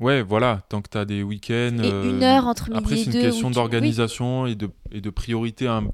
Ouais, 0.00 0.22
voilà, 0.22 0.62
tant 0.68 0.80
que 0.80 0.88
tu 0.90 0.98
as 0.98 1.04
des 1.04 1.22
week-ends. 1.22 1.78
Et 1.82 2.08
une 2.08 2.22
heure 2.22 2.46
entre 2.46 2.68
midi 2.68 2.78
Après, 2.78 2.96
c'est 2.96 3.06
une 3.06 3.12
deux. 3.12 3.20
question 3.22 3.50
d'organisation 3.50 4.46
et, 4.46 4.54
de, 4.54 4.70
et 4.92 5.00
de 5.00 5.10
priorité 5.10 5.66
à, 5.66 5.74
un- 5.78 5.88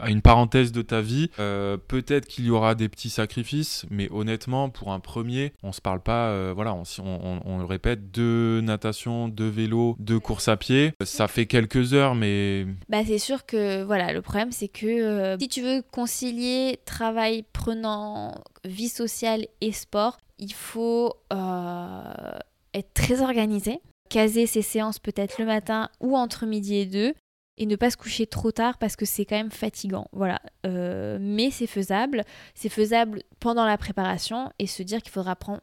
à 0.00 0.10
une 0.10 0.20
parenthèse 0.22 0.72
de 0.72 0.82
ta 0.82 1.00
vie. 1.00 1.30
Euh, 1.38 1.76
Peut-être 1.76 2.26
qu'il 2.26 2.44
y 2.46 2.50
aura 2.50 2.74
des 2.74 2.88
petits 2.88 3.10
sacrifices, 3.10 3.86
mais 3.90 4.08
honnêtement, 4.12 4.68
pour 4.68 4.92
un 4.92 5.00
premier, 5.00 5.52
on 5.62 5.72
se 5.72 5.80
parle 5.80 6.00
pas. 6.00 6.28
euh, 6.30 6.52
voilà, 6.54 6.74
on, 6.74 6.82
on, 7.04 7.40
on- 7.44 7.58
le 7.58 7.64
répète, 7.64 8.10
deux 8.10 8.60
natation, 8.60 9.28
deux 9.28 9.48
vélo, 9.48 9.96
deux 9.98 10.18
courses 10.20 10.48
à 10.48 10.56
pied. 10.56 10.92
Ça 11.04 11.26
fait 11.28 11.46
quelques 11.46 11.94
heures, 11.94 12.14
mais 12.14 12.66
Bah, 12.88 12.98
c'est 13.06 13.18
sûr 13.18 13.46
que 13.46 13.82
voilà, 13.84 14.12
le 14.12 14.22
problème 14.22 14.52
c'est 14.52 14.68
que 14.68 14.86
euh, 14.86 15.36
si 15.40 15.48
tu 15.48 15.62
veux 15.62 15.82
concilier 15.92 16.78
travail 16.84 17.44
prenant, 17.52 18.34
vie 18.64 18.88
sociale 18.88 19.46
et 19.60 19.72
sport, 19.72 20.18
il 20.38 20.52
faut 20.52 21.14
euh, 21.32 22.38
être 22.78 22.92
très 22.94 23.22
organisé, 23.22 23.80
caser 24.08 24.46
ses 24.46 24.62
séances 24.62 24.98
peut-être 24.98 25.38
le 25.38 25.46
matin 25.46 25.88
ou 26.00 26.16
entre 26.16 26.46
midi 26.46 26.76
et 26.76 26.86
deux 26.86 27.14
et 27.58 27.66
ne 27.66 27.76
pas 27.76 27.90
se 27.90 27.96
coucher 27.96 28.26
trop 28.26 28.52
tard 28.52 28.78
parce 28.78 28.96
que 28.96 29.06
c'est 29.06 29.24
quand 29.24 29.36
même 29.36 29.50
fatigant. 29.50 30.08
Voilà, 30.12 30.40
Euh, 30.66 31.18
mais 31.20 31.50
c'est 31.50 31.66
faisable, 31.66 32.22
c'est 32.54 32.68
faisable 32.68 33.22
pendant 33.40 33.64
la 33.64 33.78
préparation 33.78 34.50
et 34.58 34.66
se 34.66 34.82
dire 34.82 35.00
qu'il 35.02 35.12
faudra 35.12 35.36
prendre 35.36 35.60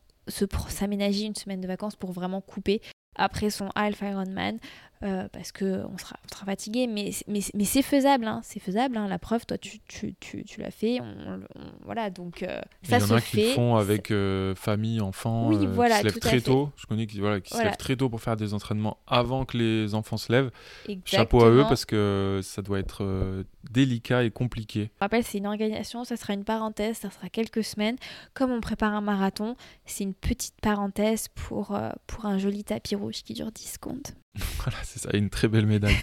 s'aménager 0.69 1.25
une 1.25 1.35
semaine 1.35 1.61
de 1.61 1.67
vacances 1.67 1.95
pour 1.95 2.11
vraiment 2.11 2.41
couper 2.41 2.81
après 3.15 3.49
son 3.49 3.69
Alpha 3.75 4.09
Ironman 4.09 4.57
euh, 5.03 5.27
parce 5.31 5.51
que 5.51 5.83
on 5.85 5.97
sera, 5.97 6.15
on 6.25 6.33
sera 6.33 6.45
fatigué, 6.45 6.87
mais, 6.87 7.11
mais, 7.27 7.41
mais 7.53 7.65
c'est 7.65 7.81
faisable, 7.81 8.25
hein, 8.25 8.41
c'est 8.43 8.59
faisable. 8.59 8.97
hein. 8.97 9.07
la 9.07 9.19
preuve, 9.19 9.45
toi, 9.45 9.57
tu, 9.57 9.79
tu, 9.87 10.15
tu, 10.19 10.43
tu 10.45 10.61
l'as 10.61 10.71
fait, 10.71 10.99
on, 11.01 11.41
on- 11.55 11.71
voilà, 11.83 12.09
donc 12.09 12.41
euh, 12.43 12.61
ça 12.83 12.97
il 12.97 13.01
y 13.01 13.03
en 13.03 13.07
se 13.07 13.13
a 13.13 13.21
qui 13.21 13.37
le 13.37 13.43
fait. 13.43 13.53
font 13.53 13.75
avec 13.75 14.11
euh, 14.11 14.55
famille, 14.55 15.01
enfants, 15.01 15.49
Oui, 15.49 15.57
euh, 15.65 15.71
voilà, 15.71 15.95
qui 15.95 16.01
se 16.01 16.05
lèvent 16.05 16.19
très 16.19 16.29
fait. 16.39 16.41
tôt. 16.41 16.69
Je 16.77 16.85
connais 16.85 17.05
qui, 17.07 17.19
voilà, 17.19 17.41
qui 17.41 17.53
se 17.53 17.61
lèvent 17.61 17.77
très 17.77 17.95
tôt 17.95 18.09
pour 18.09 18.21
faire 18.21 18.35
des 18.37 18.53
entraînements 18.53 18.97
avant 19.07 19.45
que 19.45 19.57
les 19.57 19.93
enfants 19.95 20.17
se 20.17 20.31
lèvent. 20.31 20.51
Exactement. 20.87 21.03
Chapeau 21.05 21.43
à 21.43 21.49
eux 21.49 21.63
parce 21.67 21.85
que 21.85 22.39
ça 22.43 22.61
doit 22.61 22.79
être 22.79 23.43
délicat 23.71 24.23
et 24.23 24.31
compliqué. 24.31 24.91
Je 24.95 24.99
rappelle, 24.99 25.23
c'est 25.23 25.37
une 25.37 25.47
organisation, 25.47 26.03
ça 26.03 26.15
sera 26.17 26.33
une 26.33 26.43
parenthèse, 26.43 26.97
ça 26.97 27.09
sera 27.11 27.29
quelques 27.29 27.63
semaines. 27.63 27.97
Comme 28.33 28.51
on 28.51 28.61
prépare 28.61 28.93
un 28.93 29.01
marathon, 29.01 29.55
c'est 29.85 30.03
une 30.03 30.13
petite 30.13 30.55
parenthèse 30.61 31.27
pour, 31.35 31.77
pour 32.07 32.25
un 32.25 32.37
joli 32.37 32.63
tapis 32.63 32.95
rouge 32.95 33.23
qui 33.23 33.33
dure 33.33 33.51
10 33.51 33.73
secondes. 33.73 34.07
Voilà, 34.63 34.77
c'est 34.83 34.99
ça, 34.99 35.09
une 35.13 35.29
très 35.29 35.47
belle 35.49 35.65
médaille. 35.65 35.95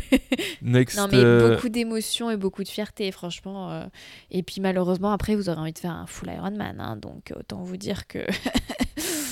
Next. 0.62 0.96
non, 0.98 1.06
mais 1.10 1.18
euh, 1.18 1.54
beaucoup 1.54 1.68
d'émotions 1.68 2.30
et 2.30 2.36
beaucoup 2.36 2.62
de 2.64 2.68
fierté, 2.68 3.10
franchement. 3.12 3.70
euh. 3.70 3.86
Et 4.30 4.42
puis 4.42 4.60
malheureusement, 4.60 5.12
après, 5.12 5.36
vous 5.36 5.48
aurez 5.48 5.60
envie 5.60 5.72
de 5.72 5.78
faire 5.78 5.92
un 5.92 6.06
full 6.06 6.28
Ironman. 6.30 6.80
hein, 6.80 6.96
donc 6.96 7.32
autant 7.36 7.62
vous 7.62 7.76
dire 7.76 8.06
que. 8.06 8.18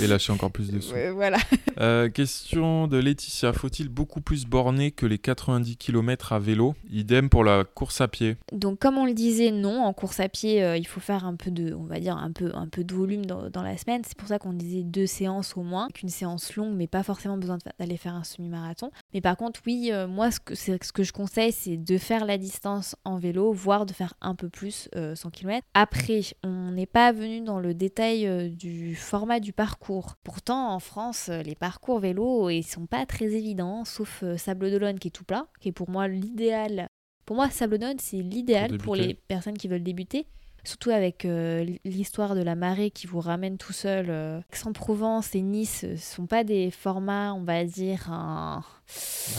Et 0.02 0.06
lâcher 0.06 0.32
encore 0.32 0.50
plus 0.50 0.70
de 0.72 0.80
sous. 0.80 0.94
Voilà. 1.14 1.38
Euh, 1.78 2.08
question 2.08 2.86
de 2.86 2.96
Laetitia. 2.96 3.52
Faut-il 3.52 3.88
beaucoup 3.88 4.20
plus 4.20 4.46
borner 4.46 4.92
que 4.92 5.04
les 5.04 5.18
90 5.18 5.76
km 5.76 6.32
à 6.32 6.38
vélo? 6.38 6.74
Idem 6.90 7.28
pour 7.28 7.44
la 7.44 7.64
course 7.64 8.00
à 8.00 8.08
pied. 8.08 8.36
Donc 8.52 8.78
comme 8.78 8.96
on 8.98 9.04
le 9.04 9.12
disait, 9.14 9.50
non, 9.50 9.82
en 9.84 9.92
course 9.92 10.20
à 10.20 10.28
pied, 10.28 10.76
il 10.78 10.86
faut 10.86 11.00
faire 11.00 11.24
un 11.26 11.34
peu 11.36 11.50
de, 11.50 11.74
on 11.74 11.84
va 11.84 11.98
dire, 12.00 12.16
un 12.16 12.32
peu, 12.32 12.50
un 12.54 12.68
peu 12.68 12.82
de 12.84 12.94
volume 12.94 13.26
dans, 13.26 13.50
dans 13.50 13.62
la 13.62 13.76
semaine. 13.76 14.02
C'est 14.06 14.16
pour 14.16 14.28
ça 14.28 14.38
qu'on 14.38 14.52
disait 14.52 14.84
deux 14.84 15.06
séances 15.06 15.56
au 15.56 15.62
moins, 15.62 15.88
qu'une 15.92 16.08
séance 16.08 16.54
longue, 16.56 16.74
mais 16.74 16.86
pas 16.86 17.02
forcément 17.02 17.36
besoin 17.36 17.58
d'aller 17.78 17.96
faire 17.96 18.14
un 18.14 18.24
semi-marathon. 18.30 18.90
Mais 19.14 19.20
par 19.20 19.36
contre, 19.36 19.60
oui, 19.66 19.90
euh, 19.92 20.06
moi, 20.08 20.30
ce 20.30 20.40
que, 20.40 20.54
c'est- 20.54 20.82
ce 20.82 20.92
que 20.92 21.02
je 21.02 21.12
conseille, 21.12 21.52
c'est 21.52 21.76
de 21.76 21.98
faire 21.98 22.24
la 22.24 22.38
distance 22.38 22.96
en 23.04 23.18
vélo, 23.18 23.52
voire 23.52 23.86
de 23.86 23.92
faire 23.92 24.14
un 24.20 24.34
peu 24.34 24.48
plus, 24.48 24.88
euh, 24.96 25.14
100 25.14 25.30
km. 25.30 25.66
Après, 25.74 26.20
on 26.42 26.70
n'est 26.70 26.86
pas 26.86 27.12
venu 27.12 27.40
dans 27.42 27.58
le 27.60 27.74
détail 27.74 28.26
euh, 28.26 28.48
du 28.48 28.94
format 28.96 29.40
du 29.40 29.52
parcours. 29.52 30.14
Pourtant, 30.24 30.72
en 30.72 30.78
France, 30.80 31.28
euh, 31.28 31.42
les 31.42 31.54
parcours 31.54 31.98
vélo, 32.00 32.48
ils 32.50 32.62
sont 32.62 32.86
pas 32.86 33.06
très 33.06 33.26
évidents, 33.26 33.84
sauf 33.84 34.22
euh, 34.22 34.36
Sable 34.36 34.70
d'Olonne 34.70 34.98
qui 34.98 35.08
est 35.08 35.12
tout 35.12 35.24
plat, 35.24 35.46
qui 35.60 35.68
est 35.68 35.72
pour 35.72 35.90
moi 35.90 36.08
l'idéal 36.08 36.88
pour 37.26 37.36
moi, 37.36 37.48
Sable 37.48 37.78
d'Olonne, 37.78 37.98
c'est 38.00 38.16
l'idéal 38.16 38.70
Pour 38.78 38.96
les 38.96 39.14
personnes 39.14 39.56
qui 39.56 39.68
veulent 39.68 39.84
débuter. 39.84 40.26
Surtout 40.64 40.90
avec 40.90 41.24
euh, 41.24 41.64
l'histoire 41.84 42.34
de 42.34 42.42
la 42.42 42.54
marée 42.54 42.90
qui 42.90 43.06
vous 43.06 43.20
ramène 43.20 43.56
tout 43.58 43.72
seul. 43.72 44.06
euh. 44.10 44.40
Aix-en-Provence 44.52 45.34
et 45.34 45.40
Nice 45.42 45.84
ne 45.84 45.96
sont 45.96 46.26
pas 46.26 46.44
des 46.44 46.70
formats, 46.70 47.34
on 47.34 47.42
va 47.44 47.64
dire. 47.64 48.06
Ah, 48.10 48.62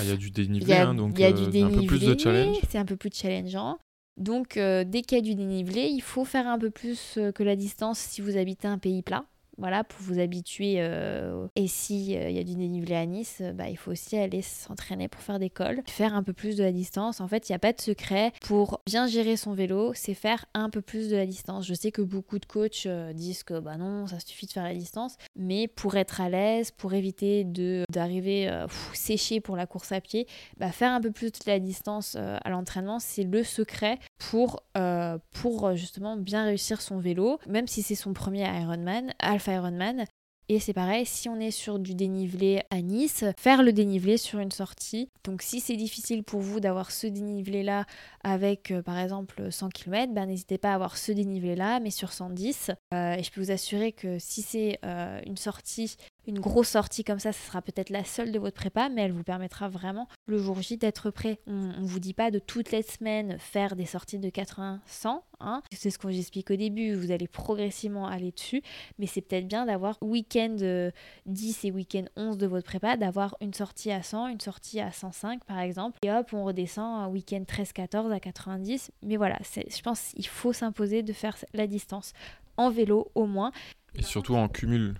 Il 0.01 0.09
y 0.09 0.11
a 0.11 0.15
du 0.17 0.31
dénivelé, 0.31 0.73
a, 0.73 0.89
hein, 0.89 0.93
donc 0.95 1.13
il 1.15 1.21
y 1.21 1.25
a 1.25 1.29
euh, 1.29 1.31
du 1.49 1.61
un 1.63 1.69
peu 1.69 1.85
plus 1.85 1.99
de 2.01 2.17
challenge. 2.17 2.57
c'est 2.69 2.77
un 2.77 2.85
peu 2.85 2.95
plus 2.95 3.11
challengeant. 3.13 3.77
Donc, 4.17 4.57
euh, 4.57 4.83
dès 4.83 5.01
qu'il 5.01 5.17
y 5.17 5.21
a 5.21 5.23
du 5.23 5.35
dénivelé, 5.35 5.87
il 5.87 6.01
faut 6.01 6.25
faire 6.25 6.47
un 6.47 6.59
peu 6.59 6.69
plus 6.69 7.15
euh, 7.17 7.31
que 7.31 7.43
la 7.43 7.55
distance 7.55 7.97
si 7.99 8.21
vous 8.21 8.37
habitez 8.37 8.67
un 8.67 8.77
pays 8.77 9.01
plat. 9.01 9.23
Voilà, 9.61 9.83
pour 9.83 10.01
vous 10.01 10.17
habituer. 10.19 10.77
euh, 10.79 11.45
Et 11.55 11.67
si 11.67 12.17
euh, 12.17 12.31
il 12.31 12.35
y 12.35 12.39
a 12.39 12.43
du 12.43 12.55
dénivelé 12.55 12.95
à 12.95 13.05
Nice, 13.05 13.37
euh, 13.41 13.53
bah, 13.53 13.69
il 13.69 13.77
faut 13.77 13.91
aussi 13.91 14.17
aller 14.17 14.41
s'entraîner 14.41 15.07
pour 15.07 15.21
faire 15.21 15.37
des 15.37 15.51
cols, 15.51 15.83
faire 15.85 16.15
un 16.15 16.23
peu 16.23 16.33
plus 16.33 16.55
de 16.55 16.63
la 16.63 16.71
distance. 16.71 17.21
En 17.21 17.27
fait, 17.27 17.47
il 17.47 17.51
n'y 17.51 17.55
a 17.57 17.59
pas 17.59 17.71
de 17.71 17.79
secret 17.79 18.31
pour 18.41 18.81
bien 18.87 19.05
gérer 19.05 19.37
son 19.37 19.53
vélo, 19.53 19.91
c'est 19.93 20.15
faire 20.15 20.45
un 20.55 20.71
peu 20.71 20.81
plus 20.81 21.09
de 21.09 21.15
la 21.15 21.27
distance. 21.27 21.67
Je 21.67 21.75
sais 21.75 21.91
que 21.91 22.01
beaucoup 22.01 22.39
de 22.39 22.45
coachs 22.47 22.87
disent 23.13 23.43
que 23.43 23.59
bah 23.59 23.77
non, 23.77 24.07
ça 24.07 24.19
suffit 24.19 24.47
de 24.47 24.51
faire 24.51 24.63
la 24.63 24.73
distance, 24.73 25.17
mais 25.35 25.67
pour 25.67 25.95
être 25.95 26.21
à 26.21 26.29
l'aise, 26.29 26.71
pour 26.71 26.95
éviter 26.95 27.43
de 27.43 27.83
d'arriver 27.91 28.51
séché 28.93 29.41
pour 29.41 29.55
la 29.55 29.67
course 29.67 29.91
à 29.91 30.01
pied, 30.01 30.25
bah, 30.57 30.71
faire 30.71 30.91
un 30.91 31.01
peu 31.01 31.11
plus 31.11 31.31
de 31.31 31.37
la 31.45 31.59
distance 31.59 32.15
à 32.15 32.49
l'entraînement, 32.49 32.97
c'est 32.97 33.23
le 33.25 33.43
secret 33.43 33.99
pour, 34.29 34.63
euh, 34.77 35.17
pour 35.31 35.65
euh, 35.67 35.75
justement 35.75 36.15
bien 36.15 36.45
réussir 36.45 36.81
son 36.81 36.99
vélo, 36.99 37.39
même 37.47 37.67
si 37.67 37.81
c'est 37.81 37.95
son 37.95 38.13
premier 38.13 38.43
Ironman, 38.43 39.13
Alpha 39.19 39.53
Ironman. 39.53 40.05
Et 40.49 40.59
c'est 40.59 40.73
pareil, 40.73 41.05
si 41.05 41.29
on 41.29 41.39
est 41.39 41.51
sur 41.51 41.79
du 41.79 41.95
dénivelé 41.95 42.61
à 42.71 42.81
Nice, 42.81 43.23
faire 43.37 43.63
le 43.63 43.71
dénivelé 43.71 44.17
sur 44.17 44.39
une 44.39 44.51
sortie. 44.51 45.09
Donc 45.23 45.41
si 45.41 45.61
c'est 45.61 45.77
difficile 45.77 46.23
pour 46.23 46.41
vous 46.41 46.59
d'avoir 46.59 46.91
ce 46.91 47.07
dénivelé-là 47.07 47.85
avec 48.23 48.71
euh, 48.71 48.81
par 48.81 48.99
exemple 48.99 49.49
100 49.49 49.69
km, 49.69 50.13
ben, 50.13 50.25
n'hésitez 50.25 50.57
pas 50.57 50.71
à 50.71 50.75
avoir 50.75 50.97
ce 50.97 51.13
dénivelé-là, 51.13 51.79
mais 51.79 51.91
sur 51.91 52.11
110. 52.11 52.71
Euh, 52.93 53.13
et 53.13 53.23
je 53.23 53.31
peux 53.31 53.41
vous 53.41 53.51
assurer 53.51 53.93
que 53.93 54.19
si 54.19 54.41
c'est 54.41 54.79
une 55.25 55.37
sortie, 55.37 55.95
une 56.27 56.39
grosse 56.39 56.69
sortie 56.69 57.03
comme 57.03 57.19
ça, 57.19 57.33
ce 57.33 57.41
sera 57.41 57.61
peut-être 57.61 57.89
la 57.89 58.03
seule 58.03 58.31
de 58.31 58.39
votre 58.39 58.55
prépa, 58.55 58.89
mais 58.89 59.01
elle 59.01 59.11
vous 59.11 59.23
permettra 59.23 59.69
vraiment 59.69 60.07
le 60.27 60.37
jour 60.37 60.61
J 60.61 60.77
d'être 60.77 61.09
prêt. 61.09 61.39
On 61.47 61.79
ne 61.79 61.85
vous 61.85 61.99
dit 61.99 62.13
pas 62.13 62.31
de 62.31 62.39
toutes 62.39 62.71
les 62.71 62.83
semaines 62.83 63.37
faire 63.39 63.75
des 63.75 63.85
sorties 63.85 64.19
de 64.19 64.29
80-100. 64.29 65.21
Hein. 65.39 65.63
C'est 65.71 65.89
ce 65.89 65.97
que 65.97 66.11
j'explique 66.11 66.51
au 66.51 66.55
début, 66.55 66.93
vous 66.93 67.11
allez 67.11 67.27
progressivement 67.27 68.07
aller 68.07 68.31
dessus, 68.31 68.61
mais 68.99 69.07
c'est 69.07 69.21
peut-être 69.21 69.47
bien 69.47 69.65
d'avoir 69.65 69.97
week-end 70.01 70.55
euh, 70.61 70.91
10 71.25 71.65
et 71.65 71.71
week-end 71.71 72.05
11 72.15 72.37
de 72.37 72.45
votre 72.45 72.65
prépa, 72.65 72.97
d'avoir 72.97 73.35
une 73.41 73.53
sortie 73.53 73.91
à 73.91 74.03
100, 74.03 74.27
une 74.27 74.39
sortie 74.39 74.79
à 74.79 74.91
105 74.91 75.43
par 75.45 75.59
exemple, 75.59 75.97
et 76.03 76.11
hop, 76.11 76.29
on 76.33 76.45
redescend 76.45 77.01
un 77.01 77.07
week-end 77.07 77.43
13-14 77.47 78.11
à 78.11 78.19
90. 78.19 78.91
Mais 79.03 79.17
voilà, 79.17 79.39
je 79.41 79.81
pense 79.81 80.11
qu'il 80.13 80.27
faut 80.27 80.53
s'imposer 80.53 81.01
de 81.01 81.13
faire 81.13 81.35
la 81.53 81.65
distance 81.65 82.13
en 82.57 82.69
vélo 82.69 83.11
au 83.15 83.25
moins. 83.25 83.51
Et 83.95 84.03
surtout 84.03 84.35
en 84.35 84.47
cumul. 84.47 84.95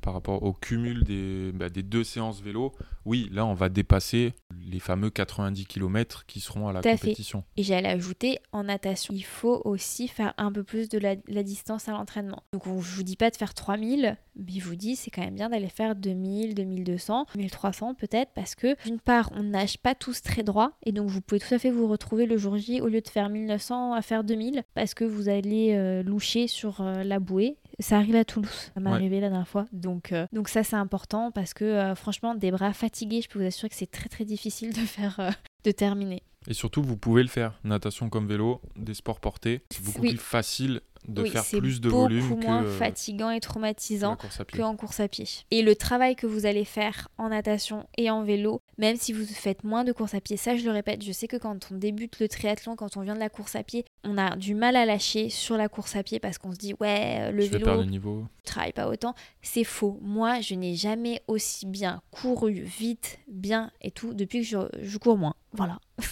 Par 0.00 0.14
rapport 0.14 0.42
au 0.42 0.52
cumul 0.52 1.04
des, 1.04 1.52
bah, 1.52 1.68
des 1.68 1.82
deux 1.82 2.04
séances 2.04 2.40
vélo. 2.40 2.72
Oui, 3.04 3.28
là, 3.32 3.44
on 3.44 3.54
va 3.54 3.68
dépasser 3.68 4.32
les 4.66 4.80
fameux 4.80 5.10
90 5.10 5.66
km 5.66 6.24
qui 6.26 6.40
seront 6.40 6.68
à 6.68 6.72
la 6.72 6.82
fait. 6.82 6.96
compétition. 6.98 7.44
Et 7.56 7.62
j'allais 7.62 7.88
ajouter 7.88 8.38
en 8.52 8.64
natation, 8.64 9.14
il 9.14 9.24
faut 9.24 9.60
aussi 9.64 10.08
faire 10.08 10.32
un 10.38 10.50
peu 10.50 10.64
plus 10.64 10.88
de 10.88 10.98
la, 10.98 11.16
la 11.28 11.42
distance 11.42 11.88
à 11.88 11.92
l'entraînement. 11.92 12.42
Donc 12.52 12.66
on, 12.66 12.80
je 12.80 12.96
vous 12.96 13.02
dis 13.02 13.16
pas 13.16 13.30
de 13.30 13.36
faire 13.36 13.54
3000, 13.54 14.16
mais 14.36 14.52
je 14.58 14.64
vous 14.64 14.76
dis 14.76 14.96
c'est 14.96 15.10
quand 15.10 15.22
même 15.22 15.34
bien 15.34 15.48
d'aller 15.48 15.68
faire 15.68 15.94
2000, 15.94 16.54
2200, 16.54 17.26
1300 17.36 17.94
peut-être 17.94 18.30
parce 18.34 18.54
que 18.54 18.76
d'une 18.84 18.98
part 19.00 19.30
on 19.34 19.42
nage 19.42 19.78
pas 19.78 19.94
tous 19.94 20.22
très 20.22 20.42
droit 20.42 20.72
et 20.84 20.92
donc 20.92 21.08
vous 21.08 21.20
pouvez 21.20 21.40
tout 21.40 21.54
à 21.54 21.58
fait 21.58 21.70
vous 21.70 21.86
retrouver 21.88 22.26
le 22.26 22.36
jour 22.36 22.56
J 22.56 22.80
au 22.80 22.88
lieu 22.88 23.00
de 23.00 23.08
faire 23.08 23.28
1900 23.28 23.92
à 23.94 24.02
faire 24.02 24.24
2000 24.24 24.62
parce 24.74 24.94
que 24.94 25.04
vous 25.04 25.28
allez 25.28 25.74
euh, 25.74 26.02
loucher 26.02 26.46
sur 26.48 26.80
euh, 26.80 27.02
la 27.04 27.18
bouée. 27.20 27.56
Ça 27.80 27.96
arrive 27.96 28.14
à 28.16 28.24
Toulouse, 28.24 28.70
ça 28.74 28.80
m'est 28.80 28.88
Ouais. 28.90 28.94
arrivé 28.96 29.20
la 29.20 29.28
dernière 29.30 29.48
fois. 29.48 29.66
Donc, 29.72 30.12
euh, 30.12 30.26
donc 30.32 30.48
ça 30.48 30.62
c'est 30.62 30.76
important 30.76 31.30
parce 31.32 31.54
que 31.54 31.92
franchement 31.96 32.34
des 32.36 32.50
bras 32.52 32.72
fatigués, 32.72 33.20
je 33.22 33.28
peux 33.28 33.40
vous 33.40 33.46
assurer 33.46 33.68
que 33.68 33.74
c'est 33.74 33.90
très 33.90 34.08
très 34.08 34.24
difficile 34.24 34.72
de 34.72 34.78
faire 34.80 35.32
de 35.64 35.70
terminer. 35.72 36.22
Et 36.46 36.52
surtout, 36.54 36.82
vous 36.82 36.96
pouvez 36.98 37.22
le 37.22 37.28
faire. 37.28 37.58
Natation 37.64 38.10
comme 38.10 38.28
vélo, 38.28 38.60
des 38.76 38.92
sports 38.92 39.18
portés. 39.18 39.62
C'est 39.70 39.82
beaucoup 39.82 40.02
Oui. 40.02 40.10
plus 40.10 40.18
facile 40.18 40.82
de 41.08 41.22
oui, 41.22 41.30
faire 41.30 41.44
c'est 41.44 41.58
plus 41.58 41.80
de 41.80 41.88
beaucoup 41.90 42.02
volume 42.02 42.40
que 42.40 42.46
moins 42.46 42.62
euh, 42.64 42.78
fatigant 42.78 43.30
et 43.30 43.40
traumatisant 43.40 44.16
qu'en 44.56 44.76
course 44.76 45.00
à 45.00 45.08
pied. 45.08 45.26
Et 45.50 45.62
le 45.62 45.74
travail 45.76 46.16
que 46.16 46.26
vous 46.26 46.46
allez 46.46 46.64
faire 46.64 47.08
en 47.18 47.28
natation 47.28 47.86
et 47.98 48.10
en 48.10 48.22
vélo, 48.22 48.60
même 48.78 48.96
si 48.96 49.12
vous 49.12 49.24
faites 49.26 49.64
moins 49.64 49.84
de 49.84 49.92
course 49.92 50.14
à 50.14 50.20
pied, 50.20 50.36
ça 50.36 50.56
je 50.56 50.64
le 50.64 50.70
répète, 50.70 51.02
je 51.04 51.12
sais 51.12 51.26
que 51.28 51.36
quand 51.36 51.68
on 51.70 51.76
débute 51.76 52.18
le 52.20 52.28
triathlon, 52.28 52.76
quand 52.76 52.96
on 52.96 53.02
vient 53.02 53.14
de 53.14 53.20
la 53.20 53.28
course 53.28 53.54
à 53.56 53.62
pied, 53.62 53.84
on 54.04 54.16
a 54.18 54.36
du 54.36 54.54
mal 54.54 54.76
à 54.76 54.84
lâcher 54.86 55.28
sur 55.28 55.56
la 55.56 55.68
course 55.68 55.96
à 55.96 56.02
pied 56.02 56.20
parce 56.20 56.38
qu'on 56.38 56.52
se 56.52 56.58
dit 56.58 56.74
ouais, 56.80 57.16
euh, 57.20 57.30
le 57.32 57.42
Je 57.42 57.46
vais 57.50 57.52
vélo, 57.58 57.64
perdre 57.66 57.82
le 57.82 57.90
niveau. 57.90 58.24
je 58.44 58.50
travaille 58.50 58.72
pas 58.72 58.88
autant. 58.88 59.14
C'est 59.42 59.64
faux. 59.64 59.98
Moi, 60.02 60.40
je 60.40 60.54
n'ai 60.54 60.74
jamais 60.74 61.22
aussi 61.28 61.66
bien 61.66 62.00
couru, 62.10 62.52
vite, 62.62 63.18
bien 63.28 63.70
et 63.82 63.90
tout 63.90 64.14
depuis 64.14 64.40
que 64.40 64.46
je, 64.46 64.58
je 64.82 64.98
cours 64.98 65.18
moins. 65.18 65.34
Voilà. 65.52 65.78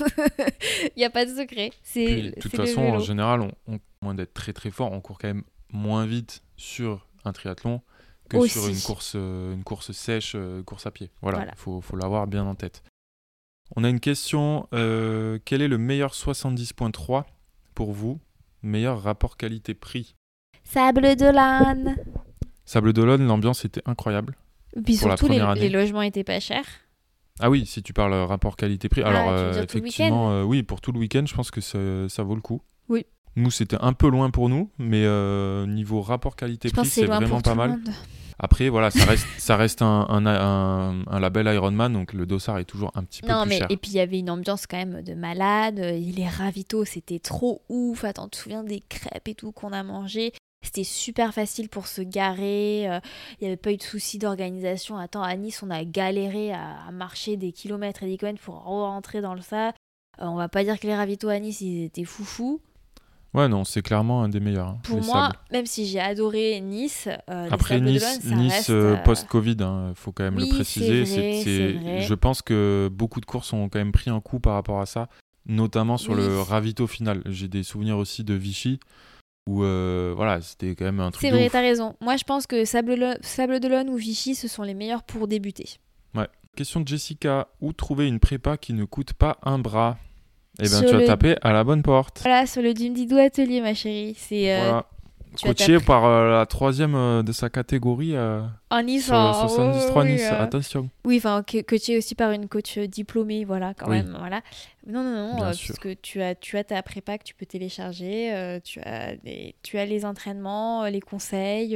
Il 0.85 0.99
n'y 0.99 1.05
a 1.05 1.11
pas 1.11 1.25
de 1.27 1.35
secret. 1.35 1.71
C'est 1.83 2.23
de 2.23 2.31
toute 2.41 2.51
c'est 2.53 2.57
façon, 2.57 2.83
en 2.83 2.99
général, 3.01 3.41
on, 3.41 3.51
on- 3.75 3.79
moins 4.03 4.15
d'être 4.15 4.35
très 4.35 4.53
très 4.53 4.71
fort, 4.71 4.93
on 4.93 5.01
court 5.01 5.19
quand 5.19 5.29
même 5.29 5.45
moins 5.73 6.05
vite 6.07 6.43
sur 6.57 7.07
un 7.25 7.33
triathlon 7.33 7.81
que 8.29 8.37
Aussi. 8.37 8.53
sur 8.59 8.67
une 8.69 8.81
course, 8.81 9.13
euh, 9.17 9.55
une 9.55 9.65
course 9.65 9.93
sèche, 9.93 10.33
euh, 10.35 10.63
course 10.63 10.87
à 10.87 10.91
pied. 10.91 11.11
Voilà, 11.23 11.39
Voilà. 11.39 11.53
faut, 11.57 11.81
faut 11.81 11.97
l'avoir 11.97 12.27
bien 12.27 12.45
en 12.45 12.55
tête. 12.55 12.83
On 13.77 13.85
a 13.85 13.89
une 13.89 14.01
question. 14.01 14.69
euh, 14.75 15.39
quel 15.45 15.63
est 15.63 15.69
le 15.69 15.79
meilleur 15.79 16.13
70.3 16.15 17.25
pour 17.75 17.93
vous? 17.93 18.21
Meilleur 18.63 19.03
rapport 19.03 19.37
qualité-prix? 19.37 20.15
Sable 20.65 21.17
de 21.17 21.27
l'âne. 21.27 21.97
Sable 22.65 22.93
d'Olonne, 22.93 23.27
l'ambiance 23.27 23.65
était 23.65 23.83
incroyable. 23.87 24.37
Puis 24.85 24.97
Pour 24.99 25.09
la 25.09 25.17
surtout, 25.17 25.33
les, 25.33 25.39
première 25.39 25.51
année. 25.51 25.61
les 25.63 25.69
logements 25.69 26.03
étaient 26.03 26.25
pas 26.25 26.39
chers. 26.41 26.65
Ah 27.41 27.51
oui, 27.51 27.67
si 27.67 27.83
tu 27.83 27.93
parles 27.93 28.15
rapport 28.15 28.57
qualité-prix. 28.57 29.03
Ah, 29.05 29.09
Alors, 29.09 29.25
tu 29.25 29.31
veux 29.31 29.49
euh, 29.49 29.53
dire 29.53 29.67
tout 29.67 29.77
le 29.79 29.83
effectivement, 29.87 30.31
euh, 30.33 30.43
oui, 30.45 30.63
pour 30.63 30.81
tout 30.81 30.93
le 30.93 30.99
week-end, 30.99 31.25
je 31.27 31.35
pense 31.35 31.51
que 31.51 31.61
ça, 31.61 31.79
ça 32.09 32.23
vaut 32.23 32.35
le 32.35 32.41
coup. 32.41 32.63
Oui. 32.89 33.05
Nous, 33.37 33.51
c'était 33.51 33.79
un 33.81 33.93
peu 33.95 34.09
loin 34.09 34.31
pour 34.31 34.49
nous, 34.49 34.69
mais 34.79 35.05
euh, 35.05 35.67
niveau 35.67 36.01
rapport 36.03 36.37
qualité-prix, 36.37 36.87
c'est 36.87 37.07
vraiment 37.07 37.41
pas 37.41 37.55
mal. 37.55 37.79
Après, 38.39 38.69
voilà, 38.69 38.91
ça 38.91 39.05
reste, 39.05 39.27
ça 39.39 39.57
reste 39.57 39.83
un, 39.83 40.07
un, 40.09 40.27
un- 40.27 41.05
un 41.07 41.21
label 41.21 41.47
Ironman, 41.55 41.93
donc 41.93 42.13
le 42.13 42.27
dossard 42.27 42.59
est 42.59 42.65
toujours 42.65 42.91
un 42.95 43.05
petit 43.05 43.23
peu 43.23 43.29
Non, 43.29 43.43
plus 43.43 43.49
mais 43.51 43.59
cher. 43.59 43.67
et 43.71 43.77
puis 43.77 43.93
il 43.93 43.97
y 43.97 44.01
avait 44.01 44.19
une 44.19 44.31
ambiance 44.31 44.67
quand 44.67 44.77
même 44.79 45.03
de 45.03 45.15
malade. 45.15 45.79
Euh, 45.79 45.93
Les 45.93 46.27
ravitaux, 46.27 46.85
c'était 46.85 47.21
trop 47.21 47.63
ouf. 47.69 48.05
Attends, 48.05 48.25
tu 48.25 48.31
te 48.31 48.37
souviens 48.37 48.65
des 48.65 48.81
crêpes 48.81 49.29
et 49.29 49.35
tout 49.35 49.53
qu'on 49.53 49.73
a 49.73 49.83
mangé 49.83 50.33
C'était 50.63 50.83
super 50.85 51.33
facile 51.33 51.69
pour 51.69 51.87
se 51.87 52.03
garer. 52.03 52.91
euh, 52.91 53.01
Il 53.41 53.45
n'y 53.45 53.47
avait 53.49 53.57
pas 53.57 53.71
eu 53.73 53.77
de 53.77 53.83
soucis 53.83 54.19
d'organisation. 54.19 54.99
Attends, 54.99 55.23
à 55.23 55.37
Nice, 55.37 55.63
on 55.63 55.71
a 55.71 55.85
galéré 55.85 56.53
à, 56.53 56.83
à 56.89 56.91
marcher 56.91 57.37
des 57.37 57.53
kilomètres 57.53 58.03
et 58.03 58.07
des 58.07 58.17
kilomètres 58.19 58.43
pour 58.43 58.57
rentrer 58.57 59.21
dans 59.21 59.35
le 59.35 59.41
ça. 59.43 59.69
Euh, 59.69 59.73
on 60.27 60.35
va 60.37 60.49
pas 60.49 60.65
dire 60.65 60.81
que 60.81 60.87
les 60.87 60.97
ravitaux 60.97 61.29
à 61.29 61.39
Nice, 61.39 61.61
ils 61.61 61.85
étaient 61.85 62.05
foufous. 62.05 62.61
Ouais, 63.35 63.49
non, 63.49 63.65
c'est 63.65 63.81
clairement 63.81 64.23
un 64.23 64.29
des 64.29 64.41
meilleurs. 64.41 64.69
hein, 64.69 64.79
Pour 64.83 65.03
moi, 65.03 65.29
sables. 65.29 65.39
même 65.51 65.67
si 65.67 65.87
j'ai 65.87 66.01
adoré 66.01 66.61
Nice, 66.61 67.09
euh, 67.31 67.49
Après 67.51 67.81
Nice, 67.81 68.21
ça 68.23 68.35
nice 68.35 68.69
euh, 68.69 68.95
euh, 68.95 68.97
post-Covid, 69.05 69.57
il 69.59 69.93
faut 69.95 70.13
quand 70.13 70.25
même 70.25 70.37
oui, 70.37 70.49
le 70.51 70.55
préciser. 70.55 71.05
vrai. 71.05 72.03
je 72.03 72.15
pense 72.15 72.43
que 72.43 72.91
beaucoup 72.93 73.21
de 73.21 73.27
courses 73.27 73.53
ont 73.55 73.69
quand 73.71 73.79
même 73.79 73.93
pris 73.93 74.11
un 74.11 74.21
coup 74.21 74.39
par 74.39 74.55
rapport 74.55 74.81
à 74.81 74.87
ça, 74.87 75.09
notamment 75.47 75.97
sur 75.97 76.15
le 76.15 76.41
ravito 76.41 76.87
final. 76.87 77.23
J'ai 77.27 77.49
des 77.49 77.63
souvenirs 77.63 77.97
aussi 77.97 78.23
de 78.23 78.35
Vichy, 78.35 78.81
où 79.49 79.65
euh, 79.65 80.13
voilà, 80.15 80.43
c'était 80.43 80.75
quand 80.77 80.85
même 80.85 81.01
un 81.01 81.11
truc 81.11 81.23
C'est 81.23 81.31
vrai, 81.31 81.49
t'as 81.49 81.63
raison. 81.63 81.97
Moi, 82.03 82.17
je 82.17 82.25
pense 82.25 82.47
que 82.47 82.67
Sable, 82.67 83.17
Sable 83.23 83.61
d'Olonne 83.61 83.89
ou 83.89 83.97
Vichy, 83.97 84.35
ce 84.35 84.47
sont 84.47 84.63
les 84.63 84.75
meilleurs 84.75 85.05
pour 85.05 85.27
débuter. 85.27 85.79
Question 86.55 86.81
de 86.81 86.89
Jessica, 86.89 87.49
où 87.63 87.73
trouver 87.73 88.07
une 88.07 88.21
prépa 88.21 88.59
qui 88.59 88.75
ne 88.75 88.85
coûte 88.85 89.15
pas 89.15 89.39
un 89.43 89.59
bras? 89.59 89.97
Eh 90.61 90.69
bien, 90.69 90.81
tu 90.83 90.95
as 90.95 90.99
le- 90.99 91.07
tapé 91.07 91.37
à 91.43 91.53
la 91.53 91.65
bonne 91.65 91.83
porte. 91.83 92.21
Voilà, 92.23 92.47
sur 92.47 92.63
le 92.63 92.75
Didou 92.75 93.17
Atelier, 93.17 93.61
ma 93.61 93.75
chérie. 93.75 94.15
C'est 94.19 94.53
euh, 94.53 94.59
Voilà. 94.65 94.87
Coaché 95.41 95.79
par 95.81 96.05
euh, 96.05 96.31
la 96.31 96.47
troisième 96.47 96.95
euh, 96.95 97.23
de 97.23 97.33
sa 97.33 97.49
catégorie 97.49 98.15
euh, 98.17 98.43
en 98.71 98.83
Nice. 98.83 99.05
sur 99.07 99.15
le 99.15 99.21
en- 99.21 99.49
73 99.49 100.05
oui, 100.05 100.13
Nice. 100.13 100.23
Attention. 100.31 100.91
Oui, 101.05 101.17
enfin, 101.19 101.43
co- 101.49 101.63
coaché 101.67 101.97
aussi 101.99 102.15
par 102.15 102.33
une 102.33 102.49
coach 102.49 102.77
euh, 102.79 102.87
diplômée, 102.87 103.45
voilà, 103.45 103.73
quand 103.75 103.89
Oui. 103.89 103.97
même, 103.99 104.15
voilà. 104.19 104.43
Non, 104.87 105.03
non, 105.05 105.37
non, 105.37 105.53
sûr. 105.53 105.75
puisque 105.77 106.01
tu 106.03 106.21
as, 106.23 106.35
tu 106.35 106.59
as 106.59 106.65
ta 106.65 106.83
prépa 106.83 107.17
que 107.17 107.23
tu 107.25 107.35
peux 107.35 107.47
télécharger, 107.47 108.59
tu, 108.65 108.81
as 108.81 109.15
les, 109.25 109.55
tu 109.63 109.79
as 109.79 109.87
les 109.87 110.05
entraînements, 110.05 110.85
les 110.87 111.01
conseils, 111.01 111.71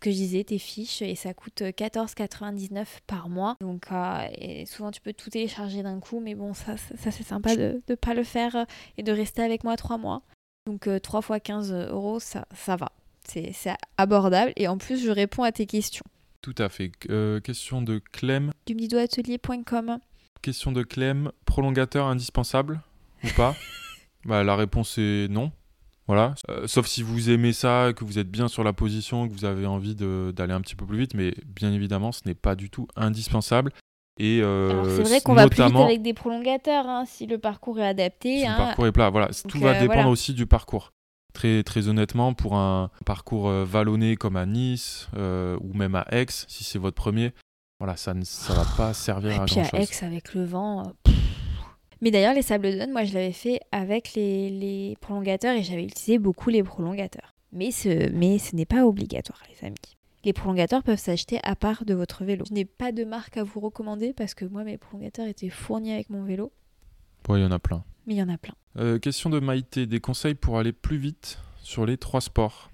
que 0.00 0.10
je 0.10 0.10
disais, 0.10 0.42
tes 0.42 0.58
fiches, 0.58 1.00
et 1.02 1.14
ça 1.14 1.34
coûte 1.34 1.62
euh, 1.62 1.70
14,99 1.70 2.84
par 3.06 3.28
mois. 3.28 3.56
Donc, 3.60 3.86
et 4.38 4.66
souvent, 4.66 4.90
tu 4.90 5.00
peux 5.00 5.12
tout 5.12 5.30
télécharger 5.30 5.82
d'un 5.84 6.00
coup, 6.00 6.18
mais 6.20 6.34
bon, 6.34 6.52
ça, 6.52 6.76
ça, 6.76 7.10
c'est 7.12 7.22
sympa 7.22 7.54
de 7.54 7.80
ne 7.88 7.94
pas 7.94 8.14
le 8.14 8.24
faire 8.24 8.66
et 8.96 9.02
de 9.04 9.12
rester 9.12 9.42
avec 9.42 9.62
moi 9.64 9.76
trois 9.76 9.96
mois. 9.98 10.22
Donc, 10.66 10.86
euh, 10.86 10.98
3 10.98 11.22
fois 11.22 11.40
15 11.40 11.72
euros, 11.72 12.20
ça, 12.20 12.44
ça 12.54 12.76
va. 12.76 12.90
C'est 13.30 13.76
abordable, 13.96 14.52
et 14.56 14.68
en 14.68 14.78
plus, 14.78 15.04
je 15.04 15.10
réponds 15.10 15.42
à 15.42 15.52
tes 15.52 15.66
questions. 15.66 16.04
Tout 16.42 16.54
à 16.58 16.68
fait. 16.68 16.92
Euh, 17.10 17.40
question 17.40 17.82
de 17.82 18.00
Clem. 18.12 18.52
Question 20.42 20.72
de 20.72 20.82
Clem. 20.82 21.32
Prolongateur 21.44 22.06
indispensable 22.06 22.80
ou 23.24 23.28
pas? 23.36 23.54
Bah, 24.24 24.44
La 24.44 24.56
réponse 24.56 24.96
est 24.98 25.28
non. 25.30 25.52
Voilà. 26.06 26.34
Euh, 26.48 26.66
sauf 26.66 26.86
si 26.86 27.02
vous 27.02 27.30
aimez 27.30 27.52
ça, 27.52 27.92
que 27.94 28.04
vous 28.04 28.18
êtes 28.18 28.30
bien 28.30 28.48
sur 28.48 28.64
la 28.64 28.72
position, 28.72 29.28
que 29.28 29.32
vous 29.32 29.44
avez 29.44 29.66
envie 29.66 29.94
de- 29.94 30.32
d'aller 30.34 30.52
un 30.54 30.60
petit 30.60 30.74
peu 30.74 30.84
plus 30.86 30.98
vite, 30.98 31.14
mais 31.14 31.34
bien 31.46 31.72
évidemment, 31.72 32.12
ce 32.12 32.22
n'est 32.26 32.34
pas 32.34 32.54
du 32.56 32.68
tout 32.70 32.88
indispensable. 32.96 33.72
Et 34.18 34.40
euh, 34.42 34.70
Alors 34.70 34.86
c'est 34.86 35.02
vrai 35.02 35.20
qu'on 35.20 35.34
va 35.34 35.48
plus 35.48 35.62
vite 35.62 35.76
avec 35.76 36.02
des 36.02 36.14
prolongateurs 36.14 36.86
hein, 36.88 37.04
si 37.06 37.26
le 37.26 37.38
parcours 37.38 37.78
est 37.78 37.86
adapté. 37.86 38.38
si 38.38 38.44
le 38.44 38.50
hein. 38.50 38.56
parcours 38.56 38.86
est 38.86 38.92
plat. 38.92 39.10
Voilà, 39.10 39.28
tout 39.48 39.60
va 39.60 39.74
dépendre 39.74 39.94
voilà. 39.94 40.08
aussi 40.08 40.34
du 40.34 40.46
parcours. 40.46 40.92
Très, 41.38 41.62
très 41.62 41.86
honnêtement, 41.86 42.34
pour 42.34 42.56
un 42.56 42.90
parcours 43.06 43.48
euh, 43.48 43.64
vallonné 43.64 44.16
comme 44.16 44.34
à 44.34 44.44
Nice 44.44 45.06
euh, 45.16 45.56
ou 45.60 45.72
même 45.72 45.94
à 45.94 46.04
Aix, 46.10 46.26
si 46.28 46.64
c'est 46.64 46.80
votre 46.80 46.96
premier, 46.96 47.32
voilà, 47.78 47.96
ça 47.96 48.12
ne 48.12 48.24
ça 48.24 48.54
va 48.54 48.64
pas 48.76 48.92
servir 48.92 49.30
Et 49.30 49.34
à 49.36 49.44
puis 49.44 49.54
grand 49.54 49.62
à 49.62 49.68
chose. 49.68 50.00
Aix 50.00 50.04
avec 50.04 50.34
le 50.34 50.44
vent. 50.44 50.82
euh. 51.06 51.12
Mais 52.00 52.10
d'ailleurs 52.10 52.34
les 52.34 52.42
sables 52.42 52.68
d'Olonne, 52.72 52.90
moi 52.90 53.04
je 53.04 53.14
l'avais 53.14 53.30
fait 53.30 53.60
avec 53.70 54.14
les, 54.14 54.50
les 54.50 54.96
prolongateurs 55.00 55.54
et 55.54 55.62
j'avais 55.62 55.84
utilisé 55.84 56.18
beaucoup 56.18 56.50
les 56.50 56.64
prolongateurs. 56.64 57.34
Mais 57.52 57.70
ce, 57.70 58.10
mais 58.10 58.38
ce 58.38 58.56
n'est 58.56 58.66
pas 58.66 58.84
obligatoire 58.84 59.40
les 59.48 59.64
amis. 59.64 59.76
Les 60.24 60.32
prolongateurs 60.32 60.82
peuvent 60.82 60.98
s'acheter 60.98 61.38
à 61.44 61.54
part 61.54 61.84
de 61.84 61.94
votre 61.94 62.24
vélo. 62.24 62.46
Je 62.48 62.52
n'ai 62.52 62.64
pas 62.64 62.90
de 62.90 63.04
marque 63.04 63.36
à 63.36 63.44
vous 63.44 63.60
recommander 63.60 64.12
parce 64.12 64.34
que 64.34 64.44
moi 64.44 64.64
mes 64.64 64.76
prolongateurs 64.76 65.28
étaient 65.28 65.50
fournis 65.50 65.92
avec 65.92 66.10
mon 66.10 66.24
vélo. 66.24 66.50
il 67.30 67.38
y 67.38 67.44
en 67.44 67.52
a 67.52 67.60
plein. 67.60 67.84
Mais 68.08 68.14
il 68.14 68.16
y 68.16 68.22
en 68.22 68.30
a 68.30 68.38
plein. 68.38 68.54
Euh, 68.78 68.98
question 68.98 69.28
de 69.28 69.38
Maïté, 69.38 69.86
des 69.86 70.00
conseils 70.00 70.34
pour 70.34 70.58
aller 70.58 70.72
plus 70.72 70.96
vite 70.96 71.38
sur 71.62 71.84
les 71.84 71.98
trois 71.98 72.22
sports, 72.22 72.70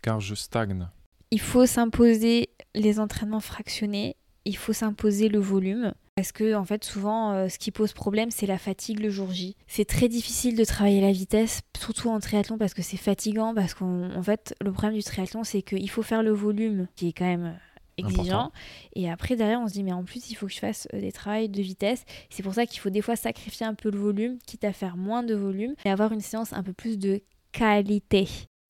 car 0.00 0.18
je 0.18 0.34
stagne. 0.34 0.88
Il 1.30 1.40
faut 1.40 1.66
s'imposer 1.66 2.48
les 2.74 2.98
entraînements 2.98 3.40
fractionnés, 3.40 4.16
il 4.46 4.56
faut 4.56 4.72
s'imposer 4.72 5.28
le 5.28 5.40
volume. 5.40 5.92
Parce 6.16 6.32
que, 6.32 6.54
en 6.54 6.64
fait, 6.64 6.82
souvent, 6.84 7.32
euh, 7.32 7.48
ce 7.48 7.58
qui 7.58 7.70
pose 7.70 7.92
problème, 7.92 8.30
c'est 8.30 8.46
la 8.46 8.58
fatigue 8.58 8.98
le 8.98 9.10
jour 9.10 9.30
J. 9.30 9.56
C'est 9.66 9.84
très 9.84 10.08
difficile 10.08 10.56
de 10.56 10.64
travailler 10.64 11.00
la 11.00 11.12
vitesse, 11.12 11.60
surtout 11.78 12.08
en 12.08 12.18
triathlon, 12.18 12.56
parce 12.56 12.72
que 12.72 12.82
c'est 12.82 12.96
fatigant. 12.96 13.54
Parce 13.54 13.74
qu'en 13.74 14.10
en 14.16 14.22
fait, 14.22 14.54
le 14.60 14.72
problème 14.72 14.96
du 14.96 15.04
triathlon, 15.04 15.44
c'est 15.44 15.62
qu'il 15.62 15.88
faut 15.90 16.02
faire 16.02 16.22
le 16.22 16.32
volume, 16.32 16.88
qui 16.96 17.08
est 17.08 17.12
quand 17.12 17.26
même 17.26 17.56
exigeant. 17.98 18.20
Important. 18.20 18.52
Et 18.94 19.10
après, 19.10 19.36
derrière, 19.36 19.60
on 19.60 19.68
se 19.68 19.74
dit, 19.74 19.82
mais 19.82 19.92
en 19.92 20.04
plus, 20.04 20.30
il 20.30 20.34
faut 20.34 20.46
que 20.46 20.52
je 20.52 20.58
fasse 20.58 20.88
euh, 20.94 21.00
des 21.00 21.12
travaux 21.12 21.46
de 21.46 21.62
vitesse. 21.62 22.04
C'est 22.30 22.42
pour 22.42 22.54
ça 22.54 22.66
qu'il 22.66 22.80
faut 22.80 22.90
des 22.90 23.02
fois 23.02 23.16
sacrifier 23.16 23.66
un 23.66 23.74
peu 23.74 23.90
le 23.90 23.98
volume, 23.98 24.38
quitte 24.46 24.64
à 24.64 24.72
faire 24.72 24.96
moins 24.96 25.22
de 25.22 25.34
volume, 25.34 25.74
et 25.84 25.90
avoir 25.90 26.12
une 26.12 26.20
séance 26.20 26.52
un 26.52 26.62
peu 26.62 26.72
plus 26.72 26.98
de 26.98 27.20
qualité. 27.52 28.28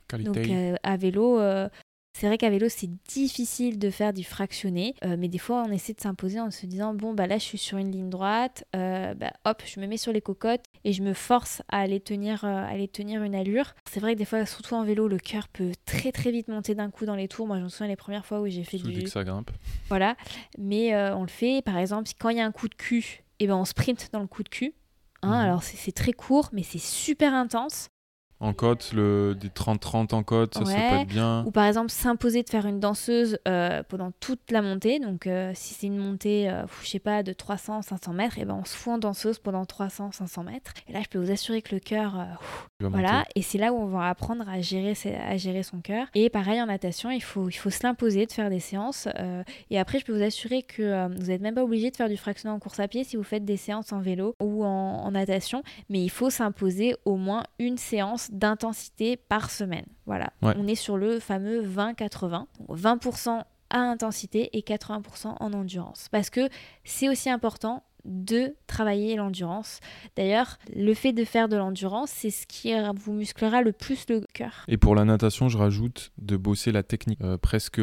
Qualité. 0.08 0.30
Donc 0.30 0.48
euh, 0.48 0.74
à 0.82 0.96
vélo, 0.96 1.38
euh, 1.38 1.68
c'est 2.12 2.26
vrai 2.26 2.36
qu'à 2.38 2.50
vélo 2.50 2.68
c'est 2.68 2.90
difficile 3.08 3.78
de 3.78 3.90
faire 3.90 4.12
du 4.12 4.24
fractionné, 4.24 4.94
euh, 5.04 5.16
mais 5.18 5.28
des 5.28 5.38
fois 5.38 5.62
on 5.66 5.70
essaie 5.70 5.92
de 5.94 6.00
s'imposer 6.00 6.40
en 6.40 6.50
se 6.50 6.66
disant 6.66 6.94
bon 6.94 7.14
bah 7.14 7.26
là 7.26 7.38
je 7.38 7.44
suis 7.44 7.58
sur 7.58 7.78
une 7.78 7.90
ligne 7.92 8.10
droite, 8.10 8.64
euh, 8.74 9.14
bah, 9.14 9.32
hop 9.44 9.62
je 9.64 9.78
me 9.80 9.86
mets 9.86 9.96
sur 9.96 10.12
les 10.12 10.20
cocottes 10.20 10.64
et 10.84 10.92
je 10.92 11.02
me 11.02 11.12
force 11.14 11.62
à 11.68 11.80
aller 11.80 12.00
tenir, 12.00 12.44
euh, 12.44 12.48
à 12.48 12.66
aller 12.66 12.88
tenir 12.88 13.22
une 13.22 13.34
allure. 13.34 13.74
C'est 13.88 14.00
vrai 14.00 14.14
que 14.14 14.18
des 14.18 14.24
fois 14.24 14.44
surtout 14.46 14.74
en 14.74 14.84
vélo 14.84 15.06
le 15.06 15.18
cœur 15.18 15.48
peut 15.48 15.72
très 15.84 16.10
très 16.12 16.30
vite 16.30 16.48
monter 16.48 16.74
d'un 16.74 16.90
coup 16.90 17.06
dans 17.06 17.14
les 17.16 17.28
tours. 17.28 17.46
Moi 17.46 17.58
je 17.58 17.64
me 17.64 17.68
souviens 17.68 17.88
les 17.88 17.96
premières 17.96 18.26
fois 18.26 18.40
où 18.40 18.48
j'ai 18.48 18.64
fait 18.64 18.78
du 18.78 19.04
que 19.04 19.08
ça 19.10 19.22
grimpe. 19.24 19.50
voilà, 19.88 20.16
mais 20.58 20.94
on 21.12 21.22
le 21.22 21.28
fait 21.28 21.62
par 21.62 21.78
exemple 21.78 22.10
quand 22.18 22.30
il 22.30 22.38
y 22.38 22.40
a 22.40 22.46
un 22.46 22.52
coup 22.52 22.68
de 22.68 22.74
cul, 22.74 23.22
et 23.38 23.46
ben 23.46 23.54
on 23.56 23.64
sprint 23.64 24.08
dans 24.12 24.20
le 24.20 24.26
coup 24.26 24.42
de 24.42 24.48
cul. 24.48 24.74
Hein, 25.22 25.28
Mhm. 25.30 25.44
Alors 25.46 25.62
c'est 25.62 25.92
très 25.92 26.12
court 26.12 26.48
mais 26.52 26.62
c'est 26.62 26.78
super 26.78 27.34
intense. 27.34 27.88
En 28.40 28.52
côte, 28.52 28.92
le, 28.94 29.34
des 29.34 29.48
30-30 29.48 30.14
en 30.14 30.22
côte, 30.22 30.54
ça, 30.54 30.60
ça 30.64 30.72
peut 30.74 30.78
Ouais. 30.78 31.00
être 31.02 31.08
bien. 31.08 31.44
Ou 31.44 31.50
par 31.50 31.64
exemple 31.66 31.90
s'imposer 31.90 32.42
de 32.44 32.48
faire 32.48 32.66
une 32.66 32.78
danseuse 32.78 33.38
euh, 33.48 33.82
pendant 33.88 34.12
toute 34.20 34.50
la 34.52 34.62
montée. 34.62 35.00
Donc 35.00 35.26
euh, 35.26 35.50
si 35.54 35.74
c'est 35.74 35.88
une 35.88 35.98
montée, 35.98 36.48
euh, 36.48 36.62
je 36.82 36.88
sais 36.88 36.98
pas, 37.00 37.22
de 37.24 37.32
300-500 37.32 38.12
mètres, 38.12 38.38
et 38.38 38.44
ben 38.44 38.58
on 38.60 38.64
se 38.64 38.76
fout 38.76 38.92
en 38.92 38.98
danseuse 38.98 39.38
pendant 39.40 39.64
300-500 39.64 40.44
mètres. 40.44 40.72
Et 40.88 40.92
là 40.92 41.00
je 41.02 41.08
peux 41.08 41.18
vous 41.18 41.30
assurer 41.32 41.62
que 41.62 41.74
le 41.74 41.80
cœur, 41.80 42.18
euh, 42.18 42.24
voilà. 42.88 43.12
monter. 43.18 43.30
Et 43.34 43.42
c'est 43.42 43.58
là 43.58 43.72
où 43.72 43.76
on 43.76 43.86
va 43.86 44.08
apprendre 44.08 44.48
à 44.48 44.60
gérer, 44.60 44.94
ses- 44.94 45.16
à 45.16 45.36
gérer 45.36 45.64
son 45.64 45.80
cœur. 45.80 46.06
Et 46.14 46.30
pareil 46.30 46.62
en 46.62 46.66
natation, 46.66 47.10
il 47.10 47.22
faut, 47.22 47.48
il 47.48 47.54
faut 47.54 47.70
se 47.70 47.80
l'imposer 47.82 48.26
de 48.26 48.32
faire 48.32 48.50
des 48.50 48.60
séances. 48.60 49.08
et 49.70 49.78
après 49.80 49.98
je 49.98 50.04
peux 50.04 50.16
vous 50.16 50.22
assurer 50.22 50.62
que 50.62 51.08
vous 51.18 51.26
n'êtes 51.26 51.40
même 51.40 51.54
pas 51.56 51.64
obligé 51.64 51.90
de 51.90 51.96
faire 51.96 52.08
du 52.08 52.16
fractionné 52.16 52.54
en 52.54 52.60
course 52.60 52.78
à 52.78 52.86
pied 52.88 53.02
si 53.02 53.16
vous 53.16 53.22
faites 53.24 53.44
des 53.44 53.56
séances 53.56 53.92
en 53.92 53.98
vélo 54.00 54.36
ou 54.40 54.64
en, 54.64 54.68
en 54.68 55.10
natation. 55.10 55.62
Mais 55.90 56.00
il 56.02 56.08
faut 56.10 56.30
s'imposer 56.30 56.94
au 57.04 57.16
moins 57.16 57.42
une 57.58 57.78
séance 57.78 58.27
d'intensité 58.30 59.16
par 59.16 59.50
semaine. 59.50 59.86
Voilà. 60.06 60.32
Ouais. 60.42 60.54
On 60.56 60.66
est 60.66 60.74
sur 60.74 60.96
le 60.96 61.20
fameux 61.20 61.62
20-80. 61.62 62.30
Donc 62.30 62.78
20% 62.78 63.42
à 63.70 63.78
intensité 63.78 64.56
et 64.56 64.62
80% 64.62 65.36
en 65.38 65.52
endurance. 65.52 66.08
Parce 66.10 66.30
que 66.30 66.48
c'est 66.84 67.08
aussi 67.08 67.28
important 67.30 67.84
de 68.04 68.54
travailler 68.66 69.16
l'endurance. 69.16 69.80
D'ailleurs, 70.16 70.58
le 70.74 70.94
fait 70.94 71.12
de 71.12 71.24
faire 71.24 71.48
de 71.48 71.56
l'endurance, 71.56 72.10
c'est 72.10 72.30
ce 72.30 72.46
qui 72.46 72.72
vous 72.96 73.12
musclera 73.12 73.62
le 73.62 73.72
plus 73.72 74.06
le 74.08 74.22
cœur. 74.32 74.64
Et 74.68 74.76
pour 74.76 74.94
la 74.94 75.04
natation, 75.04 75.48
je 75.48 75.58
rajoute 75.58 76.12
de 76.18 76.36
bosser 76.36 76.72
la 76.72 76.82
technique, 76.82 77.20
euh, 77.22 77.36
presque, 77.36 77.80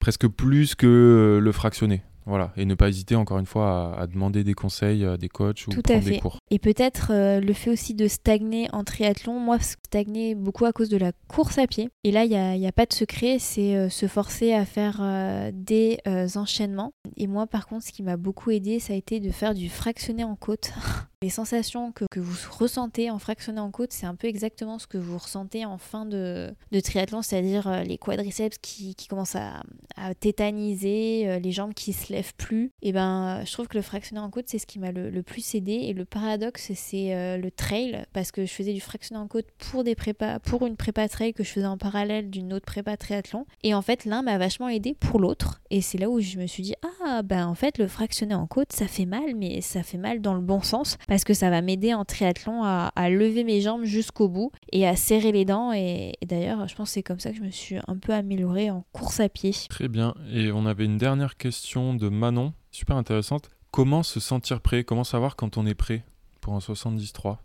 presque 0.00 0.28
plus 0.28 0.74
que 0.74 1.38
le 1.42 1.52
fractionné. 1.52 2.02
Voilà, 2.26 2.52
et 2.56 2.64
ne 2.64 2.74
pas 2.74 2.88
hésiter 2.88 3.14
encore 3.14 3.38
une 3.38 3.46
fois 3.46 3.96
à, 3.96 4.06
demander 4.08 4.42
des 4.42 4.54
conseils 4.54 5.04
à 5.04 5.16
des 5.16 5.28
coachs 5.28 5.68
ou 5.68 5.70
Tout 5.70 5.82
prendre 5.82 6.00
à 6.00 6.02
fait. 6.02 6.10
des 6.10 6.18
cours. 6.18 6.38
Et 6.50 6.58
peut-être 6.58 7.12
euh, 7.12 7.40
le 7.40 7.52
fait 7.52 7.70
aussi 7.70 7.94
de 7.94 8.08
stagner 8.08 8.68
en 8.72 8.82
triathlon. 8.82 9.38
Moi, 9.38 9.58
stagner 9.60 10.34
beaucoup 10.34 10.64
à 10.64 10.72
cause 10.72 10.88
de 10.88 10.96
la 10.96 11.12
course 11.28 11.58
à 11.58 11.68
pied. 11.68 11.88
Et 12.02 12.10
là, 12.10 12.24
il 12.24 12.30
n'y 12.30 12.36
a, 12.36 12.56
y 12.56 12.66
a, 12.66 12.72
pas 12.72 12.86
de 12.86 12.92
secret, 12.92 13.38
c'est 13.38 13.76
euh, 13.76 13.88
se 13.88 14.08
forcer 14.08 14.52
à 14.52 14.64
faire 14.64 14.98
euh, 15.00 15.52
des 15.54 15.98
enchaînements. 16.34 16.92
Et 17.16 17.28
moi, 17.28 17.46
par 17.46 17.68
contre, 17.68 17.84
ce 17.86 17.92
qui 17.92 18.02
m'a 18.02 18.16
beaucoup 18.16 18.50
aidé, 18.50 18.80
ça 18.80 18.92
a 18.92 18.96
été 18.96 19.20
de 19.20 19.30
faire 19.30 19.54
du 19.54 19.68
fractionné 19.68 20.24
en 20.24 20.34
côte. 20.34 20.72
Les 21.22 21.30
sensations 21.30 21.92
que, 21.92 22.04
que, 22.10 22.20
vous 22.20 22.36
ressentez 22.58 23.10
en 23.10 23.18
fractionné 23.18 23.58
en 23.58 23.70
côte, 23.70 23.92
c'est 23.92 24.04
un 24.04 24.14
peu 24.14 24.26
exactement 24.26 24.78
ce 24.78 24.86
que 24.86 24.98
vous 24.98 25.16
ressentez 25.16 25.64
en 25.64 25.78
fin 25.78 26.04
de, 26.04 26.54
de 26.72 26.80
triathlon, 26.80 27.22
c'est-à-dire 27.22 27.84
les 27.84 27.96
quadriceps 27.96 28.58
qui, 28.58 28.94
qui 28.94 29.08
commencent 29.08 29.34
à, 29.34 29.62
à 29.96 30.14
tétaniser, 30.14 31.40
les 31.40 31.52
jambes 31.52 31.72
qui 31.72 31.94
se 31.94 32.12
lèvent 32.12 32.15
plus. 32.36 32.72
Et 32.82 32.92
ben, 32.92 33.42
je 33.44 33.52
trouve 33.52 33.68
que 33.68 33.76
le 33.76 33.82
fractionné 33.82 34.20
en 34.20 34.30
côte, 34.30 34.46
c'est 34.48 34.58
ce 34.58 34.66
qui 34.66 34.78
m'a 34.78 34.92
le, 34.92 35.10
le, 35.10 35.22
plus 35.22 35.54
aidé. 35.54 35.72
Et 35.72 35.92
le 35.92 36.04
paradoxe, 36.04 36.72
c'est 36.74 37.14
euh, 37.14 37.36
le 37.36 37.50
trail, 37.50 38.04
parce 38.12 38.32
que 38.32 38.44
je 38.44 38.52
faisais 38.52 38.72
du 38.72 38.80
fractionné 38.80 39.20
en 39.20 39.26
côte 39.26 39.46
pour, 39.58 39.84
des 39.84 39.94
prépas, 39.94 40.38
pour 40.40 40.66
une 40.66 40.76
prépa 40.76 41.08
trail 41.08 41.32
que 41.32 41.44
je 41.44 41.50
faisais 41.50 41.66
en 41.66 41.78
parallèle 41.78 42.30
d'une 42.30 42.52
autre 42.52 42.66
prépa 42.66 42.96
triathlon. 42.96 43.46
Et 43.62 43.74
en 43.74 43.82
fait, 43.82 44.04
l'un 44.04 44.22
m'a 44.22 44.38
vachement 44.38 44.68
aidé 44.68 44.94
pour 44.98 45.20
l'autre. 45.20 45.60
Et 45.70 45.80
c'est 45.80 45.98
là 45.98 46.08
où 46.08 46.20
je 46.20 46.38
me 46.38 46.46
suis 46.46 46.62
dit, 46.62 46.74
ah, 47.04 47.22
ben 47.22 47.46
en 47.46 47.54
fait, 47.54 47.78
le 47.78 47.86
fractionné 47.86 48.34
en 48.34 48.46
côte, 48.46 48.72
ça 48.72 48.86
fait 48.86 49.06
mal, 49.06 49.34
mais 49.36 49.60
ça 49.60 49.82
fait 49.82 49.98
mal 49.98 50.20
dans 50.20 50.34
le 50.34 50.40
bon 50.40 50.62
sens, 50.62 50.96
parce 51.08 51.24
que 51.24 51.34
ça 51.34 51.50
va 51.50 51.62
m'aider 51.62 51.94
en 51.94 52.04
triathlon 52.04 52.62
à, 52.64 52.90
lever 53.08 53.44
mes 53.44 53.60
jambes 53.60 53.84
jusqu'au 53.84 54.28
bout 54.28 54.50
et 54.72 54.86
à 54.86 54.96
serrer 54.96 55.30
les 55.30 55.44
dents. 55.44 55.72
Et, 55.72 56.14
et 56.20 56.26
d'ailleurs, 56.26 56.66
je 56.66 56.74
pense 56.74 56.88
que 56.88 56.94
c'est 56.94 57.02
comme 57.02 57.20
ça 57.20 57.30
que 57.30 57.36
je 57.36 57.42
me 57.42 57.50
suis 57.50 57.76
un 57.86 57.96
peu 57.96 58.12
améliorée 58.12 58.70
en 58.70 58.84
course 58.92 59.20
à 59.20 59.28
pied. 59.28 59.52
Très 59.68 59.88
bien. 59.88 60.14
Et 60.32 60.50
on 60.50 60.66
avait 60.66 60.84
une 60.84 60.98
dernière 60.98 61.36
question 61.36 61.94
de 61.94 62.05
Manon, 62.08 62.52
super 62.70 62.96
intéressante. 62.96 63.50
Comment 63.70 64.02
se 64.02 64.20
sentir 64.20 64.60
prêt? 64.60 64.84
Comment 64.84 65.04
savoir 65.04 65.36
quand 65.36 65.56
on 65.56 65.66
est 65.66 65.74
prêt 65.74 66.04
pour 66.40 66.54
un 66.54 66.60
73 66.60 67.36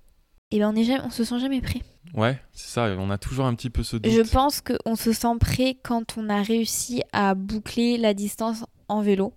Eh 0.51 0.57
bien, 0.57 0.69
on, 0.69 0.75
est 0.75 0.83
jamais, 0.83 1.03
on 1.03 1.09
se 1.09 1.23
sent 1.23 1.39
jamais 1.39 1.61
prêt. 1.61 1.81
Ouais, 2.13 2.39
c'est 2.53 2.69
ça, 2.69 2.95
on 2.97 3.09
a 3.09 3.17
toujours 3.17 3.45
un 3.45 3.55
petit 3.55 3.69
peu 3.69 3.83
ce 3.83 3.97
doute. 3.97 4.11
Je 4.11 4.21
pense 4.21 4.61
qu'on 4.61 4.95
se 4.95 5.13
sent 5.13 5.37
prêt 5.39 5.77
quand 5.81 6.17
on 6.17 6.29
a 6.29 6.41
réussi 6.41 7.03
à 7.13 7.35
boucler 7.35 7.97
la 7.97 8.13
distance 8.13 8.63
en 8.87 9.01
vélo. 9.01 9.33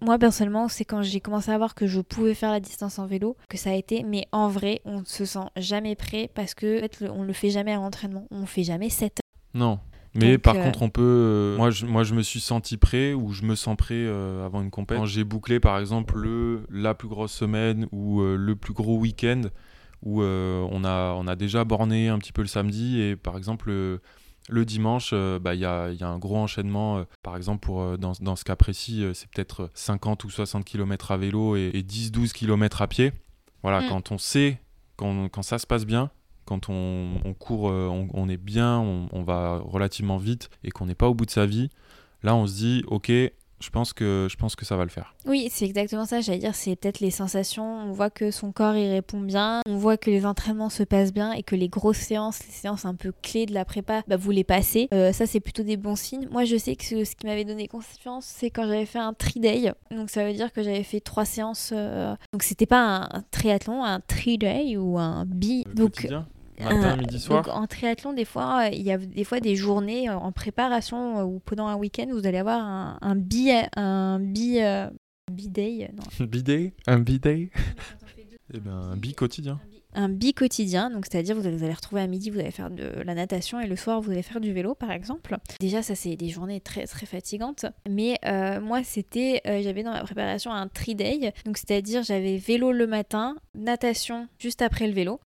Moi, 0.00 0.18
personnellement, 0.18 0.66
c'est 0.66 0.84
quand 0.84 1.02
j'ai 1.02 1.20
commencé 1.20 1.52
à 1.52 1.58
voir 1.58 1.76
que 1.76 1.86
je 1.86 2.00
pouvais 2.00 2.34
faire 2.34 2.50
la 2.50 2.58
distance 2.58 2.98
en 2.98 3.06
vélo 3.06 3.36
que 3.48 3.56
ça 3.56 3.70
a 3.70 3.74
été. 3.74 4.02
Mais 4.02 4.26
en 4.32 4.48
vrai, 4.48 4.80
on 4.84 5.00
ne 5.00 5.04
se 5.04 5.24
sent 5.24 5.46
jamais 5.56 5.94
prêt 5.94 6.28
parce 6.34 6.54
que 6.54 6.78
en 6.84 6.88
fait, 6.88 7.08
on 7.08 7.22
le 7.22 7.32
fait 7.32 7.50
jamais 7.50 7.72
à 7.72 7.76
l'entraînement. 7.76 8.26
On 8.32 8.44
fait 8.44 8.64
jamais 8.64 8.90
7 8.90 9.20
heures. 9.20 9.20
Non, 9.54 9.78
mais 10.14 10.38
par 10.38 10.56
euh, 10.56 10.62
contre, 10.62 10.82
on 10.82 10.90
peut. 10.90 11.02
Euh, 11.02 11.56
moi, 11.56 11.70
je, 11.70 11.86
moi, 11.86 12.02
je 12.02 12.14
me 12.14 12.22
suis 12.22 12.40
senti 12.40 12.76
prêt 12.76 13.14
ou 13.14 13.32
je 13.32 13.42
me 13.42 13.54
sens 13.54 13.76
prêt 13.76 13.94
euh, 13.94 14.44
avant 14.44 14.60
une 14.62 14.70
compétition. 14.70 15.02
Quand 15.02 15.06
j'ai 15.06 15.24
bouclé, 15.24 15.60
par 15.60 15.78
exemple, 15.78 16.18
le, 16.18 16.66
la 16.70 16.94
plus 16.94 17.08
grosse 17.08 17.32
semaine 17.32 17.86
ou 17.92 18.22
le 18.22 18.56
plus 18.56 18.74
gros 18.74 18.98
week-end 18.98 19.42
où 20.02 20.22
on, 20.22 20.84
a, 20.84 21.12
on 21.12 21.26
a 21.26 21.36
déjà 21.36 21.64
borné 21.64 22.08
un 22.08 22.18
petit 22.18 22.32
peu 22.32 22.42
le 22.42 22.48
samedi 22.48 23.00
et 23.00 23.16
par 23.16 23.36
exemple. 23.36 23.70
le 23.70 24.64
dimanche, 24.64 25.14
bah, 25.40 25.54
il 25.54 25.60
y, 25.60 25.64
a, 25.64 25.90
y, 25.90 26.02
a, 26.02 26.08
un 26.08 26.18
gros 26.18 26.36
enchaînement. 26.36 27.04
par 27.22 27.36
exemple, 27.36 27.60
pour, 27.60 27.96
dans, 27.98 28.12
dans 28.20 28.36
ce 28.36 28.44
cas 28.44 28.56
précis, 28.56 29.04
c'est 29.14 29.30
peut-être 29.30 29.70
50 29.74 30.24
ou 30.24 30.30
60 30.30 30.64
km 30.64 31.12
à 31.12 31.16
vélo 31.16 31.56
et, 31.56 31.70
10-12 31.86 32.32
km 32.32 32.82
à 32.82 32.88
pied. 32.88 33.12
Voilà, 33.62 33.80
mm. 33.80 33.88
quand 33.88 34.12
on 34.12 34.18
sait, 34.18 34.60
quand, 34.96 35.28
quand 35.28 35.42
ça 35.42 35.58
se 35.58 35.66
passe 35.66 35.86
bien, 35.86 36.10
quand 36.44 36.68
on, 36.68 37.34
court, 37.38 37.70
euh, 37.70 37.88
on, 38.12 38.28
est 38.28 38.36
bien, 38.36 38.78
on, 38.78 39.22
va 39.22 39.58
relativement 39.64 40.18
vite 40.18 40.50
et 40.64 40.70
qu'on 40.70 40.86
n'est 40.86 40.94
pas 40.94 41.08
au 41.08 41.14
bout 41.14 41.26
de 41.26 41.30
sa 41.30 41.46
vie, 41.46 41.70
là 42.22 42.34
on 42.34 42.46
se 42.46 42.54
dit 42.54 42.84
ok, 42.86 43.10
je 43.62 43.70
pense 43.70 43.92
que 43.92 44.26
je 44.30 44.36
pense 44.36 44.56
que 44.56 44.64
ça 44.64 44.76
va 44.76 44.84
le 44.84 44.90
faire. 44.90 45.14
Oui, 45.26 45.48
c'est 45.50 45.64
exactement 45.64 46.04
ça. 46.04 46.20
J'allais 46.20 46.38
dire, 46.38 46.54
c'est 46.54 46.76
peut-être 46.76 47.00
les 47.00 47.10
sensations. 47.10 47.64
On 47.64 47.92
voit 47.92 48.10
que 48.10 48.30
son 48.30 48.52
corps 48.52 48.76
y 48.76 48.88
répond 48.88 49.20
bien. 49.20 49.60
On 49.66 49.76
voit 49.76 49.96
que 49.96 50.10
les 50.10 50.26
entraînements 50.26 50.70
se 50.70 50.82
passent 50.82 51.12
bien 51.12 51.32
et 51.32 51.42
que 51.42 51.54
les 51.54 51.68
grosses 51.68 51.98
séances, 51.98 52.40
les 52.46 52.52
séances 52.52 52.84
un 52.84 52.94
peu 52.94 53.12
clés 53.22 53.46
de 53.46 53.54
la 53.54 53.64
prépa, 53.64 54.02
bah, 54.08 54.16
vous 54.16 54.30
les 54.30 54.44
passez. 54.44 54.88
Euh, 54.92 55.12
ça, 55.12 55.26
c'est 55.26 55.40
plutôt 55.40 55.62
des 55.62 55.76
bons 55.76 55.96
signes. 55.96 56.28
Moi, 56.30 56.44
je 56.44 56.56
sais 56.56 56.76
que 56.76 57.04
ce, 57.04 57.14
qui 57.14 57.26
m'avait 57.26 57.44
donné 57.44 57.68
confiance, 57.68 58.26
c'est 58.26 58.50
quand 58.50 58.66
j'avais 58.66 58.86
fait 58.86 58.98
un 58.98 59.14
tri-day. 59.14 59.72
Donc, 59.90 60.10
ça 60.10 60.24
veut 60.24 60.32
dire 60.32 60.52
que 60.52 60.62
j'avais 60.62 60.82
fait 60.82 61.00
trois 61.00 61.24
séances. 61.24 61.70
Euh, 61.72 62.14
donc, 62.32 62.42
c'était 62.42 62.66
pas 62.66 63.08
un, 63.12 63.22
triathlon, 63.30 63.84
un 63.84 64.00
tri-day 64.00 64.76
ou 64.76 64.98
un 64.98 65.24
bi. 65.24 65.64
Donc, 65.74 66.08
Matin, 66.60 66.96
midi, 66.96 67.18
soir. 67.18 67.42
Donc, 67.44 67.54
en 67.54 67.66
triathlon, 67.66 68.12
des 68.12 68.24
fois, 68.24 68.68
il 68.72 68.82
y 68.82 68.92
a 68.92 68.98
des 68.98 69.24
fois 69.24 69.40
des 69.40 69.56
journées 69.56 70.08
euh, 70.08 70.16
en 70.16 70.32
préparation 70.32 71.18
euh, 71.18 71.24
ou 71.24 71.40
pendant 71.40 71.66
un 71.66 71.76
week-end, 71.76 72.06
vous 72.10 72.26
allez 72.26 72.38
avoir 72.38 72.60
un, 72.60 72.98
un 73.00 73.16
bi, 73.16 73.50
un 73.76 74.18
bi, 74.20 74.60
euh, 74.60 74.88
day, 75.30 75.90
non. 75.94 76.26
day, 76.26 76.74
un 76.86 76.98
bi-day. 76.98 77.50
Eh 78.54 78.60
ben, 78.60 78.72
un 78.72 78.96
bi 78.96 79.14
quotidien. 79.14 79.58
Un 79.94 80.08
bi 80.08 80.32
quotidien, 80.32 80.88
donc 80.88 81.04
c'est-à-dire 81.06 81.36
vous 81.36 81.46
allez, 81.46 81.56
vous 81.56 81.64
allez 81.64 81.74
retrouver 81.74 82.00
à 82.00 82.06
midi, 82.06 82.30
vous 82.30 82.38
allez 82.38 82.50
faire 82.50 82.70
de 82.70 83.02
la 83.04 83.14
natation 83.14 83.60
et 83.60 83.66
le 83.66 83.76
soir 83.76 84.00
vous 84.00 84.10
allez 84.10 84.22
faire 84.22 84.40
du 84.40 84.52
vélo 84.52 84.74
par 84.74 84.90
exemple. 84.90 85.36
Déjà 85.60 85.82
ça 85.82 85.94
c'est 85.94 86.16
des 86.16 86.30
journées 86.30 86.60
très 86.60 86.86
très 86.86 87.04
fatigantes, 87.04 87.66
mais 87.86 88.18
moi 88.62 88.82
c'était, 88.84 89.42
j'avais 89.44 89.82
dans 89.82 89.92
ma 89.92 90.02
préparation 90.02 90.50
un 90.50 90.68
tri-day, 90.68 91.34
donc 91.44 91.58
c'est-à-dire 91.58 92.02
j'avais 92.02 92.38
vélo 92.38 92.72
le 92.72 92.86
matin, 92.86 93.36
natation 93.54 94.28
juste 94.38 94.62
après 94.62 94.86
le 94.86 94.94
vélo, 94.94 95.20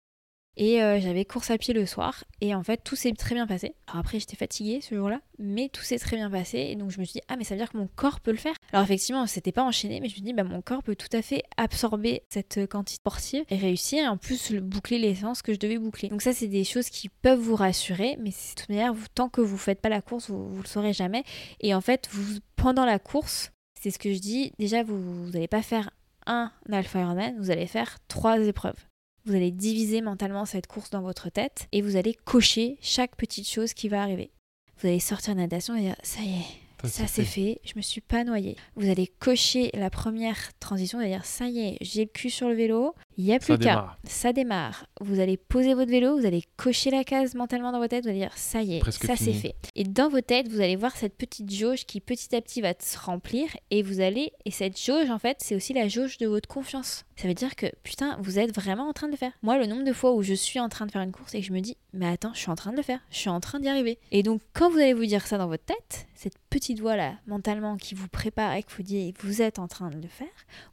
et 0.57 0.83
euh, 0.83 1.01
j'avais 1.01 1.25
course 1.25 1.51
à 1.51 1.59
pied 1.59 1.73
le 1.73 1.87
soir. 1.87 2.25
Et 2.41 2.55
en 2.55 2.63
fait, 2.63 2.83
tout 2.85 2.97
s'est 2.97 3.13
très 3.13 3.35
bien 3.35 3.47
passé. 3.47 3.75
Alors 3.87 4.01
après, 4.01 4.19
j'étais 4.19 4.37
fatiguée 4.37 4.81
ce 4.81 4.95
jour-là, 4.95 5.21
mais 5.39 5.69
tout 5.69 5.83
s'est 5.83 5.99
très 5.99 6.17
bien 6.17 6.31
passé. 6.31 6.59
Et 6.59 6.77
donc, 6.77 6.91
je 6.91 7.01
me 7.01 7.05
suis 7.05 7.15
dit, 7.15 7.21
ah, 7.29 7.37
mais 7.37 7.45
ça 7.45 7.55
veut 7.55 7.61
dire 7.61 7.71
que 7.71 7.79
mon 7.79 7.89
corps 7.89 8.21
peut 8.21 8.31
le 8.31 8.37
faire. 8.37 8.55
Alors, 8.73 8.85
effectivement, 8.85 9.27
c'était 9.27 9.53
pas 9.53 9.63
enchaîné, 9.63 10.01
mais 10.01 10.09
je 10.09 10.13
me 10.13 10.17
suis 10.17 10.23
dit, 10.23 10.33
bah, 10.33 10.45
mon 10.45 10.61
corps 10.61 10.83
peut 10.83 10.97
tout 10.97 11.15
à 11.17 11.23
fait 11.23 11.43
absorber 11.57 12.23
cette 12.29 12.67
quantité 12.69 12.97
sportive 12.97 13.45
et 13.49 13.57
réussir. 13.57 14.05
Et 14.05 14.09
en 14.09 14.17
plus, 14.17 14.53
boucler 14.55 14.99
les 14.99 15.15
séances 15.15 15.43
que 15.43 15.55
je 15.55 15.59
devais 15.59 15.79
boucler. 15.79 16.09
Donc, 16.09 16.23
ça, 16.23 16.33
c'est 16.33 16.49
des 16.49 16.65
choses 16.65 16.91
qui 16.91 17.09
peuvent 17.09 17.41
vous 17.41 17.57
rassurer. 17.57 18.17
Mais 18.21 18.31
de 18.31 18.55
toute 18.57 18.69
manière, 18.69 18.95
tant 19.15 19.29
que 19.29 19.41
vous 19.41 19.59
faites 19.59 19.81
pas 19.81 19.89
la 19.89 20.03
course, 20.03 20.31
vous, 20.31 20.49
vous 20.49 20.63
le 20.63 20.69
saurez 20.69 20.93
jamais. 20.93 21.25
Et 21.61 21.75
en 21.75 21.81
fait, 21.81 22.11
pendant 22.57 22.85
la 22.85 22.99
course, 22.99 23.53
c'est 23.81 23.91
ce 23.91 23.99
que 23.99 24.13
je 24.13 24.19
dis, 24.19 24.53
déjà, 24.59 24.83
vous 24.83 25.31
n'allez 25.31 25.49
pas 25.49 25.63
faire 25.63 25.91
un 26.27 26.53
Alpha 26.71 27.01
Ironman, 27.01 27.35
vous 27.39 27.51
allez 27.51 27.67
faire 27.67 27.99
trois 28.07 28.39
épreuves. 28.39 28.77
Vous 29.25 29.35
allez 29.35 29.53
diviser 29.53 30.01
mentalement 30.01 30.45
cette 30.47 30.67
course 30.67 30.91
dans 30.91 31.03
votre 31.03 31.31
tête 31.31 31.69
et 31.71 31.81
vous 31.81 31.97
allez 31.97 32.15
cocher 32.25 32.77
chaque 32.81 33.17
petite 33.17 33.49
chose 33.49 33.73
qui 33.73 33.89
va 33.89 34.03
arriver. 34.03 34.33
Vous 34.81 34.89
allez 34.89 35.01
sortir 35.01 35.35
de 35.35 35.41
natation 35.41 35.77
et 35.77 35.83
dire 35.83 35.97
ça 36.03 36.23
y 36.23 36.31
est, 36.41 36.89
ça, 36.89 37.07
c'est 37.07 37.25
fait. 37.25 37.61
je 37.65 37.75
me 37.77 37.83
suis 37.83 38.01
pas 38.01 38.25
noyée. 38.25 38.57
Vous 38.75 38.91
allez 38.91 39.07
cocher 39.07 39.71
la 39.75 39.91
première 39.91 40.37
transition, 40.59 40.99
c'est-à-dire 40.99 41.25
ça 41.25 41.47
y 41.47 41.61
est, 41.61 41.79
j'ai 41.81 42.05
le 42.05 42.11
cul 42.11 42.31
sur 42.31 42.49
le 42.49 42.55
vélo, 42.55 42.95
il 43.17 43.25
n'y 43.25 43.35
a 43.35 43.39
plus 43.39 43.59
qu'à. 43.59 43.97
Ça 44.05 44.33
démarre. 44.33 44.87
Vous 45.01 45.21
allez 45.21 45.37
poser 45.37 45.75
votre 45.75 45.91
vélo, 45.91 46.19
vous 46.19 46.27
allez 46.27 46.45
cocher 46.57 46.91
la 46.91 47.05
case 47.05 47.35
mentalement 47.35 47.73
dans 47.73 47.79
votre 47.79 47.91
tête, 47.91 48.05
vous 48.05 48.11
allez 48.11 48.21
dire 48.21 48.37
ça 48.37 48.63
y 48.63 48.77
est, 48.77 48.91
ça 48.91 49.17
c'est 49.17 49.33
fait. 49.33 49.55
Et 49.75 49.85
dans 49.85 50.09
vos 50.09 50.21
têtes, 50.21 50.49
vous 50.49 50.61
allez 50.61 50.77
voir 50.77 50.97
cette 50.97 51.17
petite 51.17 51.53
jauge 51.53 51.85
qui 51.87 52.01
petit 52.01 52.35
à 52.35 52.41
petit 52.41 52.61
va 52.61 52.73
se 52.79 52.99
remplir 52.99 53.49
et 53.71 53.83
vous 53.83 54.01
allez. 54.01 54.33
Et 54.45 54.51
cette 54.51 54.81
jauge, 54.81 55.11
en 55.11 55.19
fait, 55.19 55.39
c'est 55.41 55.55
aussi 55.55 55.73
la 55.73 55.89
jauge 55.89 56.19
de 56.19 56.27
votre 56.27 56.49
confiance. 56.49 57.05
Ça 57.17 57.29
veut 57.29 57.35
dire 57.35 57.55
que 57.55 57.67
putain, 57.83 58.17
vous 58.21 58.39
êtes 58.39 58.55
vraiment 58.55 58.89
en 58.89 58.93
train 58.93 59.07
de 59.07 59.13
le 59.13 59.19
faire. 59.19 59.33
Moi, 59.43 59.59
le 59.59 59.67
nombre 59.67 59.85
de 59.85 59.93
fois 59.93 60.13
où 60.13 60.23
je 60.23 60.35
suis 60.35 60.59
en 60.59 60.69
train 60.69 60.87
de 60.87 60.91
faire 60.91 61.03
une 61.03 61.13
course 61.13 61.35
et 61.35 61.41
que 61.41 61.47
je 61.47 61.53
me 61.53 61.61
dis, 61.61 61.77
mais 61.93 62.07
attends, 62.07 62.33
je 62.35 62.41
suis 62.41 62.51
en 62.51 62.57
train 62.57 62.73
de 62.73 62.77
le 62.77 62.83
faire, 62.83 63.01
je 63.11 63.19
suis 63.19 63.29
en 63.29 63.41
train 63.41 63.61
d'y 63.61 63.69
arriver. 63.69 63.99
Et 64.11 64.23
donc, 64.23 64.41
quand 64.55 64.71
vous 64.71 64.79
allez 64.79 64.95
vous 64.95 65.05
dire 65.07 65.27
ça 65.27 65.39
dans 65.39 65.47
votre 65.47 65.65
tête, 65.65 66.07
cette 66.15 66.39
petite 66.51 66.81
voix 66.81 66.97
là, 66.97 67.15
mentalement, 67.27 67.77
qui 67.77 67.95
vous 67.95 68.09
prépare 68.09 68.55
et 68.55 68.63
que 68.63 68.73
vous 68.77 68.83
dit, 68.83 69.13
vous 69.21 69.43
êtes 69.43 69.59
en 69.59 69.69
train 69.69 69.91
de 69.91 69.97
le 69.97 70.09
faire, 70.09 70.27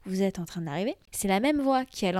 vous 0.06 0.22
êtes 0.22 0.38
en 0.38 0.44
train 0.44 0.62
d'arriver, 0.62 0.96
c'est 1.10 1.28
la 1.28 1.40
même 1.40 1.60
voix 1.60 1.84
qui 1.84 2.06
a 2.06 2.12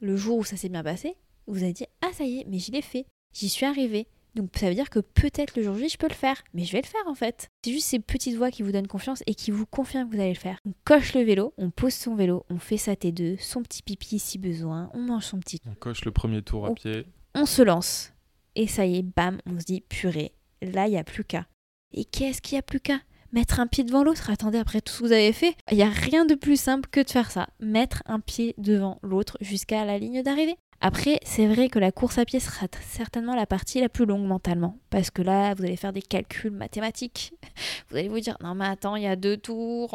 le 0.00 0.16
jour 0.16 0.38
où 0.38 0.44
ça 0.44 0.56
s'est 0.56 0.68
bien 0.68 0.82
passé, 0.82 1.16
vous 1.46 1.62
avez 1.62 1.72
dit 1.72 1.86
Ah, 2.00 2.12
ça 2.12 2.24
y 2.24 2.40
est, 2.40 2.46
mais 2.48 2.58
j'y 2.58 2.70
l'ai 2.70 2.82
fait, 2.82 3.06
j'y 3.32 3.48
suis 3.48 3.66
arrivé. 3.66 4.06
Donc 4.34 4.50
ça 4.54 4.68
veut 4.68 4.74
dire 4.74 4.88
que 4.88 4.98
peut-être 4.98 5.56
le 5.56 5.62
jour 5.62 5.76
J, 5.76 5.90
je 5.90 5.98
peux 5.98 6.08
le 6.08 6.14
faire, 6.14 6.42
mais 6.54 6.64
je 6.64 6.72
vais 6.72 6.80
le 6.80 6.86
faire 6.86 7.06
en 7.06 7.14
fait. 7.14 7.50
C'est 7.64 7.72
juste 7.72 7.86
ces 7.88 7.98
petites 7.98 8.36
voix 8.36 8.50
qui 8.50 8.62
vous 8.62 8.72
donnent 8.72 8.86
confiance 8.86 9.22
et 9.26 9.34
qui 9.34 9.50
vous 9.50 9.66
confirment 9.66 10.08
que 10.08 10.14
vous 10.14 10.20
allez 10.22 10.32
le 10.32 10.38
faire. 10.38 10.58
On 10.66 10.72
coche 10.84 11.14
le 11.14 11.20
vélo, 11.20 11.52
on 11.58 11.70
pose 11.70 11.92
son 11.92 12.14
vélo, 12.14 12.46
on 12.48 12.58
fait 12.58 12.78
sa 12.78 12.94
T2, 12.94 13.38
son 13.38 13.62
petit 13.62 13.82
pipi 13.82 14.18
si 14.18 14.38
besoin, 14.38 14.90
on 14.94 15.00
mange 15.00 15.24
son 15.24 15.38
petit. 15.38 15.60
On 15.68 15.74
coche 15.74 16.04
le 16.06 16.12
premier 16.12 16.40
tour 16.40 16.66
à 16.66 16.74
pied. 16.74 17.04
On 17.34 17.44
se 17.44 17.60
lance. 17.60 18.14
Et 18.54 18.66
ça 18.66 18.86
y 18.86 18.96
est, 18.96 19.02
bam, 19.02 19.38
on 19.44 19.58
se 19.60 19.64
dit 19.64 19.82
purée, 19.82 20.32
là 20.62 20.86
il 20.86 20.92
n'y 20.92 20.98
a 20.98 21.04
plus 21.04 21.24
qu'à. 21.24 21.46
Et 21.92 22.06
qu'est-ce 22.06 22.40
qu'il 22.40 22.54
n'y 22.54 22.60
a 22.60 22.62
plus 22.62 22.80
qu'à? 22.80 23.00
Mettre 23.32 23.60
un 23.60 23.66
pied 23.66 23.82
devant 23.82 24.04
l'autre. 24.04 24.28
Attendez, 24.28 24.58
après 24.58 24.82
tout 24.82 24.92
ce 24.92 24.98
que 24.98 25.06
vous 25.06 25.12
avez 25.12 25.32
fait, 25.32 25.56
il 25.70 25.78
n'y 25.78 25.82
a 25.82 25.88
rien 25.88 26.26
de 26.26 26.34
plus 26.34 26.60
simple 26.60 26.88
que 26.90 27.00
de 27.00 27.10
faire 27.10 27.30
ça. 27.30 27.48
Mettre 27.60 28.02
un 28.04 28.20
pied 28.20 28.54
devant 28.58 28.98
l'autre 29.02 29.38
jusqu'à 29.40 29.86
la 29.86 29.98
ligne 29.98 30.22
d'arrivée. 30.22 30.56
Après, 30.84 31.20
c'est 31.22 31.46
vrai 31.46 31.68
que 31.68 31.78
la 31.78 31.92
course 31.92 32.18
à 32.18 32.24
pied 32.24 32.40
sera 32.40 32.66
certainement 32.90 33.36
la 33.36 33.46
partie 33.46 33.80
la 33.80 33.88
plus 33.88 34.04
longue 34.04 34.26
mentalement. 34.26 34.76
Parce 34.90 35.12
que 35.12 35.22
là, 35.22 35.54
vous 35.54 35.62
allez 35.62 35.76
faire 35.76 35.92
des 35.92 36.02
calculs 36.02 36.50
mathématiques. 36.50 37.34
Vous 37.90 37.98
allez 37.98 38.08
vous 38.08 38.20
dire, 38.20 38.38
non 38.42 38.54
mais 38.54 38.64
attends, 38.64 38.96
il 38.96 39.02
y 39.02 39.06
a 39.06 39.16
deux 39.16 39.36
tours 39.36 39.92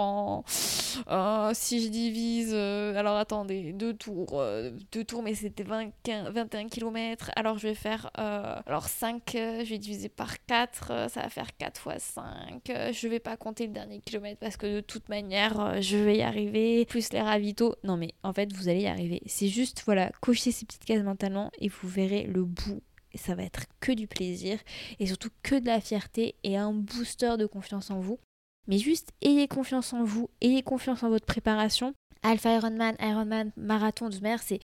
Oh, 1.09 1.49
si 1.53 1.83
je 1.83 1.89
divise, 1.89 2.51
euh, 2.53 2.95
alors 2.95 3.17
attendez, 3.17 3.73
deux 3.73 3.93
tours, 3.93 4.31
euh, 4.33 4.71
deux 4.91 5.03
tours, 5.03 5.23
mais 5.23 5.33
c'était 5.35 5.63
21 5.63 6.67
km. 6.69 7.31
Alors 7.35 7.57
je 7.57 7.67
vais 7.67 7.75
faire, 7.75 8.09
euh, 8.17 8.55
alors 8.65 8.87
5, 8.87 9.21
je 9.33 9.69
vais 9.69 9.77
diviser 9.77 10.09
par 10.09 10.43
4, 10.45 11.09
ça 11.09 11.21
va 11.21 11.29
faire 11.29 11.55
4 11.57 11.79
fois 11.79 11.99
5. 11.99 12.61
je 12.65 13.07
vais 13.07 13.19
pas 13.19 13.37
compter 13.37 13.67
le 13.67 13.73
dernier 13.73 13.99
kilomètre 13.99 14.39
parce 14.39 14.57
que 14.57 14.77
de 14.77 14.81
toute 14.81 15.09
manière, 15.09 15.81
je 15.81 15.97
vais 15.97 16.17
y 16.17 16.21
arriver. 16.21 16.85
Plus 16.85 17.11
les 17.13 17.21
ravitaux. 17.21 17.75
Non, 17.83 17.97
mais 17.97 18.13
en 18.23 18.33
fait, 18.33 18.51
vous 18.53 18.69
allez 18.69 18.81
y 18.81 18.87
arriver. 18.87 19.21
C'est 19.25 19.47
juste, 19.47 19.83
voilà, 19.85 20.11
cocher 20.21 20.51
ces 20.51 20.65
petites 20.77 20.85
cases 20.85 21.03
mentalement 21.03 21.51
et 21.59 21.69
vous 21.69 21.87
verrez 21.87 22.23
le 22.23 22.43
bout 22.43 22.81
et 23.13 23.17
ça 23.17 23.35
va 23.35 23.43
être 23.43 23.65
que 23.79 23.91
du 23.91 24.07
plaisir 24.07 24.59
et 24.99 25.07
surtout 25.07 25.29
que 25.43 25.55
de 25.55 25.65
la 25.65 25.81
fierté 25.81 26.35
et 26.43 26.57
un 26.57 26.73
booster 26.73 27.35
de 27.37 27.45
confiance 27.45 27.89
en 27.91 27.99
vous. 27.99 28.19
Mais 28.67 28.77
juste 28.77 29.11
ayez 29.21 29.47
confiance 29.47 29.93
en 29.93 30.03
vous, 30.03 30.29
ayez 30.41 30.61
confiance 30.61 31.03
en 31.03 31.09
votre 31.09 31.25
préparation. 31.25 31.93
Alpha 32.23 32.53
Ironman, 32.55 32.95
Ironman, 32.99 33.51
marathon 33.55 34.09
de 34.09 34.19
mer, 34.19 34.41
c'est 34.41 34.59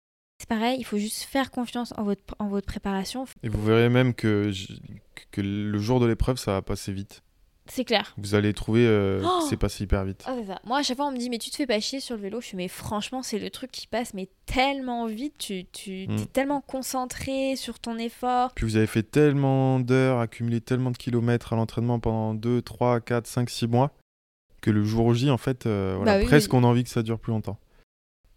pareil, 0.48 0.77
il 0.80 0.86
faut 0.86 0.98
juste 0.98 1.23
faire 1.23 1.52
confiance 1.52 1.94
en 1.98 2.03
votre, 2.03 2.36
en 2.40 2.48
votre 2.48 2.68
préparation. 2.68 3.26
Et 3.44 3.49
vous 3.49 3.64
verrez 3.64 3.90
même 3.90 4.14
que, 4.14 4.52
que 5.31 5.41
le 5.41 5.77
jour 5.80 5.99
de 5.99 6.06
l'épreuve, 6.06 6.38
ça 6.38 6.53
va 6.53 6.61
passer 6.61 6.94
vite. 6.94 7.23
C'est 7.69 7.85
clair. 7.85 8.13
Vous 8.17 8.35
allez 8.35 8.53
trouver 8.53 8.85
euh, 8.85 9.21
oh 9.23 9.45
c'est 9.47 9.57
passé 9.57 9.83
hyper 9.83 10.03
vite. 10.03 10.25
Oh, 10.27 10.43
ça. 10.47 10.59
Moi, 10.65 10.79
à 10.79 10.83
chaque 10.83 10.97
fois, 10.97 11.07
on 11.07 11.11
me 11.11 11.17
dit, 11.17 11.29
mais 11.29 11.37
tu 11.37 11.49
te 11.51 11.55
fais 11.55 11.67
pas 11.67 11.79
chier 11.79 11.99
sur 11.99 12.15
le 12.15 12.21
vélo. 12.21 12.41
Je 12.41 12.47
suis, 12.47 12.57
mais 12.57 12.67
franchement, 12.67 13.21
c'est 13.21 13.39
le 13.39 13.49
truc 13.49 13.71
qui 13.71 13.87
passe, 13.87 14.13
mais 14.13 14.27
tellement 14.45 15.05
vite. 15.05 15.35
Tu, 15.37 15.65
tu 15.71 16.07
hmm. 16.07 16.17
es 16.17 16.25
tellement 16.25 16.61
concentré 16.61 17.55
sur 17.55 17.79
ton 17.79 17.97
effort. 17.97 18.53
Puis 18.55 18.65
vous 18.65 18.75
avez 18.75 18.87
fait 18.87 19.03
tellement 19.03 19.79
d'heures, 19.79 20.19
accumulé 20.19 20.61
tellement 20.61 20.91
de 20.91 20.97
kilomètres 20.97 21.53
à 21.53 21.55
l'entraînement 21.55 21.99
pendant 21.99 22.33
2, 22.33 22.61
3, 22.61 23.01
4, 23.01 23.27
5, 23.27 23.49
6 23.49 23.67
mois, 23.67 23.91
que 24.61 24.71
le 24.71 24.83
jour 24.83 25.13
J, 25.13 25.29
en 25.29 25.37
fait, 25.37 25.65
euh, 25.65 25.93
voilà, 25.95 26.19
bah 26.19 26.25
presque 26.25 26.53
on 26.53 26.63
a 26.63 26.67
envie 26.67 26.83
que 26.83 26.89
ça 26.89 27.03
dure 27.03 27.19
plus 27.19 27.31
longtemps. 27.31 27.57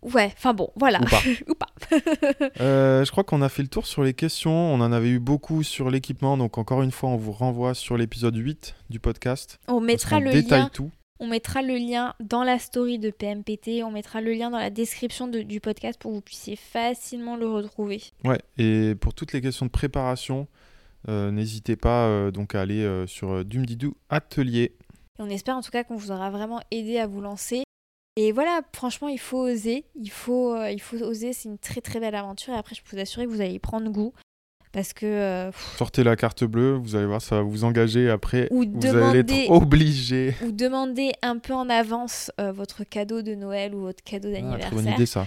Ouais, 0.02 0.32
enfin 0.36 0.52
bon, 0.52 0.70
voilà. 0.76 1.00
Ou 1.48 1.54
pas. 1.54 1.66
Euh, 2.60 3.04
je 3.04 3.10
crois 3.10 3.24
qu'on 3.24 3.42
a 3.42 3.48
fait 3.48 3.62
le 3.62 3.68
tour 3.68 3.86
sur 3.86 4.02
les 4.02 4.14
questions. 4.14 4.52
On 4.52 4.80
en 4.80 4.92
avait 4.92 5.08
eu 5.08 5.18
beaucoup 5.18 5.62
sur 5.62 5.90
l'équipement. 5.90 6.36
Donc, 6.36 6.58
encore 6.58 6.82
une 6.82 6.90
fois, 6.90 7.10
on 7.10 7.16
vous 7.16 7.32
renvoie 7.32 7.74
sur 7.74 7.96
l'épisode 7.96 8.36
8 8.36 8.74
du 8.90 9.00
podcast. 9.00 9.58
On 9.68 9.80
mettra 9.80 10.20
le 10.20 10.30
lien. 10.30 10.68
Tout. 10.72 10.90
On 11.18 11.26
mettra 11.26 11.62
le 11.62 11.76
lien 11.76 12.14
dans 12.20 12.44
la 12.44 12.58
story 12.58 12.98
de 12.98 13.10
PMPT. 13.10 13.82
On 13.84 13.90
mettra 13.90 14.20
le 14.20 14.32
lien 14.32 14.50
dans 14.50 14.58
la 14.58 14.70
description 14.70 15.28
du 15.28 15.60
podcast 15.60 16.00
pour 16.00 16.10
que 16.10 16.16
vous 16.16 16.22
puissiez 16.22 16.56
facilement 16.56 17.36
le 17.36 17.48
retrouver. 17.48 18.02
Ouais, 18.24 18.40
et 18.58 18.94
pour 18.94 19.14
toutes 19.14 19.32
les 19.32 19.40
questions 19.40 19.66
de 19.66 19.70
préparation, 19.70 20.46
euh, 21.08 21.30
n'hésitez 21.30 21.76
pas 21.76 22.06
euh, 22.06 22.30
donc 22.30 22.54
à 22.54 22.60
aller 22.60 23.04
sur 23.06 23.44
Dumdidou 23.44 23.96
Atelier. 24.08 24.72
Et 25.18 25.22
on 25.22 25.30
espère 25.30 25.56
en 25.56 25.62
tout 25.62 25.70
cas 25.70 25.84
qu'on 25.84 25.96
vous 25.96 26.10
aura 26.10 26.30
vraiment 26.30 26.60
aidé 26.70 26.98
à 26.98 27.06
vous 27.06 27.20
lancer. 27.20 27.64
Et 28.16 28.32
voilà, 28.32 28.60
franchement, 28.74 29.08
il 29.08 29.18
faut 29.18 29.38
oser. 29.38 29.84
Il 29.94 30.10
faut, 30.10 30.54
euh, 30.54 30.70
il 30.70 30.80
faut 30.80 30.96
oser. 30.96 31.32
C'est 31.32 31.48
une 31.48 31.58
très 31.58 31.80
très 31.80 31.98
belle 31.98 32.14
aventure. 32.14 32.52
Et 32.52 32.56
après, 32.56 32.74
je 32.74 32.82
peux 32.82 32.96
vous 32.96 33.02
assurer 33.02 33.26
que 33.26 33.30
vous 33.30 33.40
allez 33.40 33.54
y 33.54 33.58
prendre 33.58 33.90
goût. 33.90 34.12
Parce 34.72 34.92
que. 34.92 35.06
Euh, 35.06 35.52
Sortez 35.76 36.04
la 36.04 36.16
carte 36.16 36.44
bleue, 36.44 36.74
vous 36.74 36.96
allez 36.96 37.06
voir, 37.06 37.22
ça 37.22 37.36
va 37.36 37.42
vous 37.42 37.64
engager. 37.64 38.10
Après, 38.10 38.48
ou 38.50 38.64
vous 38.66 38.96
allez 38.96 39.20
être 39.20 39.50
obligé. 39.50 40.34
Ou 40.44 40.52
demandez 40.52 41.12
un 41.22 41.38
peu 41.38 41.54
en 41.54 41.68
avance 41.68 42.30
euh, 42.40 42.52
votre 42.52 42.84
cadeau 42.84 43.22
de 43.22 43.34
Noël 43.34 43.74
ou 43.74 43.80
votre 43.80 44.02
cadeau 44.04 44.28
ah, 44.30 44.34
d'anniversaire. 44.34 44.70
Ah, 44.72 44.74
bonne 44.74 44.88
idée, 44.88 45.06
ça. 45.06 45.26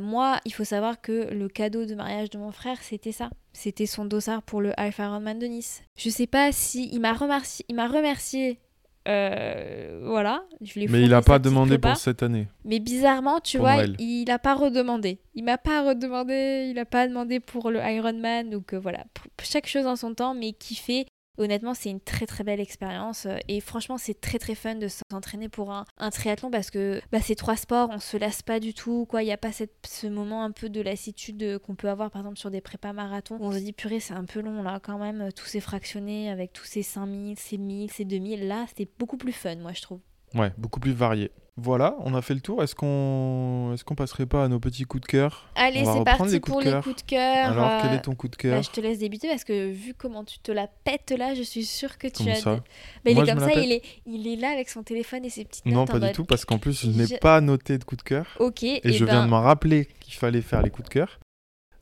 moi, 0.00 0.40
il 0.44 0.52
faut 0.52 0.64
savoir 0.64 1.00
que 1.00 1.32
le 1.32 1.48
cadeau 1.48 1.84
de 1.84 1.94
mariage 1.94 2.30
de 2.30 2.38
mon 2.38 2.52
frère, 2.52 2.78
c'était 2.80 3.12
ça. 3.12 3.30
C'était 3.52 3.86
son 3.86 4.04
dossard 4.04 4.42
pour 4.42 4.60
le 4.60 4.72
Alpha 4.78 5.04
Ironman 5.04 5.38
de 5.38 5.46
Nice. 5.46 5.82
Je 5.96 6.10
sais 6.10 6.26
pas 6.26 6.50
si 6.50 6.88
il 6.92 7.00
m'a 7.00 7.12
remercié, 7.12 7.64
il 7.68 7.76
m'a 7.76 7.86
remercié 7.86 8.58
euh, 9.06 10.00
voilà. 10.04 10.44
Mais 10.60 11.02
il 11.02 11.10
n'a 11.10 11.22
pas 11.22 11.38
demandé 11.38 11.78
pour 11.78 11.96
cette 11.96 12.22
année. 12.22 12.48
Mais 12.64 12.78
bizarrement, 12.80 13.40
tu 13.40 13.58
vois, 13.58 13.84
il 13.98 14.24
n'a 14.26 14.38
pas 14.38 14.54
redemandé. 14.54 15.18
Il 15.34 15.44
m'a 15.44 15.58
pas 15.58 15.82
redemandé, 15.86 16.66
il 16.68 16.74
n'a 16.74 16.84
pas 16.84 17.06
demandé 17.06 17.40
pour 17.40 17.70
le 17.70 17.80
Ironman. 17.80 18.50
Donc 18.50 18.72
euh, 18.72 18.78
voilà, 18.78 19.04
chaque 19.42 19.66
chose 19.66 19.86
en 19.86 19.96
son 19.96 20.14
temps, 20.14 20.34
mais 20.34 20.52
qui 20.52 20.74
fait 20.74 21.06
Honnêtement, 21.36 21.74
c'est 21.74 21.90
une 21.90 22.00
très 22.00 22.26
très 22.26 22.44
belle 22.44 22.60
expérience 22.60 23.26
euh, 23.26 23.36
et 23.48 23.60
franchement, 23.60 23.98
c'est 23.98 24.20
très 24.20 24.38
très 24.38 24.54
fun 24.54 24.76
de 24.76 24.88
s'entraîner 24.88 25.48
pour 25.48 25.72
un, 25.72 25.84
triathlon 26.10 26.50
parce 26.50 26.70
que 26.70 27.00
bah, 27.10 27.20
ces 27.20 27.34
trois 27.34 27.56
sports, 27.56 27.88
on 27.92 27.98
se 27.98 28.16
lasse 28.16 28.42
pas 28.42 28.60
du 28.60 28.72
tout. 28.72 29.06
quoi. 29.06 29.22
Il 29.22 29.26
n'y 29.26 29.32
a 29.32 29.36
pas 29.36 29.50
ce 29.52 30.06
moment 30.06 30.44
un 30.44 30.52
peu 30.52 30.68
de 30.68 30.80
lassitude 30.80 31.42
euh, 31.42 31.58
qu'on 31.58 31.74
peut 31.74 31.88
avoir 31.88 32.10
par 32.10 32.22
exemple 32.22 32.38
sur 32.38 32.50
des 32.50 32.60
prépas 32.60 32.92
marathons. 32.92 33.38
On 33.40 33.50
se 33.50 33.58
dit, 33.58 33.72
purée, 33.72 34.00
c'est 34.00 34.14
un 34.14 34.24
peu 34.24 34.40
long 34.40 34.62
là 34.62 34.78
quand 34.80 34.98
même, 34.98 35.22
euh, 35.22 35.30
tous 35.30 35.46
ces 35.46 35.60
fractionnés 35.60 36.30
avec 36.30 36.52
tous 36.52 36.64
ces 36.64 36.82
5000, 36.82 37.36
ces 37.38 37.58
1000, 37.58 37.90
ces 37.90 38.04
2000. 38.04 38.46
Là, 38.46 38.66
c'était 38.68 38.88
beaucoup 38.98 39.16
plus 39.16 39.32
fun, 39.32 39.56
moi 39.56 39.72
je 39.72 39.82
trouve. 39.82 40.00
Ouais, 40.34 40.52
beaucoup 40.56 40.80
plus 40.80 40.92
varié. 40.92 41.32
Voilà, 41.56 41.94
on 42.00 42.14
a 42.14 42.22
fait 42.22 42.34
le 42.34 42.40
tour. 42.40 42.64
Est-ce 42.64 42.74
qu'on 42.74 43.72
est 43.74 43.82
qu'on 43.84 43.94
passerait 43.94 44.26
pas 44.26 44.44
à 44.44 44.48
nos 44.48 44.58
petits 44.58 44.82
coups 44.84 45.02
de 45.02 45.06
cœur? 45.06 45.48
Allez, 45.54 45.84
c'est 45.84 46.04
parti 46.04 46.40
pour 46.40 46.60
les 46.60 46.72
coups 46.80 46.96
de 46.96 47.02
cœur. 47.02 47.52
Alors, 47.52 47.82
quel 47.82 47.92
est 47.92 48.00
ton 48.00 48.16
coup 48.16 48.26
de 48.26 48.34
cœur? 48.34 48.56
bah, 48.56 48.62
Je 48.62 48.70
te 48.70 48.80
laisse 48.80 48.98
débuter 48.98 49.28
parce 49.28 49.44
que 49.44 49.70
vu 49.70 49.94
comment 49.94 50.24
tu 50.24 50.40
te 50.40 50.50
la 50.50 50.66
pètes 50.66 51.14
là, 51.16 51.34
je 51.34 51.42
suis 51.42 51.64
sûre 51.64 51.96
que 51.96 52.08
tu 52.08 52.28
as. 52.28 52.36
Ça? 52.36 52.56
bah, 52.56 53.10
il 53.12 53.18
est 53.18 53.24
comme 53.24 53.38
ça, 53.38 53.52
il 53.54 53.70
est, 53.70 53.82
il 54.04 54.26
est 54.26 54.36
là 54.36 54.50
avec 54.50 54.68
son 54.68 54.82
téléphone 54.82 55.24
et 55.24 55.30
ses 55.30 55.44
petites 55.44 55.66
notes. 55.66 55.74
Non, 55.74 55.86
pas 55.86 56.00
du 56.00 56.12
tout, 56.12 56.24
parce 56.24 56.44
qu'en 56.44 56.58
plus, 56.58 56.80
je 56.80 56.88
n'ai 56.88 57.18
pas 57.18 57.40
noté 57.40 57.78
de 57.78 57.84
coup 57.84 57.96
de 57.96 58.02
cœur. 58.02 58.26
Ok. 58.40 58.64
Et, 58.64 58.80
je 58.84 59.04
viens 59.04 59.20
ben 59.20 59.24
de 59.26 59.30
m'en 59.30 59.42
rappeler 59.42 59.88
qu'il 60.00 60.14
fallait 60.14 60.42
faire 60.42 60.60
les 60.62 60.70
coups 60.70 60.88
de 60.88 60.92
cœur. 60.92 61.20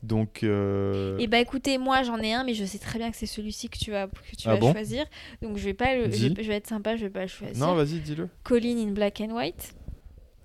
Donc. 0.03 0.43
Euh... 0.43 1.17
Et 1.17 1.23
eh 1.23 1.27
bah 1.27 1.39
écoutez, 1.39 1.77
moi 1.77 2.03
j'en 2.03 2.19
ai 2.19 2.33
un, 2.33 2.43
mais 2.43 2.53
je 2.53 2.65
sais 2.65 2.77
très 2.77 2.99
bien 2.99 3.09
que 3.09 3.17
c'est 3.17 3.25
celui-ci 3.25 3.69
que 3.69 3.77
tu 3.77 3.91
vas, 3.91 4.07
que 4.07 4.35
tu 4.37 4.47
ah 4.47 4.55
vas 4.55 4.71
choisir. 4.71 5.05
Donc 5.41 5.57
je 5.57 5.63
vais 5.63 5.73
pas 5.73 5.95
le, 5.95 6.11
je, 6.11 6.27
vais 6.27 6.55
être 6.55 6.67
sympa, 6.67 6.95
je 6.95 7.05
vais 7.05 7.09
pas 7.09 7.21
le 7.21 7.27
choisir. 7.27 7.65
Non, 7.65 7.73
vas-y, 7.73 7.99
dis-le. 7.99 8.29
Colin 8.43 8.77
in 8.77 8.91
Black 8.91 9.21
and 9.21 9.33
White. 9.33 9.73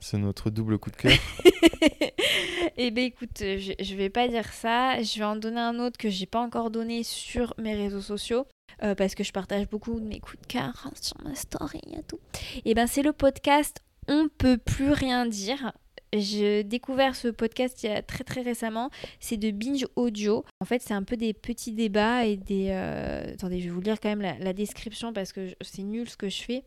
C'est 0.01 0.19
notre 0.19 0.51
double 0.51 0.79
coup 0.79 0.93
de 0.93 0.97
cœur. 0.97 1.13
eh 2.77 2.91
ben 2.93 3.05
écoute, 3.05 3.39
je, 3.41 3.73
je 3.81 3.95
vais 3.97 4.11
pas 4.11 4.29
dire 4.29 4.53
ça. 4.53 5.03
Je 5.03 5.19
vais 5.19 5.25
en 5.25 5.35
donner 5.35 5.61
un 5.61 5.81
autre 5.81 5.99
que 5.99 6.09
j'ai 6.09 6.27
pas 6.27 6.41
encore 6.41 6.71
donné 6.71 7.03
sur 7.03 7.53
mes 7.59 7.75
réseaux 7.75 8.01
sociaux. 8.01 8.47
Euh, 8.85 8.95
parce 8.95 9.17
que 9.17 9.25
je 9.25 9.33
partage 9.33 9.69
beaucoup 9.69 9.99
de 9.99 10.07
mes 10.07 10.21
coups 10.21 10.41
de 10.41 10.47
cœur 10.47 10.89
sur 11.01 11.21
ma 11.25 11.35
story 11.35 11.81
et 11.97 12.03
tout. 12.05 12.21
Et 12.59 12.63
eh 12.71 12.75
ben 12.75 12.87
c'est 12.87 13.03
le 13.03 13.13
podcast 13.13 13.81
On 14.07 14.29
peut 14.29 14.57
plus 14.57 14.93
rien 14.93 15.27
dire 15.27 15.73
j'ai 16.13 16.65
découvert 16.65 17.15
ce 17.15 17.29
podcast 17.29 17.83
il 17.83 17.91
y 17.91 17.93
a 17.93 18.03
très 18.03 18.25
très 18.25 18.43
récemment. 18.43 18.91
C'est 19.21 19.37
de 19.37 19.51
Binge 19.51 19.87
Audio. 19.97 20.45
En 20.61 20.65
fait, 20.65 20.83
c'est 20.83 20.95
un 20.95 21.03
peu 21.03 21.17
des 21.17 21.35
petits 21.35 21.73
débats 21.73 22.25
et 22.25 22.37
des. 22.37 22.69
Euh, 22.71 23.33
attendez, 23.35 23.61
je 23.61 23.65
vais 23.67 23.71
vous 23.71 23.81
lire 23.81 24.01
quand 24.01 24.09
même 24.09 24.23
la, 24.23 24.53
description 24.53 25.13
parce 25.13 25.33
que 25.33 25.55
c'est 25.61 25.83
nul 25.83 26.09
ce 26.09 26.17
que 26.17 26.29
je 26.29 26.43
fais. 26.43 26.65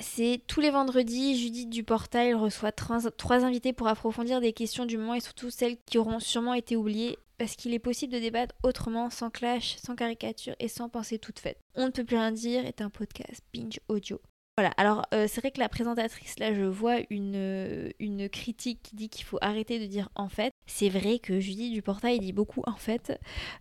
C'est 0.00 0.40
tous 0.46 0.60
les 0.60 0.70
vendredis, 0.70 1.36
Judith 1.36 1.68
du 1.68 1.82
Portail 1.82 2.32
reçoit 2.32 2.70
trois, 2.70 3.44
invités 3.44 3.72
pour 3.72 3.88
approfondir 3.88 4.40
des 4.40 4.52
questions 4.52 4.86
du 4.86 4.96
moment 4.96 5.14
et 5.14 5.20
surtout 5.20 5.50
celles 5.50 5.76
qui 5.86 5.98
auront 5.98 6.20
sûrement 6.20 6.54
été 6.54 6.76
oubliées 6.76 7.18
parce 7.36 7.56
qu'il 7.56 7.74
est 7.74 7.80
possible 7.80 8.12
de 8.12 8.20
débattre 8.20 8.54
autrement, 8.62 9.10
sans 9.10 9.30
clash, 9.30 9.76
sans 9.84 9.96
caricature 9.96 10.54
et 10.60 10.68
sans 10.68 10.88
pensée 10.88 11.18
toute 11.18 11.40
faite. 11.40 11.58
On 11.74 11.86
ne 11.86 11.90
peut 11.90 12.04
plus 12.04 12.16
rien 12.16 12.30
dire 12.30 12.64
est 12.64 12.80
un 12.80 12.90
podcast 12.90 13.42
binge 13.52 13.80
audio. 13.88 14.20
Voilà, 14.58 14.72
alors 14.76 15.06
euh, 15.14 15.26
c'est 15.28 15.40
vrai 15.40 15.52
que 15.52 15.60
la 15.60 15.68
présentatrice, 15.68 16.36
là, 16.40 16.52
je 16.52 16.64
vois 16.64 16.96
une, 17.10 17.36
euh, 17.36 18.28
critique 18.28 18.80
qui 18.82 18.96
dit 18.96 19.08
qu'il 19.08 19.24
faut 19.24 19.38
arrêter 19.40 19.78
de 19.78 19.86
dire 19.86 20.08
en 20.16 20.28
fait. 20.28 20.52
C'est 20.66 20.88
vrai 20.88 21.20
que 21.20 21.38
Judy 21.38 21.70
du 21.70 21.80
portail 21.80 22.18
dit 22.18 22.32
beaucoup 22.32 22.64
en 22.66 22.74
fait. 22.74 23.16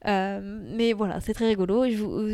Euh, 0.08 0.60
mais 0.76 0.94
voilà, 0.94 1.22
c'est 1.22 1.36
très 1.36 1.50
rigolo. 1.50 1.86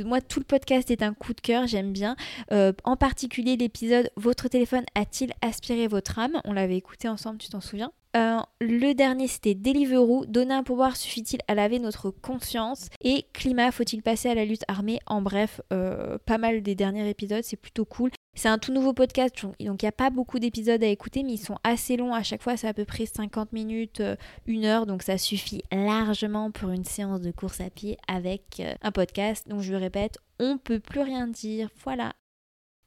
moi, 0.06 0.22
tout 0.22 0.40
le 0.40 0.46
podcast 0.46 0.90
est 0.92 1.04
un 1.04 1.14
coup 1.14 1.34
de 1.34 1.42
cœur, 1.42 1.68
j'aime 1.68 1.92
bien. 1.92 2.16
en 2.52 2.96
particulier 2.96 3.58
l'épisode 3.58 4.10
Votre 4.16 4.48
téléphone 4.48 4.86
a-t-il 4.96 5.34
aspiré 5.42 5.90
votre 5.90 6.18
âme? 6.18 6.40
On 6.46 6.54
l'avait 6.54 6.78
écouté 6.78 7.10
ensemble, 7.10 7.40
tu 7.40 7.50
t'en 7.50 7.60
souviens? 7.60 7.92
Le 8.16 8.94
dernier 8.94 9.28
c'était 9.28 9.56
Deliveroo, 9.56 10.26
donner 10.26 10.54
un 10.54 10.64
pouvoir 10.64 10.96
suffit-il 10.96 11.42
à 11.50 11.56
laver 11.56 11.80
notre 11.80 12.12
conscience? 12.12 12.88
Et 13.02 13.26
climat, 13.34 13.74
faut-il 13.74 14.02
passer 14.02 14.30
à 14.30 14.36
la 14.36 14.46
lutte 14.46 14.64
armée? 14.70 15.00
En 15.06 15.22
bref, 15.22 15.60
pas 15.70 16.38
mal 16.38 16.62
des 16.62 16.76
derniers 16.76 17.10
épisodes, 17.10 17.44
c'est 17.44 17.58
plutôt 17.58 17.84
cool. 17.84 18.12
C'est 18.36 18.50
un 18.50 18.58
tout 18.58 18.74
nouveau 18.74 18.94
podcast, 18.94 19.44
donc 19.44 19.56
il 19.60 19.68
n'y 19.70 19.88
a 19.88 19.92
pas 19.92 20.10
beaucoup 20.10 20.40
d'épisodes 20.40 20.84
à 20.84 20.88
écouter, 20.88 21.22
mais 21.22 21.34
ils 21.34 21.38
sont 21.38 21.58
assez 21.64 21.98
longs. 21.98 22.16
À 22.16 22.24
chaque 22.24 22.42
fois, 22.42 22.58
c'est 22.58 22.68
à 22.68 22.74
peu 22.74 22.84
près 22.84 23.06
50 23.06 23.54
minutes, 23.54 24.00
euh, 24.00 24.16
une 24.48 24.66
heure, 24.66 24.88
donc 24.88 25.04
ça 25.04 25.20
suffit 25.20 25.62
largement 25.72 26.50
pour 26.50 26.72
une 26.72 26.84
séance 26.84 27.22
de 27.22 27.30
course 27.30 27.62
à 27.62 27.70
pied 27.70 27.98
avec 28.08 28.60
euh, 28.60 28.74
un 28.82 28.92
podcast. 28.92 29.48
Donc 29.48 29.62
je 29.62 29.72
le 29.72 29.78
répète, 29.78 30.18
on 30.40 30.58
peut 30.58 30.80
plus 30.80 31.02
rien 31.02 31.28
dire. 31.28 31.70
Voilà. 31.84 32.14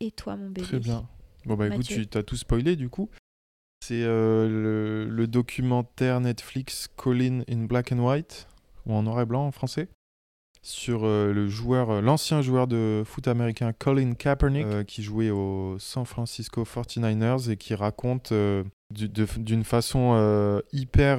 Et 0.00 0.10
toi, 0.10 0.36
mon 0.36 0.50
bébé? 0.50 0.66
Très 0.66 0.80
bien. 0.80 1.08
Bon, 1.44 1.54
bah 1.54 1.68
écoute, 1.68 1.86
tu 1.86 2.18
as 2.18 2.22
tout 2.24 2.36
spoilé 2.36 2.74
du 2.74 2.88
coup. 2.88 3.08
C'est 3.84 4.02
euh, 4.02 5.06
le, 5.08 5.26
documentaire 5.28 6.20
Netflix 6.20 6.88
Colin 6.96 7.42
in 7.48 7.66
Black 7.66 7.92
and 7.92 8.00
White, 8.00 8.48
ou 8.84 8.94
en 8.94 9.04
noir 9.04 9.20
et 9.20 9.26
blanc 9.26 9.46
en 9.46 9.52
français 9.52 9.88
sur 10.66 11.04
euh, 11.04 11.32
le 11.32 11.48
joueur, 11.48 11.90
euh, 11.90 12.00
l'ancien 12.00 12.42
joueur 12.42 12.66
de 12.66 13.04
foot 13.06 13.28
américain 13.28 13.72
Colin 13.72 14.14
Kaepernick, 14.14 14.64
euh, 14.66 14.82
qui 14.82 15.04
jouait 15.04 15.30
aux 15.30 15.76
San 15.78 16.04
Francisco 16.04 16.64
49ers 16.64 17.48
et 17.50 17.56
qui 17.56 17.76
raconte 17.76 18.32
d'une 18.90 19.64
façon 19.64 20.62
hyper, 20.72 21.18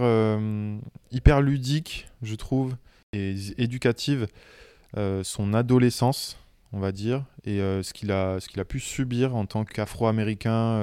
hyper 1.11 1.41
ludique, 1.41 2.07
je 2.21 2.35
trouve, 2.35 2.75
et 3.13 3.35
éducative, 3.57 4.27
son 5.23 5.53
adolescence, 5.53 6.37
on 6.73 6.79
va 6.79 6.91
dire, 6.91 7.23
et 7.45 7.57
ce 7.59 7.93
qu'il 7.93 8.11
a, 8.11 8.39
qu'il 8.39 8.59
a 8.59 8.65
pu 8.65 8.79
subir 8.79 9.35
en 9.35 9.45
tant 9.45 9.65
qu'Afro-Américain 9.65 10.79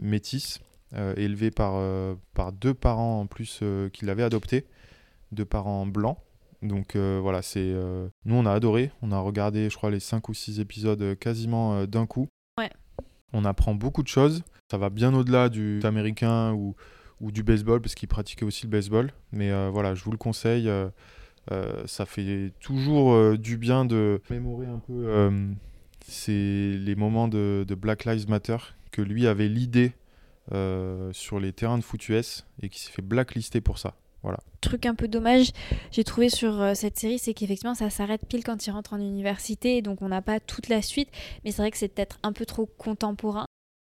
métis. 0.00 0.60
élevé 1.16 1.50
par, 1.50 1.82
par 2.34 2.52
deux 2.52 2.74
parents 2.74 3.20
en 3.20 3.26
plus 3.26 3.60
qui 3.92 4.04
l'avaient 4.04 4.22
adopté, 4.22 4.66
deux 5.32 5.44
parents 5.44 5.86
blancs. 5.86 6.18
Donc 6.62 6.96
voilà, 6.96 7.42
c'est 7.42 7.74
nous 8.24 8.34
on 8.34 8.46
a 8.46 8.52
adoré, 8.52 8.90
on 9.02 9.12
a 9.12 9.18
regardé 9.18 9.68
je 9.68 9.76
crois 9.76 9.90
les 9.90 10.00
5 10.00 10.28
ou 10.28 10.34
6 10.34 10.60
épisodes 10.60 11.18
quasiment 11.18 11.84
d'un 11.86 12.06
coup. 12.06 12.28
Ouais. 12.58 12.70
On 13.32 13.44
apprend 13.44 13.74
beaucoup 13.74 14.02
de 14.02 14.08
choses, 14.08 14.44
ça 14.70 14.78
va 14.78 14.90
bien 14.90 15.12
au-delà 15.14 15.48
du 15.48 15.80
américain 15.82 16.52
ou, 16.52 16.76
ou 17.20 17.32
du 17.32 17.42
baseball 17.42 17.80
parce 17.80 17.94
qu'il 17.94 18.08
pratiquait 18.08 18.44
aussi 18.44 18.64
le 18.64 18.70
baseball. 18.70 19.12
Mais 19.32 19.50
voilà, 19.70 19.94
je 19.94 20.04
vous 20.04 20.12
le 20.12 20.18
conseille. 20.18 20.70
ça 21.86 22.06
fait 22.06 22.52
toujours 22.60 23.36
du 23.36 23.56
bien 23.56 23.84
de 23.84 24.20
mémorer 24.30 24.66
un 24.66 24.78
peu 24.78 25.54
c'est 26.06 26.76
les 26.78 26.94
moments 26.94 27.28
de, 27.28 27.66
Black 27.76 28.04
Lives 28.04 28.28
Matter 28.28 28.56
que 28.90 29.02
lui 29.02 29.26
avait 29.26 29.48
l'idée 29.48 29.92
sur 31.12 31.40
les 31.40 31.52
terrains 31.52 31.78
de 31.78 31.84
foot 31.84 32.08
US 32.08 32.46
et 32.62 32.68
qui 32.68 32.80
s'est 32.80 32.92
fait 32.92 33.02
blacklister 33.02 33.60
pour 33.60 33.78
ça. 33.78 33.94
Voilà. 34.22 34.38
Truc 34.60 34.86
un 34.86 34.94
peu 34.94 35.08
dommage, 35.08 35.50
j'ai 35.90 36.04
trouvé 36.04 36.28
sur 36.28 36.60
euh, 36.60 36.74
cette 36.74 36.98
série, 36.98 37.18
c'est 37.18 37.34
qu'effectivement 37.34 37.74
ça 37.74 37.90
s'arrête 37.90 38.24
pile 38.26 38.44
quand 38.44 38.66
il 38.66 38.70
rentre 38.70 38.92
en 38.92 39.00
université, 39.00 39.82
donc 39.82 40.00
on 40.00 40.08
n'a 40.08 40.22
pas 40.22 40.38
toute 40.38 40.68
la 40.68 40.80
suite, 40.80 41.08
mais 41.44 41.50
c'est 41.50 41.62
vrai 41.62 41.70
que 41.70 41.76
c'est 41.76 41.88
peut-être 41.88 42.18
un 42.22 42.32
peu 42.32 42.46
trop 42.46 42.66
contemporain. 42.66 43.46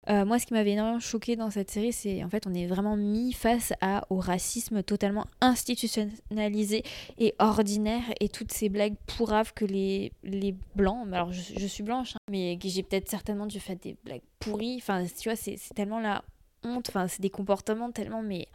Euh, 0.10 0.26
moi, 0.26 0.38
ce 0.38 0.46
qui 0.46 0.54
m'avait 0.54 0.72
énormément 0.72 1.00
choqué 1.00 1.38
dans 1.38 1.50
cette 1.50 1.72
série, 1.72 1.94
c'est 1.94 2.24
en 2.24 2.30
fait 2.30 2.46
on 2.46 2.54
est 2.54 2.68
vraiment 2.68 2.98
mis 2.98 3.32
face 3.32 3.72
au 4.10 4.18
racisme 4.18 4.84
totalement 4.84 5.26
institutionnalisé 5.40 6.84
et 7.20 7.36
ordinaire 7.40 8.04
et 8.20 8.28
toutes 8.28 8.52
ces 8.52 8.68
blagues 8.68 8.96
pourraves 9.06 9.54
que 9.54 9.64
les, 9.64 10.12
les 10.24 10.56
blancs, 10.76 11.08
alors 11.14 11.32
je, 11.32 11.68
suis 11.68 11.84
blanche, 11.84 12.16
hein, 12.16 12.20
mais 12.30 12.58
j'ai 12.62 12.84
peut-être 12.84 13.10
certainement 13.10 13.46
dû 13.46 13.60
faire 13.60 13.78
des 13.78 13.96
blagues 14.04 14.24
pourries, 14.40 14.78
enfin 14.78 15.06
tu 15.06 15.30
vois, 15.30 15.38
c'est 15.38 15.58
tellement 15.74 16.02
la 16.02 16.24
honte, 16.64 16.90
enfin 16.90 17.08
c'est 17.08 17.22
des 17.22 17.30
comportements 17.30 17.92
tellement 17.92 18.24
mais... 18.24 18.48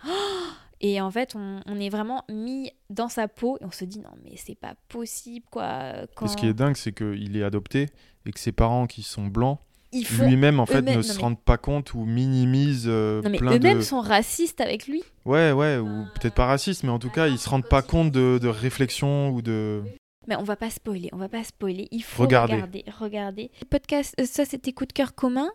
Et 0.80 1.00
en 1.00 1.10
fait, 1.10 1.34
on, 1.34 1.80
est 1.80 1.88
vraiment 1.88 2.24
mis 2.30 2.70
dans 2.88 3.08
sa 3.08 3.26
peau 3.26 3.58
et 3.60 3.64
on 3.64 3.70
se 3.70 3.84
dit 3.84 3.98
non, 3.98 4.12
mais 4.22 4.32
c'est 4.36 4.54
pas 4.54 4.74
possible 4.88 5.46
quoi. 5.50 6.06
ce 6.26 6.36
qui 6.36 6.46
est 6.46 6.54
dingue, 6.54 6.76
c'est 6.76 6.92
qu'il 6.92 7.36
est 7.36 7.42
adopté 7.42 7.88
et 8.26 8.32
que 8.32 8.38
ses 8.38 8.52
parents 8.52 8.86
qui 8.86 9.02
sont 9.02 9.26
blancs, 9.26 9.58
lui-même 9.92 10.60
en 10.60 10.66
fait 10.66 10.82
ne 10.82 11.02
se 11.02 11.18
rendent 11.18 11.40
pas 11.40 11.56
compte 11.56 11.94
ou 11.94 12.04
minimisent 12.04 12.86
euh, 12.86 13.22
non, 13.22 13.30
mais 13.30 13.38
plein 13.38 13.56
eux-mêmes 13.56 13.82
sont 13.82 14.00
racistes 14.00 14.60
avec 14.60 14.86
lui. 14.86 15.02
Ouais, 15.24 15.52
ouais, 15.52 15.78
ou 15.78 16.04
peut-être 16.14 16.34
pas 16.34 16.46
racistes, 16.46 16.84
mais 16.84 16.90
en 16.90 16.98
tout 16.98 17.10
cas, 17.10 17.28
ils 17.28 17.38
se 17.38 17.48
rendent 17.48 17.68
pas 17.68 17.82
compte 17.82 18.10
de, 18.10 18.38
de 18.40 18.48
réflexion 18.48 19.30
ou 19.30 19.42
de. 19.42 19.82
Mais 20.26 20.36
on 20.36 20.42
va 20.42 20.56
pas 20.56 20.70
spoiler, 20.70 21.08
on 21.12 21.16
va 21.16 21.28
pas 21.28 21.42
spoiler. 21.42 21.88
Il 21.90 22.02
faut 22.02 22.22
regarder. 22.22 22.84
Regarder. 22.98 23.50
Podcast, 23.70 24.14
euh, 24.20 24.26
ça 24.26 24.44
c'était 24.44 24.72
coup 24.72 24.84
de 24.84 24.92
cœur 24.92 25.14
commun, 25.14 25.48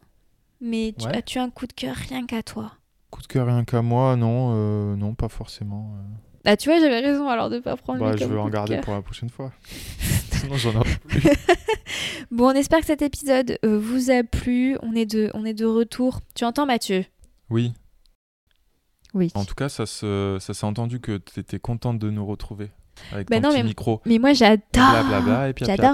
mais 0.59 0.93
tu, 0.97 1.07
as-tu 1.07 1.39
un 1.39 1.49
coup 1.49 1.67
de 1.67 1.73
cœur 1.73 1.95
rien 1.95 2.25
qu'à 2.25 2.41
toi? 2.41 2.71
Coup 3.13 3.21
de 3.21 3.27
cœur 3.27 3.45
rien 3.45 3.63
qu'à 3.63 3.83
moi, 3.83 4.15
non, 4.15 4.53
euh, 4.55 4.95
non, 4.95 5.13
pas 5.13 5.29
forcément. 5.29 5.95
Ah, 6.45 6.57
tu 6.57 6.67
vois, 6.67 6.79
j'avais 6.79 6.99
raison 6.99 7.29
alors 7.29 7.51
de 7.51 7.59
pas 7.59 7.77
prendre. 7.77 7.99
Bah, 7.99 8.15
je 8.17 8.25
vais 8.25 8.39
en 8.39 8.49
garder 8.49 8.79
pour 8.79 8.91
la 8.91 9.03
prochaine 9.03 9.29
fois. 9.29 9.51
Sinon, 10.31 10.57
j'en 10.57 10.81
ai 10.81 10.83
plus. 11.07 11.21
bon, 12.31 12.47
on 12.47 12.53
espère 12.53 12.79
que 12.79 12.87
cet 12.87 13.03
épisode 13.03 13.59
euh, 13.63 13.77
vous 13.77 14.09
a 14.09 14.23
plu. 14.23 14.75
On 14.81 14.95
est 14.95 15.05
de, 15.05 15.29
on 15.35 15.45
est 15.45 15.53
de 15.53 15.65
retour. 15.67 16.21
Tu 16.33 16.43
entends, 16.43 16.65
Mathieu? 16.65 17.05
Oui. 17.51 17.73
Oui. 19.13 19.31
En 19.35 19.45
tout 19.45 19.53
cas, 19.53 19.69
ça 19.69 19.85
se, 19.85 20.37
ça 20.41 20.55
s'est 20.55 20.65
entendu 20.65 20.99
que 20.99 21.17
tu 21.17 21.39
étais 21.39 21.59
contente 21.59 21.99
de 21.99 22.09
nous 22.09 22.25
retrouver 22.25 22.71
avec 23.11 23.29
bah 23.29 23.39
ton 23.39 23.49
petit 23.49 23.57
mais, 23.57 23.63
micro. 23.63 24.01
Mais 24.07 24.17
moi, 24.17 24.33
j'adore. 24.33 24.63
J'adore. 25.61 25.87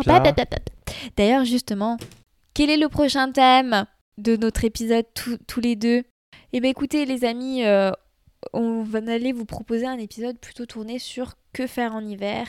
D'ailleurs, 1.18 1.44
justement, 1.44 1.98
quel 2.54 2.70
est 2.70 2.78
le 2.78 2.88
prochain 2.88 3.30
thème 3.34 3.84
de 4.18 4.38
notre 4.38 4.64
épisode 4.64 5.06
tous 5.14 5.60
les 5.60 5.76
deux? 5.76 6.04
Eh 6.54 6.62
bien 6.62 6.72
écoutez 6.72 7.06
les 7.06 7.26
amis, 7.26 7.64
euh, 7.64 7.92
on 8.54 8.84
va 8.84 9.00
aller 9.00 9.32
vous 9.32 9.46
proposer 9.46 9.86
un 9.86 9.98
épisode 9.98 10.40
plutôt 10.40 10.66
tourné 10.66 10.98
sur 11.00 11.36
que 11.54 11.68
faire 11.68 11.94
en 11.94 12.02
hiver. 12.02 12.48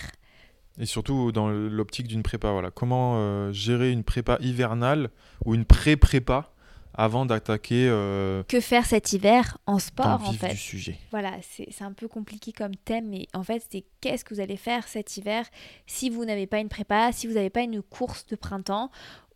Et 0.78 0.86
surtout 0.86 1.32
dans 1.32 1.48
l'optique 1.48 2.06
d'une 2.06 2.22
prépa, 2.22 2.50
voilà. 2.52 2.70
Comment 2.70 3.14
euh, 3.16 3.52
gérer 3.52 3.90
une 3.90 4.04
prépa 4.04 4.38
hivernale 4.40 5.10
ou 5.44 5.54
une 5.54 5.66
pré-prépa 5.66 6.52
avant 6.94 7.26
d'attaquer. 7.26 7.88
Euh, 7.88 8.42
que 8.44 8.60
faire 8.60 8.86
cet 8.86 9.12
hiver 9.12 9.58
en 9.66 9.78
sport 9.78 10.22
en 10.26 10.32
fait. 10.32 10.50
du 10.50 10.56
sujet. 10.56 10.98
Voilà, 11.10 11.32
c'est 11.42 11.82
un 11.82 11.92
peu 11.92 12.08
compliqué 12.08 12.52
comme 12.52 12.74
thème, 12.74 13.08
mais 13.10 13.26
en 13.34 13.42
fait 13.42 13.62
c'est 13.70 13.84
qu'est-ce 14.00 14.24
que 14.24 14.34
vous 14.34 14.40
allez 14.40 14.56
faire 14.56 14.88
cet 14.88 15.16
hiver 15.18 15.44
si 15.86 16.08
vous 16.08 16.24
n'avez 16.24 16.46
pas 16.46 16.58
une 16.58 16.68
prépa, 16.68 17.12
si 17.12 17.26
vous 17.26 17.34
n'avez 17.34 17.50
pas 17.50 17.62
une 17.62 17.82
course 17.82 18.24
de 18.26 18.36
printemps. 18.36 18.90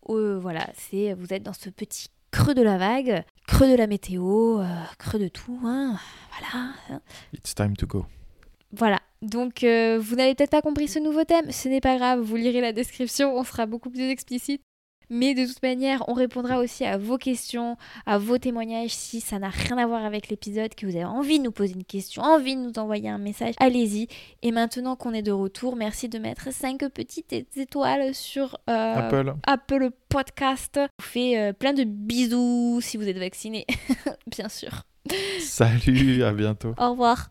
voilà, 0.09 0.67
c'est 0.75 1.13
vous 1.13 1.33
êtes 1.35 1.43
dans 1.43 1.53
ce 1.53 1.69
petit 1.69 2.09
creux 2.35 2.55
de 2.55 2.63
la 2.63 2.79
vague, 2.79 3.25
creux 3.47 3.71
de 3.71 3.77
la 3.77 3.87
météo, 3.87 4.59
euh, 4.59 4.67
creux 4.99 5.21
de 5.21 5.29
tout. 5.29 5.57
Hein. 5.65 5.97
Voilà. 6.33 6.73
It's 7.33 7.55
time 7.55 7.77
to 7.77 7.87
go. 7.87 8.07
Voilà. 8.73 8.99
Donc, 9.23 9.63
euh, 9.63 10.01
vous 10.01 10.17
n'avez 10.17 10.35
peut-être 10.35 10.51
pas 10.51 10.61
compris 10.61 10.89
ce 10.89 10.99
nouveau 10.99 11.23
thème. 11.23 11.53
Ce 11.53 11.69
n'est 11.69 11.81
pas 11.81 11.97
grave. 11.97 12.21
Vous 12.21 12.35
lirez 12.35 12.61
la 12.61 12.73
description. 12.73 13.37
On 13.37 13.45
sera 13.45 13.67
beaucoup 13.67 13.89
plus 13.89 14.11
explicite. 14.11 14.63
Mais 15.11 15.35
de 15.35 15.47
toute 15.47 15.63
manière, 15.63 16.05
on 16.09 16.15
répondra 16.15 16.59
aussi 16.59 16.85
à 16.85 16.99
vos 16.99 17.19
questions, 17.19 17.77
à 18.07 18.19
vos 18.19 18.39
témoignages 18.39 18.91
si 18.91 19.21
ça 19.21 19.39
n'a 19.39 19.49
rien 19.49 19.79
à 19.79 19.87
voir 19.87 20.05
avec 20.05 20.29
l'épisode, 20.29 20.75
que 20.75 20.87
vous 20.87 20.97
avez 20.97 21.05
envie 21.05 21.39
de 21.39 21.45
nous 21.45 21.53
poser 21.53 21.75
une 21.75 21.85
question, 21.85 22.23
envie 22.23 22.57
de 22.57 22.61
nous 22.61 22.79
envoyer 22.79 23.09
un 23.09 23.19
message, 23.19 23.55
allez-y. 23.59 24.09
Et 24.43 24.53
maintenant 24.53 24.97
qu'on 24.97 25.13
est 25.13 25.23
de 25.23 25.33
retour, 25.33 25.77
merci 25.77 26.09
de 26.09 26.19
mettre 26.19 26.53
5 26.53 26.89
petites 26.89 27.33
étoiles 27.57 28.15
sur 28.15 28.59
euh, 28.69 28.95
Apple. 28.95 29.35
Apple 29.47 29.91
Podcast. 30.09 30.73
Je 30.77 31.05
vous 31.05 31.11
fais 31.11 31.39
euh, 31.39 31.53
plein 31.53 31.73
de 31.73 31.85
bisous 31.85 32.81
si 32.81 32.97
vous 32.97 33.09
êtes 33.09 33.19
vacciné, 33.19 33.67
bien 34.27 34.49
sûr. 34.49 34.83
Salut, 35.41 36.23
à 36.25 36.33
bientôt. 36.33 36.75
Au 36.79 36.91
revoir. 36.91 37.31